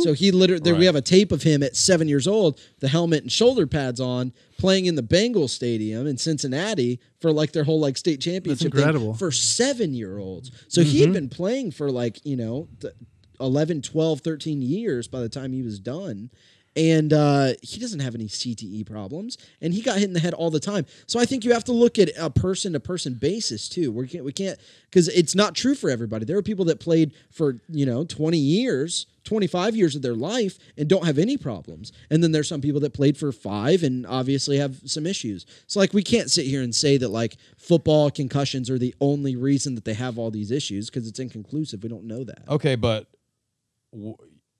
So 0.00 0.12
he 0.12 0.32
literally, 0.32 0.60
there 0.60 0.74
we 0.74 0.86
have 0.86 0.96
a 0.96 1.02
tape 1.02 1.30
of 1.30 1.42
him 1.42 1.62
at 1.62 1.76
seven 1.76 2.08
years 2.08 2.26
old, 2.26 2.60
the 2.80 2.88
helmet 2.88 3.22
and 3.22 3.30
shoulder 3.30 3.66
pads 3.66 4.00
on, 4.00 4.32
playing 4.58 4.86
in 4.86 4.96
the 4.96 5.02
Bengal 5.02 5.46
stadium 5.46 6.06
in 6.06 6.18
Cincinnati 6.18 7.00
for 7.20 7.30
like 7.32 7.52
their 7.52 7.64
whole 7.64 7.80
like 7.80 7.96
state 7.96 8.20
championship 8.20 8.72
thing 8.72 8.80
incredible. 8.80 9.14
for 9.14 9.30
seven 9.30 9.94
year 9.94 10.18
olds. 10.18 10.50
So 10.68 10.82
he 10.82 11.00
had 11.00 11.08
mm-hmm. 11.08 11.14
been 11.14 11.28
playing 11.28 11.70
for 11.70 11.90
like, 11.90 12.18
you 12.24 12.36
know, 12.36 12.68
th- 12.80 12.94
11, 13.40 13.82
12, 13.82 14.20
13 14.20 14.62
years 14.62 15.08
by 15.08 15.20
the 15.20 15.28
time 15.28 15.52
he 15.52 15.62
was 15.62 15.78
done. 15.78 16.30
And 16.76 17.12
uh, 17.12 17.52
he 17.62 17.78
doesn't 17.78 18.00
have 18.00 18.16
any 18.16 18.24
CTE 18.24 18.84
problems, 18.90 19.38
and 19.60 19.72
he 19.72 19.80
got 19.80 19.98
hit 19.98 20.04
in 20.08 20.12
the 20.12 20.20
head 20.20 20.34
all 20.34 20.50
the 20.50 20.58
time. 20.58 20.86
So 21.06 21.20
I 21.20 21.24
think 21.24 21.44
you 21.44 21.52
have 21.52 21.64
to 21.64 21.72
look 21.72 22.00
at 22.00 22.10
a 22.18 22.30
person 22.30 22.72
to 22.72 22.80
person 22.80 23.14
basis 23.14 23.68
too. 23.68 23.92
We 23.92 24.08
can't, 24.08 24.24
we 24.24 24.32
can't, 24.32 24.58
because 24.90 25.06
it's 25.08 25.36
not 25.36 25.54
true 25.54 25.76
for 25.76 25.88
everybody. 25.88 26.24
There 26.24 26.36
are 26.36 26.42
people 26.42 26.64
that 26.66 26.80
played 26.80 27.12
for 27.30 27.60
you 27.68 27.86
know 27.86 28.04
twenty 28.04 28.38
years, 28.38 29.06
twenty 29.22 29.46
five 29.46 29.76
years 29.76 29.94
of 29.94 30.02
their 30.02 30.16
life, 30.16 30.58
and 30.76 30.88
don't 30.88 31.06
have 31.06 31.16
any 31.18 31.36
problems. 31.36 31.92
And 32.10 32.24
then 32.24 32.32
there's 32.32 32.48
some 32.48 32.60
people 32.60 32.80
that 32.80 32.92
played 32.92 33.16
for 33.16 33.30
five 33.30 33.84
and 33.84 34.04
obviously 34.04 34.58
have 34.58 34.80
some 34.84 35.06
issues. 35.06 35.46
So 35.68 35.78
like 35.78 35.92
we 35.92 36.02
can't 36.02 36.28
sit 36.30 36.44
here 36.46 36.62
and 36.62 36.74
say 36.74 36.96
that 36.96 37.08
like 37.10 37.36
football 37.56 38.10
concussions 38.10 38.68
are 38.68 38.78
the 38.78 38.94
only 39.00 39.36
reason 39.36 39.76
that 39.76 39.84
they 39.84 39.94
have 39.94 40.18
all 40.18 40.32
these 40.32 40.50
issues 40.50 40.90
because 40.90 41.06
it's 41.06 41.20
inconclusive. 41.20 41.84
We 41.84 41.88
don't 41.88 42.04
know 42.04 42.24
that. 42.24 42.48
okay, 42.48 42.74
but 42.74 43.06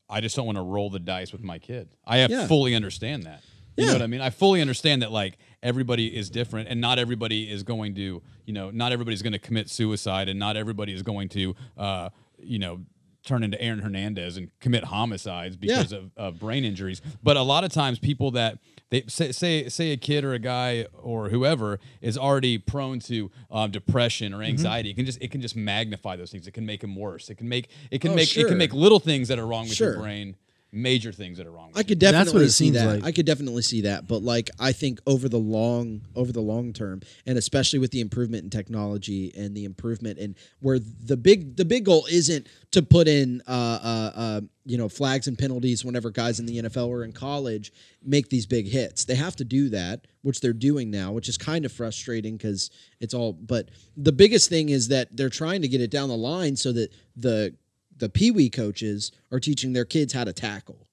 I 0.08 0.20
just 0.20 0.36
don't 0.36 0.46
want 0.46 0.56
to 0.58 0.62
roll 0.62 0.90
the 0.90 0.98
dice 0.98 1.32
with 1.32 1.42
my 1.42 1.58
kid. 1.58 1.88
I 2.04 2.18
have 2.18 2.30
Yeah. 2.30 2.46
fully 2.46 2.74
understand 2.74 3.24
that. 3.24 3.42
You 3.76 3.84
Yeah. 3.84 3.86
know 3.88 3.94
what 3.94 4.02
I 4.02 4.06
mean? 4.06 4.20
I 4.20 4.30
fully 4.30 4.60
understand 4.60 5.02
that 5.02 5.10
like 5.10 5.38
everybody 5.62 6.14
is 6.14 6.30
different 6.30 6.68
and 6.68 6.80
not 6.80 6.98
everybody 6.98 7.50
is 7.50 7.62
going 7.62 7.94
to, 7.96 8.22
you 8.44 8.52
know, 8.52 8.70
not 8.70 8.92
everybody's 8.92 9.22
going 9.22 9.32
to 9.32 9.38
commit 9.38 9.68
suicide 9.68 10.28
and 10.28 10.38
not 10.38 10.56
everybody 10.56 10.92
is 10.92 11.02
going 11.02 11.28
to 11.30 11.56
uh, 11.76 12.10
you 12.38 12.58
know, 12.58 12.80
turn 13.24 13.42
into 13.42 13.60
Aaron 13.60 13.78
Hernandez 13.78 14.36
and 14.36 14.50
commit 14.60 14.84
homicides 14.84 15.56
because 15.56 15.92
of, 15.92 16.10
of 16.16 16.38
brain 16.38 16.62
injuries. 16.64 17.00
But 17.22 17.36
a 17.38 17.42
lot 17.42 17.64
of 17.64 17.72
times 17.72 17.98
people 17.98 18.32
that 18.32 18.58
they 18.94 19.02
say 19.08 19.32
say 19.32 19.68
say 19.68 19.90
a 19.90 19.96
kid 19.96 20.24
or 20.24 20.32
a 20.34 20.38
guy 20.38 20.86
or 21.02 21.28
whoever 21.28 21.80
is 22.00 22.16
already 22.16 22.58
prone 22.58 23.00
to 23.00 23.30
um, 23.50 23.70
depression 23.70 24.32
or 24.32 24.42
anxiety, 24.42 24.90
it 24.90 24.94
can 24.94 25.04
just 25.04 25.20
it 25.20 25.30
can 25.30 25.40
just 25.40 25.56
magnify 25.56 26.14
those 26.16 26.30
things. 26.30 26.46
It 26.46 26.52
can 26.52 26.64
make 26.64 26.80
them 26.80 26.94
worse. 26.94 27.28
It 27.28 27.36
can 27.36 27.48
make 27.48 27.68
it 27.90 28.00
can 28.00 28.12
Oh, 28.12 28.14
make 28.14 28.36
it 28.36 28.46
can 28.46 28.56
make 28.58 28.72
little 28.72 29.00
things 29.00 29.28
that 29.28 29.38
are 29.38 29.46
wrong 29.46 29.64
with 29.64 29.74
Sure. 29.74 29.94
your 29.94 30.00
brain 30.02 30.36
major 30.74 31.12
things 31.12 31.38
that 31.38 31.46
are 31.46 31.50
wrong. 31.50 31.68
With 31.68 31.78
I 31.78 31.82
could 31.82 32.00
That's 32.00 32.12
what 32.12 32.24
definitely 32.24 32.46
it 32.46 32.50
see 32.50 32.64
seems 32.66 32.76
that. 32.76 32.86
like. 32.86 33.04
I 33.04 33.12
could 33.12 33.26
definitely 33.26 33.62
see 33.62 33.82
that. 33.82 34.06
But 34.06 34.22
like 34.22 34.50
I 34.58 34.72
think 34.72 35.00
over 35.06 35.28
the 35.28 35.38
long 35.38 36.02
over 36.14 36.32
the 36.32 36.40
long 36.40 36.72
term, 36.72 37.00
and 37.26 37.38
especially 37.38 37.78
with 37.78 37.90
the 37.92 38.00
improvement 38.00 38.44
in 38.44 38.50
technology 38.50 39.32
and 39.36 39.54
the 39.54 39.64
improvement 39.64 40.18
in 40.18 40.34
where 40.60 40.78
the 40.78 41.16
big 41.16 41.56
the 41.56 41.64
big 41.64 41.84
goal 41.84 42.06
isn't 42.10 42.46
to 42.72 42.82
put 42.82 43.06
in 43.06 43.42
uh, 43.46 43.50
uh, 43.82 44.12
uh, 44.14 44.40
you 44.64 44.76
know 44.76 44.88
flags 44.88 45.28
and 45.28 45.38
penalties 45.38 45.84
whenever 45.84 46.10
guys 46.10 46.40
in 46.40 46.46
the 46.46 46.58
NFL 46.62 46.88
or 46.88 47.04
in 47.04 47.12
college 47.12 47.72
make 48.02 48.28
these 48.28 48.46
big 48.46 48.66
hits. 48.66 49.04
They 49.04 49.14
have 49.14 49.36
to 49.36 49.44
do 49.44 49.68
that, 49.70 50.06
which 50.22 50.40
they're 50.40 50.52
doing 50.52 50.90
now, 50.90 51.12
which 51.12 51.28
is 51.28 51.38
kind 51.38 51.64
of 51.64 51.72
frustrating 51.72 52.36
because 52.36 52.70
it's 53.00 53.14
all. 53.14 53.32
But 53.32 53.70
the 53.96 54.12
biggest 54.12 54.48
thing 54.48 54.70
is 54.70 54.88
that 54.88 55.16
they're 55.16 55.30
trying 55.30 55.62
to 55.62 55.68
get 55.68 55.80
it 55.80 55.90
down 55.90 56.08
the 56.08 56.16
line 56.16 56.56
so 56.56 56.72
that 56.72 56.92
the 57.16 57.54
the 57.98 58.08
pee 58.08 58.30
wee 58.30 58.50
coaches 58.50 59.12
are 59.30 59.40
teaching 59.40 59.72
their 59.72 59.84
kids 59.84 60.12
how 60.12 60.24
to 60.24 60.32
tackle. 60.32 60.86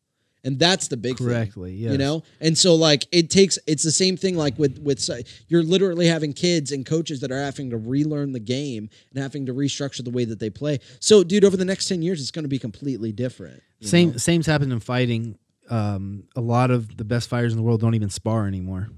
And 0.43 0.57
that's 0.57 0.87
the 0.87 0.97
big 0.97 1.17
Correctly, 1.17 1.73
thing, 1.73 1.79
yes. 1.83 1.91
you 1.91 1.97
know. 1.99 2.23
And 2.39 2.57
so, 2.57 2.73
like, 2.73 3.05
it 3.11 3.29
takes. 3.29 3.59
It's 3.67 3.83
the 3.83 3.91
same 3.91 4.17
thing. 4.17 4.35
Like 4.35 4.57
with 4.57 4.79
with 4.79 5.07
you're 5.47 5.61
literally 5.61 6.07
having 6.07 6.33
kids 6.33 6.71
and 6.71 6.83
coaches 6.83 7.19
that 7.19 7.31
are 7.31 7.39
having 7.39 7.69
to 7.69 7.77
relearn 7.77 8.31
the 8.31 8.39
game 8.39 8.89
and 9.13 9.21
having 9.21 9.45
to 9.45 9.53
restructure 9.53 10.03
the 10.03 10.09
way 10.09 10.25
that 10.25 10.39
they 10.39 10.49
play. 10.49 10.79
So, 10.99 11.23
dude, 11.23 11.45
over 11.45 11.55
the 11.57 11.65
next 11.65 11.87
ten 11.87 12.01
years, 12.01 12.19
it's 12.19 12.31
going 12.31 12.43
to 12.43 12.49
be 12.49 12.57
completely 12.57 13.11
different. 13.11 13.61
Same 13.81 14.11
know? 14.11 14.17
same's 14.17 14.47
happened 14.47 14.73
in 14.73 14.79
fighting. 14.79 15.37
Um, 15.69 16.23
a 16.35 16.41
lot 16.41 16.71
of 16.71 16.97
the 16.97 17.05
best 17.05 17.29
fighters 17.29 17.53
in 17.53 17.57
the 17.57 17.63
world 17.63 17.79
don't 17.79 17.93
even 17.93 18.09
spar 18.09 18.47
anymore. 18.47 18.89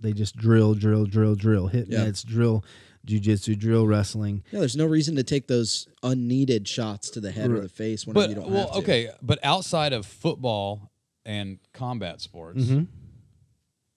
They 0.00 0.12
just 0.12 0.36
drill, 0.36 0.74
drill, 0.74 1.06
drill, 1.06 1.34
drill, 1.34 1.66
hit 1.68 1.88
Yeah. 1.88 2.04
nets, 2.04 2.22
drill, 2.22 2.62
jujitsu, 3.06 3.58
drill 3.58 3.86
wrestling. 3.86 4.42
Yeah, 4.52 4.60
there's 4.60 4.76
no 4.76 4.86
reason 4.86 5.16
to 5.16 5.22
take 5.22 5.46
those 5.46 5.88
unneeded 6.02 6.68
shots 6.68 7.10
to 7.10 7.20
the 7.20 7.30
head 7.32 7.50
or 7.50 7.60
the 7.60 7.68
face 7.68 8.06
whenever 8.06 8.26
but 8.26 8.28
you 8.30 8.34
don't 8.36 8.50
well, 8.52 8.66
have 8.66 8.72
to. 8.72 8.78
okay, 8.78 9.10
but 9.22 9.38
outside 9.42 9.92
of 9.92 10.06
football 10.06 10.90
and 11.24 11.58
combat 11.72 12.20
sports, 12.20 12.64
Mhm. 12.64 12.86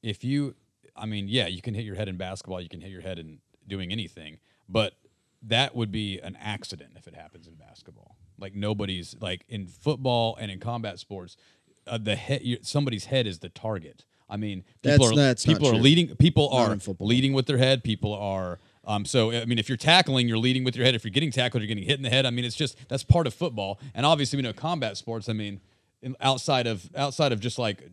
if 0.01 0.23
you, 0.23 0.55
I 0.95 1.05
mean, 1.05 1.27
yeah, 1.27 1.47
you 1.47 1.61
can 1.61 1.73
hit 1.73 1.85
your 1.85 1.95
head 1.95 2.07
in 2.07 2.17
basketball, 2.17 2.61
you 2.61 2.69
can 2.69 2.81
hit 2.81 2.91
your 2.91 3.01
head 3.01 3.19
in 3.19 3.39
doing 3.67 3.91
anything, 3.91 4.37
but 4.69 4.93
that 5.41 5.75
would 5.75 5.91
be 5.91 6.19
an 6.19 6.37
accident 6.39 6.91
if 6.95 7.07
it 7.07 7.15
happens 7.15 7.47
in 7.47 7.55
basketball. 7.55 8.15
Like 8.39 8.55
nobody's 8.55 9.15
like 9.19 9.45
in 9.47 9.67
football 9.67 10.35
and 10.39 10.49
in 10.51 10.59
combat 10.59 10.99
sports, 10.99 11.37
uh, 11.87 11.97
the 11.97 12.15
head, 12.15 12.41
somebody's 12.61 13.05
head 13.05 13.27
is 13.27 13.39
the 13.39 13.49
target. 13.49 14.05
I 14.29 14.37
mean, 14.37 14.63
people 14.81 14.97
That's- 15.07 15.11
are 15.11 15.15
that's 15.15 15.45
people 15.45 15.67
are 15.67 15.71
true. 15.73 15.81
leading. 15.81 16.15
People 16.15 16.49
Not 16.51 16.69
are 16.69 16.73
in 16.73 16.81
leading 16.99 17.33
with 17.33 17.45
their 17.45 17.57
head. 17.57 17.83
People 17.83 18.13
are. 18.13 18.57
Um, 18.86 19.05
so 19.05 19.31
I 19.31 19.45
mean, 19.45 19.59
if 19.59 19.69
you're 19.69 19.77
tackling, 19.77 20.27
you're 20.27 20.38
leading 20.38 20.63
with 20.63 20.75
your 20.75 20.86
head. 20.86 20.93
If 20.95 21.03
you're 21.05 21.11
getting 21.11 21.31
tackled, 21.31 21.61
you're 21.61 21.67
getting 21.67 21.84
hit 21.86 21.97
in 21.97 22.03
the 22.03 22.09
head. 22.09 22.25
I 22.25 22.29
mean, 22.31 22.43
it's 22.45 22.55
just 22.55 22.77
that's 22.89 23.03
part 23.03 23.27
of 23.27 23.34
football. 23.34 23.79
And 23.95 24.05
obviously, 24.05 24.38
we 24.38 24.43
know 24.43 24.53
combat 24.53 24.97
sports. 24.97 25.29
I 25.29 25.34
mean, 25.34 25.61
in, 26.01 26.15
outside 26.19 26.67
of 26.67 26.89
outside 26.95 27.31
of 27.31 27.39
just 27.39 27.57
like 27.57 27.89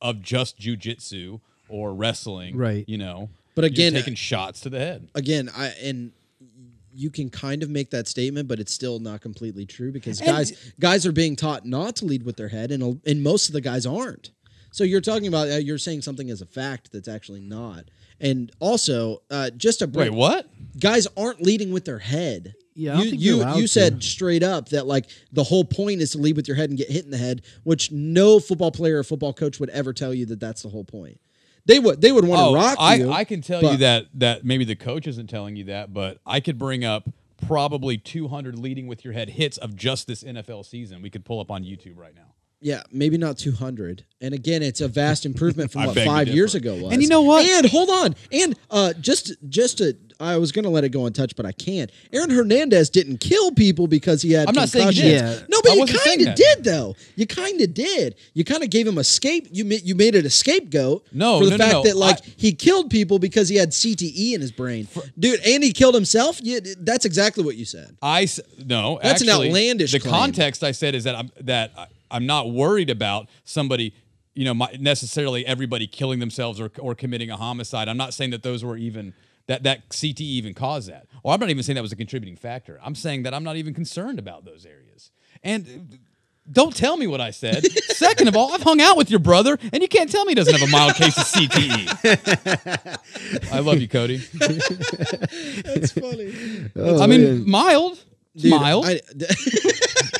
of 0.00 0.22
just 0.22 0.58
jujitsu 0.58 1.40
or 1.68 1.92
wrestling, 1.94 2.56
Right. 2.56 2.84
You 2.88 2.96
know, 2.98 3.28
But 3.54 3.64
again, 3.64 3.92
taking 3.92 4.14
shots 4.14 4.60
to 4.62 4.70
the 4.70 4.78
head. 4.78 5.08
again, 5.14 5.50
I 5.54 5.66
and 5.82 6.12
you 6.92 7.10
can 7.10 7.30
kind 7.30 7.62
of 7.62 7.70
make 7.70 7.90
that 7.90 8.08
statement, 8.08 8.48
but 8.48 8.58
it's 8.58 8.72
still 8.72 8.98
not 8.98 9.20
completely 9.20 9.64
true 9.66 9.92
because 9.92 10.20
And- 10.20 10.26
guys 10.28 10.72
guys 10.80 11.06
are 11.06 11.12
being 11.12 11.36
taught 11.36 11.64
not 11.66 11.96
to 11.96 12.06
lead 12.06 12.22
with 12.24 12.36
their 12.36 12.48
head, 12.48 12.72
and 12.72 13.00
and 13.04 13.22
most 13.22 13.48
of 13.48 13.52
the 13.52 13.60
guys 13.60 13.84
aren't. 13.86 14.30
So 14.72 14.84
you're 14.84 15.00
talking 15.00 15.26
about 15.26 15.50
uh, 15.50 15.56
you're 15.56 15.78
saying 15.78 16.02
something 16.02 16.30
as 16.30 16.40
a 16.40 16.46
fact 16.46 16.92
that's 16.92 17.08
actually 17.08 17.40
not. 17.40 17.84
And 18.20 18.52
also, 18.60 19.22
uh, 19.30 19.50
just 19.50 19.82
a 19.82 19.86
Wait, 19.86 19.92
break, 19.92 20.12
what? 20.12 20.46
guys 20.78 21.06
aren't 21.16 21.40
leading 21.42 21.72
with 21.72 21.84
their 21.84 21.98
head. 21.98 22.54
Yeah, 22.74 22.92
I 22.92 22.96
don't 22.96 23.04
you 23.04 23.10
think 23.10 23.22
you're 23.22 23.36
you, 23.36 23.42
allowed 23.42 23.56
you 23.56 23.62
to. 23.62 23.68
said 23.68 24.02
straight 24.02 24.42
up 24.42 24.68
that 24.70 24.86
like 24.86 25.06
the 25.32 25.44
whole 25.44 25.64
point 25.64 26.00
is 26.00 26.12
to 26.12 26.18
lead 26.18 26.36
with 26.36 26.46
your 26.46 26.56
head 26.56 26.70
and 26.70 26.78
get 26.78 26.88
hit 26.88 27.04
in 27.04 27.10
the 27.10 27.18
head, 27.18 27.42
which 27.64 27.90
no 27.90 28.38
football 28.38 28.70
player 28.70 28.98
or 28.98 29.04
football 29.04 29.32
coach 29.32 29.58
would 29.58 29.70
ever 29.70 29.92
tell 29.92 30.14
you 30.14 30.24
that 30.26 30.40
that's 30.40 30.62
the 30.62 30.68
whole 30.68 30.84
point. 30.84 31.20
They 31.66 31.78
would 31.78 32.00
they 32.00 32.12
would 32.12 32.24
want 32.24 32.38
to 32.40 32.44
Oh, 32.46 32.54
rock 32.54 32.76
I, 32.78 32.94
you. 32.96 33.10
I 33.10 33.24
can 33.24 33.42
tell 33.42 33.62
you 33.62 33.76
that 33.78 34.06
that 34.14 34.44
maybe 34.44 34.64
the 34.64 34.76
coach 34.76 35.06
isn't 35.06 35.28
telling 35.28 35.56
you 35.56 35.64
that, 35.64 35.92
but 35.92 36.18
I 36.24 36.40
could 36.40 36.58
bring 36.58 36.84
up 36.84 37.08
probably 37.46 37.98
200 37.98 38.58
leading 38.58 38.86
with 38.86 39.04
your 39.04 39.14
head 39.14 39.30
hits 39.30 39.58
of 39.58 39.76
just 39.76 40.06
this 40.06 40.22
NFL 40.22 40.64
season. 40.64 41.02
We 41.02 41.10
could 41.10 41.24
pull 41.24 41.40
up 41.40 41.50
on 41.50 41.64
YouTube 41.64 41.98
right 41.98 42.14
now. 42.14 42.29
Yeah, 42.62 42.82
maybe 42.92 43.16
not 43.16 43.38
200. 43.38 44.04
And 44.20 44.34
again, 44.34 44.62
it's 44.62 44.82
a 44.82 44.88
vast 44.88 45.24
improvement 45.24 45.72
from 45.72 45.80
I 45.82 45.86
what 45.86 45.94
beg 45.94 46.04
to 46.04 46.10
five 46.10 46.28
years 46.28 46.54
ago 46.54 46.74
was. 46.76 46.92
And 46.92 47.00
you 47.02 47.08
know 47.08 47.22
what? 47.22 47.46
And 47.46 47.66
hold 47.66 47.88
on. 47.88 48.14
And 48.30 48.54
uh, 48.70 48.92
just 49.00 49.32
just 49.48 49.78
to, 49.78 49.96
I 50.20 50.36
was 50.36 50.52
going 50.52 50.64
to 50.64 50.68
let 50.68 50.84
it 50.84 50.90
go 50.90 51.06
untouched, 51.06 51.36
but 51.36 51.46
I 51.46 51.52
can't. 51.52 51.90
Aaron 52.12 52.28
Hernandez 52.28 52.90
didn't 52.90 53.18
kill 53.20 53.52
people 53.52 53.86
because 53.86 54.20
he 54.20 54.32
had. 54.32 54.46
I'm 54.46 54.54
not 54.54 54.68
saying 54.68 54.92
he 54.92 55.00
concussions. 55.00 55.30
did. 55.38 55.40
Yeah. 55.40 55.46
No, 55.48 55.62
but 55.62 55.70
I 55.70 55.74
you 55.74 55.80
wasn't 55.80 55.98
saying 56.00 56.18
kind 56.18 56.28
of 56.28 56.36
that. 56.36 56.54
did 56.56 56.64
though. 56.64 56.96
You 57.16 57.26
kind 57.26 57.60
of 57.62 57.72
did. 57.72 58.16
You 58.34 58.44
kind 58.44 58.62
of 58.62 58.68
gave 58.68 58.86
him 58.86 58.98
a 58.98 59.04
scape. 59.04 59.48
You 59.50 59.64
ma- 59.64 59.76
you 59.82 59.94
made 59.94 60.14
it 60.14 60.26
a 60.26 60.30
scapegoat. 60.30 61.06
No, 61.12 61.38
for 61.38 61.46
the 61.46 61.52
no, 61.52 61.56
no, 61.56 61.64
fact 61.64 61.72
no. 61.76 61.82
that 61.84 61.96
like 61.96 62.18
I- 62.18 62.30
he 62.36 62.52
killed 62.52 62.90
people 62.90 63.18
because 63.18 63.48
he 63.48 63.56
had 63.56 63.70
CTE 63.70 64.34
in 64.34 64.42
his 64.42 64.52
brain, 64.52 64.86
dude. 65.18 65.40
And 65.46 65.64
he 65.64 65.72
killed 65.72 65.94
himself. 65.94 66.38
Yeah, 66.42 66.58
that's 66.80 67.06
exactly 67.06 67.42
what 67.42 67.56
you 67.56 67.64
said. 67.64 67.96
I 68.02 68.24
s- 68.24 68.38
no, 68.66 68.98
That's 69.02 69.22
an 69.22 69.30
actually, 69.30 69.48
outlandish 69.48 69.92
The 69.92 70.00
claim. 70.00 70.12
context 70.12 70.62
I 70.62 70.72
said 70.72 70.94
is 70.94 71.04
that 71.04 71.14
I'm 71.16 71.30
that 71.40 71.72
I, 71.78 71.86
I'm 72.10 72.26
not 72.26 72.50
worried 72.50 72.90
about 72.90 73.28
somebody, 73.44 73.94
you 74.34 74.44
know, 74.44 74.54
my, 74.54 74.76
necessarily 74.78 75.46
everybody 75.46 75.86
killing 75.86 76.20
themselves 76.20 76.60
or 76.60 76.70
or 76.78 76.94
committing 76.94 77.30
a 77.30 77.36
homicide. 77.36 77.88
I'm 77.88 77.96
not 77.96 78.14
saying 78.14 78.30
that 78.30 78.42
those 78.42 78.64
were 78.64 78.76
even 78.76 79.14
that 79.46 79.62
that 79.64 79.88
CTE 79.90 80.20
even 80.20 80.54
caused 80.54 80.88
that. 80.88 81.06
Or 81.22 81.32
I'm 81.34 81.40
not 81.40 81.50
even 81.50 81.62
saying 81.62 81.74
that 81.74 81.82
was 81.82 81.92
a 81.92 81.96
contributing 81.96 82.36
factor. 82.36 82.78
I'm 82.82 82.94
saying 82.94 83.24
that 83.24 83.34
I'm 83.34 83.44
not 83.44 83.56
even 83.56 83.74
concerned 83.74 84.18
about 84.18 84.44
those 84.44 84.64
areas. 84.66 85.10
And 85.42 85.66
uh, 85.66 85.96
don't 86.50 86.74
tell 86.74 86.96
me 86.96 87.06
what 87.06 87.20
I 87.20 87.30
said. 87.30 87.64
Second 87.82 88.28
of 88.28 88.36
all, 88.36 88.52
I've 88.52 88.62
hung 88.62 88.80
out 88.80 88.96
with 88.96 89.10
your 89.10 89.20
brother, 89.20 89.58
and 89.72 89.82
you 89.82 89.88
can't 89.88 90.10
tell 90.10 90.24
me 90.24 90.30
he 90.30 90.34
doesn't 90.34 90.54
have 90.54 90.68
a 90.68 90.70
mild 90.70 90.94
case 90.94 91.16
of 91.16 91.24
CTE. 91.24 91.92
I 93.52 93.60
love 93.60 93.80
you, 93.80 93.88
Cody. 93.88 94.16
That's 94.34 95.92
funny. 95.92 96.34
Oh, 96.76 97.02
I 97.02 97.06
mean, 97.06 97.48
mild, 97.48 98.02
Dude. 98.36 98.52
I, 98.54 98.72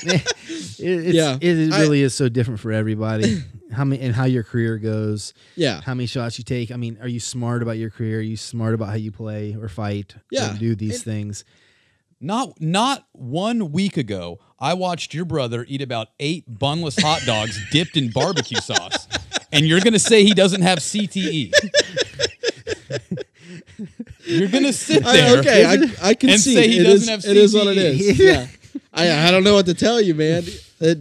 it, 0.03 1.15
Yeah. 1.15 1.39
it 1.41 1.73
I- 1.73 1.81
really 1.81 2.03
is 2.03 2.15
so 2.15 2.29
different 2.29 2.61
for 2.61 2.73
everybody. 2.73 3.43
how 3.73 3.85
many 3.85 4.03
and 4.03 4.15
how 4.15 4.25
your 4.25 4.43
career 4.43 4.79
goes, 4.79 5.33
yeah. 5.55 5.81
how 5.83 5.95
many 5.95 6.07
shots 6.07 6.39
you 6.39 6.45
take. 6.45 6.73
I 6.73 6.77
mean, 6.77 6.99
are 7.01 7.07
you 7.07 7.21
smart 7.21 7.63
about 7.63 7.79
your 7.79 7.91
career? 7.91 8.19
Are 8.19 8.23
you 8.23 8.37
smart 8.37 8.75
about 8.75 8.89
how 8.89 8.95
you 8.97 9.13
play 9.13 9.55
or 9.61 9.69
fight? 9.69 10.17
Yeah. 10.31 10.55
or 10.55 10.59
do 10.59 10.75
these 10.75 10.97
And- 10.97 11.05
things. 11.05 11.45
Not 12.23 12.61
not 12.61 13.07
one 13.13 13.73
week 13.73 13.97
ago, 13.97 14.41
I 14.59 14.75
watched 14.75 15.15
your 15.15 15.25
brother 15.25 15.65
eat 15.67 15.81
about 15.81 16.09
eight 16.21 16.45
bunless 16.51 17.01
hot 17.01 17.23
dogs 17.25 17.59
dipped 17.71 17.97
in 17.97 18.11
barbecue 18.11 18.61
sauce, 18.61 19.09
and 19.53 19.67
you're 19.67 19.81
gonna 19.81 19.99
say 19.99 20.23
he 20.23 20.35
doesn't 20.35 20.61
have 20.61 20.81
CTE. 20.81 21.51
You're 24.25 24.49
gonna 24.49 24.73
sit 24.73 25.05
I, 25.05 25.17
there. 25.17 25.39
okay, 25.39 25.65
I, 25.65 26.09
I 26.11 26.15
can 26.15 26.31
and 26.31 26.41
see 26.41 26.55
say 26.55 26.69
he 26.69 26.79
It 26.81 26.85
doesn't 26.85 27.15
is- 27.15 27.25
have 27.25 27.31
It 27.31 27.37
is 27.37 27.55
what 27.55 27.67
it 27.69 27.77
CTE. 27.77 28.01
is. 28.01 28.19
Yeah, 28.19 28.47
I, 28.93 29.29
I 29.29 29.31
don't 29.31 29.45
know 29.45 29.55
what 29.55 29.67
to 29.67 29.75
tell 29.75 30.01
you, 30.01 30.15
man. 30.15 30.45
It- 30.81 30.99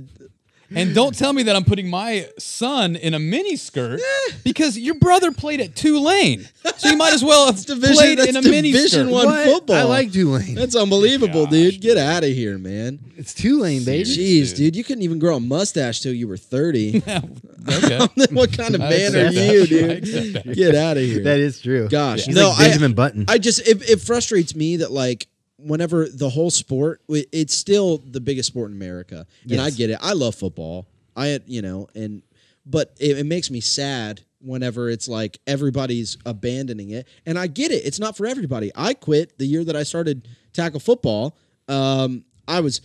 And 0.76 0.94
don't 0.94 1.18
tell 1.18 1.34
me 1.34 1.44
that 1.44 1.56
I'm 1.56 1.64
putting 1.64 1.90
my 1.90 2.28
son 2.38 2.96
in 2.96 3.14
a 3.14 3.20
mini 3.20 3.56
skirt 3.56 4.00
because 4.44 4.78
your 4.78 4.96
brother 4.96 5.32
played 5.32 5.62
at 5.62 5.76
Tulane, 5.76 6.48
so 6.78 6.90
you 6.90 6.98
might 6.98 7.14
as 7.14 7.24
well 7.24 7.48
have 7.48 7.66
division- 7.66 7.96
played 7.96 8.18
that's 8.20 8.30
in 8.30 8.36
a 8.38 8.42
mini 8.44 8.72
Division 8.72 9.08
skirt. 9.08 9.12
One 9.12 9.26
What? 9.26 9.46
football. 9.48 9.76
I 9.76 9.84
like 9.84 10.12
Tulane. 10.12 10.54
That's 10.56 10.76
unbelievable, 10.76 11.46
Gosh, 11.46 11.52
dude. 11.52 11.82
Get 11.82 11.98
out 11.98 12.24
of 12.24 12.30
here, 12.30 12.58
man. 12.58 13.00
It's 13.18 13.34
Tulane, 13.34 13.84
baby. 13.84 14.04
Jeez, 14.08 14.56
dude, 14.56 14.76
you 14.76 14.84
couldn't 14.84 15.04
even 15.04 15.18
grow 15.20 15.38
a 15.38 15.40
mustache 15.40 16.02
till 16.02 16.14
you 16.14 16.28
were 16.28 16.38
thirty. 16.38 17.02
okay. 17.08 18.00
what 18.32 18.56
kind 18.56 18.76
of 18.76 18.82
I 18.82 18.90
man 18.90 19.16
are 19.16 19.26
accept 19.28 19.36
that. 19.36 19.54
you, 19.54 19.62
I 19.64 19.66
dude? 19.66 20.04
accept. 20.36 20.54
Get 20.54 20.76
out 20.76 20.98
of 20.98 21.04
here. 21.04 21.24
That 21.24 21.40
is 21.40 21.60
true. 21.62 21.88
Gosh, 21.90 22.26
he's 22.26 22.36
no, 22.36 22.50
like 22.50 22.60
I- 22.60 22.64
Benjamin 22.70 22.94
Button. 22.94 23.26
I 23.28 23.38
just 23.38 23.68
it, 23.68 23.90
it 23.90 24.02
frustrates 24.02 24.56
me 24.56 24.78
that 24.78 24.92
like 24.92 25.28
whenever 25.62 26.08
the 26.08 26.30
whole 26.30 26.50
sport 26.50 27.02
it's 27.10 27.54
still 27.54 27.98
the 27.98 28.20
biggest 28.20 28.48
sport 28.48 28.72
in 28.72 28.78
America. 28.78 29.26
And 29.50 29.62
I 29.62 29.70
get 29.70 29.90
it. 29.90 29.98
I 30.02 30.14
love 30.14 30.36
football. 30.36 30.88
I 31.16 31.40
you 31.46 31.62
know 31.62 31.88
and 31.96 32.22
but 32.66 32.96
it, 33.00 33.18
it 33.18 33.26
makes 33.26 33.50
me 33.50 33.62
sad 33.62 34.22
whenever 34.42 34.90
it's 34.90 35.08
like 35.08 35.40
everybody's 35.48 36.18
abandoning 36.26 36.92
it. 36.92 37.08
And 37.26 37.38
I 37.38 37.48
get 37.48 37.72
it. 37.72 37.86
It's 37.86 38.00
not 38.00 38.16
for 38.16 38.26
everybody. 38.26 38.72
I 38.76 38.94
quit 38.94 39.38
the 39.38 39.46
year 39.46 39.64
that 39.66 39.76
I 39.76 39.84
started 39.84 40.28
tackle 40.54 40.80
football. 40.80 41.38
Um 41.68 42.24
I 42.48 42.62
was 42.62 42.82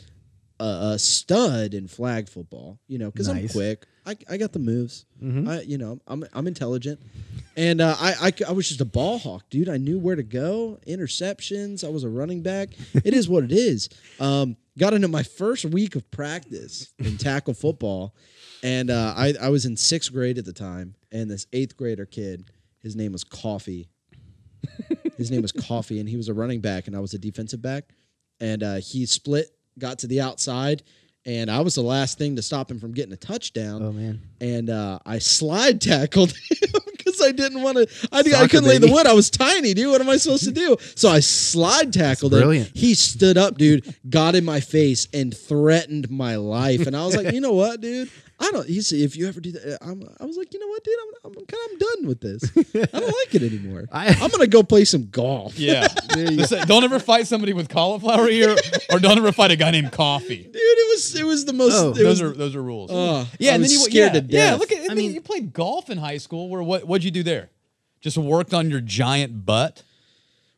a, 0.60 0.92
a 0.94 0.98
stud 0.98 1.74
in 1.74 1.88
flag 1.88 2.28
football 2.28 2.78
you 2.86 2.98
know 2.98 3.10
because 3.10 3.28
I'm 3.28 3.48
quick 3.48 3.86
I, 4.06 4.16
I 4.28 4.36
got 4.36 4.52
the 4.52 4.58
moves 4.58 5.06
Mhm. 5.22 5.48
I 5.48 5.60
you 5.62 5.78
know 5.78 5.98
I'm 6.06 6.24
I'm 6.32 6.46
intelligent 6.46 7.00
and 7.56 7.80
uh, 7.80 7.94
I, 7.98 8.14
I 8.28 8.32
I 8.48 8.52
was 8.52 8.68
just 8.68 8.80
a 8.80 8.84
ball 8.84 9.18
hawk, 9.18 9.44
dude. 9.48 9.68
I 9.68 9.76
knew 9.76 9.98
where 9.98 10.16
to 10.16 10.22
go. 10.24 10.78
Interceptions. 10.88 11.84
I 11.84 11.88
was 11.88 12.02
a 12.02 12.08
running 12.08 12.42
back. 12.42 12.70
It 13.04 13.14
is 13.14 13.28
what 13.28 13.44
it 13.44 13.52
is. 13.52 13.88
Um, 14.20 14.56
got 14.78 14.92
into 14.94 15.06
my 15.08 15.22
first 15.22 15.64
week 15.64 15.94
of 15.96 16.08
practice 16.10 16.92
in 16.98 17.16
tackle 17.18 17.54
football, 17.54 18.14
and 18.62 18.90
uh, 18.90 19.12
I 19.16 19.34
I 19.40 19.48
was 19.50 19.66
in 19.66 19.76
sixth 19.76 20.12
grade 20.12 20.36
at 20.38 20.44
the 20.44 20.52
time, 20.52 20.94
and 21.12 21.30
this 21.30 21.46
eighth 21.52 21.76
grader 21.76 22.06
kid, 22.06 22.44
his 22.80 22.94
name 22.96 23.12
was 23.12 23.22
Coffee. 23.24 23.88
his 25.16 25.30
name 25.30 25.42
was 25.42 25.52
Coffee, 25.68 26.00
and 26.00 26.08
he 26.08 26.16
was 26.16 26.28
a 26.28 26.34
running 26.34 26.60
back, 26.60 26.86
and 26.86 26.96
I 26.96 27.00
was 27.00 27.14
a 27.14 27.18
defensive 27.18 27.60
back, 27.62 27.84
and 28.40 28.62
uh, 28.62 28.74
he 28.76 29.06
split, 29.06 29.48
got 29.78 29.98
to 30.00 30.06
the 30.06 30.20
outside, 30.20 30.82
and 31.26 31.50
I 31.50 31.60
was 31.60 31.74
the 31.74 31.82
last 31.82 32.18
thing 32.18 32.36
to 32.36 32.42
stop 32.42 32.70
him 32.70 32.78
from 32.78 32.92
getting 32.92 33.12
a 33.12 33.16
touchdown. 33.16 33.82
Oh 33.82 33.92
man. 33.92 34.20
and 34.40 34.70
uh, 34.70 34.98
I 35.06 35.18
slide 35.18 35.80
tackled 35.80 36.32
him 36.50 36.80
because 36.96 37.20
I 37.22 37.32
didn't 37.32 37.62
want 37.62 37.76
to. 37.78 38.08
I 38.12 38.22
think 38.22 38.34
I 38.36 38.46
couldn't 38.46 38.68
lay 38.68 38.78
the 38.78 38.90
wood. 38.90 39.06
I 39.06 39.12
was 39.12 39.30
tiny, 39.30 39.74
dude. 39.74 39.90
What 39.90 40.00
am 40.00 40.08
I 40.10 40.16
supposed 40.16 40.44
to 40.44 40.52
do? 40.52 40.76
So 40.96 41.08
I 41.08 41.20
slide 41.20 41.92
tackled 41.92 42.32
him. 42.34 42.40
brilliant. 42.40 42.70
He 42.74 42.94
stood 42.94 43.36
up, 43.38 43.56
dude, 43.58 43.94
got 44.08 44.34
in 44.34 44.44
my 44.44 44.60
face 44.60 45.08
and 45.14 45.36
threatened 45.36 46.10
my 46.10 46.36
life. 46.36 46.86
And 46.86 46.96
I 46.96 47.04
was 47.06 47.16
like, 47.16 47.32
you 47.32 47.40
know 47.40 47.52
what, 47.52 47.80
dude? 47.80 48.10
I 48.40 48.50
don't. 48.50 48.66
He 48.68 48.80
said, 48.82 48.98
if 48.98 49.16
you 49.16 49.28
ever 49.28 49.40
do 49.40 49.52
that, 49.52 49.74
uh, 49.80 49.90
I'm, 49.90 50.02
I 50.20 50.24
was 50.24 50.36
like, 50.36 50.52
you 50.52 50.58
know 50.60 50.66
what, 50.66 50.82
dude? 50.84 50.94
I'm, 51.24 51.32
I'm 51.38 51.46
kind 51.46 51.72
of 51.72 51.78
done 51.78 52.06
with 52.08 52.20
this. 52.20 52.42
I 52.92 52.98
don't 53.00 53.06
like 53.06 53.34
it 53.34 53.42
anymore. 53.42 53.84
I- 53.92 54.08
I'm 54.08 54.30
gonna 54.30 54.46
go 54.48 54.62
play 54.62 54.84
some 54.84 55.08
golf. 55.10 55.58
Yeah. 55.58 55.86
Listen, 56.16 56.66
don't 56.66 56.82
ever 56.84 56.98
fight 56.98 57.26
somebody 57.28 57.52
with 57.52 57.68
cauliflower 57.68 58.28
ear, 58.28 58.56
or 58.90 58.98
don't 58.98 59.16
ever 59.18 59.30
fight 59.32 59.50
a 59.52 59.56
guy 59.56 59.70
named 59.70 59.92
Coffee. 59.92 60.42
dude. 60.42 60.54
It 60.56 60.88
was 60.90 61.14
it 61.14 61.24
was 61.24 61.44
the 61.44 61.52
most. 61.52 61.74
Oh, 61.74 61.92
Those 61.92 62.20
was, 62.20 62.22
are 62.22 62.32
those 62.36 62.56
are 62.56 62.62
rules. 62.62 62.90
Oh, 62.92 63.28
yeah, 63.38 63.52
I 63.52 63.54
and 63.54 63.62
was 63.62 63.70
then 63.72 63.78
you 63.80 63.84
scared 63.90 64.14
yeah, 64.14 64.20
to 64.20 64.26
Yeah, 64.50 64.54
look 64.56 64.72
at. 64.72 64.78
I, 64.80 64.84
I 64.84 64.88
mean, 64.88 64.96
mean- 64.96 65.14
you 65.14 65.20
played 65.20 65.52
golf 65.52 65.88
in 65.88 65.98
high 65.98 66.18
school. 66.18 66.48
Where 66.48 66.62
what? 66.62 66.84
What'd 66.86 67.04
you 67.04 67.10
do 67.12 67.22
there? 67.22 67.50
Just 68.00 68.18
worked 68.18 68.52
on 68.52 68.68
your 68.70 68.80
giant 68.80 69.46
butt, 69.46 69.82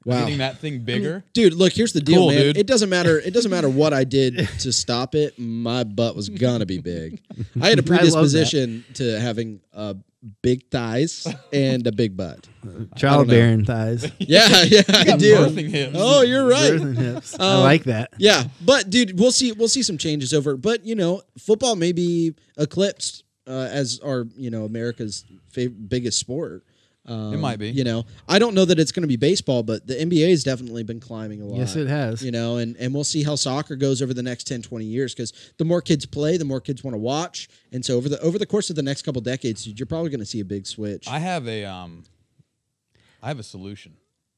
wow. 0.06 0.20
getting 0.20 0.38
that 0.38 0.58
thing 0.58 0.80
bigger. 0.80 1.22
Dude, 1.34 1.52
look, 1.52 1.72
here's 1.72 1.92
the 1.92 2.00
deal, 2.00 2.20
Cool, 2.20 2.28
man. 2.30 2.40
dude. 2.40 2.56
It 2.56 2.66
doesn't 2.66 2.88
matter. 2.88 3.18
It 3.18 3.34
doesn't 3.34 3.50
matter 3.50 3.68
what 3.68 3.92
I 3.92 4.04
did 4.04 4.36
to 4.60 4.72
stop 4.72 5.14
it. 5.14 5.38
My 5.38 5.84
butt 5.84 6.16
was 6.16 6.28
gonna 6.28 6.66
be 6.66 6.78
big. 6.78 7.20
I 7.60 7.68
had 7.68 7.78
a 7.78 7.82
predisposition 7.84 8.84
to 8.94 9.20
having 9.20 9.60
uh, 9.74 9.94
big 10.42 10.68
thighs 10.70 11.26
and 11.52 11.86
a 11.86 11.92
big 11.92 12.16
butt. 12.16 12.48
Childbearing 12.96 13.64
thighs. 13.64 14.10
Yeah, 14.18 14.62
yeah, 14.64 14.82
I 14.88 15.16
do. 15.16 15.44
hips. 15.50 15.92
Oh, 15.96 16.22
you're 16.22 16.46
right. 16.46 16.70
Birth 16.72 16.82
and. 16.82 17.40
I 17.40 17.54
Um, 17.56 17.62
like 17.62 17.84
that. 17.84 18.10
Yeah, 18.18 18.44
but 18.64 18.90
dude, 18.90 19.18
we'll 19.18 19.32
see. 19.32 19.52
We'll 19.52 19.68
see 19.68 19.82
some 19.82 19.98
changes 19.98 20.32
over. 20.32 20.56
But 20.56 20.84
you 20.84 20.94
know, 20.94 21.22
football 21.38 21.76
may 21.76 21.92
be 21.92 22.34
eclipsed 22.56 23.24
uh, 23.46 23.68
as 23.70 24.00
our 24.00 24.26
you 24.36 24.50
know 24.50 24.64
America's 24.64 25.24
fav- 25.52 25.88
biggest 25.88 26.18
sport. 26.18 26.64
Um, 27.06 27.32
It 27.34 27.38
might 27.38 27.58
be. 27.58 27.70
You 27.70 27.84
know, 27.84 28.04
I 28.28 28.38
don't 28.38 28.54
know 28.54 28.64
that 28.64 28.78
it's 28.80 28.90
going 28.92 29.02
to 29.02 29.08
be 29.08 29.16
baseball, 29.16 29.62
but 29.62 29.86
the 29.86 29.94
NBA 29.94 30.28
has 30.30 30.42
definitely 30.42 30.82
been 30.82 30.98
climbing 31.00 31.40
a 31.40 31.46
lot. 31.46 31.58
Yes, 31.58 31.76
it 31.76 31.86
has. 31.86 32.22
You 32.22 32.32
know, 32.32 32.56
and, 32.56 32.76
and 32.78 32.92
we'll 32.92 33.04
see 33.04 33.22
how 33.22 33.36
soccer 33.36 33.76
goes 33.76 34.02
over 34.02 34.12
the 34.12 34.22
next 34.24 34.44
10, 34.44 34.62
20 34.62 34.84
years 34.84 35.14
because 35.14 35.32
the 35.58 35.64
more 35.64 35.80
kids 35.80 36.04
play, 36.04 36.36
the 36.36 36.44
more 36.44 36.60
kids 36.60 36.82
want 36.82 36.94
to 36.94 36.98
watch. 36.98 37.48
And 37.72 37.84
so 37.84 37.96
over 37.96 38.08
the 38.08 38.20
over 38.20 38.38
the 38.38 38.46
course 38.46 38.70
of 38.70 38.76
the 38.76 38.82
next 38.82 39.02
couple 39.02 39.20
decades, 39.22 39.66
you're 39.66 39.86
probably 39.86 40.10
going 40.10 40.20
to 40.20 40.26
see 40.26 40.40
a 40.40 40.44
big 40.44 40.66
switch. 40.66 41.06
I 41.08 41.20
have 41.20 41.46
a 41.46 41.64
um, 41.64 42.02
I 43.22 43.28
have 43.28 43.38
a 43.38 43.44
solution. 43.44 43.94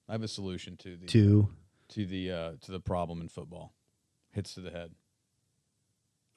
I 0.08 0.12
have 0.12 0.22
a 0.22 0.28
solution 0.28 0.76
to 0.78 0.96
the 0.96 1.06
Two. 1.06 1.48
to 1.90 2.04
the 2.06 2.30
uh, 2.32 2.52
to 2.62 2.72
the 2.72 2.80
problem 2.80 3.20
in 3.20 3.28
football. 3.28 3.72
Hits 4.32 4.54
to 4.54 4.60
the 4.60 4.70
head. 4.70 4.90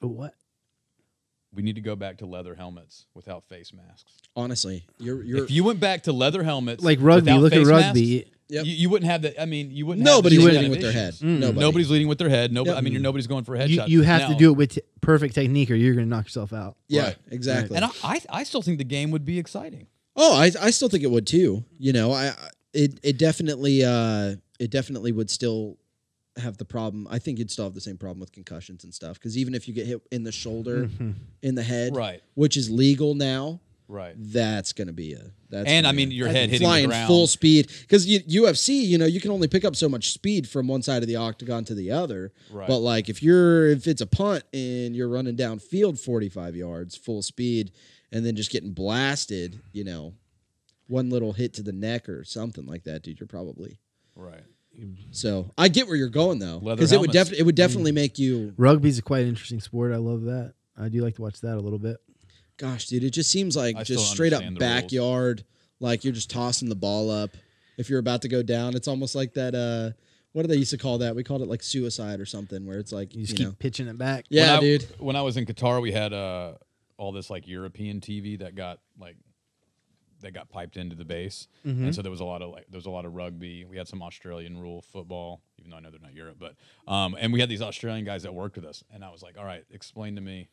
What? 0.00 0.34
We 1.54 1.62
need 1.62 1.74
to 1.74 1.80
go 1.82 1.94
back 1.96 2.18
to 2.18 2.26
leather 2.26 2.54
helmets 2.54 3.06
without 3.14 3.44
face 3.48 3.72
masks. 3.74 4.12
Honestly, 4.34 4.86
you're 4.98 5.22
you're 5.22 5.44
If 5.44 5.50
you 5.50 5.64
went 5.64 5.80
back 5.80 6.04
to 6.04 6.12
leather 6.12 6.42
helmets, 6.42 6.82
Like 6.82 6.98
rugby. 7.00 7.32
without 7.32 7.40
Look 7.42 7.52
at 7.52 7.66
rugby. 7.66 8.16
masks, 8.18 8.30
Yep. 8.48 8.66
you, 8.66 8.72
you 8.72 8.90
wouldn't 8.90 9.10
have 9.10 9.22
the. 9.22 9.40
I 9.40 9.46
mean, 9.46 9.70
you 9.70 9.86
wouldn't. 9.86 10.04
nobody's 10.04 10.38
leading 10.38 10.60
kind 10.60 10.68
with 10.70 10.78
of 10.78 10.82
their 10.82 10.92
head. 10.92 11.08
issues. 11.14 11.22
Nobody. 11.22 11.58
Nobody's 11.60 11.90
leading 11.90 12.08
with 12.08 12.18
their 12.18 12.28
head. 12.28 12.52
Nobody. 12.52 12.70
Yep. 12.72 12.78
I 12.78 12.80
mean, 12.82 12.92
you're, 12.92 13.00
nobody's 13.02 13.26
going 13.26 13.44
for 13.44 13.54
a 13.54 13.64
You, 13.66 13.80
headshot. 13.80 13.88
you 13.88 14.02
have 14.02 14.28
to 14.28 14.34
do 14.34 14.50
it 14.50 14.56
with 14.58 14.72
t- 14.74 14.82
perfect 15.00 15.34
technique, 15.34 15.70
or 15.70 15.74
you're 15.74 15.94
going 15.94 16.04
to 16.06 16.10
knock 16.10 16.26
yourself 16.26 16.52
out. 16.52 16.76
Yeah, 16.86 17.02
Right. 17.04 17.16
exactly. 17.30 17.76
And 17.76 17.84
I, 17.86 17.90
I, 18.02 18.20
I 18.28 18.42
still 18.44 18.60
think 18.60 18.76
the 18.76 18.84
game 18.84 19.10
would 19.10 19.24
be 19.24 19.38
exciting. 19.38 19.86
Oh, 20.16 20.34
I, 20.36 20.50
I 20.60 20.70
still 20.70 20.90
think 20.90 21.02
it 21.02 21.10
would 21.10 21.26
too. 21.26 21.64
You 21.78 21.92
know, 21.94 22.12
I 22.12 22.26
I- 22.28 22.34
it 22.74 22.98
it 23.02 23.18
definitely 23.18 23.84
uh 23.84 24.36
it 24.58 24.70
definitely 24.70 25.12
would 25.12 25.28
still 25.30 25.76
have 26.36 26.56
the 26.56 26.64
problem. 26.64 27.06
I 27.10 27.18
think 27.18 27.38
you'd 27.38 27.50
still 27.50 27.64
have 27.66 27.74
the 27.74 27.80
same 27.80 27.98
problem 27.98 28.20
with 28.20 28.32
concussions 28.32 28.84
and 28.84 28.94
stuff 28.94 29.14
because 29.18 29.36
even 29.36 29.54
if 29.54 29.68
you 29.68 29.74
get 29.74 29.86
hit 29.86 30.00
in 30.10 30.24
the 30.24 30.32
shoulder, 30.32 30.84
mm-hmm. 30.86 31.10
in 31.42 31.54
the 31.54 31.62
head, 31.62 31.94
Right. 31.94 32.22
which 32.34 32.56
is 32.56 32.70
legal 32.70 33.14
now, 33.14 33.60
Right. 33.88 34.14
that's 34.16 34.72
gonna 34.72 34.94
be 34.94 35.12
a 35.12 35.32
that's 35.50 35.68
And, 35.68 35.86
I 35.86 35.92
mean, 35.92 36.10
your 36.10 36.28
head 36.28 36.48
hitting 36.48 36.66
the 36.66 36.86
ground. 36.86 37.06
full 37.06 37.26
speed 37.26 37.70
because 37.82 38.06
UFC, 38.06 38.82
you 38.82 38.96
know, 38.96 39.04
you 39.04 39.20
can 39.20 39.30
only 39.30 39.48
pick 39.48 39.66
up 39.66 39.76
so 39.76 39.86
much 39.86 40.12
speed 40.12 40.48
from 40.48 40.66
one 40.66 40.80
side 40.80 41.02
of 41.02 41.08
the 41.08 41.16
octagon 41.16 41.64
to 41.66 41.74
the 41.74 41.90
other. 41.90 42.32
Right. 42.50 42.66
But 42.66 42.78
like 42.78 43.10
if 43.10 43.22
you're 43.22 43.68
if 43.68 43.86
it's 43.86 44.00
a 44.00 44.06
punt 44.06 44.44
and 44.54 44.96
you're 44.96 45.08
running 45.08 45.36
downfield 45.36 45.98
45 46.00 46.56
yards 46.56 46.96
full 46.96 47.20
speed 47.20 47.72
and 48.10 48.24
then 48.24 48.34
just 48.34 48.50
getting 48.50 48.72
blasted, 48.72 49.60
you 49.72 49.84
know, 49.84 50.14
one 50.86 51.10
little 51.10 51.32
hit 51.34 51.52
to 51.54 51.62
the 51.62 51.72
neck 51.72 52.08
or 52.08 52.24
something 52.24 52.64
like 52.64 52.84
that, 52.84 53.02
dude, 53.02 53.20
you're 53.20 53.26
probably 53.26 53.78
Right. 54.16 54.44
So. 55.10 55.50
I 55.58 55.68
get 55.68 55.86
where 55.86 55.96
you're 55.96 56.08
going 56.08 56.38
though, 56.38 56.58
because 56.60 56.92
it 56.92 57.00
would 57.00 57.08
helmets. 57.08 57.12
definitely 57.14 57.38
it 57.40 57.46
would 57.46 57.54
definitely 57.54 57.92
make 57.92 58.18
you. 58.18 58.54
Rugby's 58.56 58.98
a 58.98 59.02
quite 59.02 59.24
interesting 59.26 59.60
sport. 59.60 59.92
I 59.92 59.96
love 59.96 60.22
that. 60.22 60.54
I 60.78 60.88
do 60.88 61.02
like 61.02 61.16
to 61.16 61.22
watch 61.22 61.40
that 61.42 61.56
a 61.56 61.60
little 61.60 61.78
bit. 61.78 61.98
Gosh, 62.56 62.86
dude, 62.86 63.04
it 63.04 63.10
just 63.10 63.30
seems 63.30 63.56
like 63.56 63.76
I 63.76 63.82
still 63.82 63.96
just 63.98 64.10
straight 64.12 64.32
up 64.32 64.38
understand 64.42 64.56
the 64.60 64.64
rules. 64.64 64.82
backyard, 64.82 65.44
like 65.80 66.04
you're 66.04 66.12
just 66.12 66.30
tossing 66.30 66.68
the 66.68 66.74
ball 66.76 67.10
up. 67.10 67.30
If 67.78 67.88
you're 67.90 67.98
about 67.98 68.22
to 68.22 68.28
go 68.28 68.42
down, 68.42 68.74
it's 68.76 68.88
almost 68.88 69.14
like 69.14 69.34
that. 69.34 69.54
uh 69.54 69.96
What 70.32 70.42
do 70.42 70.48
they 70.48 70.56
used 70.56 70.70
to 70.70 70.78
call 70.78 70.98
that? 70.98 71.14
We 71.16 71.24
called 71.24 71.42
it 71.42 71.48
like 71.48 71.62
suicide 71.62 72.20
or 72.20 72.26
something, 72.26 72.66
where 72.66 72.78
it's 72.78 72.92
like 72.92 73.14
You 73.14 73.20
you, 73.20 73.26
just 73.26 73.36
keep 73.36 73.46
know, 73.48 73.54
pitching 73.58 73.88
it 73.88 73.98
back. 73.98 74.26
yeah, 74.28 74.52
when 74.52 74.56
I, 74.56 74.60
dude. 74.60 74.86
When 74.98 75.16
I 75.16 75.22
was 75.22 75.36
in 75.36 75.46
Qatar, 75.46 75.80
we 75.82 75.92
had 75.92 76.12
uh, 76.12 76.54
all 76.98 77.12
this 77.12 77.30
like 77.30 77.48
European 77.48 78.00
TV 78.00 78.38
that 78.40 78.54
got 78.54 78.78
like 78.98 79.16
that 80.22 80.32
got 80.32 80.48
piped 80.48 80.76
into 80.76 80.96
the 80.96 81.04
base, 81.04 81.48
Mm-hmm. 81.66 81.84
and 81.84 81.94
so 81.94 82.02
there 82.02 82.10
was 82.10 82.20
a 82.20 82.24
lot 82.24 82.42
of 82.42 82.50
like 82.50 82.66
there 82.70 82.78
was 82.78 82.86
a 82.86 82.90
lot 82.90 83.04
of 83.04 83.14
rugby. 83.14 83.64
We 83.64 83.76
had 83.76 83.86
some 83.86 84.02
Australian 84.02 84.58
rule 84.58 84.82
football, 84.82 85.42
even 85.58 85.70
though 85.70 85.76
I 85.76 85.80
know 85.80 85.90
they're 85.90 86.00
not 86.00 86.14
Europe, 86.14 86.38
but 86.40 86.54
um, 86.90 87.14
and 87.20 87.32
we 87.32 87.40
had 87.40 87.48
these 87.48 87.62
Australian 87.62 88.04
guys 88.04 88.22
that 88.24 88.32
worked 88.34 88.56
with 88.56 88.64
us, 88.64 88.82
and 88.92 89.04
I 89.04 89.10
was 89.10 89.22
like, 89.22 89.36
all 89.38 89.44
right, 89.44 89.64
explain 89.70 90.14
to 90.16 90.20
me 90.22 90.48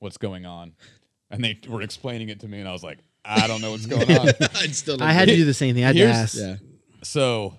what's 0.00 0.18
going 0.18 0.44
on, 0.46 0.72
and 1.30 1.42
they 1.44 1.58
were 1.68 1.82
explaining 1.82 2.28
it 2.28 2.40
to 2.40 2.48
me, 2.48 2.58
and 2.60 2.68
I 2.68 2.72
was 2.72 2.82
like, 2.82 2.98
I 3.24 3.46
don't 3.46 3.60
know 3.60 3.70
what's 3.70 3.86
going 3.86 4.10
on. 4.18 4.28
I'd 4.56 4.74
still. 4.74 5.02
I 5.02 5.12
had 5.12 5.28
to 5.28 5.36
do 5.36 5.44
the 5.44 5.54
same 5.54 5.74
thing. 5.74 5.84
I 5.84 5.88
had 5.88 5.96
to 5.96 6.04
ask. 6.04 6.36
Yeah. 6.36 6.56
so, 7.02 7.54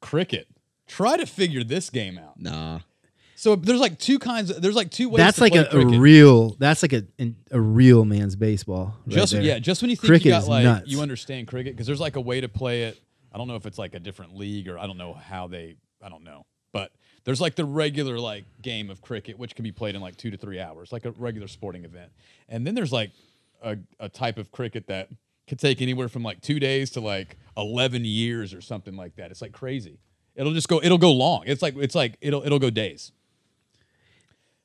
cricket. 0.00 0.48
Try 0.86 1.16
to 1.16 1.26
figure 1.26 1.62
this 1.64 1.90
game 1.90 2.18
out. 2.18 2.40
Nah. 2.40 2.80
So 3.38 3.54
there's 3.54 3.78
like 3.78 4.00
two 4.00 4.18
kinds. 4.18 4.50
Of, 4.50 4.60
there's 4.60 4.74
like 4.74 4.90
two 4.90 5.08
ways. 5.08 5.18
That's 5.18 5.36
to 5.36 5.44
like 5.44 5.52
play 5.52 5.64
a, 5.70 5.78
a 5.78 5.86
real. 5.86 6.56
That's 6.58 6.82
like 6.82 6.92
a 6.92 7.04
a 7.52 7.60
real 7.60 8.04
man's 8.04 8.34
baseball. 8.34 8.96
right 9.06 9.14
just 9.14 9.32
there. 9.32 9.42
yeah, 9.42 9.60
just 9.60 9.80
when 9.80 9.90
you 9.90 9.96
think 9.96 10.08
Cricket 10.08 10.26
you 10.26 10.32
got 10.32 10.48
like 10.48 10.64
nuts. 10.64 10.90
you 10.90 11.00
understand 11.00 11.46
cricket 11.46 11.74
because 11.74 11.86
there's 11.86 12.00
like 12.00 12.16
a 12.16 12.20
way 12.20 12.40
to 12.40 12.48
play 12.48 12.82
it. 12.82 13.00
I 13.32 13.38
don't 13.38 13.46
know 13.46 13.54
if 13.54 13.64
it's 13.64 13.78
like 13.78 13.94
a 13.94 14.00
different 14.00 14.36
league 14.36 14.68
or 14.68 14.76
I 14.76 14.88
don't 14.88 14.98
know 14.98 15.12
how 15.12 15.46
they. 15.46 15.76
I 16.02 16.08
don't 16.08 16.24
know, 16.24 16.46
but 16.72 16.90
there's 17.22 17.40
like 17.40 17.54
the 17.54 17.64
regular 17.64 18.18
like 18.18 18.44
game 18.60 18.90
of 18.90 19.02
cricket 19.02 19.38
which 19.38 19.54
can 19.54 19.62
be 19.62 19.70
played 19.70 19.94
in 19.94 20.00
like 20.00 20.16
two 20.16 20.32
to 20.32 20.36
three 20.36 20.58
hours, 20.58 20.90
like 20.90 21.04
a 21.04 21.12
regular 21.12 21.46
sporting 21.46 21.84
event. 21.84 22.10
And 22.48 22.66
then 22.66 22.74
there's 22.74 22.92
like 22.92 23.12
a, 23.62 23.76
a 24.00 24.08
type 24.08 24.38
of 24.38 24.50
cricket 24.50 24.88
that 24.88 25.10
could 25.46 25.60
take 25.60 25.80
anywhere 25.80 26.08
from 26.08 26.24
like 26.24 26.40
two 26.40 26.58
days 26.58 26.90
to 26.90 27.00
like 27.00 27.36
eleven 27.56 28.04
years 28.04 28.52
or 28.52 28.60
something 28.60 28.96
like 28.96 29.14
that. 29.14 29.30
It's 29.30 29.42
like 29.42 29.52
crazy. 29.52 30.00
It'll 30.34 30.54
just 30.54 30.68
go. 30.68 30.80
It'll 30.82 30.98
go 30.98 31.12
long. 31.12 31.44
It's 31.46 31.62
like 31.62 31.76
it's 31.76 31.94
like 31.94 32.16
it'll 32.20 32.42
it'll 32.44 32.58
go 32.58 32.70
days. 32.70 33.12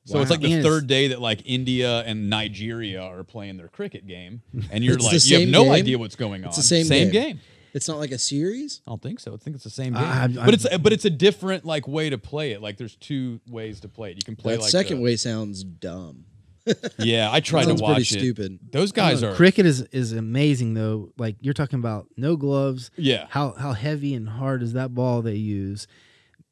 So 0.06 0.20
it's 0.20 0.30
like 0.30 0.40
the 0.40 0.52
And 0.52 0.62
third 0.62 0.86
day 0.86 1.08
that 1.08 1.20
like 1.20 1.40
India 1.46 2.00
and 2.00 2.28
Nigeria 2.28 3.00
are 3.02 3.24
playing 3.24 3.56
their 3.56 3.68
cricket 3.68 4.06
game, 4.06 4.42
and 4.70 4.84
you're 4.84 4.98
like 4.98 5.24
you 5.24 5.40
have 5.40 5.48
no 5.48 5.64
game? 5.64 5.72
idea 5.72 5.98
what's 5.98 6.16
going 6.16 6.42
on. 6.42 6.48
It's 6.48 6.56
the 6.58 6.62
same 6.62 6.84
same 6.86 7.10
game. 7.10 7.36
game. 7.36 7.40
It's 7.72 7.88
not 7.88 7.98
like 7.98 8.12
a 8.12 8.18
series. 8.18 8.82
I 8.86 8.90
don't 8.90 9.02
think 9.02 9.18
so. 9.18 9.34
I 9.34 9.36
think 9.38 9.56
it's 9.56 9.64
the 9.64 9.70
same 9.70 9.94
game, 9.94 10.02
I- 10.02 10.20
I'm- 10.20 10.34
but 10.34 10.52
it's 10.54 10.66
but 10.78 10.92
it's 10.92 11.04
a 11.06 11.10
different 11.10 11.64
like 11.64 11.88
way 11.88 12.10
to 12.10 12.18
play 12.18 12.52
it. 12.52 12.60
Like 12.62 12.76
there's 12.76 12.96
two 12.96 13.40
ways 13.48 13.80
to 13.80 13.88
play 13.88 14.10
it. 14.10 14.16
You 14.16 14.22
can 14.22 14.36
play 14.36 14.54
that 14.56 14.60
like 14.62 14.70
second 14.70 14.98
the- 14.98 15.02
way 15.04 15.16
sounds 15.16 15.64
dumb. 15.64 16.26
Yeah, 16.98 17.28
I 17.30 17.40
tried 17.40 17.62
to 17.64 17.68
Sounds 17.70 17.82
watch 17.82 17.96
pretty 17.96 18.16
it. 18.16 18.20
stupid. 18.20 18.58
Those 18.72 18.92
guys 18.92 19.22
are 19.22 19.34
Cricket 19.34 19.66
is 19.66 19.82
is 19.92 20.12
amazing 20.12 20.74
though. 20.74 21.12
Like 21.18 21.36
you're 21.40 21.52
talking 21.54 21.78
about 21.78 22.06
no 22.16 22.36
gloves. 22.36 22.90
yeah. 22.96 23.26
How 23.28 23.52
how 23.52 23.72
heavy 23.72 24.14
and 24.14 24.28
hard 24.28 24.62
is 24.62 24.72
that 24.74 24.94
ball 24.94 25.20
they 25.22 25.34
use? 25.34 25.86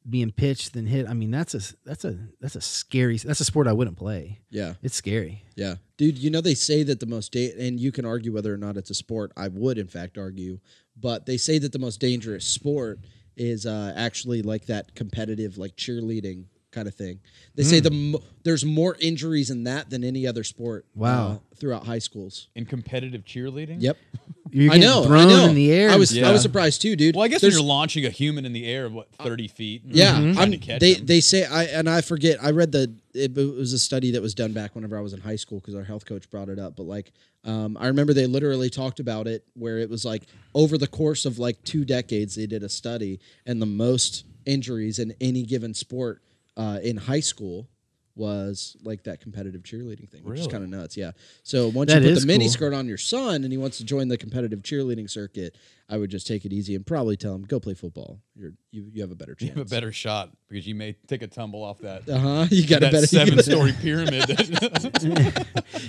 Being 0.09 0.31
pitched 0.31 0.75
and 0.75 0.87
hit. 0.87 1.07
I 1.07 1.13
mean, 1.13 1.31
that's 1.31 1.55
a 1.55 1.61
that's 1.85 2.03
a 2.03 2.17
that's 2.41 2.55
a 2.55 2.61
scary. 2.61 3.17
That's 3.17 3.39
a 3.39 3.45
sport 3.45 3.67
I 3.67 3.73
wouldn't 3.73 3.97
play. 3.97 4.41
Yeah. 4.49 4.73
It's 4.81 4.95
scary. 4.95 5.45
Yeah, 5.55 5.75
dude. 5.97 6.17
You 6.17 6.29
know 6.29 6.41
they 6.41 6.55
say 6.55 6.83
that 6.83 6.99
the 6.99 7.05
most 7.05 7.31
da- 7.31 7.53
and 7.57 7.79
you 7.79 7.91
can 7.91 8.05
argue 8.05 8.33
whether 8.33 8.53
or 8.53 8.57
not 8.57 8.75
it's 8.75 8.89
a 8.89 8.95
sport. 8.95 9.31
I 9.37 9.47
would, 9.47 9.77
in 9.77 9.87
fact, 9.87 10.17
argue, 10.17 10.59
but 10.99 11.25
they 11.25 11.37
say 11.37 11.57
that 11.59 11.71
the 11.71 11.79
most 11.79 11.99
dangerous 12.01 12.45
sport 12.45 12.99
is 13.37 13.65
uh, 13.65 13.93
actually 13.95 14.41
like 14.41 14.65
that 14.65 14.93
competitive, 14.95 15.57
like 15.57 15.75
cheerleading 15.75 16.45
kind 16.73 16.87
of 16.87 16.95
thing. 16.95 17.19
They 17.55 17.63
say 17.63 17.79
the 17.79 17.91
mo- 17.91 18.21
there's 18.43 18.65
more 18.65 18.97
injuries 18.99 19.49
in 19.49 19.63
that 19.63 19.89
than 19.89 20.03
any 20.03 20.27
other 20.27 20.43
sport. 20.43 20.85
Wow. 20.95 21.27
uh, 21.31 21.37
throughout 21.55 21.85
high 21.85 21.99
schools. 21.99 22.47
In 22.55 22.65
competitive 22.65 23.23
cheerleading. 23.23 23.77
Yep, 23.79 23.97
You're 24.51 24.73
I 24.73 24.77
know. 24.77 25.05
thrown 25.05 25.27
I 25.27 25.29
know. 25.29 25.45
in 25.45 25.55
the 25.55 25.71
air. 25.71 25.89
I 25.91 25.95
was 25.95 26.09
stuff. 26.09 26.25
I 26.25 26.31
was 26.31 26.41
surprised 26.41 26.81
too, 26.81 26.95
dude. 26.97 27.15
Well, 27.15 27.23
I 27.23 27.27
guess 27.29 27.41
when 27.41 27.51
There's- 27.51 27.61
you're 27.61 27.67
launching 27.67 28.05
a 28.05 28.09
human 28.09 28.45
in 28.45 28.51
the 28.53 28.65
air 28.65 28.85
of 28.85 28.93
what 28.93 29.07
30 29.15 29.47
feet. 29.47 29.83
Yeah, 29.85 30.11
trying 30.11 30.37
I'm, 30.37 30.51
to 30.51 30.57
catch 30.57 30.79
they 30.81 30.95
him. 30.95 31.05
they 31.05 31.21
say 31.21 31.45
I 31.45 31.63
and 31.65 31.89
I 31.89 32.01
forget. 32.01 32.43
I 32.43 32.51
read 32.51 32.71
the 32.73 32.93
it, 33.13 33.33
was 33.35 33.71
a 33.73 33.79
study 33.79 34.11
that 34.11 34.21
was 34.21 34.33
done 34.33 34.51
back 34.53 34.75
whenever 34.75 34.97
I 34.97 35.01
was 35.01 35.13
in 35.13 35.21
high 35.21 35.35
school 35.37 35.59
because 35.59 35.75
our 35.75 35.83
health 35.83 36.05
coach 36.05 36.29
brought 36.29 36.49
it 36.49 36.59
up. 36.59 36.75
But 36.75 36.83
like, 36.83 37.11
um, 37.45 37.77
I 37.79 37.87
remember 37.87 38.13
they 38.13 38.25
literally 38.27 38.69
talked 38.71 38.99
about 38.99 39.27
it 39.27 39.45
where 39.53 39.77
it 39.77 39.89
was 39.89 40.03
like 40.03 40.23
over 40.53 40.77
the 40.77 40.87
course 40.87 41.25
of 41.25 41.39
like 41.39 41.63
two 41.63 41.85
decades 41.85 42.35
they 42.35 42.47
did 42.47 42.63
a 42.63 42.69
study 42.69 43.19
and 43.45 43.61
the 43.61 43.65
most 43.67 44.25
injuries 44.45 44.99
in 44.99 45.13
any 45.21 45.43
given 45.43 45.73
sport 45.73 46.21
uh, 46.57 46.79
in 46.83 46.97
high 46.97 47.19
school 47.19 47.69
was 48.15 48.77
like 48.83 49.03
that 49.05 49.19
competitive 49.21 49.63
cheerleading 49.63 50.07
thing, 50.09 50.23
which 50.23 50.39
is 50.39 50.47
kind 50.47 50.63
of 50.63 50.69
nuts. 50.69 50.95
Yeah. 50.95 51.11
So 51.41 51.69
once 51.69 51.91
That 51.91 52.03
you 52.03 52.13
put 52.13 52.19
the 52.21 52.27
mini 52.27 52.45
cool. 52.45 52.51
skirt 52.51 52.73
on 52.73 52.87
your 52.87 52.97
son 52.97 53.43
and 53.43 53.51
he 53.51 53.57
wants 53.57 53.77
to 53.79 53.83
join 53.85 54.07
the 54.07 54.17
competitive 54.17 54.59
cheerleading 54.61 55.09
circuit, 55.09 55.55
I 55.89 55.97
would 55.97 56.09
just 56.11 56.27
take 56.27 56.45
it 56.45 56.53
easy 56.53 56.75
and 56.75 56.85
probably 56.85 57.17
tell 57.17 57.33
him 57.35 57.41
go 57.43 57.59
play 57.59 57.73
football. 57.73 58.19
You're 58.35 58.53
you 58.71 58.87
you 58.93 59.01
have 59.01 59.11
a 59.11 59.15
better 59.15 59.35
You 59.39 59.47
chance. 59.47 59.57
have 59.57 59.67
a 59.67 59.69
better 59.69 59.91
shot 59.91 60.29
because 60.47 60.67
you 60.67 60.75
may 60.75 60.93
take 61.07 61.23
a 61.23 61.27
tumble 61.27 61.63
off 61.63 61.79
that 61.79 62.07
Uh 62.07 62.17
huh. 62.19 62.47
You 62.51 62.67
got 62.67 62.83
a 62.83 62.91
better. 62.91 63.07
seven 63.07 63.41
story 63.41 63.73
pyramid. 63.81 64.29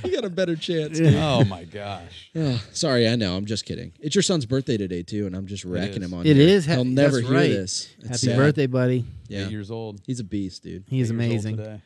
you 0.02 0.12
got 0.12 0.24
a 0.24 0.30
better 0.30 0.56
chance. 0.56 0.98
oh 1.02 1.44
my 1.44 1.64
gosh. 1.64 2.30
Oh, 2.36 2.62
sorry, 2.72 3.08
I 3.08 3.16
know. 3.16 3.36
I'm 3.36 3.46
just 3.46 3.64
kidding. 3.64 3.92
It's 4.00 4.14
your 4.14 4.22
son's 4.22 4.44
birthday 4.46 4.76
today 4.76 5.02
too, 5.02 5.26
and 5.26 5.36
I'm 5.36 5.46
just 5.46 5.64
wrecking 5.64 6.02
him 6.02 6.12
on. 6.14 6.26
It 6.26 6.36
here. 6.36 6.48
is. 6.48 6.64
He'll 6.66 6.84
never 6.84 7.20
hear 7.20 7.30
right. 7.32 7.48
this. 7.50 7.94
It's 7.98 8.08
Happy 8.08 8.18
sad. 8.18 8.36
birthday, 8.36 8.66
buddy. 8.66 9.04
Yeah, 9.28 9.44
Eight 9.46 9.50
years 9.52 9.70
old. 9.70 10.00
he's 10.06 10.20
a 10.20 10.24
beast, 10.24 10.62
dude. 10.64 10.84
He's 10.88 11.10
Eight 11.10 11.14
years 11.14 11.46
old 11.46 11.54
amazing. 11.60 11.82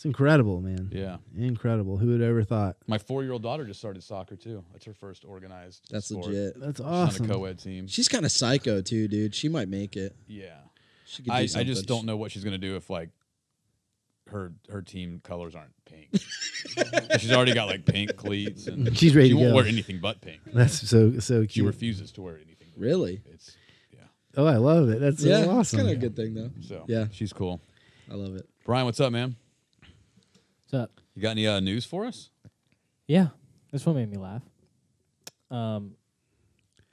Today. 0.00 0.08
It's 0.10 0.18
incredible, 0.18 0.60
man. 0.60 0.88
Yeah. 0.92 1.16
Incredible. 1.36 1.96
Who 1.98 2.08
would 2.08 2.22
ever 2.22 2.42
thought? 2.42 2.76
My 2.86 2.98
four 2.98 3.22
year 3.22 3.32
old 3.32 3.42
daughter 3.42 3.64
just 3.64 3.78
started 3.78 4.02
soccer 4.02 4.36
too. 4.36 4.64
That's 4.72 4.84
her 4.86 4.94
first 4.94 5.24
organized. 5.24 5.86
That's 5.90 6.08
sport. 6.08 6.26
legit. 6.26 6.60
That's 6.60 6.78
She's 6.78 6.86
awesome. 6.86 7.24
on 7.26 7.30
a 7.30 7.34
co 7.34 7.44
ed 7.44 7.58
team. 7.58 7.86
She's 7.86 8.08
kind 8.08 8.24
of 8.24 8.32
psycho 8.32 8.80
too, 8.80 9.08
dude. 9.08 9.34
She 9.34 9.48
might 9.48 9.68
make 9.68 9.96
it. 9.96 10.14
Yeah. 10.26 10.54
She 11.06 11.22
could 11.22 11.30
do 11.30 11.32
I, 11.32 11.60
I 11.60 11.64
just 11.64 11.86
don't 11.86 12.06
know 12.06 12.16
what 12.16 12.30
she's 12.32 12.44
gonna 12.44 12.58
do 12.58 12.76
if 12.76 12.88
like 12.88 13.10
her 14.30 14.52
her 14.70 14.80
team 14.80 15.20
colors 15.24 15.54
aren't 15.56 15.72
pink. 15.84 16.08
she's 17.18 17.32
already 17.32 17.52
got 17.52 17.66
like 17.66 17.84
pink 17.84 18.16
cleats 18.16 18.68
and 18.68 18.96
She's 18.96 19.14
ready 19.16 19.28
she 19.30 19.34
to 19.34 19.40
won't 19.40 19.50
go. 19.50 19.56
wear 19.56 19.66
anything 19.66 19.98
but 20.00 20.20
pink. 20.20 20.40
That's 20.46 20.88
so 20.88 21.18
so 21.18 21.40
cute. 21.40 21.50
She 21.50 21.62
refuses 21.62 22.12
to 22.12 22.22
wear 22.22 22.36
anything. 22.36 22.68
but 22.74 22.80
Really? 22.80 23.16
pink. 23.16 23.34
It's 23.34 23.56
yeah. 23.92 24.04
oh, 24.36 24.46
I 24.46 24.56
love 24.56 24.88
it. 24.88 25.00
That's 25.00 25.20
so 25.22 25.28
yeah, 25.28 25.58
it's 25.60 25.72
kind 25.74 25.88
of 25.88 25.92
a 25.92 25.96
good 25.96 26.14
thing 26.14 26.34
though. 26.34 26.50
So 26.60 26.84
Yeah. 26.86 27.06
she's 27.10 27.32
cool. 27.32 27.60
I 28.10 28.14
love 28.14 28.36
it. 28.36 28.48
Brian, 28.64 28.86
what's 28.86 29.00
up, 29.00 29.10
man? 29.12 29.34
What's 30.70 30.84
up? 30.84 31.00
You 31.16 31.22
got 31.22 31.30
any 31.30 31.48
uh, 31.48 31.58
news 31.58 31.84
for 31.84 32.04
us? 32.04 32.30
Yeah, 33.08 33.28
this 33.72 33.84
one 33.84 33.96
made 33.96 34.08
me 34.08 34.18
laugh. 34.18 34.42
Um, 35.50 35.96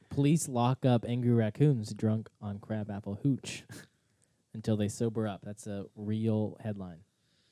police 0.09 0.49
lock 0.49 0.83
up 0.83 1.05
angry 1.07 1.35
raccoons 1.35 1.93
drunk 1.93 2.27
on 2.41 2.57
crabapple 2.57 3.19
hooch 3.21 3.65
until 4.55 4.77
they 4.77 4.87
sober 4.87 5.27
up. 5.27 5.41
That's 5.43 5.67
a 5.67 5.85
real 5.95 6.57
headline. 6.59 7.01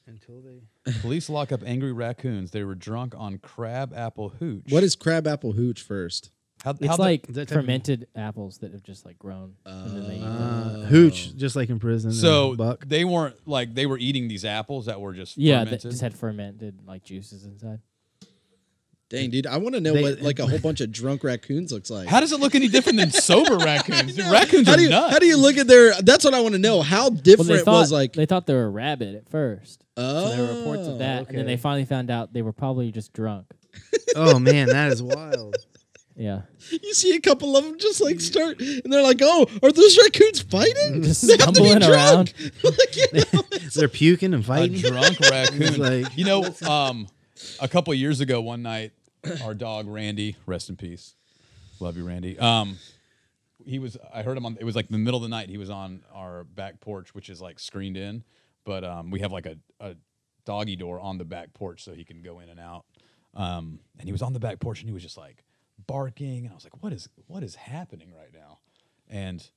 Until 0.08 0.42
they 0.42 0.64
Police 1.02 1.30
lock 1.30 1.52
up 1.52 1.62
angry 1.64 1.94
raccoons. 1.94 2.50
They 2.50 2.64
were 2.64 2.74
drunk 2.74 3.14
on 3.16 3.38
crab 3.38 3.94
apple 3.96 4.30
hooch. 4.30 4.66
What 4.70 4.82
is 4.82 4.96
crabapple 4.96 5.52
hooch 5.52 5.84
first? 5.84 6.32
How, 6.66 6.72
It's 6.72 6.88
how'd 6.88 7.00
like 7.00 7.30
is 7.30 7.36
that 7.36 7.44
of- 7.52 7.56
fermented 7.56 8.08
apples 8.16 8.58
that 8.58 8.72
have 8.74 8.84
just 8.84 9.06
like 9.06 9.18
grown, 9.20 9.54
and 9.66 9.96
then 9.96 10.08
they 10.10 10.16
eat 10.18 10.24
uh, 10.24 10.86
hooch, 10.88 11.36
just 11.38 11.56
like 11.56 11.70
in 11.70 11.80
prison. 11.80 12.12
so 12.12 12.56
buck. 12.56 12.84
they 12.88 13.06
weren't 13.06 13.36
like 13.48 13.74
they 13.76 13.86
were 13.86 13.98
eating 14.00 14.28
these 14.28 14.44
apples 14.44 14.88
that 14.88 15.00
were 15.00 15.14
just 15.14 15.38
Yeah, 15.38 15.64
that 15.64 15.82
just 15.82 16.02
had 16.02 16.14
fermented 16.16 16.80
like 16.88 17.04
juices 17.04 17.46
inside. 17.46 17.80
Dang, 19.08 19.30
dude, 19.30 19.46
I 19.46 19.58
want 19.58 19.76
to 19.76 19.82
know 19.82 19.94
They- 19.94 20.02
what 20.02 20.22
like 20.22 20.40
a 20.40 20.48
whole 20.48 20.58
bunch 20.58 20.82
of 20.82 20.92
drunk 20.92 21.24
raccoons 21.24 21.72
looks 21.72 21.92
like. 21.92 22.08
How 22.08 22.20
does 22.20 22.32
it 22.32 22.40
look 22.40 22.56
any 22.56 22.68
different 22.68 22.98
than 22.98 23.12
sober 23.12 23.58
raccoons? 23.58 24.16
Dude, 24.16 24.26
raccoons 24.32 24.68
how 24.68 24.74
are 24.74 24.78
do 24.78 24.84
you 24.84 24.90
nuts. 24.90 25.14
how 25.14 25.20
do 25.20 25.28
you 25.28 25.38
look 25.38 25.58
at 25.58 25.68
their? 25.68 25.94
That's 26.02 26.26
what 26.26 26.34
I 26.34 26.42
want 26.42 26.54
to 26.54 26.60
know. 26.60 26.82
How 26.82 27.10
different 27.12 27.50
they 27.50 27.60
thought 27.60 27.82
was 27.82 27.92
like? 27.92 28.14
they 28.14 28.26
thought 28.26 28.48
they 28.48 28.56
were 28.56 28.66
a 28.66 28.70
rabbit 28.70 29.14
at 29.14 29.30
first. 29.30 29.84
oh, 29.96 30.30
So 30.32 30.36
there 30.36 30.48
were 30.52 30.60
reports 30.60 30.88
of 30.88 30.98
that, 30.98 31.30
and 31.30 31.38
then 31.38 31.46
they 31.46 31.58
finally 31.58 31.86
found 31.86 32.10
out 32.10 32.34
they 32.34 32.42
were 32.42 32.52
probably 32.54 32.92
just 32.92 33.14
drunk. 33.14 33.46
oh 34.16 34.40
man, 34.40 34.68
that 34.70 34.92
is 34.92 35.04
wild. 35.04 35.56
Yeah, 36.18 36.44
You 36.82 36.94
see 36.94 37.14
a 37.16 37.20
couple 37.20 37.58
of 37.58 37.66
them 37.66 37.78
just 37.78 38.00
like 38.00 38.22
start, 38.22 38.62
and 38.62 38.92
they're 38.92 39.02
like, 39.04 39.20
"Oh, 39.22 39.48
are 39.62 39.72
those 39.72 39.98
raccoons 39.98 40.40
fighting? 40.42 41.04
Just 41.04 41.28
They 41.28 41.36
have 41.36 41.54
to 41.54 41.62
be 41.62 41.70
stumbling 41.70 41.80
drunk." 41.80 42.34
like, 42.64 42.96
you 42.96 43.24
know, 43.34 43.42
They're 43.76 43.90
puking 43.90 44.34
and 44.34 44.46
fighting. 44.46 44.76
a 44.78 44.80
fighting. 44.80 44.92
drunk 44.92 45.20
raccoon. 45.20 45.78
Like- 45.82 46.18
you 46.18 46.24
know, 46.24 46.46
um, 46.66 47.08
a 47.60 47.68
couple 47.68 47.92
of 47.92 48.00
years 48.00 48.22
ago, 48.22 48.40
one 48.40 48.62
night, 48.62 48.94
our 49.44 49.54
dog 49.54 49.88
Randy, 49.90 50.38
rest 50.46 50.70
in 50.70 50.78
peace, 50.78 51.16
love 51.82 51.98
you, 51.98 52.08
Randy. 52.08 52.40
Um, 52.40 52.78
he 53.66 53.80
was. 53.80 53.98
I 54.14 54.22
heard 54.24 54.38
him 54.38 54.46
on. 54.46 54.56
It 54.58 54.64
was 54.64 54.76
like 54.76 54.88
the 54.88 54.98
middle 54.98 55.18
of 55.18 55.24
the 55.24 55.30
night. 55.30 55.50
He 55.50 55.58
was 55.58 55.70
on 55.70 56.02
our 56.14 56.46
back 56.46 56.80
porch, 56.80 57.14
which 57.14 57.30
is 57.30 57.42
like 57.42 57.60
screened 57.60 57.98
in, 57.98 58.24
but 58.64 58.86
um, 58.86 59.12
we 59.12 59.20
have 59.20 59.34
like 59.34 59.48
a, 59.48 59.58
a 59.82 59.96
doggy 60.46 60.78
door 60.78 60.98
on 61.00 61.18
the 61.18 61.26
back 61.26 61.54
porch 61.54 61.84
so 61.84 61.94
he 61.94 62.06
can 62.06 62.22
go 62.22 62.40
in 62.40 62.48
and 62.48 62.60
out. 62.60 62.86
Um, 63.34 63.80
and 64.00 64.08
he 64.08 64.14
was 64.14 64.22
on 64.22 64.32
the 64.32 64.40
back 64.40 64.62
porch 64.62 64.80
and 64.80 64.88
he 64.88 64.94
was 64.94 65.04
just 65.04 65.18
like 65.18 65.44
barking, 65.88 66.46
and 66.46 66.52
I 66.52 66.56
was 66.56 66.64
like, 66.64 66.82
"What 66.84 66.94
is 66.94 67.10
what 67.28 67.44
is 67.44 67.56
happening 67.56 68.12
right 68.18 68.34
now?" 68.34 68.60
And 69.10 69.48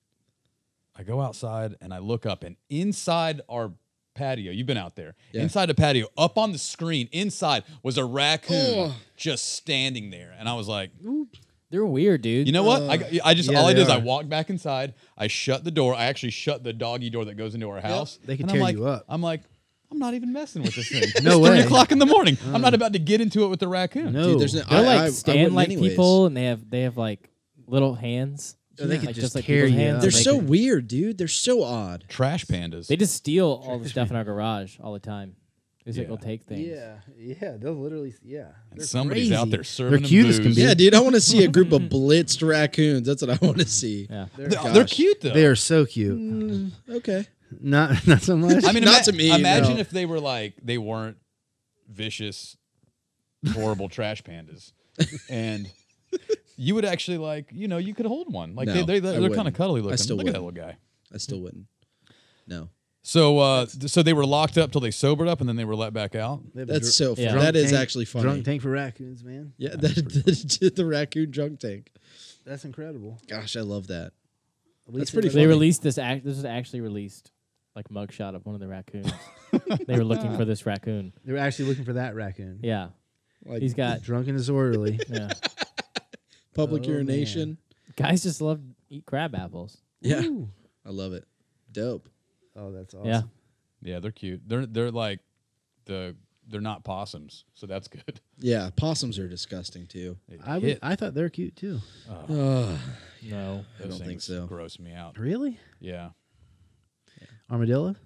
I 0.96 1.02
go 1.02 1.20
outside 1.20 1.76
and 1.80 1.92
I 1.94 1.98
look 1.98 2.26
up, 2.26 2.42
and 2.42 2.56
inside 2.68 3.40
our 3.48 3.72
patio, 4.14 4.50
you've 4.50 4.66
been 4.66 4.76
out 4.76 4.96
there, 4.96 5.14
Yeah. 5.32 5.42
inside 5.42 5.66
the 5.66 5.74
patio, 5.74 6.08
up 6.18 6.36
on 6.38 6.50
the 6.52 6.58
screen, 6.58 7.08
inside 7.12 7.62
was 7.84 7.96
a 7.98 8.04
raccoon 8.04 8.74
Oh. 8.90 8.96
just 9.16 9.50
standing 9.54 10.10
there. 10.10 10.34
And 10.36 10.48
I 10.48 10.54
was 10.54 10.66
like, 10.66 10.90
they're 11.70 11.86
weird, 11.86 12.22
dude. 12.22 12.46
you 12.48 12.52
know 12.52 12.64
what? 12.64 12.82
I, 12.82 12.96
uh, 12.96 13.20
I 13.24 13.34
just, 13.34 13.48
Yeah, 13.48 13.58
all 13.60 13.66
I 13.66 13.72
they 13.74 13.78
did 13.78 13.82
is 13.84 13.88
I 13.90 13.98
are. 13.98 14.00
walked 14.00 14.28
back 14.28 14.50
inside. 14.50 14.94
I 15.16 15.28
shut 15.28 15.62
the 15.62 15.70
door. 15.70 15.94
I 15.94 16.06
actually 16.06 16.30
shut 16.30 16.64
the 16.64 16.72
doggy 16.72 17.10
door 17.10 17.26
that 17.26 17.34
goes 17.36 17.54
into 17.54 17.68
our 17.70 17.80
house. 17.80 18.18
They 18.24 18.36
can 18.36 18.44
and 18.46 18.50
I'm 18.50 18.54
tear 18.56 18.62
like, 18.64 18.76
you 18.76 18.86
up. 18.86 19.04
I'm 19.08 19.22
like, 19.22 19.42
I'm 19.91 19.99
not 19.99 20.14
even 20.14 20.32
messing 20.32 20.62
with 20.62 20.74
this 20.74 20.89
thing. 20.91 21.03
No 21.22 21.39
it's 21.45 21.49
three 21.49 21.61
o'clock 21.61 21.93
in 21.93 21.99
the 21.99 22.07
morning. 22.07 22.36
I'm 22.53 22.61
not 22.61 22.74
about 22.74 22.93
to 22.93 22.99
get 22.99 23.20
into 23.20 23.45
it 23.45 23.49
with 23.49 23.61
the 23.61 23.68
raccoon. 23.68 24.12
No, 24.12 24.32
Dude, 24.32 24.41
there's 24.41 24.55
no- 24.55 24.62
they're 24.68 24.78
I- 24.80 24.82
like 24.82 25.01
I- 25.01 25.05
I 25.07 25.11
stand 25.11 25.39
wouldn't 25.39 25.55
like 25.55 25.68
anyways. 25.68 25.91
people, 25.93 26.26
and 26.26 26.36
they 26.36 26.45
have 26.45 26.68
they 26.68 26.82
have 26.82 26.97
like 26.97 27.30
little 27.66 27.95
hands. 27.95 28.57
Oh, 28.80 28.86
they 28.86 28.99
could 28.99 29.07
like, 29.07 29.14
just 29.16 29.34
like 29.34 29.45
tear 29.45 29.64
people's 29.64 29.72
you 29.72 29.78
hands. 29.86 29.97
up. 29.97 30.03
they're 30.03 30.11
They 30.12 30.22
so 30.22 30.39
could- 30.39 30.49
weird, 30.49 30.89
dude. 30.89 31.18
They're 31.18 31.26
so 31.26 31.62
odd. 31.64 32.05
Trash 32.09 32.45
pandas. 32.47 32.86
They 32.86 32.97
just 32.97 33.14
steal 33.14 33.47
all 33.66 33.78
the 33.78 33.89
stuff 33.89 34.11
in 34.11 34.16
our 34.16 34.24
garage 34.24 34.78
all 34.80 34.93
the 34.93 35.01
time. 35.01 35.34
They 35.84 35.91
just 35.93 35.99
like, 36.01 36.09
they'll 36.09 36.16
take 36.18 36.43
things. 36.45 36.68
Yeah, 36.68 36.97
yeah, 37.16 37.57
they'll 37.57 37.72
literally, 37.72 38.14
yeah. 38.22 38.49
and 38.70 38.78
They're 38.78 38.86
somebody's 38.86 39.32
out 39.32 39.49
there 39.51 39.64
serving 39.64 40.01
They're 40.03 40.09
cute 40.09 40.22
them 40.24 40.30
as 40.30 40.36
can 40.39 40.47
booze. 40.49 40.57
be. 40.57 40.62
Yeah, 40.62 40.74
dude. 40.74 40.95
I 40.95 41.01
want 41.01 41.14
to 41.14 41.20
see 41.20 41.43
a 41.45 41.49
group 41.49 41.72
of 41.72 41.80
blitzed 41.91 42.47
raccoons. 42.47 43.07
That's 43.07 43.22
what 43.22 43.30
I 43.30 43.45
want 43.45 43.59
to 43.59 43.64
see. 43.66 44.07
Yeah. 44.11 44.26
They're, 44.36 44.49
They're, 44.49 44.72
they're 44.74 44.84
cute 44.84 45.22
though. 45.22 45.30
they 45.32 45.47
are 45.47 45.57
so 45.57 45.86
cute. 45.86 46.18
Mm, 46.18 46.72
okay. 46.91 47.26
Not, 47.61 48.07
not 48.07 48.22
so 48.22 48.36
much. 48.36 48.64
I 48.64 48.72
mean, 48.72 48.84
Not 48.84 48.96
ima- 48.99 49.05
to 49.05 49.12
me, 49.12 49.34
Imagine 49.34 49.74
no. 49.74 49.80
if 49.80 49.90
they 49.90 50.07
were 50.07 50.20
like 50.20 50.55
they 50.62 50.78
weren't 50.78 51.16
vicious, 51.90 52.57
horrible 53.53 53.88
trash 53.88 54.22
pandas, 54.22 54.72
and 55.30 55.70
you 56.57 56.74
would 56.74 56.84
actually 56.84 57.18
like 57.18 57.49
you 57.53 57.68
know 57.68 57.78
you 57.78 57.94
could 57.94 58.07
hold 58.07 58.32
one. 58.32 58.55
Like 58.55 58.66
No, 58.68 58.74
they, 58.74 58.82
they, 58.82 58.99
they're 59.01 59.12
kind 59.12 59.24
of 59.24 59.30
wouldn't. 59.36 59.57
cuddly 59.57 59.80
I 59.80 59.84
looking. 59.84 59.96
still 59.99 60.16
Look 60.16 60.26
at 60.26 60.32
that 60.34 60.42
little 60.42 60.51
guy. 60.53 60.76
I 61.12 61.18
still 61.18 61.40
wouldn't. 61.40 61.66
No. 62.46 62.68
So 63.03 63.38
uh, 63.38 63.66
so 63.66 64.03
they 64.03 64.12
were 64.12 64.26
locked 64.26 64.59
up 64.59 64.70
till 64.72 64.80
they 64.82 64.90
sobered 64.90 65.28
up, 65.28 65.40
and 65.40 65.49
then 65.49 65.57
they 65.57 65.64
were 65.64 65.76
let 65.76 65.92
back 65.94 66.14
out. 66.14 66.42
They 66.55 66.61
have 66.61 66.68
a 66.68 66.72
That's 66.72 66.96
dr- 66.99 67.09
so. 67.09 67.14
Funny. 67.14 67.26
That 67.28 67.32
drunk 67.40 67.57
is 67.57 67.70
tank- 67.70 67.80
actually 67.82 68.05
funny. 68.05 68.22
Drunk 68.24 68.44
tank 68.44 68.61
for 68.62 68.70
raccoons, 68.70 69.24
man. 69.24 69.55
Yeah, 69.57 69.70
That's 69.76 69.94
that, 69.94 70.24
pretty 70.24 70.59
cool. 70.61 70.70
the 70.76 70.84
raccoon 70.84 71.30
drunk 71.30 71.61
tank. 71.61 71.90
That's 72.44 72.64
incredible. 72.66 73.18
Gosh, 73.28 73.57
I 73.57 73.61
love 73.61 73.86
that. 73.86 74.12
At 74.86 74.94
least 74.94 75.12
pretty 75.12 75.28
they- 75.28 75.34
They 75.34 75.40
funny. 75.40 75.46
released 75.46 75.82
this 75.82 75.96
act. 75.96 76.24
This 76.24 76.36
was 76.36 76.44
actually 76.44 76.80
released 76.82 77.30
like 77.78 77.88
mugshot 77.90 78.34
of 78.34 78.44
one 78.44 78.56
of 78.56 78.60
the 78.60 78.66
raccoons. 78.66 79.12
they 79.86 79.96
were 79.96 80.02
looking 80.04 80.36
for 80.36 80.44
this 80.44 80.66
raccoon. 80.66 81.12
They 81.24 81.32
were 81.32 81.38
actually 81.38 81.66
looking 81.68 81.84
for 81.84 81.92
that 81.92 82.16
raccoon. 82.16 82.58
Yeah, 82.62 82.88
Like 83.46 83.62
he's 83.62 83.74
got. 83.74 84.02
Drunk 84.02 84.26
and 84.26 84.36
disorderly. 84.36 84.98
Yeah, 85.08 85.30
public 86.54 86.82
Oh, 86.86 86.88
urination. 86.88 87.56
guys 87.96 88.24
just 88.24 88.40
love 88.40 88.58
to 88.58 88.64
eat 88.90 89.06
crab 89.06 89.34
apples. 89.36 89.78
Yeah, 90.00 90.22
Ooh. 90.24 90.50
I 90.84 90.90
love 90.90 91.12
it. 91.12 91.24
Dope. 91.70 92.08
Oh, 92.56 92.72
that's 92.72 92.94
awesome. 92.94 93.06
Yeah, 93.08 93.22
Yeah, 93.82 94.00
they're 94.00 94.10
cute. 94.10 94.42
They're 94.46 94.66
they're 94.66 94.90
like 94.90 95.20
the 95.84 96.16
they're 96.48 96.60
not 96.60 96.82
possums, 96.82 97.44
so 97.54 97.66
that's 97.66 97.86
good. 97.88 98.20
Yeah, 98.40 98.70
possums 98.76 99.18
are 99.18 99.28
disgusting 99.28 99.86
too. 99.88 100.16
They 100.28 100.38
I, 100.44 100.54
would, 100.54 100.62
hit. 100.62 100.78
I 100.80 100.94
thought 100.94 101.12
they're 101.12 101.28
cute 101.28 101.56
too. 101.56 101.80
Ugh. 102.08 102.28
no. 102.28 102.78
Those 103.20 103.64
I 103.80 103.82
don't 103.82 103.90
think 103.90 104.04
things 104.04 104.24
so. 104.24 104.46
Gross 104.46 104.78
me 104.78 104.92
out. 104.92 105.18
Really? 105.18 105.59
Yeah, 105.80 106.10
Armadillo? 107.50 107.96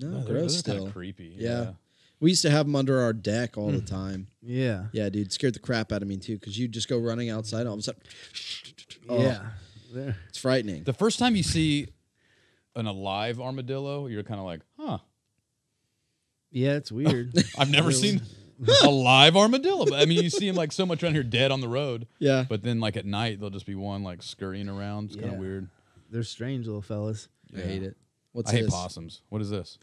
no, 0.00 0.08
No, 0.08 0.20
they're, 0.24 0.32
gross 0.34 0.42
those 0.42 0.54
are 0.56 0.58
still. 0.58 0.74
kind 0.76 0.86
of 0.88 0.92
creepy. 0.94 1.34
Yeah. 1.38 1.72
We 2.20 2.30
used 2.30 2.42
to 2.42 2.50
have 2.50 2.66
them 2.66 2.74
under 2.76 3.00
our 3.00 3.12
deck 3.12 3.56
all 3.58 3.70
Hmm. 3.70 3.76
the 3.76 3.82
time. 3.82 4.28
Yeah. 4.42 4.86
Yeah, 4.92 5.08
dude, 5.08 5.32
scared 5.32 5.54
the 5.54 5.58
crap 5.60 5.92
out 5.92 6.02
of 6.02 6.08
me 6.08 6.16
too. 6.16 6.34
Because 6.38 6.58
you 6.58 6.68
just 6.68 6.88
go 6.88 6.98
running 6.98 7.28
outside, 7.30 7.66
all 7.66 7.74
of 7.74 7.80
a 7.80 7.82
sudden, 7.82 8.02
Oh. 9.08 9.20
Yeah. 9.20 9.50
They're- 9.92 10.16
it's 10.28 10.38
frightening. 10.38 10.84
The 10.84 10.92
first 10.94 11.18
time 11.18 11.36
you 11.36 11.42
see 11.42 11.88
an 12.74 12.86
alive 12.86 13.38
armadillo, 13.40 14.06
you're 14.08 14.22
kind 14.24 14.40
of 14.40 14.46
like, 14.46 14.62
huh. 14.78 14.98
Yeah, 16.50 16.74
it's 16.76 16.90
weird. 16.92 17.32
I've 17.58 17.70
never 17.70 17.92
seen 17.92 18.22
a 18.82 18.88
live 18.90 19.36
armadillo. 19.36 19.84
But 19.84 19.94
I 20.00 20.04
mean, 20.06 20.22
you 20.22 20.30
see 20.30 20.46
them 20.46 20.56
like 20.56 20.72
so 20.72 20.86
much 20.86 21.02
around 21.02 21.14
here 21.14 21.22
dead 21.24 21.50
on 21.50 21.60
the 21.60 21.68
road, 21.68 22.06
Yeah, 22.18 22.44
but 22.48 22.62
then 22.62 22.80
like 22.80 22.96
at 22.96 23.04
night 23.06 23.40
they'll 23.40 23.50
just 23.50 23.66
be 23.66 23.74
one 23.74 24.02
like 24.02 24.22
scurrying 24.22 24.68
around. 24.68 25.06
It's 25.06 25.16
kind 25.16 25.26
Yeah. 25.28 25.32
of 25.34 25.38
weird. 25.40 25.68
they're 26.10 26.22
strange 26.22 26.66
little 26.66 26.82
fellas. 26.82 27.28
I 27.56 27.60
hate 27.60 27.82
it. 27.82 27.96
What's 28.34 28.50
I 28.50 28.56
hate 28.56 28.62
this? 28.64 28.74
possums. 28.74 29.22
What 29.28 29.40
is 29.40 29.48
this? 29.48 29.78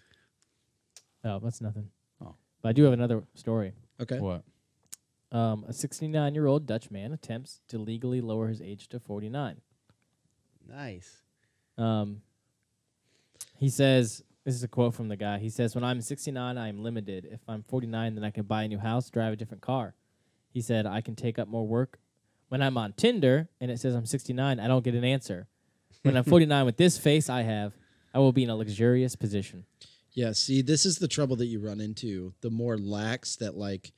Oh, 1.24 1.40
that's 1.40 1.62
nothing. 1.62 1.90
Oh. 2.24 2.36
But 2.62 2.70
I 2.70 2.74
do 2.74 2.84
have 2.84 2.94
another 2.94 3.24
story. 3.34 3.72
Okay. 4.00 4.20
What? 4.20 4.44
Um, 5.32 5.64
a 5.68 5.74
69 5.74 6.36
year 6.36 6.46
old 6.46 6.66
Dutch 6.68 6.92
man 6.92 7.14
attempts 7.14 7.62
to 7.70 7.78
legally 7.78 8.20
lower 8.20 8.50
his 8.50 8.62
age 8.62 8.90
to 8.90 9.00
49. 9.00 9.62
Nice. 10.68 11.22
Um, 11.78 12.22
he 13.58 13.70
says 13.70 14.22
This 14.44 14.56
is 14.56 14.64
a 14.64 14.68
quote 14.68 14.94
from 14.96 15.08
the 15.08 15.16
guy. 15.16 15.38
He 15.40 15.50
says, 15.50 15.74
"When 15.74 15.84
I'm 15.86 16.02
69, 16.02 16.58
I 16.58 16.68
am 16.68 16.84
limited. 16.84 17.28
If 17.32 17.40
I'm 17.48 17.64
49, 17.64 18.16
then 18.16 18.24
I 18.26 18.32
can 18.32 18.44
buy 18.44 18.64
a 18.64 18.68
new 18.68 18.80
house, 18.80 19.10
drive 19.10 19.32
a 19.32 19.36
different 19.38 19.62
car." 19.62 19.96
He 20.50 20.62
said, 20.62 20.86
"I 20.86 21.00
can 21.00 21.16
take 21.16 21.40
up 21.40 21.48
more 21.48 21.66
work." 21.66 22.00
When 22.50 22.62
I'm 22.62 22.78
on 22.78 22.92
Tinder 22.94 23.48
and 23.62 23.72
it 23.72 23.80
says 23.80 23.96
I'm 23.96 24.06
69, 24.06 24.60
I 24.60 24.68
don't 24.68 24.84
get 24.84 24.94
an 24.94 25.06
answer. 25.06 25.48
When 26.02 26.18
I'm 26.18 26.24
49 26.26 26.66
with 26.66 26.76
this 26.76 26.98
face 26.98 27.30
I 27.30 27.44
have, 27.44 27.72
I 28.14 28.20
will 28.20 28.32
be 28.32 28.44
in 28.44 28.50
a 28.50 28.56
luxurious 28.56 29.16
position. 29.16 29.66
Yeah, 30.14 30.34
see, 30.34 30.62
this 30.62 30.86
is 30.86 30.98
the 30.98 31.08
trouble 31.08 31.38
that 31.38 31.46
you 31.46 31.60
run 31.60 31.80
into. 31.80 32.34
The 32.42 32.50
more 32.50 32.78
lax 32.78 33.38
that 33.38 33.56
like 33.56 33.94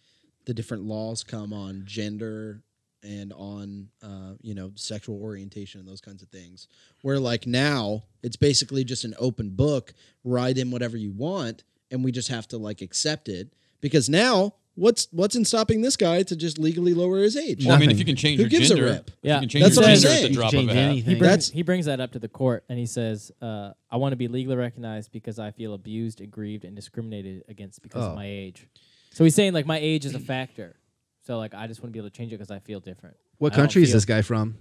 the 0.45 0.53
different 0.53 0.83
laws 0.83 1.23
come 1.23 1.53
on 1.53 1.83
gender 1.85 2.61
and 3.01 3.33
on 3.33 3.89
uh, 4.01 4.33
you 4.41 4.53
know 4.55 4.71
sexual 4.75 5.21
orientation 5.21 5.79
and 5.79 5.89
those 5.89 6.01
kinds 6.01 6.21
of 6.21 6.29
things. 6.29 6.67
Where 7.01 7.19
like 7.19 7.47
now 7.47 8.03
it's 8.21 8.35
basically 8.35 8.83
just 8.83 9.05
an 9.05 9.15
open 9.17 9.49
book, 9.49 9.93
write 10.23 10.57
in 10.57 10.71
whatever 10.71 10.97
you 10.97 11.11
want, 11.11 11.63
and 11.91 12.03
we 12.03 12.11
just 12.11 12.29
have 12.29 12.47
to 12.49 12.57
like 12.57 12.81
accept 12.81 13.27
it 13.27 13.53
because 13.81 14.09
now 14.09 14.53
what's 14.75 15.07
what's 15.11 15.35
in 15.35 15.45
stopping 15.45 15.81
this 15.81 15.95
guy 15.97 16.23
to 16.23 16.35
just 16.35 16.57
legally 16.57 16.93
lower 16.93 17.19
his 17.21 17.35
age? 17.37 17.65
Well, 17.65 17.75
I 17.75 17.79
mean, 17.79 17.91
if 17.91 17.99
you 17.99 18.05
can 18.05 18.15
change 18.15 18.37
Who 18.37 18.43
your 18.43 18.49
gives 18.49 18.71
a 18.71 18.81
rip? 18.81 19.11
Yeah, 19.21 19.41
you 19.41 19.47
can 19.47 19.61
that's 19.61 19.75
your 19.75 19.83
what 19.83 19.91
I'm 19.91 19.97
saying. 19.97 20.33
drop 20.33 20.51
change 20.51 20.69
of 20.69 20.75
a 20.75 20.79
hat. 20.79 20.89
anything. 20.89 21.13
He 21.13 21.19
brings, 21.19 21.49
he 21.51 21.61
brings 21.63 21.85
that 21.85 21.99
up 21.99 22.11
to 22.13 22.19
the 22.19 22.27
court 22.27 22.63
and 22.69 22.77
he 22.79 22.85
says, 22.85 23.31
uh, 23.41 23.71
I 23.91 23.97
want 23.97 24.11
to 24.13 24.17
be 24.17 24.27
legally 24.27 24.55
recognized 24.55 25.11
because 25.11 25.39
I 25.39 25.51
feel 25.51 25.73
abused, 25.73 26.21
aggrieved, 26.21 26.65
and 26.65 26.75
discriminated 26.75 27.43
against 27.47 27.81
because 27.81 28.03
Oh. 28.03 28.09
of 28.09 28.15
my 28.15 28.25
age. 28.25 28.67
So 29.11 29.23
he's 29.23 29.35
saying, 29.35 29.53
like, 29.53 29.65
my 29.67 29.77
age 29.77 30.05
is 30.05 30.15
a 30.15 30.19
factor. 30.19 30.75
So, 31.25 31.37
like, 31.37 31.53
I 31.53 31.67
just 31.67 31.81
want 31.81 31.89
to 31.89 31.93
be 31.93 31.99
able 31.99 32.09
to 32.09 32.15
change 32.17 32.31
it 32.33 32.37
because 32.37 32.49
I 32.51 32.59
feel 32.59 32.79
different. 32.79 33.15
What 33.37 33.53
I 33.53 33.55
country 33.57 33.83
is 33.83 33.93
this 33.93 34.05
guy 34.05 34.21
from? 34.23 34.57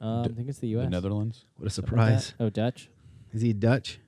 Um, 0.00 0.24
I 0.24 0.28
think 0.28 0.48
it's 0.48 0.58
the 0.58 0.66
The 0.66 0.72
U.S. 0.80 0.90
Netherlands. 0.90 1.44
What 1.56 1.66
a 1.66 1.70
Something 1.70 1.96
like 1.96 2.08
that. 2.10 2.20
surprise! 2.22 2.34
Oh, 2.40 2.50
Dutch? 2.50 2.90
Is 3.32 3.40
he 3.42 3.52
Dutch? 3.52 3.98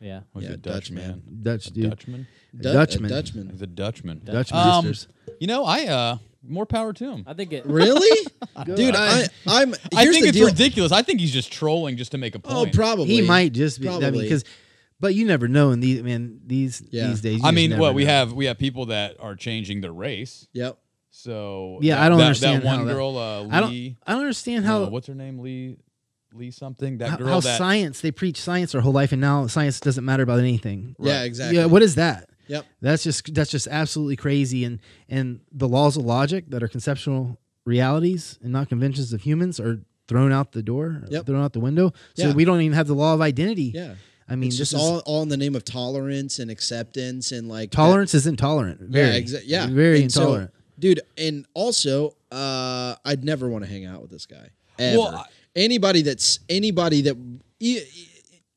Yeah. 0.00 0.20
Was 0.34 0.44
Yeah, 0.44 0.52
it 0.52 0.62
Dutch, 0.62 0.74
Dutch, 0.74 0.90
man. 0.92 1.08
man? 1.08 1.22
Dutch 1.42 1.66
A 1.66 1.70
dude. 1.72 1.90
Dutchman. 1.90 2.26
Du- 2.58 2.72
Dutchman. 2.72 3.04
a 3.04 3.14
Dutchman. 3.14 3.50
He's 3.50 3.62
a 3.62 3.66
Dutchman. 3.66 4.22
Dutch. 4.24 4.48
Dutch 4.48 4.52
Um, 4.52 4.84
boosters. 4.84 5.08
You 5.40 5.46
know, 5.46 5.64
I 5.64 5.86
uh 5.86 6.18
more 6.42 6.64
power 6.66 6.92
to 6.94 7.10
him. 7.10 7.24
I 7.26 7.34
think 7.34 7.52
it. 7.52 7.66
Really, 7.66 8.26
dude? 8.64 8.94
I, 8.96 9.26
I'm. 9.46 9.74
I 9.94 10.06
think 10.06 10.24
it's 10.26 10.32
deal. 10.38 10.46
ridiculous. 10.46 10.90
I 10.90 11.02
think 11.02 11.20
he's 11.20 11.32
just 11.32 11.52
trolling 11.52 11.98
just 11.98 12.12
to 12.12 12.18
make 12.18 12.34
a 12.34 12.38
point. 12.38 12.56
Oh, 12.56 12.70
probably 12.74 13.06
he 13.06 13.20
might 13.20 13.52
just 13.52 13.78
be. 13.80 13.88
I 13.88 13.92
mean, 13.92 14.00
Probably. 14.00 14.22
because, 14.22 14.44
but 15.00 15.14
you 15.14 15.26
never 15.26 15.48
know 15.48 15.70
in 15.70 15.80
these. 15.80 16.02
Man, 16.02 16.40
these 16.46 16.82
Yeah. 16.90 17.08
these 17.08 17.20
days. 17.20 17.42
I 17.44 17.50
mean, 17.50 17.70
never 17.70 17.82
what 17.82 17.94
we 17.94 18.06
have 18.06 18.32
we 18.32 18.46
have 18.46 18.56
people 18.56 18.86
that 18.86 19.16
are 19.20 19.34
changing 19.36 19.82
their 19.82 19.92
race. 19.92 20.48
Yep. 20.54 20.78
So 21.10 21.78
Yeah, 21.82 21.96
that- 21.96 22.04
I 22.04 22.08
don't 22.08 22.18
that, 22.18 22.24
understand 22.24 22.62
that 22.62 22.66
one 22.66 22.78
how 22.78 22.84
that- 22.84 22.92
girl, 22.94 23.18
uh, 23.18 23.46
I 23.50 23.60
don't. 23.60 23.72
I 24.06 24.12
don't 24.12 24.20
understand 24.22 24.64
no, 24.64 24.70
how 24.70 24.84
what's 24.88 25.08
her 25.08 25.14
name? 25.14 25.40
Lee. 25.40 25.76
Lee 26.34 26.50
something. 26.50 26.98
That 26.98 27.10
how, 27.10 27.16
girl 27.16 27.28
how 27.28 27.40
that 27.40 27.58
science 27.58 28.00
they 28.00 28.10
preach 28.10 28.40
science 28.40 28.72
their 28.72 28.80
whole 28.80 28.92
life, 28.92 29.12
and 29.12 29.20
now 29.20 29.46
science 29.46 29.80
doesn't 29.80 30.04
matter 30.04 30.22
about 30.22 30.38
anything. 30.38 30.94
Yeah, 30.98 31.22
exactly. 31.24 31.56
Yeah, 31.58 31.66
what 31.66 31.82
is 31.82 31.96
that? 31.96 32.28
Yep. 32.48 32.66
That's 32.80 33.02
just 33.02 33.32
that's 33.34 33.50
just 33.50 33.66
absolutely 33.68 34.16
crazy, 34.16 34.64
and 34.64 34.78
and 35.08 35.40
the 35.52 35.68
laws 35.68 35.96
of 35.96 36.04
logic 36.04 36.44
that 36.50 36.62
are 36.62 36.68
conceptual 36.68 37.38
realities 37.64 38.38
and 38.42 38.52
not 38.52 38.68
conventions 38.68 39.12
of 39.12 39.22
humans 39.22 39.60
are 39.60 39.80
thrown 40.08 40.32
out 40.32 40.52
the 40.52 40.62
door, 40.62 41.02
Yep. 41.08 41.26
thrown 41.26 41.42
out 41.42 41.52
the 41.52 41.60
window. 41.60 41.92
So 42.14 42.28
Yeah. 42.28 42.34
we 42.34 42.44
don't 42.44 42.60
even 42.60 42.74
have 42.74 42.88
the 42.88 42.94
law 42.94 43.14
of 43.14 43.20
identity. 43.20 43.70
Yeah. 43.74 43.94
I 44.28 44.34
mean, 44.36 44.48
it's 44.48 44.58
this 44.58 44.70
just 44.70 44.82
is, 44.82 44.88
all 44.88 44.98
all 45.06 45.22
in 45.22 45.28
the 45.28 45.36
name 45.36 45.54
of 45.54 45.64
tolerance 45.64 46.38
and 46.38 46.50
acceptance 46.50 47.32
and 47.32 47.48
like 47.48 47.70
tolerance 47.70 48.14
is 48.14 48.26
intolerant. 48.26 48.80
Very, 48.80 49.08
yeah, 49.16 49.20
exa- 49.20 49.42
yeah, 49.44 49.66
very 49.68 50.02
And 50.02 50.10
so, 50.12 50.20
intolerant. 50.22 50.50
dude. 50.78 51.00
And 51.18 51.46
also, 51.54 52.16
uh, 52.32 52.94
I'd 53.04 53.24
never 53.24 53.48
want 53.48 53.64
to 53.64 53.70
hang 53.70 53.84
out 53.86 54.02
with 54.02 54.10
this 54.10 54.26
guy 54.26 54.48
ever. 54.78 54.98
Well, 54.98 55.14
I- 55.16 55.24
anybody 55.56 56.02
that's 56.02 56.38
anybody 56.48 57.02
that, 57.02 57.16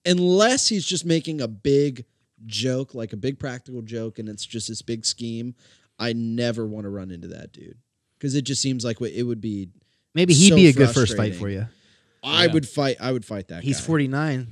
unless 0.06 0.68
he's 0.68 0.86
just 0.86 1.06
making 1.06 1.42
a 1.42 1.48
big 1.48 2.06
joke, 2.46 2.94
like 2.94 3.14
a 3.14 3.18
big 3.18 3.40
practical 3.40 3.82
joke, 3.82 4.20
and 4.20 4.28
it's 4.30 4.46
just 4.46 4.68
this 4.68 4.82
big 4.82 5.06
scheme. 5.06 5.56
I 6.00 6.14
never 6.14 6.66
want 6.66 6.86
to 6.86 6.90
run 6.90 7.12
into 7.12 7.28
that 7.30 7.54
dude 7.54 7.78
because 8.18 8.36
it 8.36 8.42
just 8.44 8.62
seems 8.62 8.84
like 8.84 9.00
it 9.02 9.24
would 9.24 9.42
be. 9.42 9.70
Maybe 10.16 10.34
he'd 10.34 10.50
so 10.50 10.56
be 10.56 10.68
a 10.68 10.74
good 10.74 10.90
first 10.90 11.16
fight 11.18 11.36
for 11.36 11.50
you. 11.50 11.68
I 12.24 12.46
Yeah. 12.46 12.54
would 12.54 12.68
fight. 12.68 12.98
I 13.00 13.12
would 13.12 13.26
fight 13.26 13.48
that. 13.50 13.64
He's 13.64 13.80
guy. 13.80 13.86
49. 13.86 14.48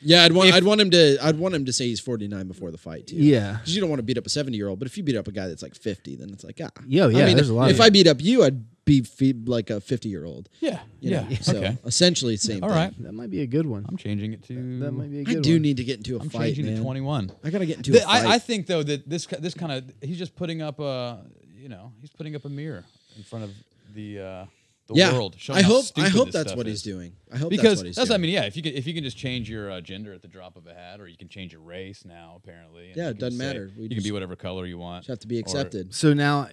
Yeah, 0.00 0.22
I'd 0.24 0.32
want. 0.32 0.48
If- 0.50 0.54
I'd 0.54 0.64
want 0.64 0.80
him 0.80 0.90
to. 0.92 1.18
I'd 1.20 1.36
want 1.38 1.54
him 1.54 1.64
to 1.64 1.72
say 1.72 1.86
he's 1.86 1.98
forty 1.98 2.28
nine 2.28 2.46
before 2.46 2.70
the 2.70 2.78
fight 2.78 3.08
too. 3.08 3.16
Yeah. 3.16 3.54
because 3.54 3.74
you 3.74 3.80
don't 3.80 3.90
want 3.90 3.98
to 3.98 4.04
beat 4.04 4.16
up 4.16 4.26
a 4.26 4.28
seventy 4.30 4.56
year 4.56 4.68
old. 4.68 4.78
But 4.78 4.86
if 4.86 4.96
you 4.96 5.02
beat 5.02 5.16
up 5.16 5.26
a 5.26 5.32
guy 5.32 5.48
that's 5.48 5.62
like 5.62 5.74
fifty, 5.74 6.14
then 6.14 6.30
it's 6.30 6.44
like 6.44 6.60
ah. 6.62 6.70
Yo, 6.86 7.08
yeah, 7.08 7.24
I 7.24 7.26
mean, 7.26 7.36
there's 7.36 7.48
a 7.48 7.54
lot 7.54 7.68
if 7.70 7.76
of 7.76 7.80
I 7.80 7.90
beat 7.90 8.06
up 8.06 8.18
you, 8.22 8.44
I'd 8.44 8.64
be 8.88 9.02
fe- 9.02 9.34
like 9.46 9.70
a 9.70 9.80
fifty 9.80 10.08
year 10.08 10.24
old. 10.24 10.48
Yeah. 10.60 10.80
You 11.00 11.10
Yeah. 11.12 11.28
know? 11.28 11.34
So 11.40 11.56
Okay. 11.58 11.76
essentially, 11.84 12.36
same. 12.36 12.62
All 12.64 12.70
thing. 12.70 12.78
right. 12.78 13.02
That 13.02 13.12
might 13.12 13.30
be 13.30 13.42
a 13.42 13.46
good 13.46 13.66
one. 13.66 13.84
I'm 13.88 13.96
changing 13.96 14.32
it 14.32 14.42
to. 14.44 14.54
That 14.80 14.92
might 14.92 15.10
be 15.10 15.18
a 15.18 15.20
I 15.20 15.24
good 15.24 15.36
I 15.38 15.40
do 15.40 15.52
one. 15.54 15.62
need 15.62 15.76
to 15.76 15.84
get 15.84 15.98
into 15.98 16.16
a 16.16 16.20
I'm 16.20 16.28
fight, 16.30 16.46
changing 16.54 16.66
man. 16.66 16.76
to 16.76 16.82
21. 16.82 17.30
I 17.44 17.50
gotta 17.50 17.66
get 17.66 17.76
into 17.76 17.92
The- 17.92 17.98
a 18.02 18.06
fight. 18.06 18.26
I, 18.26 18.34
I 18.34 18.38
think 18.38 18.66
though 18.66 18.82
that 18.82 19.08
this 19.08 19.26
this 19.26 19.54
kind 19.54 19.72
of 19.72 19.84
he's 20.02 20.18
just 20.18 20.34
putting 20.34 20.60
up 20.62 20.80
a 20.80 21.24
you 21.56 21.68
know 21.68 21.92
he's 22.00 22.10
putting 22.10 22.34
up 22.34 22.44
a 22.44 22.48
mirror 22.48 22.84
in 23.16 23.22
front 23.22 23.44
of 23.44 23.50
the 23.94 24.18
uh, 24.20 24.44
the 24.88 24.94
yeah, 24.94 25.12
world. 25.12 25.34
showing 25.38 25.58
I 25.58 25.62
hope. 25.62 25.84
I 25.96 26.08
hope 26.08 26.30
that's 26.30 26.48
stuff 26.48 26.56
what 26.56 26.66
he's 26.66 26.80
doing. 26.82 27.12
I 27.30 27.36
hope 27.36 27.50
Because 27.50 27.62
that's 27.62 27.80
what 27.80 27.86
he's 27.88 27.96
that's 27.96 28.08
doing. 28.08 28.20
I 28.20 28.22
mean 28.22 28.30
yeah 28.32 28.44
if 28.44 28.56
you 28.56 28.62
can 28.62 28.72
if 28.74 28.86
you 28.86 28.94
can 28.94 29.04
just 29.04 29.18
change 29.18 29.50
your 29.50 29.70
uh, 29.70 29.80
gender 29.82 30.14
at 30.14 30.22
the 30.22 30.28
drop 30.28 30.56
of 30.56 30.66
a 30.66 30.72
hat 30.72 30.98
or 31.00 31.06
you 31.08 31.16
can 31.18 31.28
change 31.28 31.52
your 31.52 31.60
race 31.60 32.04
now 32.06 32.34
apparently 32.42 32.92
Yeah, 32.96 33.10
it 33.10 33.18
doesn't 33.18 33.38
say- 33.38 33.46
matter. 33.46 33.70
We 33.76 33.82
you 33.84 33.88
can 33.96 34.02
be 34.02 34.12
whatever 34.12 34.34
color 34.34 34.64
you 34.64 34.78
want. 34.78 35.02
Just 35.02 35.08
have 35.10 35.18
to 35.20 35.28
be 35.28 35.36
or 35.36 35.40
accepted. 35.40 35.94
So 35.94 36.14
now, 36.14 36.48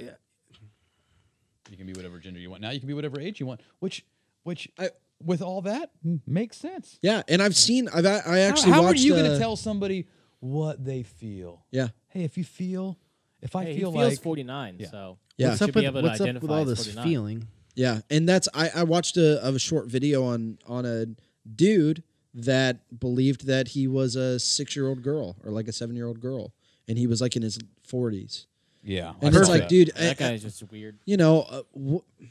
You 1.69 1.77
can 1.77 1.85
be 1.87 1.93
whatever 1.93 2.19
gender 2.19 2.39
you 2.39 2.49
want. 2.49 2.61
Now 2.61 2.71
you 2.71 2.79
can 2.79 2.87
be 2.87 2.93
whatever 2.93 3.19
age 3.19 3.39
you 3.39 3.45
want. 3.45 3.61
Which 3.79 4.05
which 4.43 4.69
I- 4.79 4.91
with 5.23 5.41
all 5.41 5.61
that 5.61 5.91
makes 6.27 6.57
sense. 6.57 6.99
Yeah, 7.01 7.23
and 7.27 7.41
I've 7.41 7.55
seen. 7.55 7.87
I've. 7.93 8.05
I 8.05 8.39
actually 8.41 8.71
how, 8.73 8.83
watched. 8.83 8.99
are 8.99 9.01
you 9.03 9.13
uh, 9.13 9.19
going 9.19 9.31
to 9.31 9.39
tell 9.39 9.55
somebody 9.55 10.07
what 10.39 10.83
they 10.83 11.03
feel? 11.03 11.65
Yeah, 11.71 11.87
Hey, 12.09 12.23
if 12.25 12.37
you 12.37 12.43
feel 12.43 12.97
if 13.41 13.55
I 13.55 13.63
Hey, 13.63 13.77
feel 13.77 13.91
he 13.91 13.97
feels 13.99 14.11
like 14.13 14.21
49, 14.21 14.75
Yeah. 14.79 14.89
so 14.89 15.17
Yeah. 15.37 15.49
what's 15.49 15.61
up 15.61 15.73
with, 15.75 15.93
what's 15.93 16.21
up 16.21 16.41
with 16.41 16.51
all 16.51 16.65
this 16.65 16.85
49. 16.85 17.03
feeling? 17.07 17.47
yeah, 17.75 18.01
and 18.09 18.27
that's. 18.27 18.47
I, 18.53 18.69
I 18.75 18.83
watched 18.83 19.17
a 19.17 19.41
of 19.43 19.55
a 19.55 19.59
short 19.59 19.87
video 19.87 20.23
on 20.25 20.57
on 20.67 20.85
a 20.85 21.05
dude 21.49 22.03
that 22.33 22.99
believed 22.99 23.47
that 23.47 23.69
he 23.69 23.87
was 23.87 24.15
a 24.17 24.37
six 24.39 24.75
year 24.75 24.87
old 24.89 25.01
girl 25.01 25.37
or 25.43 25.51
like 25.51 25.67
a 25.69 25.71
seven 25.73 25.95
year 25.95 26.07
old 26.07 26.19
girl, 26.19 26.53
and 26.87 26.97
he 26.97 27.07
was 27.07 27.21
like 27.21 27.35
in 27.37 27.41
his 27.41 27.57
forties. 27.83 28.47
Yeah, 28.85 29.13
And 29.21 29.35
I 29.35 29.39
it's 29.39 29.49
like, 29.49 29.61
that. 29.63 29.69
dude, 29.69 29.91
That 29.95 30.11
I- 30.11 30.13
guy 30.13 30.31
is 30.33 30.43
just 30.43 30.63
weird. 30.71 30.97
you 31.05 31.17
know, 31.17 31.41
uh, 31.41 31.61
wh- 31.77 32.23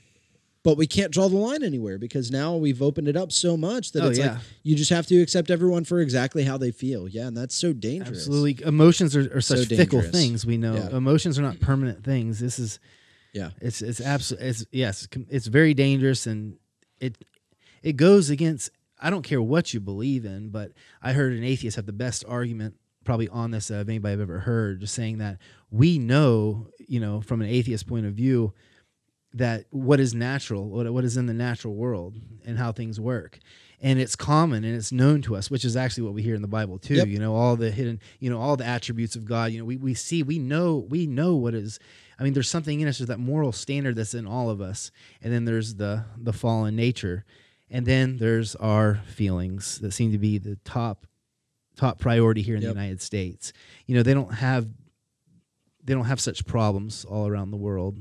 but 0.62 0.78
we 0.78 0.86
can't 0.86 1.12
draw 1.12 1.28
the 1.28 1.36
line 1.36 1.62
anywhere 1.62 1.98
because 1.98 2.30
now 2.30 2.56
we've 2.56 2.80
opened 2.80 3.06
it 3.06 3.16
up 3.16 3.30
so 3.32 3.54
much 3.56 3.92
that 3.92 4.02
Oh, 4.02 4.08
it's 4.08 4.18
yeah. 4.18 4.32
like 4.34 4.42
you 4.62 4.74
just 4.74 4.88
have 4.90 5.06
to 5.08 5.20
accept 5.20 5.50
everyone 5.50 5.84
for 5.84 6.00
exactly 6.00 6.44
how 6.44 6.56
they 6.56 6.70
feel. 6.70 7.06
Yeah, 7.06 7.26
and 7.26 7.36
that's 7.36 7.54
so 7.54 7.74
dangerous. 7.74 8.20
Absolutely, 8.20 8.64
emotions 8.64 9.14
are, 9.14 9.36
are 9.36 9.40
So 9.42 9.56
such 9.56 9.68
fickle 9.68 10.00
things. 10.00 10.46
We 10.46 10.56
know 10.56 10.74
Yeah. 10.74 10.96
emotions 10.96 11.38
are 11.38 11.42
not 11.42 11.60
permanent 11.60 12.02
things. 12.02 12.38
This 12.40 12.58
is 12.58 12.78
Yeah. 13.34 13.50
it's 13.60 13.82
it's 13.82 14.00
absolutely 14.00 14.48
it's 14.48 14.64
yes 14.72 15.06
it's 15.28 15.48
very 15.48 15.74
dangerous 15.74 16.26
and 16.26 16.56
it 16.98 17.18
it 17.82 17.96
goes 17.96 18.30
against 18.30 18.70
I 18.98 19.10
don't 19.10 19.22
care 19.22 19.42
what 19.42 19.74
you 19.74 19.80
believe 19.80 20.24
in, 20.24 20.48
but 20.48 20.72
I 21.02 21.12
heard 21.12 21.34
an 21.34 21.44
atheist 21.44 21.76
have 21.76 21.84
the 21.84 21.92
best 21.92 22.24
argument 22.26 22.76
probably 23.04 23.28
on 23.28 23.50
this 23.50 23.68
of 23.68 23.86
anybody 23.90 24.14
I've 24.14 24.20
ever 24.20 24.38
heard, 24.38 24.80
just 24.80 24.94
saying 24.94 25.18
that 25.18 25.36
we 25.74 25.98
know, 25.98 26.68
you 26.78 27.00
know, 27.00 27.20
from 27.20 27.42
an 27.42 27.48
atheist 27.48 27.86
point 27.86 28.06
of 28.06 28.14
view, 28.14 28.52
that 29.32 29.64
what 29.70 29.98
is 29.98 30.14
natural, 30.14 30.68
what, 30.68 30.88
what 30.92 31.04
is 31.04 31.16
in 31.16 31.26
the 31.26 31.34
natural 31.34 31.74
world, 31.74 32.14
and 32.46 32.56
how 32.56 32.70
things 32.70 33.00
work. 33.00 33.40
And 33.80 33.98
it's 33.98 34.14
common 34.14 34.62
and 34.64 34.76
it's 34.76 34.92
known 34.92 35.20
to 35.22 35.34
us, 35.34 35.50
which 35.50 35.64
is 35.64 35.76
actually 35.76 36.04
what 36.04 36.14
we 36.14 36.22
hear 36.22 36.36
in 36.36 36.42
the 36.42 36.48
Bible 36.48 36.78
too. 36.78 36.94
Yep. 36.94 37.08
You 37.08 37.18
know, 37.18 37.34
all 37.34 37.56
the 37.56 37.70
hidden, 37.72 38.00
you 38.20 38.30
know, 38.30 38.40
all 38.40 38.56
the 38.56 38.64
attributes 38.64 39.16
of 39.16 39.24
God. 39.24 39.50
You 39.50 39.58
know, 39.58 39.64
we, 39.64 39.76
we 39.76 39.94
see, 39.94 40.22
we 40.22 40.38
know, 40.38 40.86
we 40.88 41.06
know 41.06 41.34
what 41.34 41.54
is. 41.54 41.80
I 42.18 42.22
mean, 42.22 42.32
there's 42.32 42.48
something 42.48 42.80
in 42.80 42.86
us, 42.86 42.98
there's 42.98 43.08
that 43.08 43.18
moral 43.18 43.50
standard 43.50 43.96
that's 43.96 44.14
in 44.14 44.26
all 44.26 44.48
of 44.48 44.60
us, 44.60 44.92
and 45.20 45.32
then 45.32 45.44
there's 45.44 45.74
the 45.74 46.04
the 46.16 46.32
fallen 46.32 46.76
nature, 46.76 47.24
and 47.68 47.84
then 47.84 48.18
there's 48.18 48.54
our 48.56 49.00
feelings 49.06 49.80
that 49.80 49.92
seem 49.92 50.12
to 50.12 50.18
be 50.18 50.38
the 50.38 50.56
top 50.64 51.06
top 51.76 51.98
priority 51.98 52.40
here 52.42 52.54
in 52.54 52.62
Yep. 52.62 52.72
the 52.72 52.80
United 52.80 53.02
States. 53.02 53.52
You 53.86 53.96
know, 53.96 54.04
they 54.04 54.14
don't 54.14 54.34
have 54.34 54.68
they 55.84 55.94
don't 55.94 56.06
have 56.06 56.20
such 56.20 56.46
problems 56.46 57.04
all 57.04 57.26
around 57.26 57.50
the 57.50 57.56
world. 57.56 57.98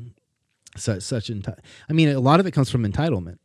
Such 0.75 1.03
such 1.03 1.27
enti- 1.29 1.57
I 1.89 1.93
mean, 1.93 2.09
a 2.09 2.19
lot 2.19 2.39
of 2.39 2.47
it 2.47 2.51
comes 2.51 2.69
from 2.69 2.83
entitlement. 2.83 3.37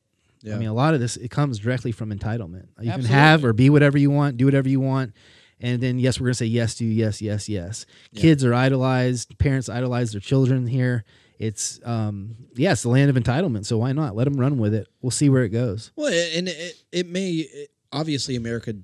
Yeah. 0.43 0.55
I 0.55 0.59
mean, 0.59 0.69
a 0.69 0.75
lot 0.75 0.95
of 0.95 1.01
this 1.01 1.17
it 1.17 1.31
comes 1.31 1.59
directly 1.59 1.93
from 1.93 2.11
entitlement. 2.11 2.69
You 2.81 2.93
can 2.93 3.05
have 3.05 3.45
or 3.45 3.53
be 3.53 3.71
whatever 3.71 3.99
you 3.99 4.11
want, 4.11 4.37
do 4.37 4.45
whatever 4.45 4.69
you 4.69 4.81
want, 4.81 5.13
and 5.61 5.83
then 5.83 5.99
yes, 5.99 6.21
we're 6.21 6.27
gonna 6.27 6.35
say 6.35 6.47
yes 6.47 6.77
to 6.77 6.85
you, 6.85 6.91
yes, 6.91 7.21
yes, 7.21 7.49
yes. 7.49 7.87
Yeah. 8.13 8.23
Kids 8.23 8.45
are 8.45 8.55
idolized. 8.55 9.37
Parents 9.39 9.69
idolize 9.69 10.13
their 10.13 10.21
children 10.21 10.67
here. 10.67 11.05
It's 11.39 11.81
um 11.85 12.37
yeah, 12.55 12.73
it's 12.73 12.83
the 12.83 12.89
land 12.89 13.11
of 13.11 13.17
entitlement. 13.17 13.67
So 13.67 13.79
why 13.79 13.93
not 13.93 14.17
let 14.17 14.25
them 14.25 14.41
run 14.41 14.59
with 14.59 14.75
it? 14.75 14.89
We'll 15.03 15.11
see 15.11 15.29
where 15.29 15.45
it 15.45 15.51
goes. 15.51 15.93
Well, 15.97 16.13
and 16.37 16.49
it, 16.49 16.75
it 16.93 17.07
may 17.09 17.31
it, 17.31 17.71
obviously 17.93 18.37
America 18.37 18.75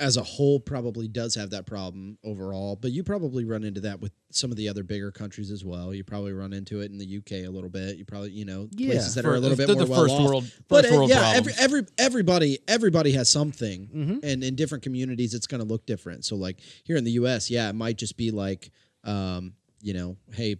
as 0.00 0.16
a 0.16 0.22
whole 0.24 0.58
probably 0.58 1.06
does 1.06 1.36
have 1.36 1.50
that 1.50 1.66
problem 1.66 2.18
overall, 2.24 2.74
but 2.74 2.90
you 2.90 3.04
probably 3.04 3.44
run 3.44 3.62
into 3.62 3.80
that 3.80 4.00
with 4.00 4.10
some 4.32 4.50
of 4.50 4.56
the 4.56 4.68
other 4.68 4.82
bigger 4.82 5.12
countries 5.12 5.52
as 5.52 5.64
well. 5.64 5.94
You 5.94 6.02
probably 6.02 6.32
run 6.32 6.52
into 6.52 6.80
it 6.80 6.90
in 6.90 6.98
the 6.98 7.06
UK 7.18 7.44
a 7.46 7.48
little 7.48 7.70
bit. 7.70 7.96
You 7.96 8.04
probably, 8.04 8.32
you 8.32 8.44
know, 8.44 8.68
Yeah. 8.76 8.88
places 8.94 9.14
that 9.14 9.22
For- 9.22 9.30
are 9.30 9.34
a 9.36 9.40
little 9.40 9.56
bit 9.56 9.68
more 9.68 9.76
the 9.84 9.86
well 9.90 10.02
first 10.02 10.14
off. 10.14 10.26
world- 10.26 10.52
but 10.68 10.82
first 10.84 10.94
uh, 10.94 10.96
world 10.96 11.10
yeah, 11.10 11.32
every, 11.36 11.52
every 11.58 11.82
everybody 11.96 12.58
everybody 12.66 13.12
has 13.12 13.28
something, 13.28 13.88
Mhm. 13.94 14.20
and 14.24 14.42
in 14.42 14.56
different 14.56 14.82
communities, 14.82 15.32
it's 15.32 15.46
going 15.46 15.60
to 15.62 15.66
look 15.68 15.86
different. 15.86 16.24
So, 16.24 16.34
like 16.34 16.58
here 16.82 16.96
in 16.96 17.04
the 17.04 17.12
U.S., 17.12 17.48
yeah, 17.48 17.68
it 17.70 17.74
might 17.74 17.96
just 17.96 18.16
be 18.16 18.32
like, 18.32 18.72
um, 19.04 19.54
you 19.80 19.94
know, 19.94 20.16
hey, 20.32 20.56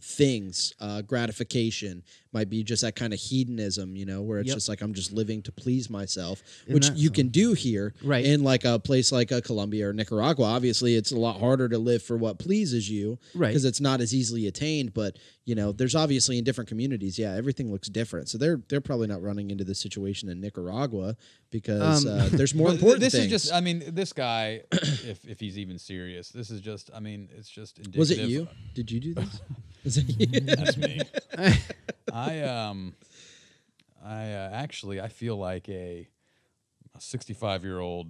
things, 0.00 0.72
uh, 0.80 1.02
gratification 1.02 2.02
might 2.36 2.50
be 2.50 2.62
just 2.62 2.82
that 2.82 2.94
kind 2.94 3.12
of 3.14 3.18
hedonism, 3.18 3.96
you 3.96 4.04
know, 4.04 4.20
where 4.20 4.38
it's 4.40 4.48
Yep. 4.48 4.56
just 4.56 4.68
like 4.68 4.82
I'm 4.82 4.92
just 4.92 5.10
living 5.12 5.40
to 5.42 5.52
please 5.52 5.88
myself, 5.88 6.42
In 6.66 6.74
which 6.74 6.88
you 6.90 7.06
sense. 7.08 7.16
can 7.16 7.28
do 7.28 7.54
here, 7.54 7.94
Right. 8.02 8.24
In 8.26 8.42
like 8.42 8.64
a 8.64 8.78
place 8.78 9.10
like 9.10 9.30
a 9.32 9.40
Colombia 9.40 9.88
or 9.88 9.92
Nicaragua, 9.94 10.44
obviously, 10.44 10.94
it's 10.96 11.12
a 11.12 11.16
lot 11.18 11.40
harder 11.40 11.68
to 11.70 11.78
live 11.78 12.02
for 12.02 12.16
what 12.18 12.38
pleases 12.38 12.90
you, 12.90 13.18
Right. 13.34 13.48
Because 13.48 13.64
it's 13.64 13.80
not 13.80 14.00
as 14.02 14.14
easily 14.14 14.46
attained. 14.46 14.92
But 14.92 15.16
you 15.46 15.54
know, 15.54 15.70
there's 15.72 15.94
obviously 15.94 16.38
in 16.38 16.44
different 16.44 16.68
communities, 16.68 17.18
yeah, 17.18 17.32
everything 17.34 17.70
looks 17.72 17.88
different. 17.88 18.28
So 18.28 18.36
they're 18.36 18.60
they're 18.68 18.80
probably 18.90 19.06
not 19.06 19.22
running 19.22 19.50
into 19.52 19.64
this 19.64 19.78
situation 19.80 20.28
in 20.28 20.40
Nicaragua 20.40 21.16
because 21.50 22.04
Um, 22.04 22.12
uh, 22.12 22.28
there's 22.32 22.54
more 22.54 22.70
important 22.76 23.00
This 23.00 23.12
things. 23.14 23.26
is 23.26 23.30
just. 23.44 23.52
I 23.54 23.60
mean, 23.60 23.78
this 24.00 24.12
guy, 24.12 24.62
if 25.12 25.24
if 25.26 25.38
he's 25.40 25.56
even 25.56 25.78
serious, 25.78 26.28
this 26.30 26.50
is 26.50 26.60
just. 26.60 26.90
I 26.94 27.00
mean, 27.00 27.28
it's 27.38 27.48
just 27.48 27.78
indicative. 27.78 27.98
Was 27.98 28.10
it 28.10 28.18
you? 28.28 28.48
Did 28.74 28.90
you 28.90 29.00
do 29.00 29.14
this? 29.14 29.40
Is 29.86 29.98
it 29.98 30.06
you? 30.18 30.40
That's 30.40 30.76
me. 30.76 31.00
I 32.12 32.25
um, 32.42 32.94
I 34.04 34.32
uh, 34.32 34.50
actually 34.52 35.00
I 35.00 35.08
feel 35.08 35.36
like 35.36 35.68
a, 35.68 36.08
a 36.94 37.00
65 37.00 37.64
year 37.64 37.78
old 37.80 38.08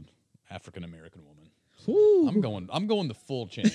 African 0.50 0.84
American 0.84 1.22
woman. 1.24 1.50
Ooh. 1.88 2.28
I'm 2.28 2.40
going. 2.40 2.68
I'm 2.72 2.86
going 2.86 3.08
the 3.08 3.14
full 3.14 3.46
change. 3.54 3.72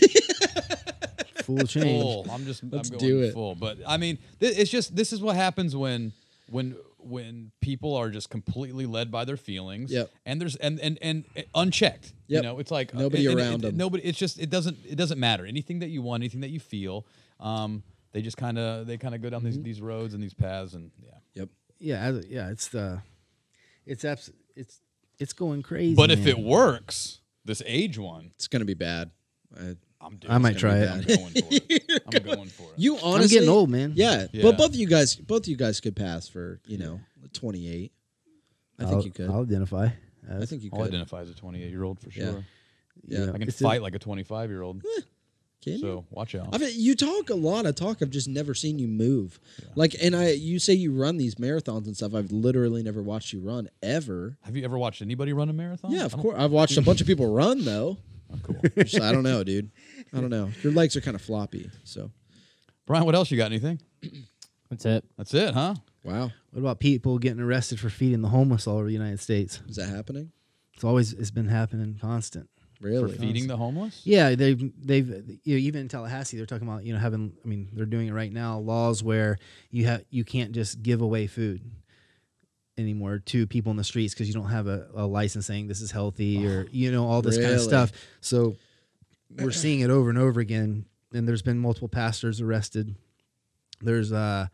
Full 1.43 1.65
change. 1.65 2.01
full. 2.01 2.26
I'm 2.31 2.45
just. 2.45 2.63
Let's 2.63 2.89
I'm 2.91 2.97
do 2.97 3.22
it. 3.22 3.34
full. 3.34 3.55
But 3.55 3.77
I 3.88 3.97
mean, 3.97 4.18
th- 4.39 4.57
it's 4.57 4.69
just. 4.69 4.95
This 4.95 5.11
is 5.13 5.22
what 5.22 5.35
happens 5.35 5.76
when 5.76 6.11
when 6.49 6.76
when 6.99 7.51
people 7.61 7.95
are 7.95 8.09
just 8.09 8.30
completely 8.30 8.85
led 8.85 9.09
by 9.11 9.26
their 9.26 9.38
feelings. 9.38 9.91
Yep. 9.91 10.11
And 10.26 10.39
there's 10.41 10.55
and 10.57 10.80
and 10.80 10.99
and 11.01 11.26
uh, 11.38 11.41
unchecked. 11.55 12.13
You 12.27 12.41
know, 12.41 12.59
it's 12.59 12.72
like 12.72 12.93
uh, 12.93 12.99
Nobody 12.99 13.26
and- 13.26 13.39
and 13.39 13.49
around 13.49 13.63
it- 13.65 13.69
'em. 13.69 13.77
Nobody. 13.77 14.03
It's 14.03 14.18
just. 14.19 14.39
It 14.39 14.49
doesn't. 14.49 14.77
It 14.88 14.95
doesn't 14.95 15.19
matter. 15.19 15.45
Anything 15.45 15.80
that 15.80 15.89
you 15.89 16.01
want, 16.01 16.22
anything 16.22 16.41
that 16.41 16.51
you 16.51 16.59
feel. 16.59 17.05
Um, 17.39 17.84
they 18.13 18.21
just 18.21 18.38
kind 18.38 18.57
of 18.57 18.88
they 18.88 18.97
kind 18.97 19.15
of 19.15 19.21
go 19.21 19.29
down 19.29 19.41
Mm-hmm. 19.41 19.49
these 19.63 19.63
these 19.63 19.81
roads 19.81 20.13
and 20.13 20.21
these 20.23 20.33
paths 20.33 20.73
and 20.73 20.91
yeah. 21.01 21.11
Yep. 21.35 21.49
Yeah, 21.79 22.19
yeah. 22.27 22.49
It's 22.49 22.67
the, 22.67 23.01
it's 23.85 24.05
abs- 24.05 24.31
it's 24.55 24.81
it's 25.19 25.33
going 25.33 25.61
crazy. 25.63 25.95
But 25.95 26.11
if 26.11 26.19
man. 26.19 26.27
it 26.29 26.39
works, 26.39 27.19
this 27.45 27.61
age 27.65 27.97
one, 27.97 28.31
It's 28.35 28.47
gonna 28.47 28.65
be 28.65 28.73
bad. 28.75 29.11
I, 29.59 29.75
I'm 29.99 30.15
doing. 30.17 30.31
I 30.33 30.38
might 30.38 30.57
try 30.57 30.77
it. 30.77 30.89
I'm 30.89 31.01
going 31.01 31.31
for 31.31 31.47
it. 31.51 32.01
I'm 32.15 32.23
going 32.23 32.47
for 32.49 32.63
it. 32.63 32.73
you 32.77 32.97
honestly, 32.97 33.38
I'm 33.38 33.41
getting 33.43 33.49
old, 33.49 33.69
man. 33.69 33.93
Yeah, 33.95 34.27
Yeah. 34.31 34.43
but 34.43 34.57
both 34.57 34.69
of 34.69 34.75
you 34.75 34.88
guys, 34.88 35.15
both 35.15 35.41
of 35.43 35.47
you 35.47 35.57
guys 35.57 35.79
could 35.79 35.95
pass 35.95 36.27
for 36.27 36.59
you 36.67 36.77
know 36.77 36.99
28. 37.33 37.91
I 38.79 38.83
think 38.83 38.95
I'll, 38.95 39.03
you 39.03 39.11
could. 39.11 39.29
I'll 39.29 39.41
identify. 39.41 39.89
I 40.31 40.45
think 40.45 40.63
you 40.63 40.69
I'll 40.73 40.79
could. 40.79 40.89
identify 40.89 41.21
as 41.21 41.29
a 41.29 41.35
28 41.35 41.69
year 41.69 41.83
old 41.83 41.99
for 41.99 42.09
Yeah. 42.09 42.25
sure. 42.31 42.45
Yeah. 43.07 43.29
I 43.29 43.38
can 43.39 43.43
It's 43.43 43.59
a- 43.59 43.63
fight 43.63 43.81
like 43.81 43.95
a 43.95 43.99
25 43.99 44.49
year 44.49 44.61
old. 44.61 44.83
Can 45.61 45.73
you? 45.73 45.79
So 45.79 46.05
watch 46.09 46.33
out. 46.35 46.49
I 46.53 46.57
mean, 46.57 46.71
you 46.73 46.95
talk 46.95 47.29
a 47.29 47.35
lot 47.35 47.65
of 47.65 47.75
talk. 47.75 48.01
I've 48.01 48.09
just 48.09 48.27
never 48.27 48.53
seen 48.55 48.79
you 48.79 48.88
move. 48.88 49.39
Like, 49.75 49.95
and 50.01 50.15
I, 50.15 50.31
you 50.31 50.57
say 50.59 50.73
you 50.73 50.91
run 50.91 51.17
these 51.17 51.35
marathons 51.35 51.85
and 51.85 51.95
stuff. 51.95 52.15
I've 52.15 52.31
literally 52.31 52.81
never 52.81 53.01
watched 53.03 53.31
you 53.31 53.41
run 53.41 53.69
ever. 53.83 54.38
Have 54.41 54.55
you 54.55 54.63
ever 54.63 54.77
watched 54.77 55.01
anybody 55.01 55.33
run 55.33 55.49
a 55.49 55.53
marathon? 55.53 55.91
Yeah, 55.91 56.05
of 56.05 56.13
course. 56.17 56.35
I've 56.38 56.51
watched 56.51 56.77
a 56.77 56.81
bunch 56.81 56.99
of 57.01 57.07
people 57.07 57.31
run 57.33 57.63
though. 57.63 57.97
Oh, 58.33 58.38
cool. 58.43 58.61
Just, 58.83 59.01
I 59.01 59.11
don't 59.11 59.23
know, 59.23 59.43
dude. 59.43 59.69
I 60.13 60.19
don't 60.19 60.29
know. 60.29 60.49
Your 60.63 60.73
legs 60.73 60.95
are 60.95 61.01
kind 61.01 61.15
of 61.15 61.21
floppy. 61.21 61.69
So, 61.83 62.09
Brian, 62.88 63.05
what 63.05 63.13
else 63.13 63.29
you 63.29 63.38
got? 63.38 63.45
Anything? 63.47 63.79
That's 64.69 64.85
it. 64.85 65.03
That's 65.17 65.33
it, 65.33 65.53
huh? 65.53 65.75
wow, 66.03 66.31
What 66.51 66.59
about 66.61 66.79
people 66.79 67.19
getting 67.19 67.41
arrested 67.41 67.79
for 67.79 67.89
feeding 67.89 68.21
the 68.21 68.29
homeless 68.29 68.65
all 68.67 68.77
over 68.77 68.88
the 68.88 68.93
United 68.93 69.19
States? 69.19 69.61
is 69.67 69.75
that 69.75 69.89
happening? 69.89 70.31
It's 70.73 70.83
always 70.85 71.13
it's 71.13 71.29
been 71.29 71.49
happening 71.49 71.97
constant. 72.01 72.49
Really? 72.81 73.13
For 73.13 73.19
feeding 73.19 73.47
the 73.47 73.57
homeless? 73.57 74.01
Yeah, 74.03 74.33
they've 74.35 74.71
they've 74.83 75.07
you 75.43 75.55
know, 75.55 75.59
even 75.59 75.81
in 75.81 75.87
Tallahassee 75.87 76.37
they're 76.37 76.47
talking 76.47 76.67
about 76.67 76.83
you 76.83 76.93
know 76.93 76.99
having 76.99 77.33
I 77.45 77.47
mean 77.47 77.69
they're 77.73 77.85
doing 77.85 78.07
it 78.07 78.13
right 78.13 78.31
now 78.31 78.57
laws 78.57 79.03
where 79.03 79.37
you 79.69 79.85
have 79.85 80.03
you 80.09 80.23
can't 80.23 80.51
just 80.51 80.81
give 80.81 81.01
away 81.01 81.27
food 81.27 81.61
anymore 82.77 83.19
to 83.19 83.45
people 83.45 83.69
in 83.69 83.77
the 83.77 83.83
streets 83.83 84.13
because 84.13 84.27
you 84.27 84.33
don't 84.33 84.49
have 84.49 84.67
a, 84.67 84.87
a 84.95 85.05
license 85.05 85.45
saying 85.45 85.67
this 85.67 85.81
is 85.81 85.91
healthy 85.91 86.45
or 86.47 86.67
you 86.71 86.91
know 86.91 87.07
all 87.07 87.21
this 87.21 87.37
kind 87.37 87.53
of 87.53 87.61
stuff. 87.61 87.91
So 88.19 88.55
we're 89.37 89.51
seeing 89.51 89.81
it 89.81 89.89
over 89.89 90.09
and 90.09 90.17
over 90.17 90.39
again, 90.39 90.85
and 91.13 91.27
there's 91.27 91.43
been 91.43 91.59
multiple 91.59 91.87
pastors 91.87 92.41
arrested. 92.41 92.95
There's 93.81 94.11
uh, 94.11 94.47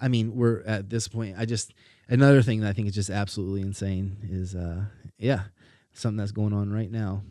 I 0.00 0.08
mean 0.08 0.36
we're 0.36 0.62
at 0.62 0.90
this 0.90 1.08
point. 1.08 1.36
I 1.38 1.44
just 1.44 1.74
another 2.08 2.40
thing 2.42 2.60
that 2.60 2.68
I 2.68 2.72
think 2.72 2.86
is 2.86 2.94
just 2.94 3.10
absolutely 3.10 3.62
insane 3.62 4.18
is 4.22 4.54
uh, 4.54 4.84
yeah 5.18 5.42
something 5.92 6.18
that's 6.18 6.32
going 6.32 6.52
on 6.52 6.72
right 6.72 6.90
now. 6.90 7.22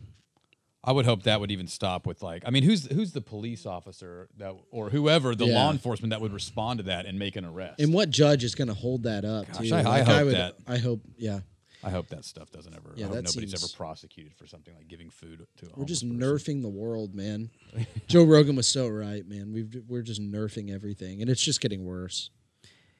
I 0.86 0.92
would 0.92 1.06
hope 1.06 1.22
that 1.22 1.40
would 1.40 1.50
even 1.50 1.66
stop 1.66 2.06
with 2.06 2.22
like 2.22 2.42
I 2.46 2.50
mean 2.50 2.62
who's 2.62 2.86
who's 2.92 3.12
the 3.12 3.20
police 3.22 3.64
officer 3.66 4.28
that 4.36 4.54
or 4.70 4.90
whoever 4.90 5.34
the 5.34 5.46
Yeah. 5.46 5.54
law 5.64 5.70
enforcement 5.72 6.10
that 6.10 6.20
would 6.20 6.32
respond 6.32 6.78
to 6.78 6.82
that 6.84 7.06
and 7.06 7.18
make 7.18 7.36
an 7.36 7.44
arrest. 7.44 7.80
And 7.80 7.92
what 7.94 8.10
judge 8.10 8.44
is 8.44 8.54
going 8.54 8.68
to 8.68 8.74
hold 8.74 9.04
that 9.04 9.24
up? 9.24 9.46
Gosh, 9.52 9.68
too? 9.68 9.74
I- 9.74 9.78
I 9.80 9.82
Like, 9.82 10.06
hope 10.06 10.24
would, 10.26 10.34
that- 10.34 10.54
I 10.66 10.76
hope. 10.78 11.00
Yeah, 11.16 11.40
I 11.82 11.90
hope 11.90 12.08
that 12.08 12.24
stuff 12.24 12.50
doesn't 12.50 12.74
ever 12.74 12.92
Yeah, 12.96 13.06
I 13.06 13.08
hope 13.08 13.16
nobody's 13.16 13.32
seems- 13.50 13.54
ever 13.64 13.72
prosecuted 13.76 14.34
for 14.34 14.46
something 14.46 14.74
like 14.74 14.88
giving 14.88 15.08
food 15.10 15.46
to 15.58 15.66
a 15.66 15.68
we're 15.76 15.84
just 15.86 16.02
person. 16.02 16.18
nerfing 16.20 16.62
the 16.62 16.68
world, 16.68 17.14
man. 17.14 17.50
Joe 18.06 18.24
Rogan 18.24 18.54
was 18.56 18.68
so 18.68 18.86
right, 18.88 19.26
man. 19.26 19.52
We've 19.52 19.82
we're 19.88 20.02
just 20.02 20.20
nerfing 20.20 20.70
everything, 20.70 21.20
and 21.22 21.30
it's 21.30 21.42
just 21.42 21.60
getting 21.60 21.84
worse. 21.84 22.30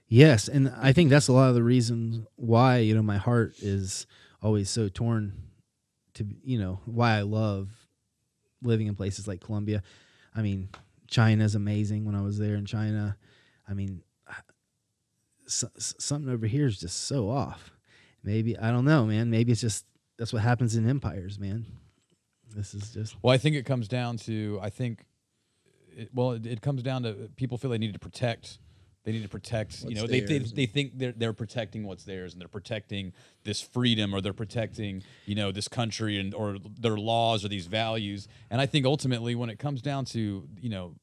Yes, 0.08 0.48
and 0.48 0.72
I 0.80 0.92
think 0.92 1.10
that's 1.10 1.28
a 1.28 1.32
lot 1.32 1.48
of 1.48 1.54
the 1.54 1.62
reasons 1.62 2.26
why 2.36 2.78
you 2.78 2.94
know 2.94 3.02
my 3.02 3.16
heart 3.16 3.54
is 3.60 4.06
always 4.42 4.68
so 4.70 4.88
torn 4.88 5.32
to 6.14 6.26
you 6.42 6.58
know 6.58 6.80
why 6.84 7.16
I 7.18 7.22
love 7.22 7.70
living 8.62 8.86
in 8.86 8.94
places 8.94 9.26
like 9.28 9.40
Colombia. 9.40 9.82
I 10.34 10.42
mean, 10.42 10.68
China's 11.08 11.54
amazing. 11.54 12.04
When 12.04 12.14
I 12.14 12.22
was 12.22 12.38
there 12.38 12.54
in 12.54 12.64
China, 12.66 13.16
I 13.68 13.74
mean, 13.74 14.02
s- 15.46 15.64
s- 15.76 15.94
something 15.98 16.32
over 16.32 16.46
here 16.46 16.66
is 16.66 16.78
just 16.78 17.04
so 17.06 17.28
off. 17.28 17.72
Maybe 18.22 18.58
I 18.58 18.70
don't 18.70 18.84
know, 18.84 19.04
man. 19.06 19.30
Maybe 19.30 19.52
it's 19.52 19.60
just 19.60 19.84
that's 20.18 20.32
what 20.32 20.42
happens 20.42 20.76
in 20.76 20.88
empires, 20.88 21.38
man. 21.38 21.66
This 22.54 22.74
is 22.74 22.92
just 22.92 23.16
Well, 23.22 23.34
I 23.34 23.38
think 23.38 23.56
it 23.56 23.64
comes 23.64 23.88
down 23.88 24.16
to 24.18 24.58
I 24.62 24.70
think, 24.70 25.04
it, 25.96 26.10
well, 26.14 26.32
it, 26.32 26.46
it 26.46 26.60
comes 26.62 26.82
down 26.82 27.02
to 27.02 27.30
people 27.36 27.58
feel 27.58 27.70
they 27.70 27.78
need 27.78 27.92
to 27.94 27.98
protect. 27.98 28.58
They 29.04 29.12
need 29.12 29.22
to 29.22 29.28
protect. 29.28 29.80
you 29.80 29.86
What's 29.88 30.00
know, 30.00 30.06
they, 30.06 30.20
they 30.20 30.38
they 30.38 30.66
think 30.66 30.98
they're 30.98 31.12
they're 31.12 31.32
protecting 31.34 31.84
what's 31.86 32.04
theirs, 32.04 32.32
and 32.32 32.40
they're 32.40 32.48
protecting 32.48 33.12
this 33.44 33.60
freedom, 33.60 34.14
or 34.14 34.20
they're 34.20 34.32
protecting 34.32 35.02
you 35.26 35.34
know 35.34 35.52
this 35.52 35.68
country 35.68 36.18
and 36.18 36.34
or 36.34 36.56
their 36.80 36.96
laws 36.96 37.44
or 37.44 37.48
these 37.48 37.66
values. 37.66 38.28
And 38.50 38.60
I 38.60 38.66
think 38.66 38.86
ultimately, 38.86 39.34
when 39.34 39.50
it 39.50 39.58
comes 39.58 39.82
down 39.82 40.06
to 40.06 40.48
you 40.60 40.68
know 40.70 40.94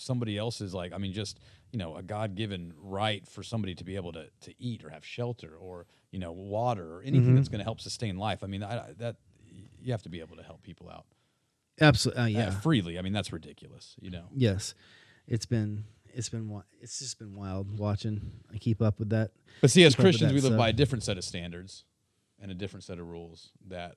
somebody 0.00 0.38
else's 0.38 0.72
like 0.72 0.92
i 0.92 0.96
mean 0.96 1.12
just 1.12 1.40
you 1.72 1.78
know 1.78 1.96
a 1.96 2.02
god-given 2.04 2.72
right 2.80 3.26
for 3.26 3.42
somebody 3.42 3.74
to 3.74 3.82
be 3.82 3.96
able 3.96 4.12
to, 4.12 4.26
to 4.40 4.54
eat 4.60 4.84
or 4.84 4.90
have 4.90 5.04
shelter 5.04 5.56
or 5.58 5.86
you 6.12 6.20
know 6.20 6.30
water 6.30 6.94
or 6.94 7.02
anything 7.02 7.34
that's 7.34 7.48
going 7.48 7.58
to 7.58 7.64
help 7.64 7.80
sustain 7.80 8.16
life 8.16 8.44
i 8.44 8.46
mean 8.46 8.62
I, 8.62 8.78
I- 8.78 8.92
that 8.98 9.16
you 9.82 9.90
have 9.90 10.02
to 10.02 10.08
be 10.08 10.20
able 10.20 10.36
to 10.36 10.42
help 10.44 10.62
people 10.62 10.88
out 10.88 11.04
absolutely 11.80 12.22
uh, 12.22 12.24
uh, 12.24 12.28
yeah. 12.44 12.50
freely 12.60 12.96
i 12.96 13.02
mean 13.02 13.12
that's 13.12 13.32
ridiculous 13.32 13.96
you 14.00 14.10
know 14.10 14.26
yes, 14.32 14.74
it's 15.26 15.46
been 15.46 15.82
it's 16.14 16.28
been 16.28 16.62
it's 16.80 16.98
just 16.98 17.18
been 17.18 17.34
wild 17.34 17.78
watching. 17.78 18.20
I 18.52 18.58
keep 18.58 18.80
up 18.82 18.98
with 18.98 19.10
that. 19.10 19.30
but 19.60 19.70
see 19.70 19.84
as 19.84 19.94
Keep 19.94 20.02
christians 20.04 20.30
that 20.30 20.34
we 20.34 20.40
live 20.40 20.50
stuff. 20.52 20.58
by 20.58 20.68
a 20.70 20.72
different 20.72 21.04
set 21.04 21.18
of 21.18 21.24
standards 21.24 21.84
and 22.40 22.50
a 22.50 22.54
different 22.54 22.84
set 22.84 22.98
of 22.98 23.06
rules 23.08 23.50
that 23.68 23.96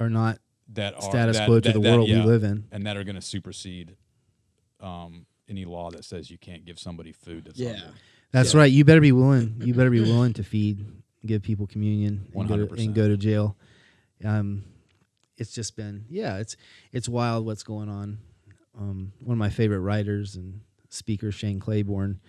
Are 0.00 0.10
not 0.10 0.38
that 0.74 0.94
are 0.94 1.02
status 1.02 1.36
that- 1.38 1.46
quo 1.46 1.60
to 1.60 1.68
that- 1.68 1.74
the 1.74 1.80
that- 1.80 1.96
world 1.96 2.08
yeah, 2.08 2.20
we 2.24 2.26
live 2.30 2.44
in. 2.44 2.64
and 2.72 2.86
that 2.86 2.96
are 2.96 3.04
going 3.04 3.14
to 3.16 3.22
supersede 3.22 3.96
um, 4.80 5.26
any 5.48 5.64
law 5.64 5.90
that 5.90 6.04
says 6.04 6.30
you 6.30 6.38
can't 6.38 6.64
give 6.64 6.78
somebody 6.78 7.12
food 7.12 7.44
that's 7.46 7.58
Yeah. 7.58 7.76
hungry. 7.76 7.98
That's 8.32 8.54
right. 8.54 8.70
You 8.70 8.84
better 8.84 9.00
be 9.00 9.12
willing. 9.12 9.62
You 9.64 9.72
better 9.72 9.90
be 9.90 10.00
willing 10.00 10.32
to 10.34 10.42
feed, 10.44 10.84
give 11.24 11.42
people 11.42 11.66
communion, 11.66 12.26
and 12.34 12.48
go, 12.48 12.56
to, 12.56 12.66
100%. 12.66 12.84
and 12.84 12.94
go 12.94 13.08
to 13.08 13.16
jail. 13.16 13.56
Um, 14.24 14.64
it's 15.38 15.54
just 15.54 15.76
been 15.76 16.04
yeah. 16.10 16.38
It's 16.38 16.56
it's 16.92 17.08
wild 17.08 17.46
what's 17.46 17.62
going 17.62 17.88
on. 17.88 18.18
Um, 18.78 19.12
one 19.20 19.34
of 19.34 19.38
my 19.38 19.48
favorite 19.48 19.80
writers 19.80 20.34
and 20.36 20.60
speakers, 20.96 21.34
Shane 21.34 21.60
Claiborne, 21.60 22.20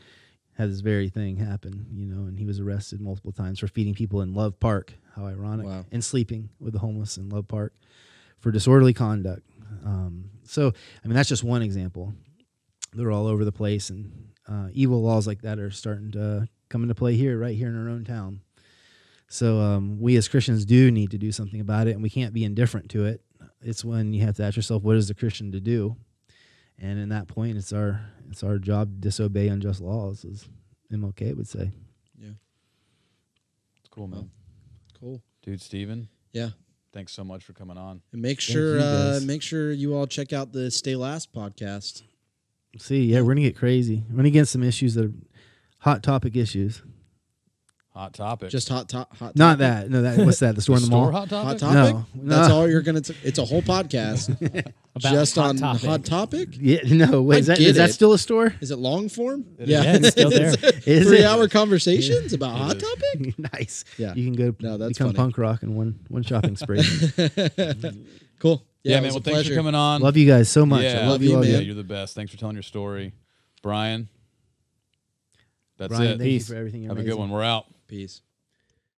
had 0.58 0.70
this 0.70 0.82
very 0.82 1.10
thing 1.10 1.38
happen. 1.38 1.88
You 1.94 2.06
know, 2.06 2.28
and 2.28 2.38
he 2.38 2.46
was 2.46 2.60
arrested 2.60 3.02
multiple 3.02 3.32
times 3.32 3.60
for 3.60 3.68
feeding 3.68 3.94
people 3.94 4.22
in 4.22 4.34
Love 4.34 4.60
Park. 4.60 4.94
How 5.16 5.26
ironic! 5.26 5.66
Wow. 5.66 5.86
And 5.92 6.04
sleeping 6.04 6.50
with 6.60 6.74
the 6.74 6.80
homeless 6.80 7.18
in 7.18 7.30
Love 7.30 7.48
Park 7.48 7.74
for 8.40 8.52
disorderly 8.52 8.94
conduct. 8.94 9.44
Um, 9.86 10.30
so 10.44 10.68
I 11.04 11.08
mean, 11.08 11.16
that's 11.16 11.30
just 11.30 11.44
one 11.44 11.62
example. 11.62 12.14
They're 12.94 13.12
all 13.12 13.28
over 13.28 13.44
the 13.46 13.52
place, 13.52 13.90
and 13.90 14.30
uh, 14.48 14.68
evil 14.72 15.02
laws 15.02 15.28
like 15.28 15.42
that 15.42 15.60
are 15.60 15.72
starting 15.72 16.12
to 16.12 16.48
come 16.70 16.84
into 16.84 16.96
play 16.96 17.16
here, 17.16 17.38
right 17.38 17.56
here 17.56 17.68
in 17.68 17.82
our 17.82 17.90
own 17.90 18.04
town. 18.04 18.42
So 19.30 19.60
um, 19.60 20.00
we 20.00 20.16
as 20.16 20.28
Christians 20.28 20.66
do 20.66 20.90
need 20.90 21.12
to 21.12 21.18
do 21.18 21.32
something 21.32 21.60
about 21.60 21.88
it, 21.88 21.92
and 21.92 22.04
we 22.04 22.10
can't 22.10 22.34
be 22.34 22.44
indifferent 22.44 22.90
to 22.92 23.06
it. 23.06 23.22
It's 23.62 23.84
when 23.84 24.14
you 24.14 24.22
have 24.22 24.36
to 24.38 24.44
ask 24.44 24.56
yourself, 24.56 24.84
what 24.84 24.96
is 24.96 25.10
the 25.10 25.14
Christian 25.14 25.52
to 25.52 25.60
do? 25.60 25.98
And 26.80 27.00
in 27.00 27.10
that 27.10 27.28
point, 27.28 27.58
it's 27.58 27.74
our 27.74 28.02
it's 28.30 28.44
our 28.44 28.58
job 28.60 28.90
to 28.94 29.00
disobey 29.00 29.48
unjust 29.48 29.82
laws, 29.82 30.24
as 30.26 30.48
MLK 30.92 31.36
would 31.36 31.48
say. 31.48 31.72
Yeah. 32.20 32.30
It's 33.80 33.90
cool, 33.90 34.08
man. 34.08 34.30
Cool. 35.00 35.22
Dude, 35.44 35.62
Steven, 35.62 36.08
Yeah. 36.34 36.50
thanks 36.94 37.14
so 37.14 37.24
much 37.24 37.44
for 37.44 37.54
coming 37.54 37.78
on. 37.78 38.02
And 38.12 38.22
make 38.22 38.40
sure 38.40 38.80
uh, 38.80 39.20
make 39.24 39.42
sure 39.42 39.72
you 39.72 39.96
all 39.96 40.08
check 40.08 40.34
out 40.34 40.52
the 40.52 40.70
Stay 40.70 40.96
Last 40.96 41.34
podcast. 41.34 42.04
See, 42.78 43.06
yeah, 43.06 43.22
we're 43.22 43.34
gonna 43.34 43.42
get 43.42 43.56
crazy. 43.56 44.04
We're 44.10 44.18
gonna 44.18 44.30
get 44.30 44.48
some 44.48 44.62
issues 44.62 44.94
that 44.96 45.06
are 45.06 45.14
hot 45.80 46.04
topic 46.04 46.36
issues. 46.36 46.84
Hot 47.98 48.14
topic. 48.14 48.50
Just 48.52 48.70
hot 48.70 48.88
top 48.88 49.18
hot 49.18 49.36
Not 49.36 49.58
topic. 49.58 49.60
that. 49.60 49.90
No, 49.90 50.02
that. 50.04 50.24
What's 50.24 50.38
that? 50.40 50.54
The 50.56 50.62
store 50.62 50.76
in 50.76 50.82
the 50.84 50.86
store 50.88 51.10
mall. 51.10 51.12
hot 51.12 51.30
topic. 51.30 51.60
hot 51.62 51.74
topic. 51.76 51.96
No, 52.14 52.36
That's 52.36 52.52
all 52.54 52.70
you're 52.70 52.84
gonna. 52.84 53.02
T- 53.02 53.16
it's 53.24 53.40
a 53.40 53.46
whole 53.46 53.64
podcast 53.64 54.30
About 54.96 55.12
just 55.12 55.36
Hot 55.36 55.50
on 55.50 55.58
Topic. 55.58 55.82
hot 55.90 56.06
topic. 56.06 56.50
Yeah. 56.54 56.80
No. 56.86 57.24
Wait. 57.24 57.38
I 57.38 57.40
Is 57.40 57.48
that 57.48 57.58
get 57.58 57.68
is 57.70 57.76
that 57.78 57.90
it. 57.90 57.94
still 57.94 58.14
a 58.14 58.20
store? 58.20 58.54
Is 58.62 58.70
it 58.70 58.78
long 58.78 59.10
form? 59.10 59.46
It 59.58 59.68
yeah, 59.68 59.80
is. 59.80 59.86
Yeah, 59.86 59.96
it's 59.96 60.10
still 60.10 60.30
there. 60.30 60.50
Is 60.86 61.08
Three 61.08 61.24
hour 61.24 61.48
conversations 61.48 62.34
about 62.34 62.56
hot 62.56 62.76
is. 62.76 62.84
topic. 62.84 63.40
nice. 63.54 63.84
Yeah. 63.98 64.14
You 64.14 64.26
can 64.26 64.34
go 64.36 64.56
No, 64.60 64.78
that's 64.78 64.94
become 64.98 65.08
funny. 65.08 65.18
punk 65.18 65.38
rock 65.40 65.64
in 65.64 65.74
one 65.76 66.00
one 66.10 66.22
shopping 66.22 66.56
spree. 66.56 66.84
Cool. 68.40 68.64
Yeah, 68.84 68.98
it 69.00 69.02
man. 69.02 69.04
was 69.06 69.14
Well, 69.14 69.18
a 69.18 69.22
thanks 69.22 69.24
for 69.24 69.32
pleasure. 69.32 69.56
coming 69.56 69.74
on. 69.76 70.02
love 70.02 70.16
you 70.18 70.28
guys 70.28 70.50
so 70.50 70.66
much. 70.68 70.84
Yeah, 70.84 71.02
I 71.02 71.08
love 71.08 71.24
you 71.24 71.30
you, 71.32 71.36
all. 71.38 71.42
man. 71.42 71.52
Yeah, 71.52 71.58
you're 71.60 71.74
the 71.76 71.84
best. 71.84 72.14
Thanks 72.14 72.32
for 72.32 72.38
telling 72.38 72.56
your 72.56 72.64
story, 72.64 73.14
Brian. 73.64 74.08
That's 75.78 75.90
Brian, 75.90 76.04
it. 76.14 76.18
thank 76.20 76.22
you 76.32 76.38
Peace. 76.38 76.48
for 76.48 76.56
everything. 76.56 76.84
You're 76.84 76.90
Have 76.92 76.98
a 77.00 77.02
good 77.02 77.14
amazing. 77.14 77.20
one. 77.20 77.30
We're 77.32 77.44
out. 77.44 77.66
Peace. 77.88 78.27